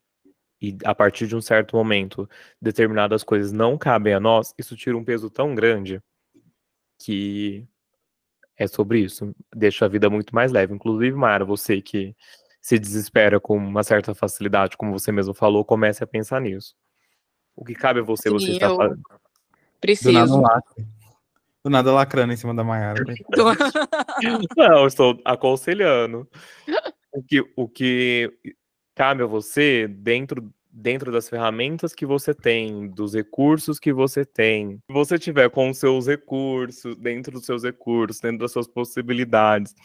e 0.62 0.76
a 0.84 0.96
partir 0.96 1.28
de 1.28 1.36
um 1.36 1.42
certo 1.42 1.76
momento, 1.76 2.30
determinadas 2.62 3.24
coisas 3.24 3.52
não 3.52 3.78
cabem 3.78 4.14
a 4.14 4.20
nós, 4.20 4.54
isso 4.58 4.76
tira 4.76 4.98
um 4.98 5.04
peso 5.04 5.30
tão 5.30 5.54
grande 5.54 6.02
que 7.00 7.68
é 8.58 8.66
sobre 8.66 9.00
isso. 9.00 9.36
Deixa 9.56 9.86
a 9.86 9.88
vida 9.88 10.10
muito 10.10 10.34
mais 10.34 10.52
leve. 10.52 10.74
Inclusive, 10.74 11.16
Mara, 11.16 11.46
você 11.46 11.80
que 11.82 12.16
se 12.60 12.80
desespera 12.80 13.40
com 13.40 13.56
uma 13.56 13.84
certa 13.84 14.16
facilidade, 14.16 14.76
como 14.76 14.92
você 14.92 15.12
mesmo 15.12 15.34
falou, 15.34 15.64
comece 15.64 16.04
a 16.04 16.08
pensar 16.08 16.42
nisso. 16.42 16.76
O 17.56 17.64
que 17.64 17.76
cabe 17.76 18.00
a 18.00 18.04
você, 18.04 18.30
você 18.30 18.48
Sim, 18.48 18.52
está 18.54 18.68
eu- 18.68 18.76
fazendo. 18.78 19.02
Do 19.02 19.12
nada, 19.12 19.20
Preciso. 19.80 20.42
lacra. 20.42 20.86
Do 21.64 21.70
nada 21.70 21.92
lacrando 21.94 22.34
em 22.34 22.38
cima 22.38 22.54
da 22.56 22.64
Maiara. 22.64 23.04
Não, 24.58 24.80
eu 24.80 24.88
estou 24.88 25.22
aconselhando. 25.24 26.28
O 27.12 27.22
que, 27.22 27.42
o 27.56 27.68
que 27.70 28.34
cabe 28.98 29.22
a 29.22 29.28
você 29.28 29.88
dentro, 29.88 30.52
dentro 30.72 31.11
das 31.11 31.30
ferramentas 31.30 31.94
que 31.94 32.03
você 32.03 32.34
tem, 32.34 32.88
dos 32.88 33.14
recursos 33.14 33.80
que 33.80 33.94
você 33.94 34.26
tem. 34.26 34.80
Se 34.88 34.94
você 34.94 35.19
tiver 35.19 35.52
com 35.52 35.69
os 35.69 35.78
seus 35.78 36.07
recursos, 36.07 36.98
dentro 36.98 37.34
dos 37.34 37.45
seus 37.45 37.64
recursos, 37.64 38.19
dentro 38.19 38.40
das 38.40 38.52
suas 38.52 38.68
possibilidades, 38.68 39.76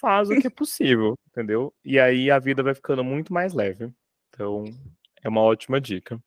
faz 0.00 0.30
o 0.30 0.40
que 0.40 0.46
é 0.46 0.50
possível, 0.54 1.18
entendeu? 1.26 1.74
E 1.84 1.98
aí 1.98 2.30
a 2.30 2.38
vida 2.38 2.62
vai 2.62 2.76
ficando 2.76 3.02
muito 3.02 3.32
mais 3.32 3.52
leve. 3.52 3.92
Então, 4.28 4.64
é 5.20 5.28
uma 5.28 5.40
ótima 5.40 5.80
dica. 5.80 6.22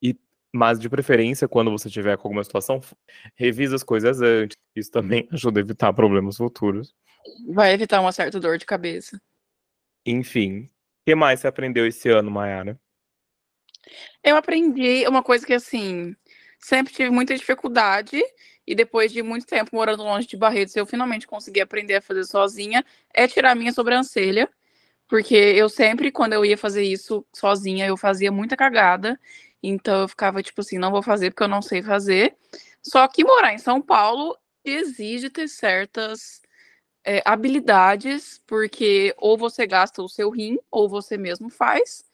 E, 0.00 0.16
mas 0.52 0.78
de 0.78 0.88
preferência, 0.88 1.48
quando 1.48 1.72
você 1.72 1.90
tiver 1.90 2.16
com 2.16 2.28
alguma 2.28 2.44
situação, 2.44 2.80
revisa 3.34 3.74
as 3.74 3.82
coisas 3.82 4.22
antes. 4.22 4.56
Isso 4.76 4.90
também 4.92 5.26
ajuda 5.32 5.58
a 5.58 5.62
evitar 5.62 5.92
problemas 5.92 6.36
futuros. 6.36 6.94
Vai 7.48 7.72
evitar 7.72 8.00
uma 8.00 8.12
certa 8.12 8.38
dor 8.38 8.56
de 8.56 8.64
cabeça. 8.64 9.20
Enfim, 10.06 10.68
que 11.04 11.14
mais 11.14 11.40
você 11.40 11.48
aprendeu 11.48 11.86
esse 11.86 12.08
ano, 12.08 12.30
Mayara? 12.30 12.78
Eu 14.22 14.36
aprendi 14.36 15.06
uma 15.06 15.22
coisa 15.22 15.44
que, 15.44 15.54
assim, 15.54 16.14
sempre 16.58 16.92
tive 16.92 17.10
muita 17.10 17.36
dificuldade, 17.36 18.22
e 18.66 18.74
depois 18.74 19.12
de 19.12 19.22
muito 19.22 19.46
tempo 19.46 19.74
morando 19.74 20.04
longe 20.04 20.26
de 20.26 20.36
Barretos, 20.36 20.76
eu 20.76 20.86
finalmente 20.86 21.26
consegui 21.26 21.60
aprender 21.60 21.96
a 21.96 22.00
fazer 22.00 22.24
sozinha, 22.24 22.84
é 23.12 23.26
tirar 23.26 23.56
minha 23.56 23.72
sobrancelha, 23.72 24.48
porque 25.08 25.34
eu 25.34 25.68
sempre, 25.68 26.12
quando 26.12 26.34
eu 26.34 26.44
ia 26.44 26.56
fazer 26.56 26.84
isso 26.84 27.26
sozinha, 27.34 27.86
eu 27.86 27.96
fazia 27.96 28.30
muita 28.30 28.56
cagada, 28.56 29.18
então 29.62 30.02
eu 30.02 30.08
ficava 30.08 30.42
tipo 30.42 30.60
assim, 30.60 30.78
não 30.78 30.90
vou 30.90 31.02
fazer 31.02 31.30
porque 31.30 31.42
eu 31.42 31.48
não 31.48 31.62
sei 31.62 31.82
fazer. 31.82 32.36
Só 32.82 33.06
que 33.06 33.24
morar 33.24 33.52
em 33.52 33.58
São 33.58 33.80
Paulo 33.82 34.36
exige 34.64 35.28
ter 35.28 35.48
certas 35.48 36.40
é, 37.04 37.22
habilidades, 37.24 38.40
porque 38.46 39.14
ou 39.18 39.36
você 39.36 39.66
gasta 39.66 40.02
o 40.02 40.08
seu 40.08 40.30
rim, 40.30 40.58
ou 40.70 40.88
você 40.88 41.16
mesmo 41.16 41.50
faz. 41.50 42.04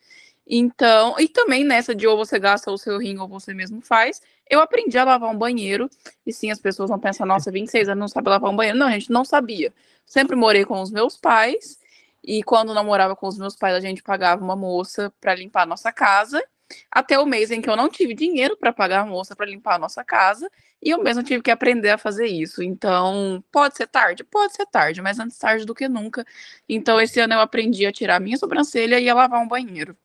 Então, 0.49 1.15
e 1.19 1.29
também 1.29 1.63
nessa 1.63 1.95
de 1.95 2.07
ou 2.07 2.17
você 2.17 2.39
gasta 2.39 2.71
o 2.71 2.79
seu 2.79 2.99
rim 2.99 3.19
ou 3.19 3.29
você 3.29 3.53
mesmo 3.53 3.83
faz, 3.83 4.23
eu 4.49 4.61
aprendi 4.61 4.97
a 4.97 5.05
lavar 5.05 5.31
um 5.31 5.37
banheiro. 5.37 5.91
E 6.25 6.33
sim, 6.33 6.51
as 6.51 6.59
pessoas 6.59 6.89
vão 6.89 6.99
pensar, 6.99 7.27
nossa, 7.27 7.51
26 7.51 7.89
anos 7.89 8.01
não 8.01 8.09
sabe 8.09 8.31
lavar 8.31 8.51
um 8.51 8.57
banheiro. 8.57 8.79
Não, 8.79 8.91
gente, 8.91 9.11
não 9.13 9.25
sabia. 9.25 9.73
Sempre 10.07 10.35
morei 10.37 10.65
com 10.65 10.81
os 10.81 10.91
meus 10.91 11.19
pais. 11.19 11.79
E 12.25 12.43
quando 12.43 12.75
não 12.75 12.85
morava 12.85 13.15
com 13.15 13.29
os 13.29 13.39
meus 13.39 13.55
pais, 13.55 13.75
a 13.77 13.81
gente 13.81 14.03
pagava 14.03 14.43
uma 14.43 14.57
moça 14.57 15.13
para 15.21 15.35
limpar 15.35 15.63
a 15.63 15.67
nossa 15.67 15.93
casa. 15.93 16.43
Até 16.91 17.19
o 17.19 17.27
mês 17.27 17.51
em 17.51 17.61
que 17.61 17.69
eu 17.71 17.77
não 17.77 17.89
tive 17.89 18.15
dinheiro 18.15 18.57
para 18.57 18.73
pagar 18.73 19.01
a 19.01 19.07
moça 19.07 19.35
para 19.35 19.47
limpar 19.47 19.77
a 19.77 19.79
nossa 19.79 20.05
casa. 20.05 20.51
E 20.83 20.91
eu 20.91 21.03
mesmo 21.03 21.23
tive 21.23 21.43
que 21.43 21.51
aprender 21.51 21.91
a 21.91 21.99
fazer 21.99 22.27
isso. 22.27 22.63
Então, 22.63 23.43
pode 23.51 23.77
ser 23.77 23.87
tarde? 23.87 24.23
Pode 24.23 24.55
ser 24.55 24.67
tarde, 24.67 25.03
mas 25.03 25.19
antes 25.19 25.39
tarde 25.39 25.65
do 25.65 25.75
que 25.75 25.89
nunca. 25.89 26.25
Então, 26.69 27.01
esse 27.01 27.19
ano 27.21 27.35
eu 27.35 27.41
aprendi 27.41 27.85
a 27.87 27.93
tirar 27.93 28.21
minha 28.21 28.37
sobrancelha 28.37 29.01
e 29.01 29.09
a 29.09 29.15
lavar 29.15 29.41
um 29.41 29.49
banheiro. 29.49 29.97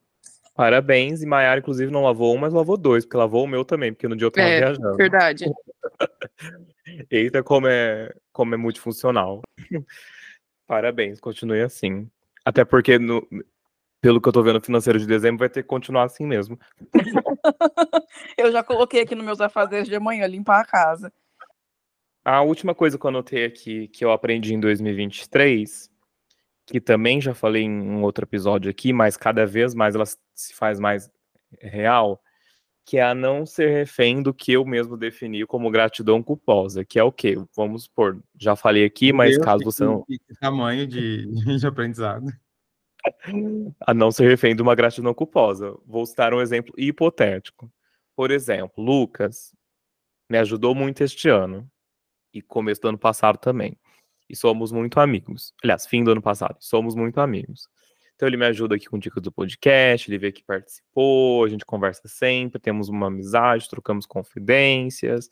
Parabéns, 0.55 1.21
e 1.23 1.25
Mayara, 1.25 1.59
inclusive, 1.59 1.91
não 1.91 2.03
lavou 2.03 2.33
um, 2.35 2.37
mas 2.37 2.53
lavou 2.53 2.77
dois, 2.77 3.03
porque 3.05 3.17
lavou 3.17 3.43
o 3.43 3.47
meu 3.47 3.65
também, 3.65 3.91
porque 3.91 4.07
no 4.07 4.15
dia 4.15 4.27
eu 4.27 4.31
tava 4.31 4.47
É, 4.47 4.57
viajando. 4.59 4.97
Verdade. 4.97 5.45
Eita, 7.09 7.41
como 7.43 7.67
é, 7.67 8.13
como 8.31 8.53
é 8.53 8.57
multifuncional. 8.57 9.41
Parabéns, 10.67 11.19
continue 11.19 11.61
assim. 11.61 12.09
Até 12.45 12.63
porque, 12.65 12.99
no- 12.99 13.27
pelo 14.03 14.19
que 14.19 14.27
eu 14.27 14.33
tô 14.33 14.43
vendo, 14.43 14.59
financeiro 14.59 14.99
de 14.99 15.07
dezembro 15.07 15.39
vai 15.39 15.49
ter 15.49 15.63
que 15.63 15.69
continuar 15.69 16.03
assim 16.03 16.25
mesmo. 16.25 16.59
Eu 18.37 18.51
já 18.51 18.61
coloquei 18.61 18.99
aqui 18.99 19.15
nos 19.15 19.23
meus 19.23 19.39
afazeres 19.39 19.87
de 19.87 19.95
amanhã, 19.95 20.27
limpar 20.27 20.59
a 20.59 20.65
casa. 20.65 21.13
A 22.25 22.41
última 22.41 22.75
coisa 22.75 22.97
que 22.97 23.05
eu 23.05 23.09
anotei 23.09 23.45
aqui, 23.45 23.87
que 23.89 24.03
eu 24.03 24.11
aprendi 24.11 24.53
em 24.53 24.59
2023, 24.59 25.89
que 26.65 26.81
também 26.81 27.21
já 27.21 27.33
falei 27.33 27.63
em 27.63 27.71
um 27.71 28.01
outro 28.01 28.25
episódio 28.25 28.69
aqui, 28.69 28.91
mas 28.91 29.15
cada 29.15 29.45
vez 29.45 29.73
mais 29.73 29.95
ela 29.95 30.05
se 30.05 30.53
faz 30.53 30.79
mais 30.79 31.09
real, 31.61 32.21
que 32.85 32.97
é 32.97 33.03
a 33.03 33.13
não 33.13 33.45
ser 33.45 33.69
refém 33.69 34.21
do 34.21 34.33
que 34.33 34.53
eu 34.53 34.65
mesmo 34.65 34.97
defini 34.97 35.45
como 35.45 35.71
gratidão 35.71 36.23
culposa, 36.23 36.83
que 36.83 36.99
é 36.99 37.03
o 37.03 37.11
quê? 37.11 37.35
Vamos 37.55 37.83
supor, 37.83 38.21
já 38.39 38.55
falei 38.55 38.85
aqui, 38.85 39.13
mas 39.13 39.37
caso 39.37 39.63
você 39.63 39.83
não... 39.83 40.05
tamanho 40.39 40.87
de, 40.87 41.25
de 41.59 41.67
aprendizado. 41.67 42.27
A 43.81 43.93
não 43.93 44.11
ser 44.11 44.27
refém 44.27 44.55
de 44.55 44.61
uma 44.61 44.75
gratidão 44.75 45.13
culposa. 45.13 45.75
Vou 45.85 46.05
citar 46.05 46.33
um 46.33 46.41
exemplo 46.41 46.73
hipotético. 46.77 47.71
Por 48.15 48.31
exemplo, 48.31 48.83
Lucas, 48.83 49.55
me 50.29 50.37
ajudou 50.37 50.73
muito 50.75 51.03
este 51.03 51.29
ano 51.29 51.69
e 52.33 52.41
começo 52.41 52.81
do 52.81 52.89
ano 52.89 52.97
passado 52.97 53.37
também. 53.37 53.77
E 54.29 54.35
somos 54.35 54.71
muito 54.71 54.99
amigos. 54.99 55.53
Aliás, 55.63 55.85
fim 55.85 56.03
do 56.03 56.11
ano 56.11 56.21
passado, 56.21 56.57
somos 56.59 56.95
muito 56.95 57.19
amigos. 57.19 57.67
Então 58.15 58.27
ele 58.27 58.37
me 58.37 58.45
ajuda 58.45 58.75
aqui 58.75 58.85
com 58.85 58.97
dicas 58.97 59.21
do 59.21 59.31
podcast, 59.31 60.09
ele 60.09 60.17
vê 60.17 60.31
que 60.31 60.43
participou, 60.43 61.43
a 61.43 61.49
gente 61.49 61.65
conversa 61.65 62.07
sempre, 62.07 62.59
temos 62.59 62.87
uma 62.87 63.07
amizade, 63.07 63.69
trocamos 63.69 64.05
confidências. 64.05 65.29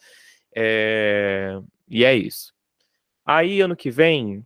É... 0.55 1.57
E 1.87 2.03
é 2.03 2.15
isso. 2.15 2.53
Aí, 3.25 3.61
ano 3.61 3.75
que 3.75 3.91
vem, 3.91 4.45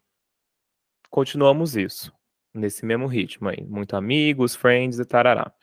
continuamos 1.10 1.76
isso, 1.78 2.14
nesse 2.56 2.86
mesmo 2.86 3.07
ritmo 3.07 3.49
aí. 3.49 3.64
Muito 3.65 3.95
amigos, 3.95 4.56
friends 4.56 4.99
e 4.99 5.06
tarará. 5.06 5.53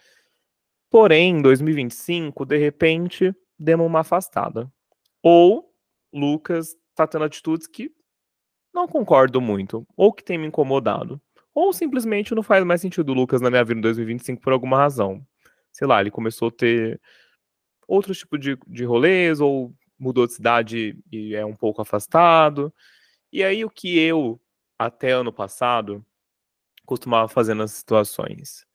Porém, 0.90 1.39
em 1.39 1.43
2025, 1.43 2.44
de 2.44 2.59
repente, 2.59 3.35
demos 3.59 3.86
uma 3.86 4.01
afastada. 4.01 4.70
Ou 5.23 5.73
Lucas 6.12 6.77
tá 6.94 7.06
tendo 7.06 7.24
atitudes 7.24 7.66
que 7.66 7.90
não 8.74 8.86
concordo 8.86 9.40
muito, 9.40 9.86
ou 9.97 10.12
que 10.12 10.24
tem 10.24 10.39
me 10.39 10.47
incomodado. 10.47 11.20
Ou 11.55 11.73
simplesmente 11.73 12.35
não 12.35 12.43
faz 12.43 12.64
mais 12.64 12.81
sentido 12.81 13.10
o 13.10 13.14
Lucas 13.14 13.40
na 13.40 13.51
minha 13.51 13.64
vida 13.64 13.78
em 13.78 13.82
2025 13.82 14.40
por 14.40 14.52
alguma 14.52 14.78
razão. 14.78 15.24
Sei 15.70 15.86
lá, 15.86 16.01
ele 16.01 16.10
começou 16.10 16.48
a 16.48 16.52
ter 16.52 17.01
outro 17.86 18.14
tipo 18.14 18.39
de, 18.39 18.56
de 18.66 18.85
rolês, 18.85 19.40
ou 19.40 19.74
mudou 19.98 20.27
de 20.27 20.32
cidade 20.35 20.98
e 21.10 21.35
é 21.35 21.44
um 21.44 21.55
pouco 21.55 21.82
afastado. 21.82 22.73
E 23.32 23.44
aí, 23.44 23.64
o 23.64 23.70
que 23.70 23.98
eu, 23.98 24.40
até 24.78 25.12
ano 25.12 25.32
passado, 25.32 26.05
costumava 26.87 27.29
fazer 27.29 27.55
nas 27.55 27.73
situações? 27.73 28.67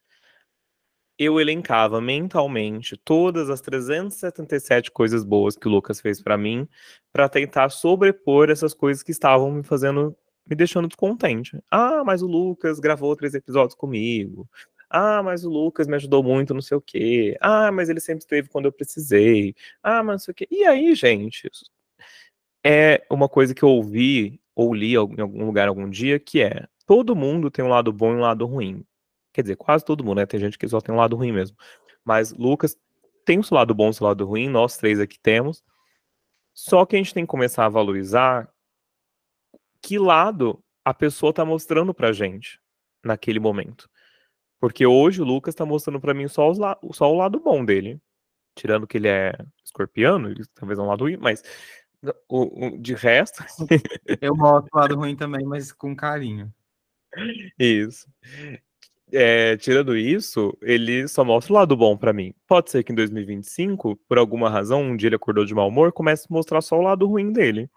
Eu 1.18 1.40
elencava 1.40 2.00
mentalmente 2.00 2.96
todas 2.96 3.50
as 3.50 3.60
377 3.60 4.90
coisas 4.90 5.24
boas 5.24 5.56
que 5.56 5.66
o 5.66 5.70
Lucas 5.70 6.00
fez 6.00 6.22
para 6.22 6.38
mim, 6.38 6.68
para 7.12 7.28
tentar 7.28 7.70
sobrepor 7.70 8.50
essas 8.50 8.72
coisas 8.72 9.02
que 9.02 9.10
estavam 9.10 9.50
me 9.50 9.62
fazendo 9.62 10.16
me 10.48 10.56
deixando 10.56 10.88
descontente. 10.88 11.62
Ah, 11.70 12.02
mas 12.04 12.22
o 12.22 12.26
Lucas 12.26 12.80
gravou 12.80 13.14
três 13.14 13.34
episódios 13.34 13.74
comigo. 13.74 14.48
Ah, 14.90 15.22
mas 15.22 15.44
o 15.44 15.50
Lucas 15.50 15.86
me 15.86 15.96
ajudou 15.96 16.22
muito, 16.22 16.54
não 16.54 16.62
sei 16.62 16.76
o 16.76 16.80
quê. 16.80 17.36
Ah, 17.40 17.70
mas 17.70 17.88
ele 17.90 18.00
sempre 18.00 18.20
esteve 18.20 18.48
quando 18.48 18.64
eu 18.66 18.72
precisei. 18.72 19.54
Ah, 19.82 20.02
mas 20.02 20.14
não 20.14 20.18
sei 20.20 20.32
o 20.32 20.34
quê. 20.34 20.48
E 20.50 20.64
aí, 20.64 20.94
gente, 20.94 21.50
é 22.64 23.04
uma 23.10 23.28
coisa 23.28 23.54
que 23.54 23.62
eu 23.62 23.68
ouvi 23.68 24.40
ou 24.54 24.74
li 24.74 24.92
em 24.94 24.96
algum 24.96 25.44
lugar 25.46 25.68
algum 25.68 25.88
dia, 25.88 26.18
que 26.18 26.42
é 26.42 26.66
todo 26.88 27.14
mundo 27.14 27.50
tem 27.50 27.62
um 27.62 27.68
lado 27.68 27.92
bom 27.92 28.12
e 28.14 28.16
um 28.16 28.20
lado 28.20 28.46
ruim. 28.46 28.82
Quer 29.30 29.42
dizer, 29.42 29.56
quase 29.56 29.84
todo 29.84 30.02
mundo, 30.02 30.16
né? 30.16 30.26
Tem 30.26 30.40
gente 30.40 30.56
que 30.58 30.66
só 30.66 30.80
tem 30.80 30.94
um 30.94 30.98
lado 30.98 31.14
ruim 31.14 31.30
mesmo. 31.30 31.54
Mas 32.02 32.32
Lucas 32.32 32.74
tem 33.26 33.38
o 33.38 33.44
seu 33.44 33.56
lado 33.58 33.74
bom 33.74 33.88
e 33.88 33.90
o 33.90 33.92
seu 33.92 34.06
lado 34.06 34.24
ruim, 34.24 34.48
nós 34.48 34.78
três 34.78 34.98
aqui 34.98 35.18
temos. 35.20 35.62
Só 36.54 36.86
que 36.86 36.96
a 36.96 36.98
gente 36.98 37.12
tem 37.12 37.24
que 37.24 37.30
começar 37.30 37.66
a 37.66 37.68
valorizar 37.68 38.48
que 39.82 39.98
lado 39.98 40.64
a 40.82 40.94
pessoa 40.94 41.30
tá 41.30 41.44
mostrando 41.44 41.92
pra 41.92 42.10
gente 42.10 42.58
naquele 43.04 43.38
momento. 43.38 43.86
Porque 44.58 44.86
hoje 44.86 45.20
o 45.20 45.26
Lucas 45.26 45.54
tá 45.54 45.66
mostrando 45.66 46.00
para 46.00 46.14
mim 46.14 46.26
só, 46.26 46.50
os 46.50 46.58
só 46.96 47.12
o 47.12 47.16
lado 47.18 47.38
bom 47.38 47.62
dele. 47.62 48.00
Tirando 48.56 48.86
que 48.86 48.96
ele 48.96 49.08
é 49.08 49.34
escorpiano, 49.62 50.34
talvez 50.54 50.78
é 50.78 50.82
um 50.82 50.86
lado 50.86 51.04
ruim, 51.04 51.18
mas 51.18 51.42
o, 52.26 52.66
o, 52.66 52.78
de 52.78 52.94
resto. 52.94 53.44
Eu 54.22 54.34
mostro 54.34 54.70
o 54.72 54.78
lado 54.78 54.96
ruim 54.96 55.14
também, 55.14 55.44
mas 55.44 55.70
com 55.70 55.94
carinho. 55.94 56.50
Isso. 57.58 58.06
É, 59.12 59.56
tirando 59.56 59.96
isso, 59.96 60.56
ele 60.60 61.08
só 61.08 61.24
mostra 61.24 61.52
o 61.52 61.56
lado 61.56 61.76
bom 61.76 61.96
para 61.96 62.12
mim. 62.12 62.34
Pode 62.46 62.70
ser 62.70 62.84
que 62.84 62.92
em 62.92 62.94
2025, 62.94 63.96
por 64.08 64.18
alguma 64.18 64.50
razão, 64.50 64.82
um 64.82 64.96
dia 64.96 65.08
ele 65.08 65.16
acordou 65.16 65.44
de 65.44 65.54
mau 65.54 65.68
humor, 65.68 65.92
comece 65.92 66.26
a 66.28 66.34
mostrar 66.34 66.60
só 66.60 66.78
o 66.78 66.82
lado 66.82 67.06
ruim 67.06 67.32
dele. 67.32 67.70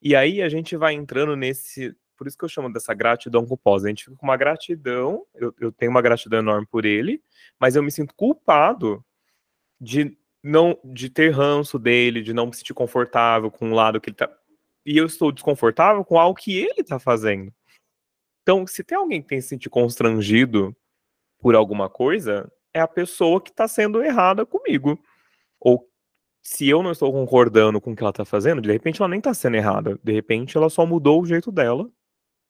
E 0.00 0.14
aí 0.14 0.42
a 0.42 0.48
gente 0.48 0.76
vai 0.76 0.94
entrando 0.94 1.34
nesse. 1.34 1.96
Por 2.16 2.28
isso 2.28 2.38
que 2.38 2.44
eu 2.44 2.48
chamo 2.48 2.72
dessa 2.72 2.94
gratidão 2.94 3.44
culposa. 3.44 3.86
A 3.86 3.88
gente 3.88 4.04
fica 4.04 4.16
com 4.16 4.26
uma 4.26 4.36
gratidão, 4.36 5.24
eu, 5.34 5.52
eu 5.58 5.72
tenho 5.72 5.90
uma 5.90 6.02
gratidão 6.02 6.38
enorme 6.38 6.66
por 6.70 6.84
ele, 6.84 7.20
mas 7.58 7.74
eu 7.74 7.82
me 7.82 7.90
sinto 7.90 8.14
culpado 8.14 9.04
de 9.80 10.16
não 10.42 10.78
de 10.84 11.08
ter 11.08 11.30
ranço 11.30 11.78
dele, 11.78 12.22
de 12.22 12.34
não 12.34 12.46
me 12.46 12.54
sentir 12.54 12.74
confortável 12.74 13.50
com 13.50 13.70
o 13.70 13.74
lado 13.74 14.00
que 14.00 14.10
ele 14.10 14.16
tá. 14.16 14.30
E 14.86 14.96
eu 14.96 15.06
estou 15.06 15.32
desconfortável 15.32 16.04
com 16.04 16.18
algo 16.18 16.38
que 16.38 16.54
ele 16.56 16.84
tá 16.84 16.98
fazendo. 16.98 17.52
Então, 18.44 18.66
se 18.66 18.84
tem 18.84 18.96
alguém 18.98 19.22
que 19.22 19.28
tem 19.28 19.40
se 19.40 19.48
sentir 19.48 19.70
constrangido 19.70 20.76
por 21.40 21.54
alguma 21.54 21.88
coisa, 21.88 22.50
é 22.74 22.80
a 22.80 22.88
pessoa 22.88 23.40
que 23.40 23.50
está 23.50 23.66
sendo 23.66 24.02
errada 24.04 24.44
comigo. 24.44 25.00
Ou 25.60 25.88
se 26.42 26.68
eu 26.68 26.82
não 26.82 26.92
estou 26.92 27.10
concordando 27.12 27.80
com 27.80 27.92
o 27.92 27.96
que 27.96 28.02
ela 28.02 28.12
tá 28.12 28.24
fazendo, 28.24 28.60
de 28.60 28.70
repente 28.70 29.00
ela 29.00 29.08
nem 29.08 29.20
tá 29.20 29.32
sendo 29.32 29.56
errada. 29.56 29.98
De 30.04 30.12
repente 30.12 30.56
ela 30.58 30.68
só 30.68 30.84
mudou 30.84 31.22
o 31.22 31.26
jeito 31.26 31.50
dela. 31.50 31.90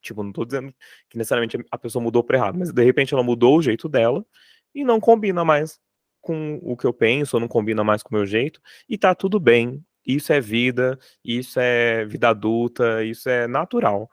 Tipo, 0.02 0.22
não 0.24 0.32
tô 0.32 0.44
dizendo 0.44 0.74
que 1.08 1.16
necessariamente 1.16 1.58
a 1.70 1.78
pessoa 1.78 2.02
mudou 2.02 2.24
para 2.24 2.36
errado, 2.38 2.58
mas 2.58 2.72
de 2.72 2.84
repente 2.84 3.14
ela 3.14 3.22
mudou 3.22 3.56
o 3.58 3.62
jeito 3.62 3.88
dela 3.88 4.26
e 4.74 4.84
não 4.84 5.00
combina 5.00 5.44
mais 5.44 5.80
com 6.20 6.58
o 6.62 6.76
que 6.76 6.86
eu 6.86 6.92
penso, 6.92 7.36
ou 7.36 7.40
não 7.40 7.48
combina 7.48 7.84
mais 7.84 8.02
com 8.02 8.14
o 8.14 8.18
meu 8.18 8.26
jeito, 8.26 8.60
e 8.88 8.98
tá 8.98 9.14
tudo 9.14 9.38
bem. 9.38 9.84
Isso 10.06 10.32
é 10.32 10.40
vida, 10.40 10.98
isso 11.24 11.60
é 11.60 12.04
vida 12.06 12.30
adulta, 12.30 13.04
isso 13.04 13.28
é 13.28 13.46
natural. 13.46 14.10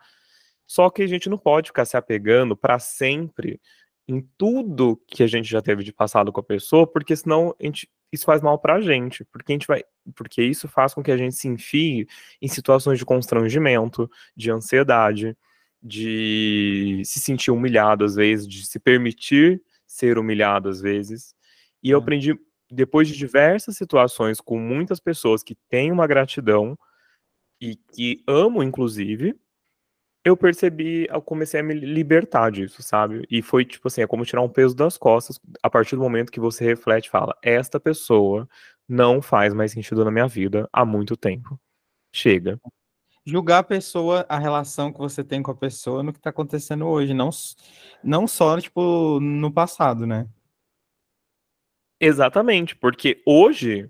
Só 0.72 0.90
que 0.90 1.02
a 1.02 1.08
gente 1.08 1.30
não 1.30 1.38
pode 1.38 1.68
ficar 1.68 1.84
se 1.84 1.98
apegando 1.98 2.56
para 2.56 2.80
sempre 2.80 3.60
em 4.08 4.22
tudo 4.38 4.96
que 5.06 5.22
a 5.22 5.28
gente 5.28 5.50
já 5.50 5.62
teve 5.62 5.84
de 5.84 5.92
passado 5.92 6.32
com 6.32 6.40
a 6.40 6.44
pessoa, 6.44 6.88
porque 6.88 7.14
senão 7.14 7.54
a 7.60 7.66
gente 7.66 7.90
isso 8.10 8.24
faz 8.24 8.42
mal 8.42 8.58
pra 8.58 8.80
gente, 8.80 9.26
porque 9.26 9.52
a 9.52 9.56
gente 9.56 9.68
vai, 9.68 9.84
porque 10.16 10.42
isso 10.42 10.70
faz 10.70 10.94
com 10.94 11.04
que 11.04 11.12
a 11.12 11.18
gente 11.18 11.36
se 11.36 11.50
enfie 11.50 12.08
em 12.42 12.48
situações 12.48 12.98
de 12.98 13.04
constrangimento, 13.04 14.10
de 14.34 14.50
ansiedade, 14.50 15.36
de 15.84 17.02
se 17.04 17.20
sentir 17.20 17.52
humilhado 17.52 18.06
às 18.06 18.16
vezes, 18.16 18.48
de 18.48 18.66
se 18.66 18.80
permitir 18.80 19.62
ser 19.86 20.18
humilhado 20.18 20.70
às 20.70 20.80
vezes. 20.80 21.36
E 21.84 21.90
eu 21.90 22.00
aprendi 22.00 22.34
depois 22.72 23.10
de 23.10 23.18
diversas 23.18 23.76
situações 23.76 24.40
com 24.40 24.58
muitas 24.58 25.02
pessoas 25.02 25.44
que 25.44 25.56
têm 25.68 25.92
uma 25.92 26.08
gratidão 26.08 26.80
e 27.60 27.76
que 27.76 28.24
amo 28.26 28.64
inclusive, 28.64 29.36
eu 30.24 30.38
percebi, 30.38 31.08
eu 31.10 31.22
comecei 31.22 31.60
a 31.60 31.64
me 31.64 31.74
libertar 31.74 32.52
disso, 32.52 32.84
sabe? 32.84 33.26
E 33.30 33.42
foi 33.42 33.66
tipo 33.66 33.88
assim, 33.88 34.02
é 34.02 34.08
como 34.08 34.26
tirar 34.26 34.42
um 34.42 34.50
peso 34.50 34.76
das 34.76 34.98
costas 34.98 35.40
a 35.64 35.70
partir 35.70 35.96
do 35.96 36.02
momento 36.02 36.32
que 36.32 36.40
você 36.40 36.64
reflete 36.64 37.08
e 37.08 37.10
fala: 37.10 37.36
esta 37.42 37.80
pessoa 37.80 38.48
não 38.88 39.22
faz 39.22 39.54
mais 39.54 39.72
sentido 39.72 40.06
na 40.06 40.12
minha 40.12 40.28
vida 40.28 40.70
há 40.72 40.86
muito 40.86 41.18
tempo. 41.18 41.60
Chega. 42.14 42.60
Julgar 43.26 43.60
a 43.60 43.64
pessoa, 43.64 44.26
a 44.28 44.38
relação 44.38 44.92
que 44.92 45.00
você 45.00 45.24
tem 45.24 45.44
com 45.44 45.52
a 45.52 45.56
pessoa 45.56 46.04
no 46.04 46.12
que 46.12 46.20
tá 46.20 46.32
acontecendo 46.32 46.88
hoje, 46.88 47.14
não, 47.14 47.30
não 48.04 48.28
só, 48.28 48.60
tipo, 48.60 49.20
no 49.20 49.52
passado, 49.52 50.08
né? 50.08 50.28
Exatamente, 52.00 52.76
porque 52.76 53.22
hoje 53.28 53.90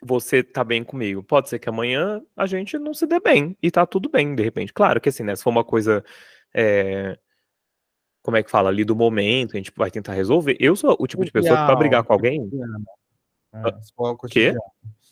você 0.00 0.42
tá 0.42 0.62
bem 0.62 0.84
comigo. 0.84 1.22
Pode 1.22 1.48
ser 1.48 1.58
que 1.58 1.68
amanhã 1.68 2.22
a 2.36 2.46
gente 2.46 2.78
não 2.78 2.94
se 2.94 3.06
dê 3.06 3.20
bem 3.20 3.56
e 3.62 3.70
tá 3.70 3.84
tudo 3.86 4.08
bem, 4.08 4.34
de 4.34 4.42
repente. 4.42 4.72
Claro 4.72 5.00
que 5.00 5.08
assim, 5.08 5.22
né? 5.22 5.34
Se 5.36 5.42
for 5.42 5.50
uma 5.50 5.64
coisa. 5.64 6.04
É... 6.54 7.18
Como 8.22 8.36
é 8.36 8.42
que 8.42 8.50
fala? 8.50 8.68
Ali 8.68 8.84
do 8.84 8.94
momento, 8.94 9.54
a 9.54 9.56
gente 9.56 9.72
vai 9.76 9.90
tentar 9.90 10.12
resolver. 10.12 10.56
Eu 10.60 10.76
sou 10.76 10.96
o 10.98 11.06
tipo 11.06 11.24
de 11.24 11.32
pessoa 11.32 11.58
que 11.58 11.66
pra 11.66 11.74
brigar 11.74 12.04
com 12.04 12.12
alguém. 12.12 12.48
É, 13.52 13.82
se 13.82 13.92
for 13.92 14.06
algo 14.06 14.18
cotidiano. 14.18 14.60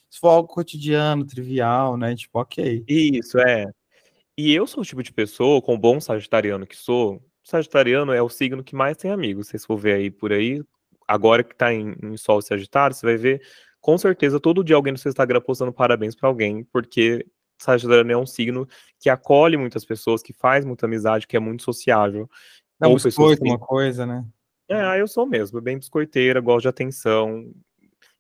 Se 0.09 0.21
for 0.21 0.29
algo 0.29 0.49
cotidiano, 0.49 1.27
trivial, 1.27 1.97
né? 1.97 2.15
Tipo, 2.15 2.41
ok. 2.41 2.85
Isso, 2.87 3.39
é. 3.41 3.67
E 4.37 4.55
eu 4.55 4.67
sou 4.67 4.83
o 4.83 4.87
tipo 4.87 5.03
de 5.03 5.13
pessoa, 5.13 5.61
com 5.61 5.79
bom 5.79 6.01
sagitariano 6.01 6.67
que 6.67 6.77
sou, 6.77 7.23
sagitariano 7.43 8.13
é 8.13 8.23
o 8.23 8.29
signo 8.29 8.65
que 8.65 8.75
mais 8.75 8.97
tem 8.97 9.11
amigos. 9.11 9.47
Se 9.47 9.51
vocês 9.53 9.67
for 9.67 9.77
ver 9.77 9.95
aí 9.95 10.11
por 10.11 10.33
aí, 10.33 10.63
agora 11.07 11.43
que 11.43 11.55
tá 11.55 11.73
em, 11.73 11.95
em 12.03 12.17
Sol 12.17 12.41
Sagitário, 12.41 12.95
você 12.95 13.05
vai 13.05 13.17
ver 13.17 13.43
com 13.81 13.97
certeza 13.97 14.39
todo 14.39 14.65
dia 14.65 14.77
alguém 14.77 14.93
no 14.93 14.99
seu 14.99 15.09
Instagram 15.09 15.41
postando 15.41 15.73
parabéns 15.73 16.15
para 16.15 16.29
alguém, 16.29 16.65
porque 16.65 17.27
Sagitariano 17.59 18.13
é 18.13 18.17
um 18.17 18.27
signo 18.27 18.67
que 18.99 19.11
acolhe 19.11 19.57
muitas 19.57 19.85
pessoas, 19.85 20.23
que 20.23 20.33
faz 20.33 20.65
muita 20.65 20.87
amizade, 20.87 21.27
que 21.27 21.37
é 21.37 21.41
muito 21.41 21.63
sociável. 21.63 22.29
Dá 22.79 22.89
um 22.89 22.95
biscoito, 22.95 23.45
uma 23.45 23.59
coisa, 23.59 24.07
né? 24.07 24.25
É, 24.69 25.01
eu 25.01 25.09
sou 25.09 25.27
mesmo, 25.27 25.61
bem 25.61 25.79
biscoiteira, 25.79 26.41
gosto 26.41 26.63
de 26.63 26.69
atenção. 26.69 27.53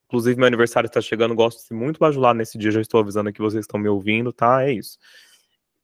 Inclusive, 0.07 0.37
meu 0.37 0.47
aniversário 0.47 0.89
está 0.89 1.01
chegando, 1.01 1.35
gosto 1.35 1.59
de 1.59 1.65
ser 1.65 1.75
muito 1.75 1.99
bajulado 1.99 2.37
nesse 2.37 2.59
dia, 2.59 2.71
já 2.73 2.81
estou 2.81 3.01
avisando 3.01 3.33
que 3.33 3.41
vocês 3.41 3.65
estão 3.65 3.79
me 3.79 3.89
ouvindo, 3.89 4.33
tá? 4.33 4.65
É 4.65 4.73
isso. 4.73 4.99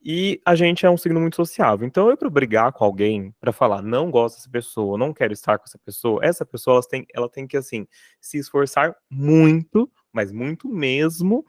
E 0.08 0.40
a 0.46 0.54
gente 0.54 0.86
é 0.86 0.90
um 0.90 0.96
signo 0.96 1.18
muito 1.20 1.34
sociável. 1.34 1.84
Então, 1.84 2.08
eu 2.08 2.16
para 2.16 2.30
brigar 2.30 2.72
com 2.72 2.84
alguém, 2.84 3.34
para 3.40 3.52
falar, 3.52 3.82
não 3.82 4.08
gosto 4.08 4.36
dessa 4.36 4.48
pessoa, 4.48 4.96
não 4.96 5.12
quero 5.12 5.32
estar 5.32 5.58
com 5.58 5.64
essa 5.66 5.78
pessoa, 5.80 6.20
essa 6.24 6.46
pessoa 6.46 6.76
ela 6.76 6.82
tem, 6.88 7.06
ela 7.12 7.28
tem 7.28 7.44
que, 7.44 7.56
assim, 7.56 7.88
se 8.20 8.38
esforçar 8.38 8.94
muito, 9.10 9.90
mas 10.12 10.30
muito 10.30 10.68
mesmo, 10.68 11.44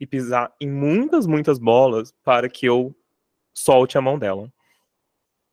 e 0.00 0.06
pisar 0.06 0.50
em 0.58 0.70
muitas, 0.70 1.26
muitas 1.26 1.58
bolas 1.58 2.10
para 2.24 2.48
que 2.48 2.64
eu 2.64 2.96
solte 3.52 3.98
a 3.98 4.00
mão 4.00 4.18
dela. 4.18 4.50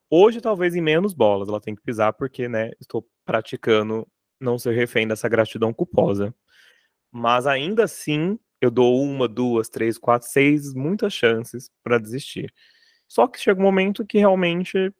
Hoje, 0.10 0.40
talvez 0.40 0.76
em 0.76 0.82
menos 0.82 1.14
bolas 1.14 1.50
ela 1.50 1.60
tem 1.60 1.76
que 1.76 1.82
pisar, 1.82 2.14
porque, 2.14 2.48
né, 2.48 2.72
estou 2.80 3.06
praticando 3.26 4.08
não 4.40 4.58
ser 4.58 4.74
refém 4.74 5.06
dessa 5.06 5.28
gratidão 5.28 5.74
culposa. 5.74 6.34
Mas 7.12 7.48
ainda 7.48 7.86
assim, 7.86 8.40
eu 8.66 8.72
dou 8.72 9.02
uma, 9.02 9.28
duas, 9.28 9.70
três, 9.70 9.98
quatro, 9.98 10.28
seis, 10.28 10.74
muitas 10.74 11.14
chances 11.14 11.70
para 11.84 11.98
desistir. 11.98 12.54
Só 13.08 13.28
que 13.28 13.40
chega 13.40 13.60
um 13.60 13.64
momento 13.64 14.06
que 14.06 14.18
realmente 14.18 14.94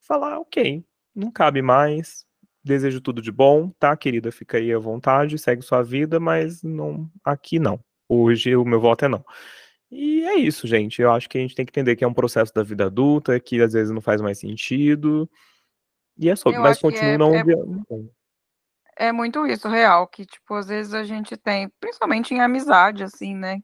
falar, 0.00 0.38
ok, 0.38 0.84
não 1.14 1.30
cabe 1.30 1.60
mais, 1.62 2.24
desejo 2.62 3.00
tudo 3.00 3.20
de 3.20 3.32
bom, 3.32 3.70
tá, 3.78 3.96
querida? 3.96 4.30
Fica 4.30 4.58
aí 4.58 4.72
à 4.72 4.78
vontade, 4.78 5.38
segue 5.38 5.62
sua 5.62 5.82
vida, 5.82 6.20
mas 6.20 6.62
não 6.62 7.10
aqui 7.24 7.58
não. 7.58 7.80
Hoje 8.08 8.54
o 8.56 8.64
meu 8.64 8.80
voto 8.80 9.04
é 9.04 9.08
não. 9.08 9.24
E 9.90 10.22
é 10.24 10.36
isso, 10.36 10.66
gente. 10.68 11.02
Eu 11.02 11.10
acho 11.10 11.28
que 11.28 11.36
a 11.36 11.40
gente 11.40 11.54
tem 11.54 11.66
que 11.66 11.70
entender 11.70 11.96
que 11.96 12.04
é 12.04 12.08
um 12.08 12.14
processo 12.14 12.54
da 12.54 12.62
vida 12.62 12.86
adulta, 12.86 13.38
que 13.40 13.60
às 13.60 13.72
vezes 13.72 13.92
não 13.92 14.00
faz 14.00 14.20
mais 14.20 14.38
sentido. 14.38 15.28
E 16.16 16.28
é 16.28 16.36
sobre, 16.36 16.58
Eu 16.58 16.62
mas 16.62 16.78
continua 16.78 17.14
é- 17.14 17.18
não. 17.18 17.34
é- 17.34 17.44
É 19.00 19.12
muito 19.12 19.46
isso, 19.46 19.66
real, 19.66 20.06
que, 20.06 20.26
tipo, 20.26 20.52
às 20.52 20.66
vezes 20.66 20.92
a 20.92 21.02
gente 21.02 21.34
tem, 21.34 21.70
principalmente 21.80 22.34
em 22.34 22.40
amizade, 22.42 23.02
assim, 23.02 23.34
né? 23.34 23.58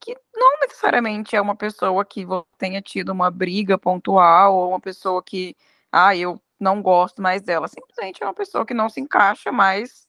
Que 0.00 0.16
não 0.34 0.60
necessariamente 0.60 1.36
é 1.36 1.40
uma 1.42 1.54
pessoa 1.54 2.06
que 2.06 2.24
tenha 2.56 2.80
tido 2.80 3.10
uma 3.10 3.30
briga 3.30 3.76
pontual, 3.76 4.56
ou 4.56 4.70
uma 4.70 4.80
pessoa 4.80 5.22
que, 5.22 5.54
ah, 5.92 6.16
eu 6.16 6.40
não 6.58 6.80
gosto 6.80 7.20
mais 7.20 7.42
dela. 7.42 7.68
Simplesmente 7.68 8.22
é 8.22 8.26
uma 8.26 8.32
pessoa 8.32 8.64
que 8.64 8.72
não 8.72 8.88
se 8.88 8.98
encaixa 8.98 9.52
mais 9.52 10.08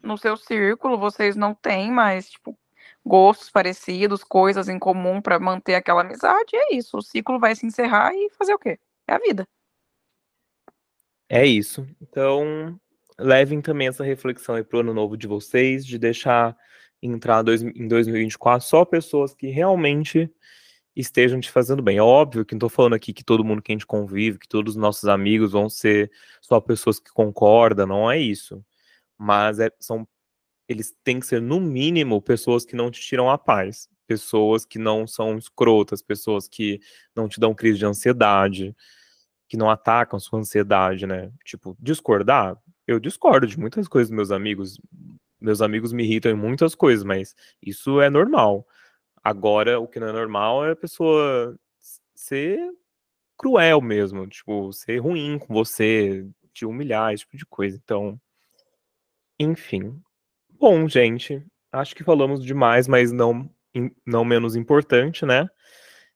no 0.00 0.16
seu 0.16 0.36
círculo, 0.36 0.96
vocês 0.96 1.34
não 1.34 1.52
têm 1.52 1.90
mais, 1.90 2.30
tipo, 2.30 2.56
gostos 3.04 3.50
parecidos, 3.50 4.22
coisas 4.22 4.68
em 4.68 4.78
comum 4.78 5.20
para 5.20 5.40
manter 5.40 5.74
aquela 5.74 6.02
amizade, 6.02 6.54
é 6.54 6.76
isso. 6.76 6.98
O 6.98 7.02
ciclo 7.02 7.40
vai 7.40 7.56
se 7.56 7.66
encerrar 7.66 8.14
e 8.14 8.30
fazer 8.30 8.54
o 8.54 8.60
quê? 8.60 8.78
É 9.08 9.14
a 9.14 9.18
vida. 9.18 9.44
É 11.28 11.44
isso. 11.44 11.84
Então, 12.00 12.78
levem 13.20 13.60
também 13.60 13.88
essa 13.88 14.04
reflexão 14.04 14.54
aí 14.56 14.64
pro 14.64 14.80
ano 14.80 14.94
novo 14.94 15.16
de 15.16 15.26
vocês, 15.26 15.86
de 15.86 15.98
deixar 15.98 16.56
entrar 17.02 17.42
dois- 17.42 17.62
em 17.62 17.88
2024 17.88 18.66
só 18.66 18.84
pessoas 18.84 19.34
que 19.34 19.48
realmente 19.48 20.30
estejam 20.96 21.40
te 21.40 21.50
fazendo 21.50 21.82
bem. 21.82 21.98
É 21.98 22.02
óbvio 22.02 22.44
que 22.44 22.54
não 22.54 22.60
tô 22.60 22.68
falando 22.68 22.94
aqui 22.94 23.12
que 23.12 23.24
todo 23.24 23.44
mundo 23.44 23.62
que 23.62 23.72
a 23.72 23.74
gente 23.74 23.86
convive, 23.86 24.38
que 24.38 24.48
todos 24.48 24.74
os 24.74 24.80
nossos 24.80 25.08
amigos 25.08 25.52
vão 25.52 25.68
ser 25.68 26.10
só 26.40 26.60
pessoas 26.60 26.98
que 27.00 27.10
concordam, 27.12 27.86
não 27.86 28.10
é 28.10 28.18
isso. 28.18 28.64
Mas 29.18 29.60
é- 29.60 29.70
são, 29.80 30.06
eles 30.68 30.94
têm 31.04 31.20
que 31.20 31.26
ser, 31.26 31.40
no 31.42 31.60
mínimo, 31.60 32.22
pessoas 32.22 32.64
que 32.66 32.76
não 32.76 32.90
te 32.90 33.00
tiram 33.00 33.30
a 33.30 33.38
paz, 33.38 33.88
pessoas 34.06 34.64
que 34.66 34.78
não 34.78 35.06
são 35.06 35.38
escrotas, 35.38 36.02
pessoas 36.02 36.48
que 36.48 36.80
não 37.16 37.28
te 37.28 37.40
dão 37.40 37.54
crise 37.54 37.78
de 37.78 37.86
ansiedade, 37.86 38.74
que 39.48 39.56
não 39.56 39.70
atacam 39.70 40.18
sua 40.20 40.40
ansiedade, 40.40 41.06
né? 41.06 41.32
Tipo, 41.44 41.76
discordar, 41.80 42.56
eu 42.92 43.00
discordo 43.00 43.46
de 43.46 43.58
muitas 43.58 43.88
coisas 43.88 44.08
dos 44.08 44.16
meus 44.16 44.30
amigos. 44.30 44.80
Meus 45.40 45.62
amigos 45.62 45.92
me 45.92 46.04
irritam 46.04 46.30
em 46.30 46.34
muitas 46.34 46.74
coisas, 46.74 47.04
mas 47.04 47.34
isso 47.62 48.00
é 48.00 48.10
normal. 48.10 48.66
Agora, 49.22 49.78
o 49.80 49.88
que 49.88 50.00
não 50.00 50.08
é 50.08 50.12
normal 50.12 50.66
é 50.66 50.72
a 50.72 50.76
pessoa 50.76 51.58
ser 52.14 52.58
cruel 53.38 53.80
mesmo, 53.80 54.26
tipo, 54.26 54.72
ser 54.72 54.98
ruim 54.98 55.38
com 55.38 55.54
você, 55.54 56.26
te 56.52 56.66
humilhar, 56.66 57.12
esse 57.14 57.24
tipo 57.24 57.38
de 57.38 57.46
coisa. 57.46 57.80
Então, 57.82 58.20
enfim. 59.38 59.98
Bom, 60.50 60.86
gente, 60.86 61.42
acho 61.72 61.94
que 61.94 62.04
falamos 62.04 62.44
demais, 62.44 62.86
mas 62.86 63.12
não, 63.12 63.48
não 64.06 64.24
menos 64.24 64.56
importante, 64.56 65.24
né? 65.24 65.48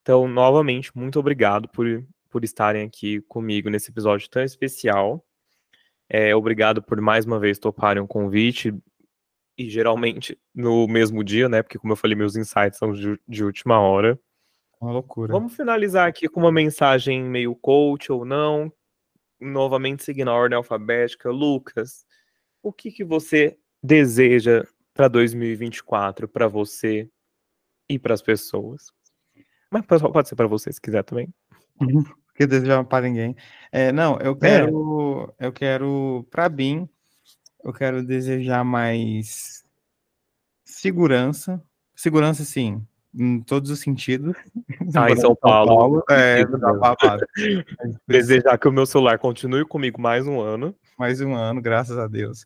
Então, 0.03 0.29
novamente, 0.29 0.95
muito 0.95 1.19
obrigado 1.19 1.67
por, 1.69 1.87
por 2.29 2.45
estarem 2.45 2.87
aqui 2.87 3.23
comigo 3.23 3.71
nesse 3.71 3.91
episódio 3.91 4.29
tão 4.29 4.43
especial. 4.43 5.25
É, 6.09 6.35
obrigado 6.35 6.83
por 6.83 7.01
mais 7.01 7.25
uma 7.25 7.41
vez 7.41 7.59
toparem 7.59 8.03
o 8.03 8.07
convite, 8.07 8.75
e 9.57 9.71
geralmente 9.71 10.39
no 10.55 10.87
mesmo 10.89 11.23
dia, 11.23 11.49
né? 11.49 11.63
Porque, 11.63 11.79
como 11.79 11.93
eu 11.93 11.97
falei, 11.97 12.17
meus 12.17 12.37
insights 12.37 12.79
são 12.79 12.93
de, 12.93 13.19
de 13.27 13.45
última 13.45 13.79
hora. 13.79 14.19
Uma 14.81 14.93
loucura. 14.93 15.33
Vamos 15.33 15.55
finalizar 15.55 16.09
aqui 16.09 16.29
com 16.29 16.41
uma 16.41 16.53
mensagem 16.53 17.23
meio 17.23 17.55
coach 17.55 18.11
ou 18.11 18.25
não. 18.25 18.73
Novamente 19.41 20.03
seguindo 20.03 20.31
a 20.31 20.35
ordem 20.35 20.57
alfabética. 20.57 21.31
Lucas, 21.31 22.05
o 22.63 22.73
que, 22.73 22.91
que 22.91 23.05
você 23.05 23.57
deseja 23.83 24.65
para 24.93 25.09
2024 25.09 26.29
para 26.29 26.49
você 26.49 27.09
e 27.89 27.99
para 27.99 28.15
as 28.15 28.23
pessoas? 28.23 28.93
Mas 29.71 29.85
pode 29.87 30.29
ser 30.29 30.37
para 30.37 30.47
você 30.47 30.73
se 30.73 30.81
quiser 30.81 31.03
também. 31.05 31.33
Porque 32.35 32.49
desejar 32.49 32.83
para 32.85 33.07
ninguém. 33.07 33.37
É, 33.71 33.93
não, 33.93 34.19
eu 34.19 34.35
quero, 34.35 35.33
eu 35.39 35.53
quero, 35.53 36.27
para 36.33 36.49
mim, 36.49 36.89
eu 37.63 37.73
quero 37.73 38.03
desejar 38.03 38.65
mais 38.65 39.65
segurança. 40.65 41.63
Segurança, 41.95 42.45
sim, 42.45 42.85
em 43.15 43.41
todos 43.41 43.71
os 43.71 43.79
sentidos. 43.79 44.35
Ah, 44.97 45.11
em 45.11 45.17
São 45.17 45.35
Paulo, 45.35 46.05
é, 46.11 46.39
sentido 46.39 46.59
tá 46.59 46.67
mesmo. 46.67 46.81
babado. 46.81 47.27
Desejar 48.07 48.59
que 48.59 48.69
o 48.69 48.73
meu 48.73 48.85
celular 48.85 49.19
continue 49.19 49.65
comigo 49.65 50.01
mais 50.01 50.27
um 50.27 50.41
ano. 50.41 50.75
mais 50.99 51.21
um 51.21 51.35
ano, 51.35 51.63
graças 51.63 51.97
a 51.99 52.07
Deus. 52.09 52.45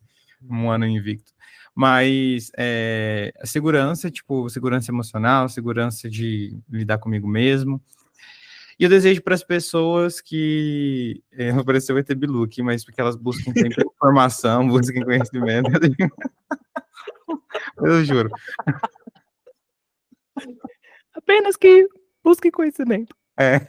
Um 0.48 0.70
ano 0.70 0.86
invicto. 0.86 1.32
Mas 1.74 2.50
é, 2.56 3.32
segurança, 3.44 4.10
tipo, 4.10 4.48
segurança 4.50 4.90
emocional, 4.90 5.48
segurança 5.48 6.08
de 6.10 6.58
lidar 6.70 6.98
comigo 6.98 7.26
mesmo. 7.26 7.80
E 8.78 8.84
eu 8.84 8.90
desejo 8.90 9.20
para 9.22 9.34
as 9.34 9.42
pessoas 9.42 10.20
que. 10.20 11.22
É, 11.32 11.52
não 11.52 11.64
pareceu 11.64 11.96
o 11.96 11.98
ET 11.98 12.14
Bilu 12.14 12.44
aqui, 12.44 12.62
mas 12.62 12.84
porque 12.84 13.00
elas 13.00 13.16
busquem 13.16 13.52
sempre 13.52 13.84
informação, 13.96 14.68
busquem 14.68 15.04
conhecimento. 15.04 15.70
Eu 17.82 18.04
juro. 18.04 18.30
Apenas 21.12 21.56
que 21.56 21.88
busque 22.22 22.50
conhecimento. 22.50 23.14
É. 23.38 23.66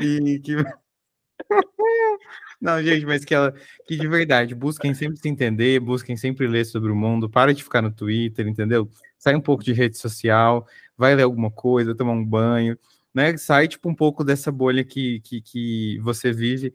E 0.00 0.40
que. 0.40 0.56
Não, 2.60 2.82
gente, 2.82 3.04
mas 3.04 3.24
que 3.24 3.34
ela. 3.34 3.52
Que 3.86 3.96
de 3.96 4.08
verdade, 4.08 4.54
busquem 4.54 4.94
sempre 4.94 5.18
se 5.18 5.28
entender, 5.28 5.80
busquem 5.80 6.16
sempre 6.16 6.46
ler 6.46 6.64
sobre 6.64 6.90
o 6.90 6.96
mundo, 6.96 7.28
para 7.28 7.52
de 7.52 7.62
ficar 7.62 7.82
no 7.82 7.92
Twitter, 7.92 8.46
entendeu? 8.46 8.88
Sai 9.18 9.34
um 9.34 9.40
pouco 9.40 9.64
de 9.64 9.72
rede 9.72 9.98
social, 9.98 10.66
vai 10.96 11.14
ler 11.14 11.22
alguma 11.22 11.50
coisa, 11.50 11.94
tomar 11.94 12.12
um 12.12 12.24
banho, 12.24 12.78
né? 13.14 13.36
Sai, 13.36 13.68
tipo, 13.68 13.88
um 13.88 13.94
pouco 13.94 14.24
dessa 14.24 14.50
bolha 14.50 14.84
que, 14.84 15.20
que, 15.20 15.40
que 15.40 15.98
você 16.00 16.32
vive, 16.32 16.74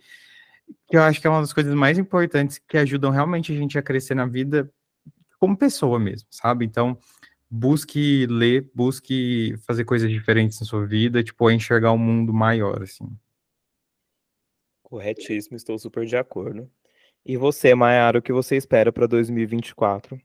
que 0.88 0.97
eu 0.97 1.01
acho 1.03 1.19
que 1.22 1.27
é 1.27 1.30
uma 1.30 1.41
das 1.41 1.53
coisas 1.53 1.73
mais 1.73 1.97
importantes 1.97 2.59
que 2.59 2.77
ajudam 2.77 3.11
realmente 3.11 3.51
a 3.51 3.55
gente 3.55 3.77
a 3.77 3.81
crescer 3.81 4.15
na 4.15 4.26
vida 4.26 4.72
como 5.39 5.57
pessoa 5.57 5.99
mesmo, 5.99 6.27
sabe? 6.31 6.65
Então, 6.65 6.97
busque 7.49 8.26
ler, 8.27 8.69
busque 8.73 9.55
fazer 9.65 9.85
coisas 9.85 10.09
diferentes 10.09 10.59
na 10.59 10.65
sua 10.65 10.85
vida, 10.85 11.23
tipo, 11.23 11.49
enxergar 11.49 11.91
um 11.91 11.97
mundo 11.97 12.34
maior, 12.34 12.81
assim. 12.81 13.07
Corretíssimo, 14.84 15.57
estou 15.57 15.77
super 15.77 16.05
de 16.05 16.15
acordo. 16.15 16.69
E 17.26 17.35
você, 17.35 17.76
Mayara, 17.76 18.19
o 18.19 18.22
que 18.22 18.31
você 18.31 18.55
espera 18.55 18.91
para 18.91 19.05
2024? 19.05 20.19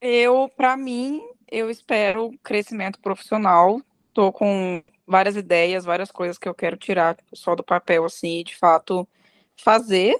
Eu, 0.00 0.50
para 0.56 0.76
mim, 0.76 1.22
eu 1.50 1.70
espero 1.70 2.32
crescimento 2.42 2.98
profissional. 2.98 3.80
Tô 4.12 4.32
com 4.32 4.82
várias 5.06 5.36
ideias, 5.36 5.84
várias 5.84 6.10
coisas 6.10 6.38
que 6.38 6.48
eu 6.48 6.54
quero 6.54 6.76
tirar 6.76 7.16
só 7.32 7.54
do 7.54 7.62
papel, 7.62 8.04
assim, 8.04 8.40
e 8.40 8.44
de 8.44 8.56
fato 8.56 9.08
fazer. 9.56 10.16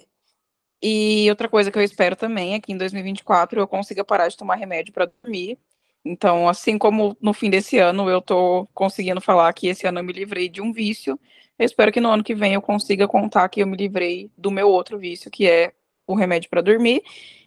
E 0.82 1.28
outra 1.30 1.48
coisa 1.48 1.70
que 1.70 1.78
eu 1.78 1.82
espero 1.82 2.16
também 2.16 2.54
é 2.54 2.60
que 2.60 2.72
em 2.72 2.76
2024 2.76 3.60
eu 3.60 3.68
consiga 3.68 4.04
parar 4.04 4.28
de 4.28 4.36
tomar 4.36 4.56
remédio 4.56 4.92
para 4.92 5.06
dormir. 5.06 5.58
Então, 6.04 6.48
assim 6.48 6.76
como 6.76 7.16
no 7.20 7.32
fim 7.32 7.48
desse 7.48 7.78
ano 7.78 8.10
eu 8.10 8.20
tô 8.20 8.66
conseguindo 8.74 9.20
falar 9.20 9.52
que 9.54 9.68
esse 9.68 9.86
ano 9.86 10.00
eu 10.00 10.04
me 10.04 10.12
livrei 10.12 10.48
de 10.48 10.60
um 10.60 10.72
vício, 10.72 11.18
eu 11.58 11.64
espero 11.64 11.90
que 11.92 12.00
no 12.00 12.10
ano 12.10 12.24
que 12.24 12.34
vem 12.34 12.54
eu 12.54 12.62
consiga 12.62 13.08
contar 13.08 13.48
que 13.48 13.60
eu 13.62 13.66
me 13.66 13.76
livrei 13.76 14.30
do 14.36 14.50
meu 14.50 14.68
outro 14.68 14.98
vício, 14.98 15.30
que 15.30 15.48
é 15.48 15.72
o 16.06 16.14
remédio 16.14 16.50
para 16.50 16.60
dormir. 16.60 17.02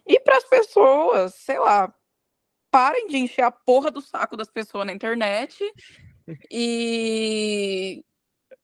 E 0.06 0.18
para 0.18 0.38
as 0.38 0.44
pessoas, 0.44 1.34
sei 1.34 1.58
lá, 1.58 1.92
parem 2.70 3.06
de 3.06 3.18
encher 3.18 3.42
a 3.42 3.50
porra 3.50 3.90
do 3.90 4.00
saco 4.00 4.36
das 4.36 4.50
pessoas 4.50 4.86
na 4.86 4.92
internet 4.92 5.54
e 6.50 8.04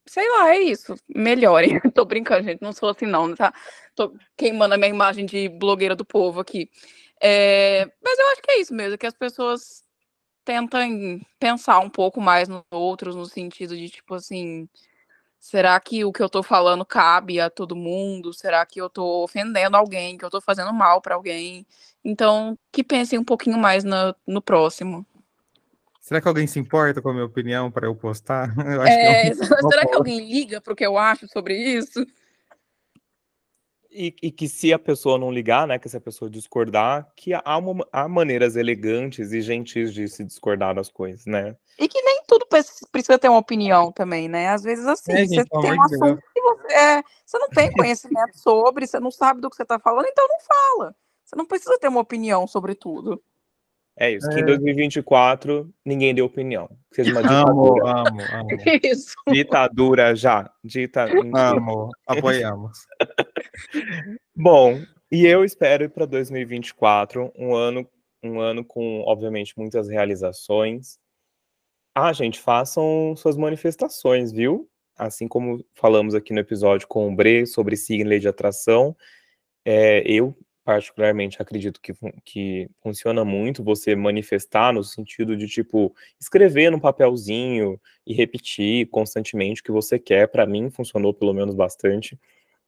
sei 0.06 0.28
lá, 0.30 0.54
é 0.54 0.60
isso. 0.60 0.94
Melhorem. 1.08 1.80
Tô 1.94 2.04
brincando, 2.04 2.44
gente. 2.44 2.62
Não 2.62 2.72
sou 2.72 2.90
assim, 2.90 3.06
não, 3.06 3.34
tá? 3.34 3.52
Tô 3.94 4.14
queimando 4.36 4.74
a 4.74 4.78
minha 4.78 4.90
imagem 4.90 5.26
de 5.26 5.48
blogueira 5.48 5.96
do 5.96 6.04
povo 6.04 6.40
aqui. 6.40 6.70
É, 7.20 7.86
Mas 8.02 8.18
eu 8.18 8.26
acho 8.32 8.42
que 8.42 8.50
é 8.52 8.60
isso 8.60 8.74
mesmo, 8.74 8.98
que 8.98 9.06
as 9.06 9.14
pessoas 9.14 9.82
tentem 10.44 11.26
pensar 11.38 11.80
um 11.80 11.90
pouco 11.90 12.20
mais 12.20 12.48
nos 12.48 12.62
outros, 12.70 13.16
no 13.16 13.26
sentido 13.26 13.76
de, 13.76 13.88
tipo 13.88 14.14
assim, 14.14 14.68
será 15.40 15.78
que 15.80 16.04
o 16.04 16.12
que 16.12 16.22
eu 16.22 16.28
tô 16.28 16.42
falando 16.42 16.84
cabe 16.86 17.40
a 17.40 17.50
todo 17.50 17.76
mundo? 17.76 18.32
Será 18.34 18.66
que 18.66 18.80
eu 18.80 18.90
tô 18.90 19.24
ofendendo 19.24 19.76
alguém, 19.76 20.18
que 20.18 20.24
eu 20.24 20.30
tô 20.30 20.40
fazendo 20.40 20.72
mal 20.72 21.00
para 21.02 21.14
alguém? 21.16 21.66
Então, 22.04 22.58
que 22.72 22.84
pensem 22.84 23.18
um 23.18 23.24
pouquinho 23.24 23.58
mais 23.58 23.84
no, 23.84 24.14
no 24.26 24.42
próximo. 24.42 25.06
Será 26.04 26.20
que 26.20 26.28
alguém 26.28 26.46
se 26.46 26.58
importa 26.58 27.00
com 27.00 27.08
a 27.08 27.12
minha 27.14 27.24
opinião 27.24 27.70
para 27.70 27.86
eu 27.86 27.96
postar? 27.96 28.52
Eu 28.76 28.82
acho 28.82 28.98
que 28.98 29.04
É, 29.06 29.32
um- 29.32 29.34
será 29.72 29.86
que 29.86 29.94
alguém 29.94 30.20
liga 30.20 30.60
pro 30.60 30.76
que 30.76 30.84
eu 30.84 30.98
acho 30.98 31.26
sobre 31.28 31.56
isso? 31.56 32.06
E, 33.90 34.14
e, 34.22 34.30
que 34.30 34.46
se 34.46 34.70
a 34.70 34.78
pessoa 34.78 35.16
não 35.16 35.32
ligar, 35.32 35.66
né, 35.66 35.78
que 35.78 35.88
se 35.88 35.96
a 35.96 36.00
pessoa 36.00 36.30
discordar, 36.30 37.10
que 37.16 37.32
há, 37.32 37.56
uma, 37.56 37.86
há 37.90 38.06
maneiras 38.06 38.54
elegantes 38.54 39.32
e 39.32 39.40
gentis 39.40 39.94
de 39.94 40.06
se 40.06 40.22
discordar 40.24 40.74
das 40.74 40.90
coisas, 40.90 41.24
né? 41.24 41.56
E 41.78 41.88
que 41.88 42.02
nem 42.02 42.22
tudo 42.26 42.46
precisa 42.46 43.18
ter 43.18 43.30
uma 43.30 43.38
opinião 43.38 43.90
também, 43.90 44.28
né? 44.28 44.48
Às 44.48 44.62
vezes, 44.62 44.84
assim, 44.86 45.12
é, 45.12 45.26
você 45.26 45.44
tem 45.46 45.72
um 45.72 45.82
assunto 45.84 46.22
que 46.34 46.40
você, 46.42 46.72
é, 46.74 47.02
você 47.24 47.38
não 47.38 47.48
tem 47.48 47.72
conhecimento 47.72 48.36
sobre, 48.36 48.86
você 48.86 49.00
não 49.00 49.10
sabe 49.10 49.40
do 49.40 49.48
que 49.48 49.56
você 49.56 49.62
está 49.62 49.78
falando, 49.78 50.06
então 50.06 50.28
não 50.28 50.40
fala. 50.40 50.94
Você 51.24 51.34
não 51.34 51.46
precisa 51.46 51.78
ter 51.78 51.88
uma 51.88 52.00
opinião 52.00 52.46
sobre 52.46 52.74
tudo. 52.74 53.22
É 53.96 54.10
isso, 54.10 54.28
que 54.28 54.40
em 54.40 54.44
2024 54.44 55.60
é. 55.70 55.88
ninguém 55.88 56.14
deu 56.14 56.26
opinião. 56.26 56.68
seja 56.92 57.12
uma 57.12 57.22
ditadura. 57.22 57.90
Amo, 57.90 57.98
amo, 57.98 58.20
amo. 58.34 58.48
Isso. 58.82 59.14
Ditadura 59.28 60.16
já. 60.16 60.50
Dita... 60.64 61.06
Amo, 61.34 61.90
apoiamos. 62.06 62.78
Bom, 64.34 64.82
e 65.12 65.26
eu 65.26 65.44
espero 65.44 65.88
para 65.88 66.06
2024 66.06 67.32
um 67.38 67.54
ano, 67.54 67.88
um 68.20 68.40
ano 68.40 68.64
com, 68.64 69.02
obviamente, 69.02 69.54
muitas 69.56 69.88
realizações. 69.88 70.98
Ah, 71.94 72.12
gente, 72.12 72.40
façam 72.40 73.14
suas 73.16 73.36
manifestações, 73.36 74.32
viu? 74.32 74.68
Assim 74.98 75.28
como 75.28 75.64
falamos 75.74 76.16
aqui 76.16 76.32
no 76.32 76.40
episódio 76.40 76.88
com 76.88 77.12
o 77.12 77.14
Bre 77.14 77.46
sobre 77.46 77.76
signo 77.76 78.06
e 78.06 78.08
lei 78.10 78.18
de 78.18 78.26
atração, 78.26 78.96
é, 79.64 80.02
eu 80.04 80.36
particularmente 80.64 81.40
acredito 81.40 81.80
que, 81.80 81.94
que 82.24 82.68
funciona 82.82 83.24
muito 83.24 83.62
você 83.62 83.94
manifestar 83.94 84.72
no 84.72 84.82
sentido 84.82 85.36
de 85.36 85.46
tipo 85.46 85.94
escrever 86.18 86.70
num 86.70 86.80
papelzinho 86.80 87.78
e 88.06 88.14
repetir 88.14 88.88
constantemente 88.88 89.60
o 89.60 89.64
que 89.64 89.70
você 89.70 89.98
quer. 89.98 90.28
Para 90.28 90.46
mim 90.46 90.70
funcionou 90.70 91.12
pelo 91.12 91.34
menos 91.34 91.54
bastante. 91.54 92.18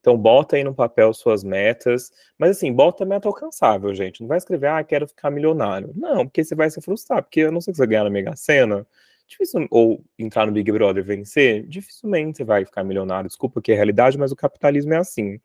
Então 0.01 0.17
bota 0.17 0.57
aí 0.57 0.63
no 0.63 0.75
papel 0.75 1.13
suas 1.13 1.43
metas, 1.43 2.13
mas 2.39 2.51
assim, 2.53 2.73
bota 2.73 3.05
meta 3.05 3.27
alcançável, 3.29 3.93
gente. 3.95 4.21
Não 4.21 4.29
vai 4.29 4.39
escrever, 4.39 4.69
ah, 4.69 4.85
quero 4.85 5.09
ficar 5.09 5.31
milionário. 5.31 5.91
Não, 5.97 6.27
porque 6.27 6.45
você 6.45 6.55
vai 6.55 6.71
se 6.71 6.81
frustrar, 6.81 7.23
porque 7.23 7.41
eu 7.41 7.51
não 7.51 7.61
sei 7.61 7.75
se 7.75 7.79
você 7.79 7.87
ganhar 7.89 8.05
na 8.05 8.11
Mega 8.11 8.37
Sena, 8.37 8.87
difícil, 9.27 9.67
ou 9.71 10.05
entrar 10.19 10.47
no 10.47 10.53
Big 10.53 10.71
Brother 10.71 11.03
vencer, 11.03 11.67
dificilmente 11.67 12.37
você 12.37 12.45
vai 12.45 12.65
ficar 12.65 12.85
milionário. 12.85 13.29
Desculpa 13.29 13.61
que 13.61 13.73
é 13.73 13.75
a 13.75 13.77
realidade, 13.77 14.17
mas 14.17 14.31
o 14.31 14.37
capitalismo 14.37 14.95
é 14.95 14.99
assim. 14.99 15.41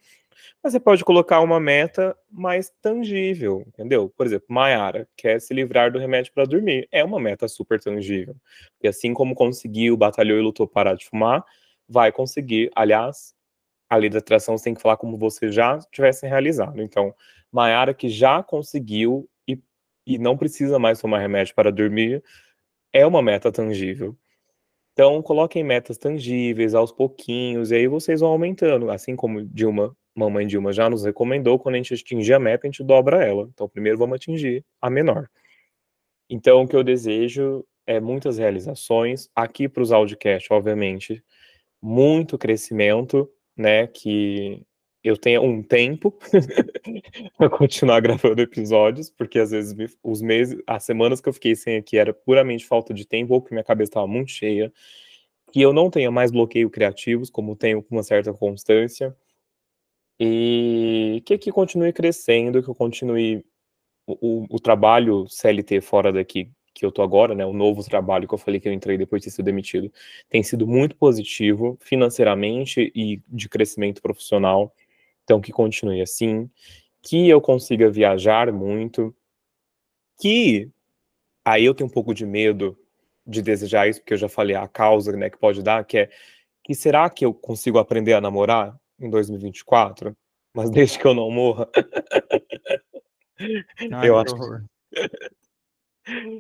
Mas 0.64 0.74
você 0.74 0.80
pode 0.80 1.04
colocar 1.04 1.42
uma 1.42 1.60
meta 1.60 2.16
mais 2.30 2.72
tangível, 2.82 3.64
entendeu? 3.68 4.12
Por 4.16 4.26
exemplo, 4.26 4.48
Mayara 4.50 5.08
quer 5.16 5.40
se 5.42 5.54
livrar 5.54 5.92
do 5.92 6.00
remédio 6.00 6.32
para 6.34 6.46
dormir. 6.46 6.88
É 6.92 7.04
uma 7.04 7.20
meta 7.20 7.48
super 7.48 7.80
tangível. 7.80 8.36
E 8.82 8.88
assim 8.88 9.14
como 9.14 9.36
conseguiu, 9.36 9.98
batalhou 9.98 10.38
e 10.38 10.42
lutou 10.42 10.68
parar 10.68 10.96
de 10.96 11.06
fumar, 11.06 11.44
vai 11.88 12.12
conseguir. 12.12 12.72
Aliás, 12.76 13.34
a 13.90 13.96
lei 13.98 14.10
da 14.10 14.20
atração 14.20 14.58
você 14.58 14.66
tem 14.66 14.74
que 14.74 14.82
falar 14.82 14.98
como 14.98 15.18
você 15.18 15.52
já 15.52 15.78
tivesse 15.92 16.26
realizado. 16.28 16.82
Então, 16.82 17.14
Mayara 17.52 17.94
que 17.94 18.10
já 18.10 18.42
conseguiu 18.42 19.30
e, 19.48 19.60
e 20.08 20.18
não 20.18 20.38
precisa 20.38 20.80
mais 20.80 21.02
tomar 21.02 21.20
remédio 21.20 21.54
para 21.54 21.72
dormir, 21.72 22.24
é 22.94 23.06
uma 23.06 23.22
meta 23.22 23.52
tangível. 23.52 24.18
Então, 24.94 25.22
coloquem 25.22 25.64
metas 25.64 25.98
tangíveis 25.98 26.76
aos 26.76 26.92
pouquinhos, 26.92 27.72
e 27.72 27.76
aí 27.76 27.88
vocês 27.88 28.20
vão 28.20 28.30
aumentando. 28.30 28.92
Assim 28.92 29.16
como 29.16 29.44
Dilma 29.44 29.96
mamãe 30.16 30.46
Dilma 30.48 30.74
já 30.74 30.90
nos 30.90 31.04
recomendou, 31.04 31.58
quando 31.60 31.76
a 31.76 31.78
gente 31.78 31.94
atingir 31.94 32.34
a 32.34 32.40
meta, 32.40 32.68
a 32.68 32.70
gente 32.70 32.84
dobra 32.84 33.24
ela. 33.24 33.50
Então, 33.54 33.68
primeiro 33.68 33.98
vamos 33.98 34.16
atingir 34.16 34.66
a 34.82 34.90
menor. 34.90 35.30
Então, 36.30 36.64
o 36.64 36.68
que 36.68 36.76
eu 36.76 36.84
desejo 36.84 37.66
é 37.86 38.00
muitas 38.00 38.38
realizações. 38.38 39.30
Aqui 39.36 39.68
para 39.68 39.84
os 39.84 39.92
audiocast, 39.92 40.52
obviamente, 40.52 41.24
muito 41.82 42.38
crescimento, 42.38 43.30
né? 43.56 43.88
Que 43.88 44.66
eu 45.04 45.18
tenha 45.18 45.42
um 45.42 45.64
tempo 45.64 46.18
para 47.38 47.50
continuar 47.50 48.00
gravando 48.02 48.42
episódios, 48.42 49.10
porque 49.10 49.40
às 49.40 49.52
vezes 49.52 49.76
os 50.04 50.22
meses, 50.22 50.62
as 50.68 50.84
semanas 50.84 51.20
que 51.20 51.28
eu 51.28 51.34
fiquei 51.34 51.56
sem 51.56 51.78
aqui 51.78 51.98
era 51.98 52.14
puramente 52.14 52.66
falta 52.66 52.94
de 52.94 53.06
tempo, 53.06 53.34
ou 53.34 53.42
que 53.42 53.52
minha 53.52 53.64
cabeça 53.64 53.90
estava 53.90 54.08
muito 54.08 54.32
cheia, 54.32 54.72
que 55.52 55.62
eu 55.62 55.74
não 55.74 55.90
tenha 55.90 56.12
mais 56.12 56.32
bloqueio 56.32 56.70
criativos, 56.70 57.30
como 57.30 57.56
tenho 57.56 57.82
com 57.82 57.96
uma 57.96 58.04
certa 58.04 58.32
constância, 58.34 59.16
e 60.24 61.24
que 61.26 61.34
aqui 61.34 61.52
continue 61.52 61.92
crescendo, 61.92 62.62
que 62.62 62.70
eu 62.70 62.76
continue 62.76 63.44
o, 64.06 64.44
o, 64.44 64.48
o, 64.52 64.60
trabalho 64.60 65.28
CLT 65.28 65.82
fora 65.82 66.14
daqui, 66.14 66.52
que 66.76 66.86
eu 66.86 66.92
tô 66.92 67.02
agora, 67.02 67.34
né, 67.34 67.44
o 67.44 67.54
novo 67.54 67.84
trabalho 67.84 68.28
que 68.28 68.34
eu 68.36 68.38
falei 68.38 68.60
que 68.60 68.70
eu 68.70 68.74
entrei 68.74 69.00
depois 69.00 69.24
de 69.24 69.32
sido 69.32 69.46
demitido, 69.46 69.92
tem 70.30 70.44
sido 70.44 70.68
muito 70.68 70.96
positivo 70.96 71.76
financeiramente 71.82 72.92
e 72.94 73.20
de 73.28 73.50
crescimento 73.50 74.00
profissional. 74.00 74.72
Então, 75.24 75.42
que 75.42 75.52
continue 75.52 76.02
assim, 76.02 76.48
que 77.02 77.28
eu 77.28 77.42
consiga 77.42 77.90
viajar 77.90 78.52
muito, 78.52 79.16
que 80.20 80.70
aí 81.44 81.66
eu 81.66 81.74
tenho 81.74 81.90
um 81.90 81.94
pouco 81.94 82.14
de 82.14 82.28
medo 82.28 82.78
de 83.26 83.42
desejar 83.42 83.90
isso, 83.90 84.02
porque 84.02 84.14
eu 84.14 84.20
já 84.20 84.30
falei 84.30 84.56
a 84.56 84.68
causa, 84.68 85.14
né, 85.14 85.32
que 85.32 85.38
pode 85.40 85.64
dar, 85.64 85.84
que 85.84 85.98
é 85.98 86.10
que 86.64 86.76
será 86.76 87.10
que 87.10 87.26
eu 87.26 87.34
consigo 87.34 87.80
aprender 87.80 88.14
a 88.14 88.22
namorar? 88.22 88.80
Em 89.02 89.10
2024, 89.10 90.16
mas 90.54 90.70
desde 90.72 91.00
que 91.00 91.06
eu 91.06 91.14
não 91.14 91.30
morra. 91.32 91.68
Ai, 93.92 94.10
eu 94.10 94.18
acho. 94.18 94.36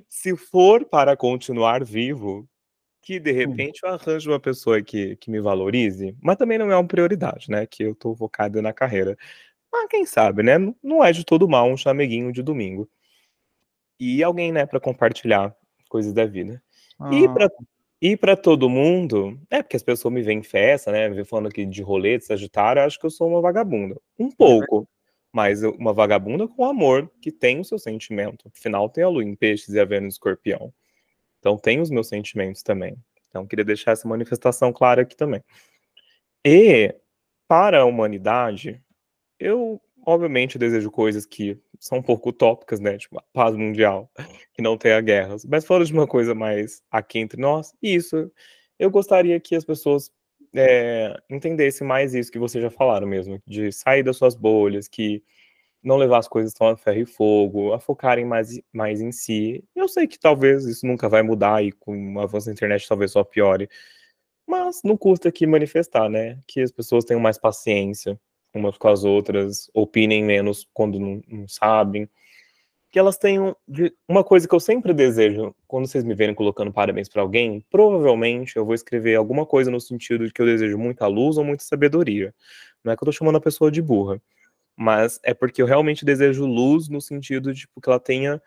Se 0.08 0.36
for 0.36 0.86
para 0.86 1.16
continuar 1.16 1.84
vivo, 1.84 2.48
que 3.02 3.20
de 3.20 3.32
hum. 3.32 3.36
repente 3.36 3.82
eu 3.84 3.90
arranjo 3.90 4.32
uma 4.32 4.40
pessoa 4.40 4.82
que, 4.82 5.16
que 5.18 5.32
me 5.32 5.40
valorize, 5.40 6.16
mas 6.22 6.38
também 6.38 6.58
não 6.58 6.72
é 6.72 6.76
uma 6.76 6.88
prioridade, 6.88 7.50
né? 7.50 7.66
Que 7.66 7.84
eu 7.84 7.96
tô 7.96 8.16
focado 8.16 8.62
na 8.62 8.74
carreira. 8.74 9.18
Mas 9.72 9.88
quem 9.88 10.06
sabe, 10.06 10.44
né? 10.44 10.58
Não 10.84 11.04
é 11.04 11.12
de 11.12 11.26
todo 11.26 11.48
mal 11.48 11.68
um 11.68 11.78
chameguinho 11.78 12.32
de 12.32 12.44
domingo. 12.44 12.90
E 14.00 14.24
alguém, 14.24 14.52
né, 14.52 14.66
para 14.66 14.80
compartilhar 14.80 15.56
coisas 15.88 16.12
da 16.12 16.26
vida. 16.26 16.62
Ah. 17.00 17.14
E 17.14 17.28
para 17.30 17.50
e 18.02 18.18
para 18.18 18.36
todo 18.36 18.70
mundo, 18.70 19.40
é 19.50 19.62
porque 19.62 19.76
as 19.78 19.84
pessoas 19.84 20.14
me 20.14 20.22
veem 20.24 20.40
em 20.40 20.44
festa, 20.44 20.92
né? 20.92 21.10
Me 21.10 21.24
falando 21.26 21.48
aqui 21.48 21.66
de 21.66 21.82
rolê, 21.84 22.18
de 22.18 22.26
Sagitário, 22.26 22.82
acho 22.84 23.00
que 23.00 23.06
eu 23.06 23.12
sou 23.12 23.28
uma 23.30 23.42
vagabunda. 23.42 23.96
Um 24.20 24.30
pouco, 24.32 24.88
mas 25.32 25.64
uma 25.64 25.94
vagabunda 25.94 26.48
com 26.48 26.66
amor, 26.66 27.12
que 27.22 27.32
tem 27.32 27.60
o 27.60 27.64
seu 27.66 27.78
sentimento. 27.80 28.52
Afinal, 28.58 28.90
tem 28.90 29.04
a 29.04 29.10
lua 29.10 29.24
em 29.24 29.36
peixes 29.36 29.70
e 29.70 29.80
a 29.80 29.86
Vênus 29.86 30.06
em 30.06 30.10
escorpião. 30.16 30.74
Então, 31.40 31.58
tem 31.58 31.82
os 31.82 31.90
meus 31.92 32.08
sentimentos 32.10 32.64
também. 32.64 32.96
Então, 33.30 33.48
queria 33.48 33.66
deixar 33.66 33.92
essa 33.92 34.08
manifestação 34.08 34.74
clara 34.74 35.04
aqui 35.04 35.16
também. 35.16 35.44
E, 36.46 36.96
para 37.48 37.82
a 37.82 37.86
humanidade, 37.86 38.82
eu, 39.40 39.82
obviamente, 40.06 40.58
desejo 40.58 40.92
coisas 40.92 41.26
que 41.26 41.60
são 41.80 42.00
um 42.00 42.02
pouco 42.02 42.30
utópicas, 42.30 42.80
né? 42.80 42.98
Tipo, 42.98 43.20
a 43.20 43.24
paz 43.34 43.56
mundial, 43.56 44.10
que 44.54 44.62
não 44.62 44.78
tenha 44.78 45.00
guerras. 45.02 45.46
Mas 45.46 45.66
falando 45.66 45.86
de 45.86 45.94
uma 45.94 46.08
coisa 46.08 46.36
mais 46.36 46.82
aqui 46.92 47.20
entre 47.20 47.40
nós, 47.42 47.74
isso. 47.82 48.32
Eu 48.80 48.90
gostaria 48.90 49.40
que 49.40 49.56
as 49.56 49.64
pessoas 49.64 50.12
é, 50.56 51.16
entendessem 51.30 51.86
mais 51.88 52.14
isso 52.14 52.32
que 52.32 52.40
vocês 52.40 52.62
já 52.62 52.70
falaram 52.70 53.08
mesmo, 53.08 53.42
de 53.48 53.72
sair 53.72 54.04
das 54.04 54.18
suas 54.18 54.36
bolhas, 54.36 54.88
que 54.88 55.24
não 55.84 55.98
levar 55.98 56.20
as 56.20 56.28
coisas 56.28 56.54
tão 56.54 56.68
a 56.68 56.78
ferro 56.78 57.00
e 57.00 57.06
fogo, 57.06 57.74
a 57.74 57.80
focarem 57.80 58.26
mais, 58.26 58.60
mais 58.74 59.02
em 59.02 59.12
si. 59.12 59.64
Eu 59.76 59.88
sei 59.88 60.08
que 60.08 60.20
talvez 60.20 60.66
isso 60.66 60.86
nunca 60.86 61.10
vai 61.10 61.24
mudar 61.24 61.64
e 61.64 61.72
com 61.72 62.16
o 62.16 62.20
avanço 62.20 62.48
da 62.48 62.54
internet 62.54 62.88
talvez 62.88 63.12
só 63.12 63.24
piore. 63.24 63.70
Mas 64.48 64.82
não 64.84 64.98
custa 64.98 65.30
aqui 65.30 65.48
manifestar, 65.48 66.10
né? 66.10 66.40
Que 66.48 66.62
as 66.62 66.72
pessoas 66.72 67.06
tenham 67.06 67.22
mais 67.22 67.38
paciência 67.40 68.20
umas 68.54 68.78
com 68.78 68.88
as 68.88 69.04
outras, 69.04 69.70
opinem 69.74 70.24
menos 70.24 70.68
quando 70.74 71.00
não, 71.00 71.22
não 71.28 71.48
sabem. 71.48 72.10
Que 72.92 73.00
elas 73.00 73.18
tenham. 73.18 73.56
Uma 74.08 74.24
coisa 74.24 74.48
que 74.48 74.54
eu 74.54 74.60
sempre 74.60 74.94
desejo, 74.94 75.56
quando 75.68 75.88
vocês 75.88 76.04
me 76.04 76.14
verem 76.14 76.36
colocando 76.36 76.74
parabéns 76.74 77.08
para 77.08 77.22
alguém, 77.22 77.66
provavelmente 77.70 78.58
eu 78.58 78.66
vou 78.66 78.76
escrever 78.76 79.16
alguma 79.16 79.46
coisa 79.46 79.72
no 79.72 79.80
sentido 79.80 80.28
de 80.28 80.34
que 80.34 80.42
eu 80.42 80.46
desejo 80.46 80.78
muita 80.78 81.08
luz 81.08 81.38
ou 81.38 81.46
muita 81.46 81.64
sabedoria. 81.64 82.34
Não 82.84 82.92
é 82.92 82.98
que 82.98 83.04
eu 83.04 83.06
tô 83.06 83.12
chamando 83.12 83.38
a 83.38 83.42
pessoa 83.42 83.72
de 83.72 83.82
burra, 83.82 84.22
mas 84.76 85.20
é 85.24 85.34
porque 85.34 85.62
eu 85.62 85.66
realmente 85.66 86.04
desejo 86.04 86.46
luz 86.46 86.90
no 86.90 87.00
sentido 87.00 87.54
de 87.54 87.62
tipo, 87.62 87.80
que 87.80 87.90
ela 87.90 88.00
tenha 88.00 88.42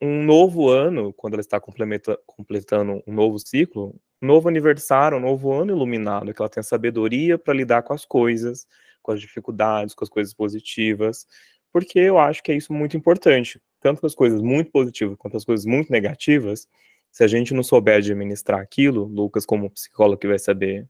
um 0.00 0.22
novo 0.24 0.68
ano, 0.68 1.12
quando 1.12 1.34
ela 1.34 1.40
está 1.40 1.60
completando 1.60 3.02
um 3.06 3.12
novo 3.12 3.38
ciclo, 3.38 3.94
um 4.22 4.26
novo 4.26 4.48
aniversário, 4.48 5.18
um 5.18 5.20
novo 5.20 5.52
ano 5.52 5.72
iluminado, 5.72 6.32
que 6.32 6.40
ela 6.40 6.48
tenha 6.48 6.62
sabedoria 6.62 7.38
para 7.38 7.54
lidar 7.54 7.82
com 7.82 7.92
as 7.92 8.04
coisas, 8.04 8.66
com 9.06 9.12
as 9.12 9.20
dificuldades, 9.20 9.94
com 9.94 10.02
as 10.02 10.10
coisas 10.10 10.34
positivas, 10.34 11.26
porque 11.72 12.00
eu 12.00 12.18
acho 12.18 12.42
que 12.42 12.50
é 12.50 12.56
isso 12.56 12.72
muito 12.72 12.96
importante. 12.96 13.62
Tanto 13.80 14.04
as 14.04 14.16
coisas 14.16 14.42
muito 14.42 14.72
positivas 14.72 15.16
quanto 15.16 15.36
as 15.36 15.44
coisas 15.44 15.64
muito 15.64 15.92
negativas, 15.92 16.68
se 17.12 17.22
a 17.22 17.28
gente 17.28 17.54
não 17.54 17.62
souber 17.62 17.98
administrar 17.98 18.60
aquilo, 18.60 19.04
Lucas, 19.04 19.46
como 19.46 19.70
psicólogo 19.70 20.18
que 20.20 20.26
vai 20.26 20.40
saber, 20.40 20.88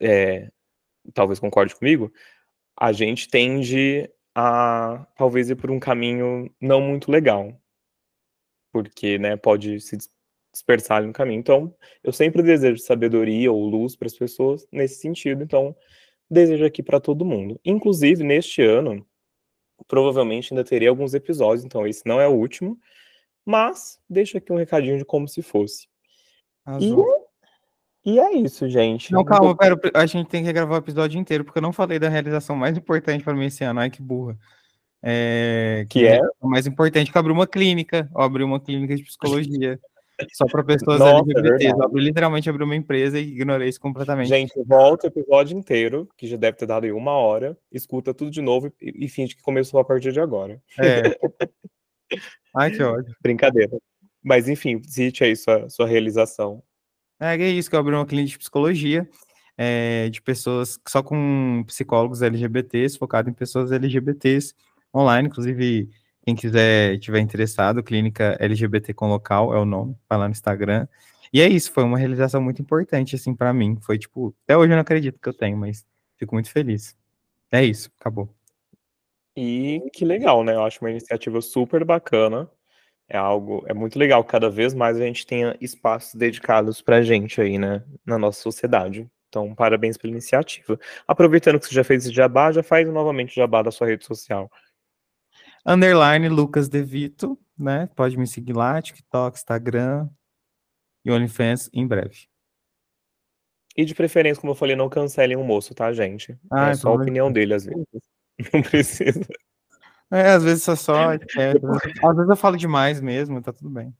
é, 0.00 0.50
talvez 1.12 1.40
concorde 1.40 1.74
comigo, 1.74 2.12
a 2.78 2.92
gente 2.92 3.28
tende 3.28 4.08
a 4.34 5.04
talvez 5.16 5.50
ir 5.50 5.56
por 5.56 5.70
um 5.70 5.80
caminho 5.80 6.48
não 6.60 6.80
muito 6.80 7.10
legal, 7.10 7.60
porque 8.72 9.18
né, 9.18 9.36
pode 9.36 9.80
se 9.80 9.98
dispersar 10.52 11.02
no 11.04 11.12
caminho. 11.12 11.40
Então, 11.40 11.74
eu 12.04 12.12
sempre 12.12 12.42
desejo 12.42 12.78
sabedoria 12.78 13.50
ou 13.50 13.66
luz 13.66 13.96
para 13.96 14.06
as 14.06 14.16
pessoas 14.16 14.66
nesse 14.70 15.00
sentido. 15.00 15.42
Então, 15.42 15.74
desejo 16.32 16.64
aqui 16.64 16.82
para 16.82 17.00
todo 17.00 17.24
mundo. 17.24 17.60
Inclusive, 17.64 18.24
neste 18.24 18.62
ano, 18.62 19.06
provavelmente 19.86 20.52
ainda 20.52 20.64
terei 20.64 20.88
alguns 20.88 21.14
episódios, 21.14 21.64
então 21.64 21.86
esse 21.86 22.06
não 22.06 22.20
é 22.20 22.26
o 22.26 22.32
último, 22.32 22.78
mas 23.44 23.98
deixo 24.08 24.38
aqui 24.38 24.52
um 24.52 24.56
recadinho 24.56 24.98
de 24.98 25.04
como 25.04 25.28
se 25.28 25.42
fosse. 25.42 25.86
E, 26.80 28.12
e, 28.12 28.20
é 28.20 28.34
isso, 28.34 28.68
gente. 28.68 29.12
Não, 29.12 29.24
calma, 29.24 29.56
pera, 29.56 29.78
a 29.94 30.06
gente 30.06 30.28
tem 30.28 30.44
que 30.44 30.52
gravar 30.52 30.76
o 30.76 30.78
episódio 30.78 31.18
inteiro, 31.18 31.44
porque 31.44 31.58
eu 31.58 31.62
não 31.62 31.72
falei 31.72 31.98
da 31.98 32.08
realização 32.08 32.54
mais 32.54 32.76
importante 32.76 33.24
para 33.24 33.34
mim 33.34 33.46
esse 33.46 33.64
ano. 33.64 33.80
Ai, 33.80 33.90
que 33.90 34.00
burra. 34.00 34.38
É, 35.02 35.84
que, 35.90 36.00
que 36.00 36.06
é? 36.06 36.20
o 36.40 36.48
mais 36.48 36.66
importante 36.66 37.10
que 37.10 37.18
abriu 37.18 37.34
uma 37.34 37.46
clínica, 37.46 38.08
abriu 38.14 38.46
uma 38.46 38.60
clínica 38.60 38.94
de 38.94 39.02
psicologia. 39.02 39.80
Só 40.32 40.46
para 40.46 40.64
pessoas 40.64 40.98
Nossa, 40.98 41.24
LGBTs. 41.24 41.66
É 41.66 41.84
eu 41.84 41.98
literalmente 41.98 42.48
abri 42.48 42.64
uma 42.64 42.76
empresa 42.76 43.18
e 43.18 43.22
ignorei 43.22 43.68
isso 43.68 43.80
completamente. 43.80 44.28
Gente, 44.28 44.52
volta 44.64 45.06
o 45.06 45.10
episódio 45.10 45.56
inteiro, 45.56 46.08
que 46.16 46.26
já 46.26 46.36
deve 46.36 46.56
ter 46.56 46.66
dado 46.66 46.84
aí 46.84 46.92
uma 46.92 47.12
hora, 47.12 47.56
escuta 47.70 48.14
tudo 48.14 48.30
de 48.30 48.42
novo 48.42 48.72
e, 48.80 49.06
e 49.06 49.08
finge 49.08 49.36
que 49.36 49.42
começou 49.42 49.80
a 49.80 49.84
partir 49.84 50.12
de 50.12 50.20
agora. 50.20 50.60
É. 50.78 51.02
Ai, 52.54 52.70
que 52.70 52.82
ódio. 52.82 53.14
Brincadeira. 53.22 53.76
Mas 54.22 54.48
enfim, 54.48 54.80
cite 54.84 55.24
aí 55.24 55.34
sua, 55.34 55.68
sua 55.68 55.86
realização. 55.86 56.62
É, 57.18 57.34
é 57.34 57.48
isso, 57.48 57.70
que 57.70 57.76
eu 57.76 57.80
abri 57.80 57.94
uma 57.94 58.06
clínica 58.06 58.30
de 58.30 58.38
psicologia 58.38 59.08
é, 59.56 60.08
de 60.10 60.20
pessoas 60.22 60.78
só 60.88 61.02
com 61.02 61.62
psicólogos 61.66 62.22
LGBTs, 62.22 62.98
focado 62.98 63.30
em 63.30 63.32
pessoas 63.32 63.72
LGBTs 63.72 64.54
online, 64.94 65.28
inclusive 65.28 65.90
quem 66.24 66.36
quiser, 66.36 66.98
tiver 66.98 67.20
interessado, 67.20 67.82
Clínica 67.82 68.36
LGBT 68.38 68.94
com 68.94 69.08
Local 69.08 69.52
é 69.54 69.58
o 69.58 69.64
nome, 69.64 69.96
vai 70.08 70.18
lá 70.18 70.26
no 70.26 70.32
Instagram. 70.32 70.86
E 71.32 71.40
é 71.40 71.48
isso, 71.48 71.72
foi 71.72 71.82
uma 71.82 71.98
realização 71.98 72.40
muito 72.40 72.62
importante, 72.62 73.16
assim, 73.16 73.34
para 73.34 73.52
mim. 73.52 73.76
Foi 73.80 73.98
tipo, 73.98 74.34
até 74.44 74.56
hoje 74.56 74.72
eu 74.72 74.76
não 74.76 74.82
acredito 74.82 75.18
que 75.18 75.28
eu 75.28 75.34
tenho, 75.34 75.56
mas 75.56 75.84
fico 76.16 76.34
muito 76.34 76.50
feliz. 76.50 76.96
É 77.50 77.64
isso, 77.64 77.90
acabou. 77.98 78.32
E 79.36 79.82
que 79.92 80.04
legal, 80.04 80.44
né? 80.44 80.54
Eu 80.54 80.62
acho 80.62 80.78
uma 80.84 80.90
iniciativa 80.90 81.40
super 81.40 81.84
bacana. 81.84 82.48
É 83.08 83.16
algo, 83.16 83.64
é 83.66 83.74
muito 83.74 83.98
legal 83.98 84.22
cada 84.24 84.48
vez 84.48 84.74
mais 84.74 84.96
a 84.98 85.04
gente 85.04 85.26
tenha 85.26 85.56
espaços 85.60 86.14
dedicados 86.14 86.80
pra 86.80 87.02
gente 87.02 87.40
aí, 87.40 87.58
né, 87.58 87.82
na 88.06 88.18
nossa 88.18 88.40
sociedade. 88.40 89.10
Então, 89.28 89.54
parabéns 89.54 89.96
pela 89.96 90.12
iniciativa. 90.12 90.78
Aproveitando 91.06 91.58
que 91.58 91.66
você 91.66 91.74
já 91.74 91.82
fez 91.82 92.04
esse 92.04 92.14
jabá, 92.14 92.52
já 92.52 92.62
faz 92.62 92.88
novamente 92.88 93.32
o 93.32 93.34
jabá 93.34 93.62
da 93.62 93.70
sua 93.70 93.86
rede 93.86 94.04
social 94.04 94.50
underline 95.64 96.28
Lucas 96.28 96.68
Devito, 96.68 97.38
né? 97.58 97.88
Pode 97.94 98.16
me 98.16 98.26
seguir 98.26 98.52
lá, 98.52 98.80
TikTok, 98.80 99.36
Instagram 99.36 100.08
e 101.04 101.10
OnlyFans 101.10 101.70
em 101.72 101.86
breve. 101.86 102.28
E 103.76 103.84
de 103.84 103.94
preferência, 103.94 104.40
como 104.40 104.52
eu 104.52 104.56
falei, 104.56 104.76
não 104.76 104.88
cancelem 104.88 105.36
o 105.36 105.44
moço, 105.44 105.74
tá, 105.74 105.92
gente? 105.92 106.38
Ah, 106.50 106.70
é 106.70 106.74
só 106.74 106.90
a 106.90 106.94
opinião 106.94 107.32
dele, 107.32 107.54
às 107.54 107.64
vezes. 107.64 107.86
Não 108.52 108.62
precisa. 108.62 109.20
É, 110.10 110.32
às 110.32 110.42
vezes 110.42 110.66
é 110.66 110.74
só. 110.76 111.12
É, 111.12 111.16
às 111.16 112.16
vezes 112.16 112.30
eu 112.30 112.36
falo 112.36 112.56
demais 112.56 113.00
mesmo, 113.00 113.40
tá 113.40 113.52
tudo 113.52 113.70
bem. 113.70 113.94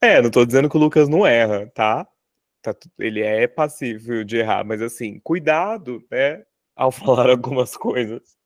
É, 0.00 0.20
não 0.20 0.30
tô 0.30 0.44
dizendo 0.44 0.68
que 0.68 0.76
o 0.76 0.80
Lucas 0.80 1.08
não 1.08 1.26
erra, 1.26 1.70
tá? 1.70 2.06
tá 2.60 2.74
ele 2.98 3.22
é 3.22 3.46
passível 3.46 4.24
de 4.24 4.36
errar, 4.36 4.64
mas 4.64 4.82
assim, 4.82 5.20
cuidado, 5.20 6.04
né? 6.10 6.44
Ao 6.76 6.90
falar 6.92 7.30
algumas 7.30 7.76
coisas. 7.76 8.37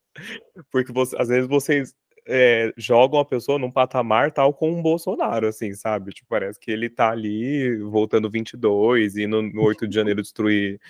Porque 0.70 0.92
você, 0.92 1.16
às 1.18 1.28
vezes 1.28 1.48
vocês 1.48 1.94
é, 2.26 2.72
jogam 2.76 3.18
a 3.18 3.24
pessoa 3.24 3.58
num 3.58 3.70
patamar 3.70 4.32
tal 4.32 4.52
com 4.54 4.78
o 4.78 4.82
Bolsonaro, 4.82 5.46
assim, 5.46 5.74
sabe? 5.74 6.12
Tipo, 6.12 6.28
parece 6.28 6.58
que 6.58 6.70
ele 6.70 6.88
tá 6.88 7.10
ali 7.10 7.76
voltando 7.78 8.30
22 8.30 9.16
e 9.16 9.26
no, 9.26 9.42
no 9.42 9.62
8 9.62 9.88
de 9.88 9.94
janeiro 9.94 10.22
destruir 10.22 10.80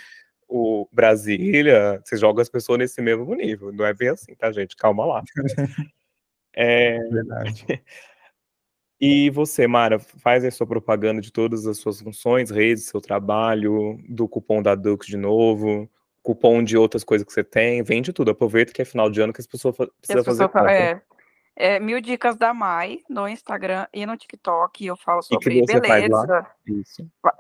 o 0.49 0.87
Brasília. 0.93 2.01
Você 2.05 2.17
joga 2.17 2.43
as 2.43 2.49
pessoas 2.49 2.79
nesse 2.79 3.01
mesmo 3.01 3.35
nível. 3.35 3.73
Não 3.73 3.85
é 3.85 3.95
bem 3.95 4.09
assim, 4.09 4.35
tá, 4.35 4.53
gente? 4.53 4.77
Calma 4.77 5.05
lá. 5.05 5.23
É... 6.55 6.99
Verdade. 7.09 7.83
E 9.01 9.31
você, 9.31 9.67
Mara, 9.67 9.99
faz 9.99 10.45
a 10.45 10.51
sua 10.53 10.65
propaganda 10.65 11.21
de 11.21 11.33
todas 11.33 11.67
as 11.67 11.79
suas 11.79 12.01
funções, 12.01 12.51
redes, 12.51 12.87
seu 12.87 13.01
trabalho, 13.01 13.99
do 14.09 14.29
cupom 14.29 14.63
da 14.63 14.77
Dux 14.77 15.07
de 15.07 15.17
novo, 15.17 15.91
cupom 16.23 16.63
de 16.63 16.77
outras 16.77 17.03
coisas 17.05 17.27
que 17.27 17.33
você 17.33 17.43
tem, 17.43 17.83
vende 17.83 18.13
tudo. 18.13 18.31
Aproveita 18.31 18.73
que 18.73 18.81
é 18.81 18.85
final 18.85 19.11
de 19.11 19.21
ano 19.21 19.33
que 19.33 19.41
as 19.41 19.47
pessoas 19.47 19.77
precisam 19.77 20.25
fazer 20.25 20.49
compra. 20.49 20.73
É, 20.73 21.03
é, 21.55 21.81
mil 21.81 22.01
dicas 22.01 22.37
da 22.37 22.55
Mai 22.55 23.01
no 23.09 23.29
Instagram 23.29 23.87
e 23.93 24.07
no 24.07 24.17
TikTok. 24.17 24.87
Eu 24.87 24.97
falo 24.97 25.23
sobre 25.23 25.63
beleza. 25.67 26.47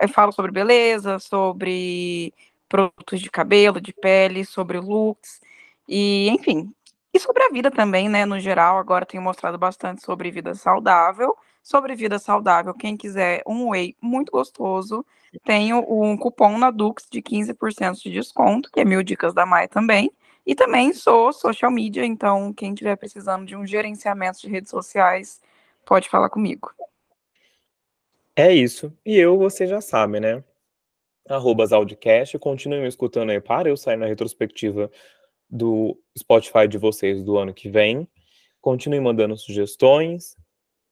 Eu 0.00 0.08
falo 0.08 0.32
sobre 0.32 0.50
beleza, 0.50 1.18
sobre 1.18 2.34
produtos 2.68 3.20
de 3.20 3.30
cabelo, 3.30 3.80
de 3.80 3.92
pele, 3.92 4.44
sobre 4.44 4.78
looks 4.78 5.40
e, 5.86 6.28
enfim, 6.30 6.72
e 7.12 7.20
sobre 7.20 7.42
a 7.42 7.50
vida 7.50 7.70
também, 7.70 8.08
né? 8.08 8.24
No 8.24 8.40
geral, 8.40 8.78
agora 8.78 9.04
tenho 9.04 9.22
mostrado 9.22 9.58
bastante 9.58 10.02
sobre 10.02 10.30
vida 10.30 10.54
saudável. 10.54 11.36
Sobre 11.62 11.94
vida 11.94 12.18
saudável, 12.18 12.74
quem 12.74 12.96
quiser 12.96 13.42
um 13.46 13.70
whey 13.70 13.96
muito 14.00 14.32
gostoso, 14.32 15.06
tenho 15.44 15.78
um 15.88 16.16
cupom 16.16 16.58
na 16.58 16.70
Dux 16.70 17.06
de 17.10 17.22
15% 17.22 18.02
de 18.02 18.10
desconto, 18.10 18.70
que 18.70 18.80
é 18.80 18.84
mil 18.84 19.02
dicas 19.02 19.32
da 19.32 19.46
Maia 19.46 19.68
também. 19.68 20.12
E 20.44 20.56
também 20.56 20.92
sou 20.92 21.32
social 21.32 21.70
media, 21.70 22.04
então 22.04 22.52
quem 22.52 22.72
estiver 22.72 22.96
precisando 22.96 23.46
de 23.46 23.54
um 23.54 23.64
gerenciamento 23.64 24.40
de 24.40 24.48
redes 24.48 24.70
sociais, 24.70 25.40
pode 25.86 26.08
falar 26.08 26.28
comigo. 26.28 26.72
É 28.34 28.52
isso. 28.52 28.92
E 29.06 29.16
eu, 29.16 29.38
você 29.38 29.66
já 29.66 29.80
sabe, 29.80 30.18
né? 30.18 30.42
Arroba 31.28 31.64
Zaldcast, 31.64 32.36
continuem 32.38 32.82
me 32.82 32.88
escutando 32.88 33.30
aí 33.30 33.40
para 33.40 33.68
eu 33.68 33.76
sair 33.76 33.96
na 33.96 34.06
retrospectiva 34.06 34.90
do 35.48 35.96
Spotify 36.18 36.66
de 36.66 36.78
vocês 36.78 37.22
do 37.22 37.38
ano 37.38 37.54
que 37.54 37.68
vem. 37.68 38.08
Continuem 38.60 39.00
mandando 39.00 39.36
sugestões, 39.36 40.36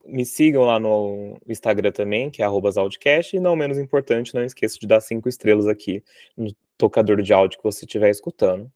me 0.05 0.25
sigam 0.25 0.65
lá 0.65 0.79
no 0.81 1.39
Instagram 1.47 1.93
também, 1.93 2.31
que 2.31 2.43
é 2.43 2.47
@audcast, 2.47 3.37
e 3.37 3.41
não 3.41 3.55
menos 3.55 3.79
importante, 3.79 4.35
não 4.35 4.45
esqueça 4.45 4.79
de 4.79 4.87
dar 4.87 5.01
cinco 5.01 5.29
estrelas 5.29 5.67
aqui 5.67 6.03
no 6.37 6.55
tocador 6.77 7.21
de 7.23 7.33
áudio 7.33 7.59
que 7.59 7.65
você 7.65 7.85
estiver 7.85 8.11
escutando. 8.11 8.71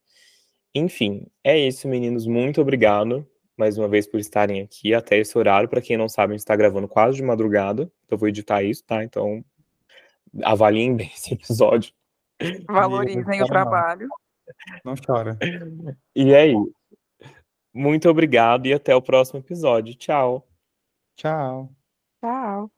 Enfim, 0.74 1.26
é 1.42 1.58
isso, 1.58 1.88
meninos. 1.88 2.26
Muito 2.26 2.60
obrigado 2.60 3.26
mais 3.56 3.78
uma 3.78 3.88
vez 3.88 4.06
por 4.06 4.18
estarem 4.18 4.60
aqui 4.60 4.92
até 4.92 5.18
esse 5.18 5.36
horário. 5.38 5.68
Para 5.68 5.80
quem 5.80 5.96
não 5.96 6.08
sabe, 6.08 6.32
a 6.32 6.34
gente 6.34 6.40
está 6.40 6.56
gravando 6.56 6.88
quase 6.88 7.16
de 7.16 7.22
madrugada. 7.22 7.90
Eu 8.10 8.18
vou 8.18 8.28
editar 8.28 8.62
isso, 8.62 8.84
tá? 8.84 9.04
Então, 9.04 9.44
avaliem 10.42 10.96
bem 10.96 11.10
esse 11.14 11.34
episódio. 11.34 11.92
Valorizem 12.68 13.42
o 13.42 13.46
trabalho. 13.46 14.08
Não 14.84 14.94
chora. 14.96 15.38
E 16.14 16.32
é 16.32 16.48
isso. 16.48 16.74
Muito 17.72 18.08
obrigado 18.08 18.66
e 18.66 18.72
até 18.72 18.94
o 18.94 19.02
próximo 19.02 19.40
episódio. 19.40 19.94
Tchau. 19.94 20.46
Tchau. 21.16 21.74
Tchau. 22.20 22.70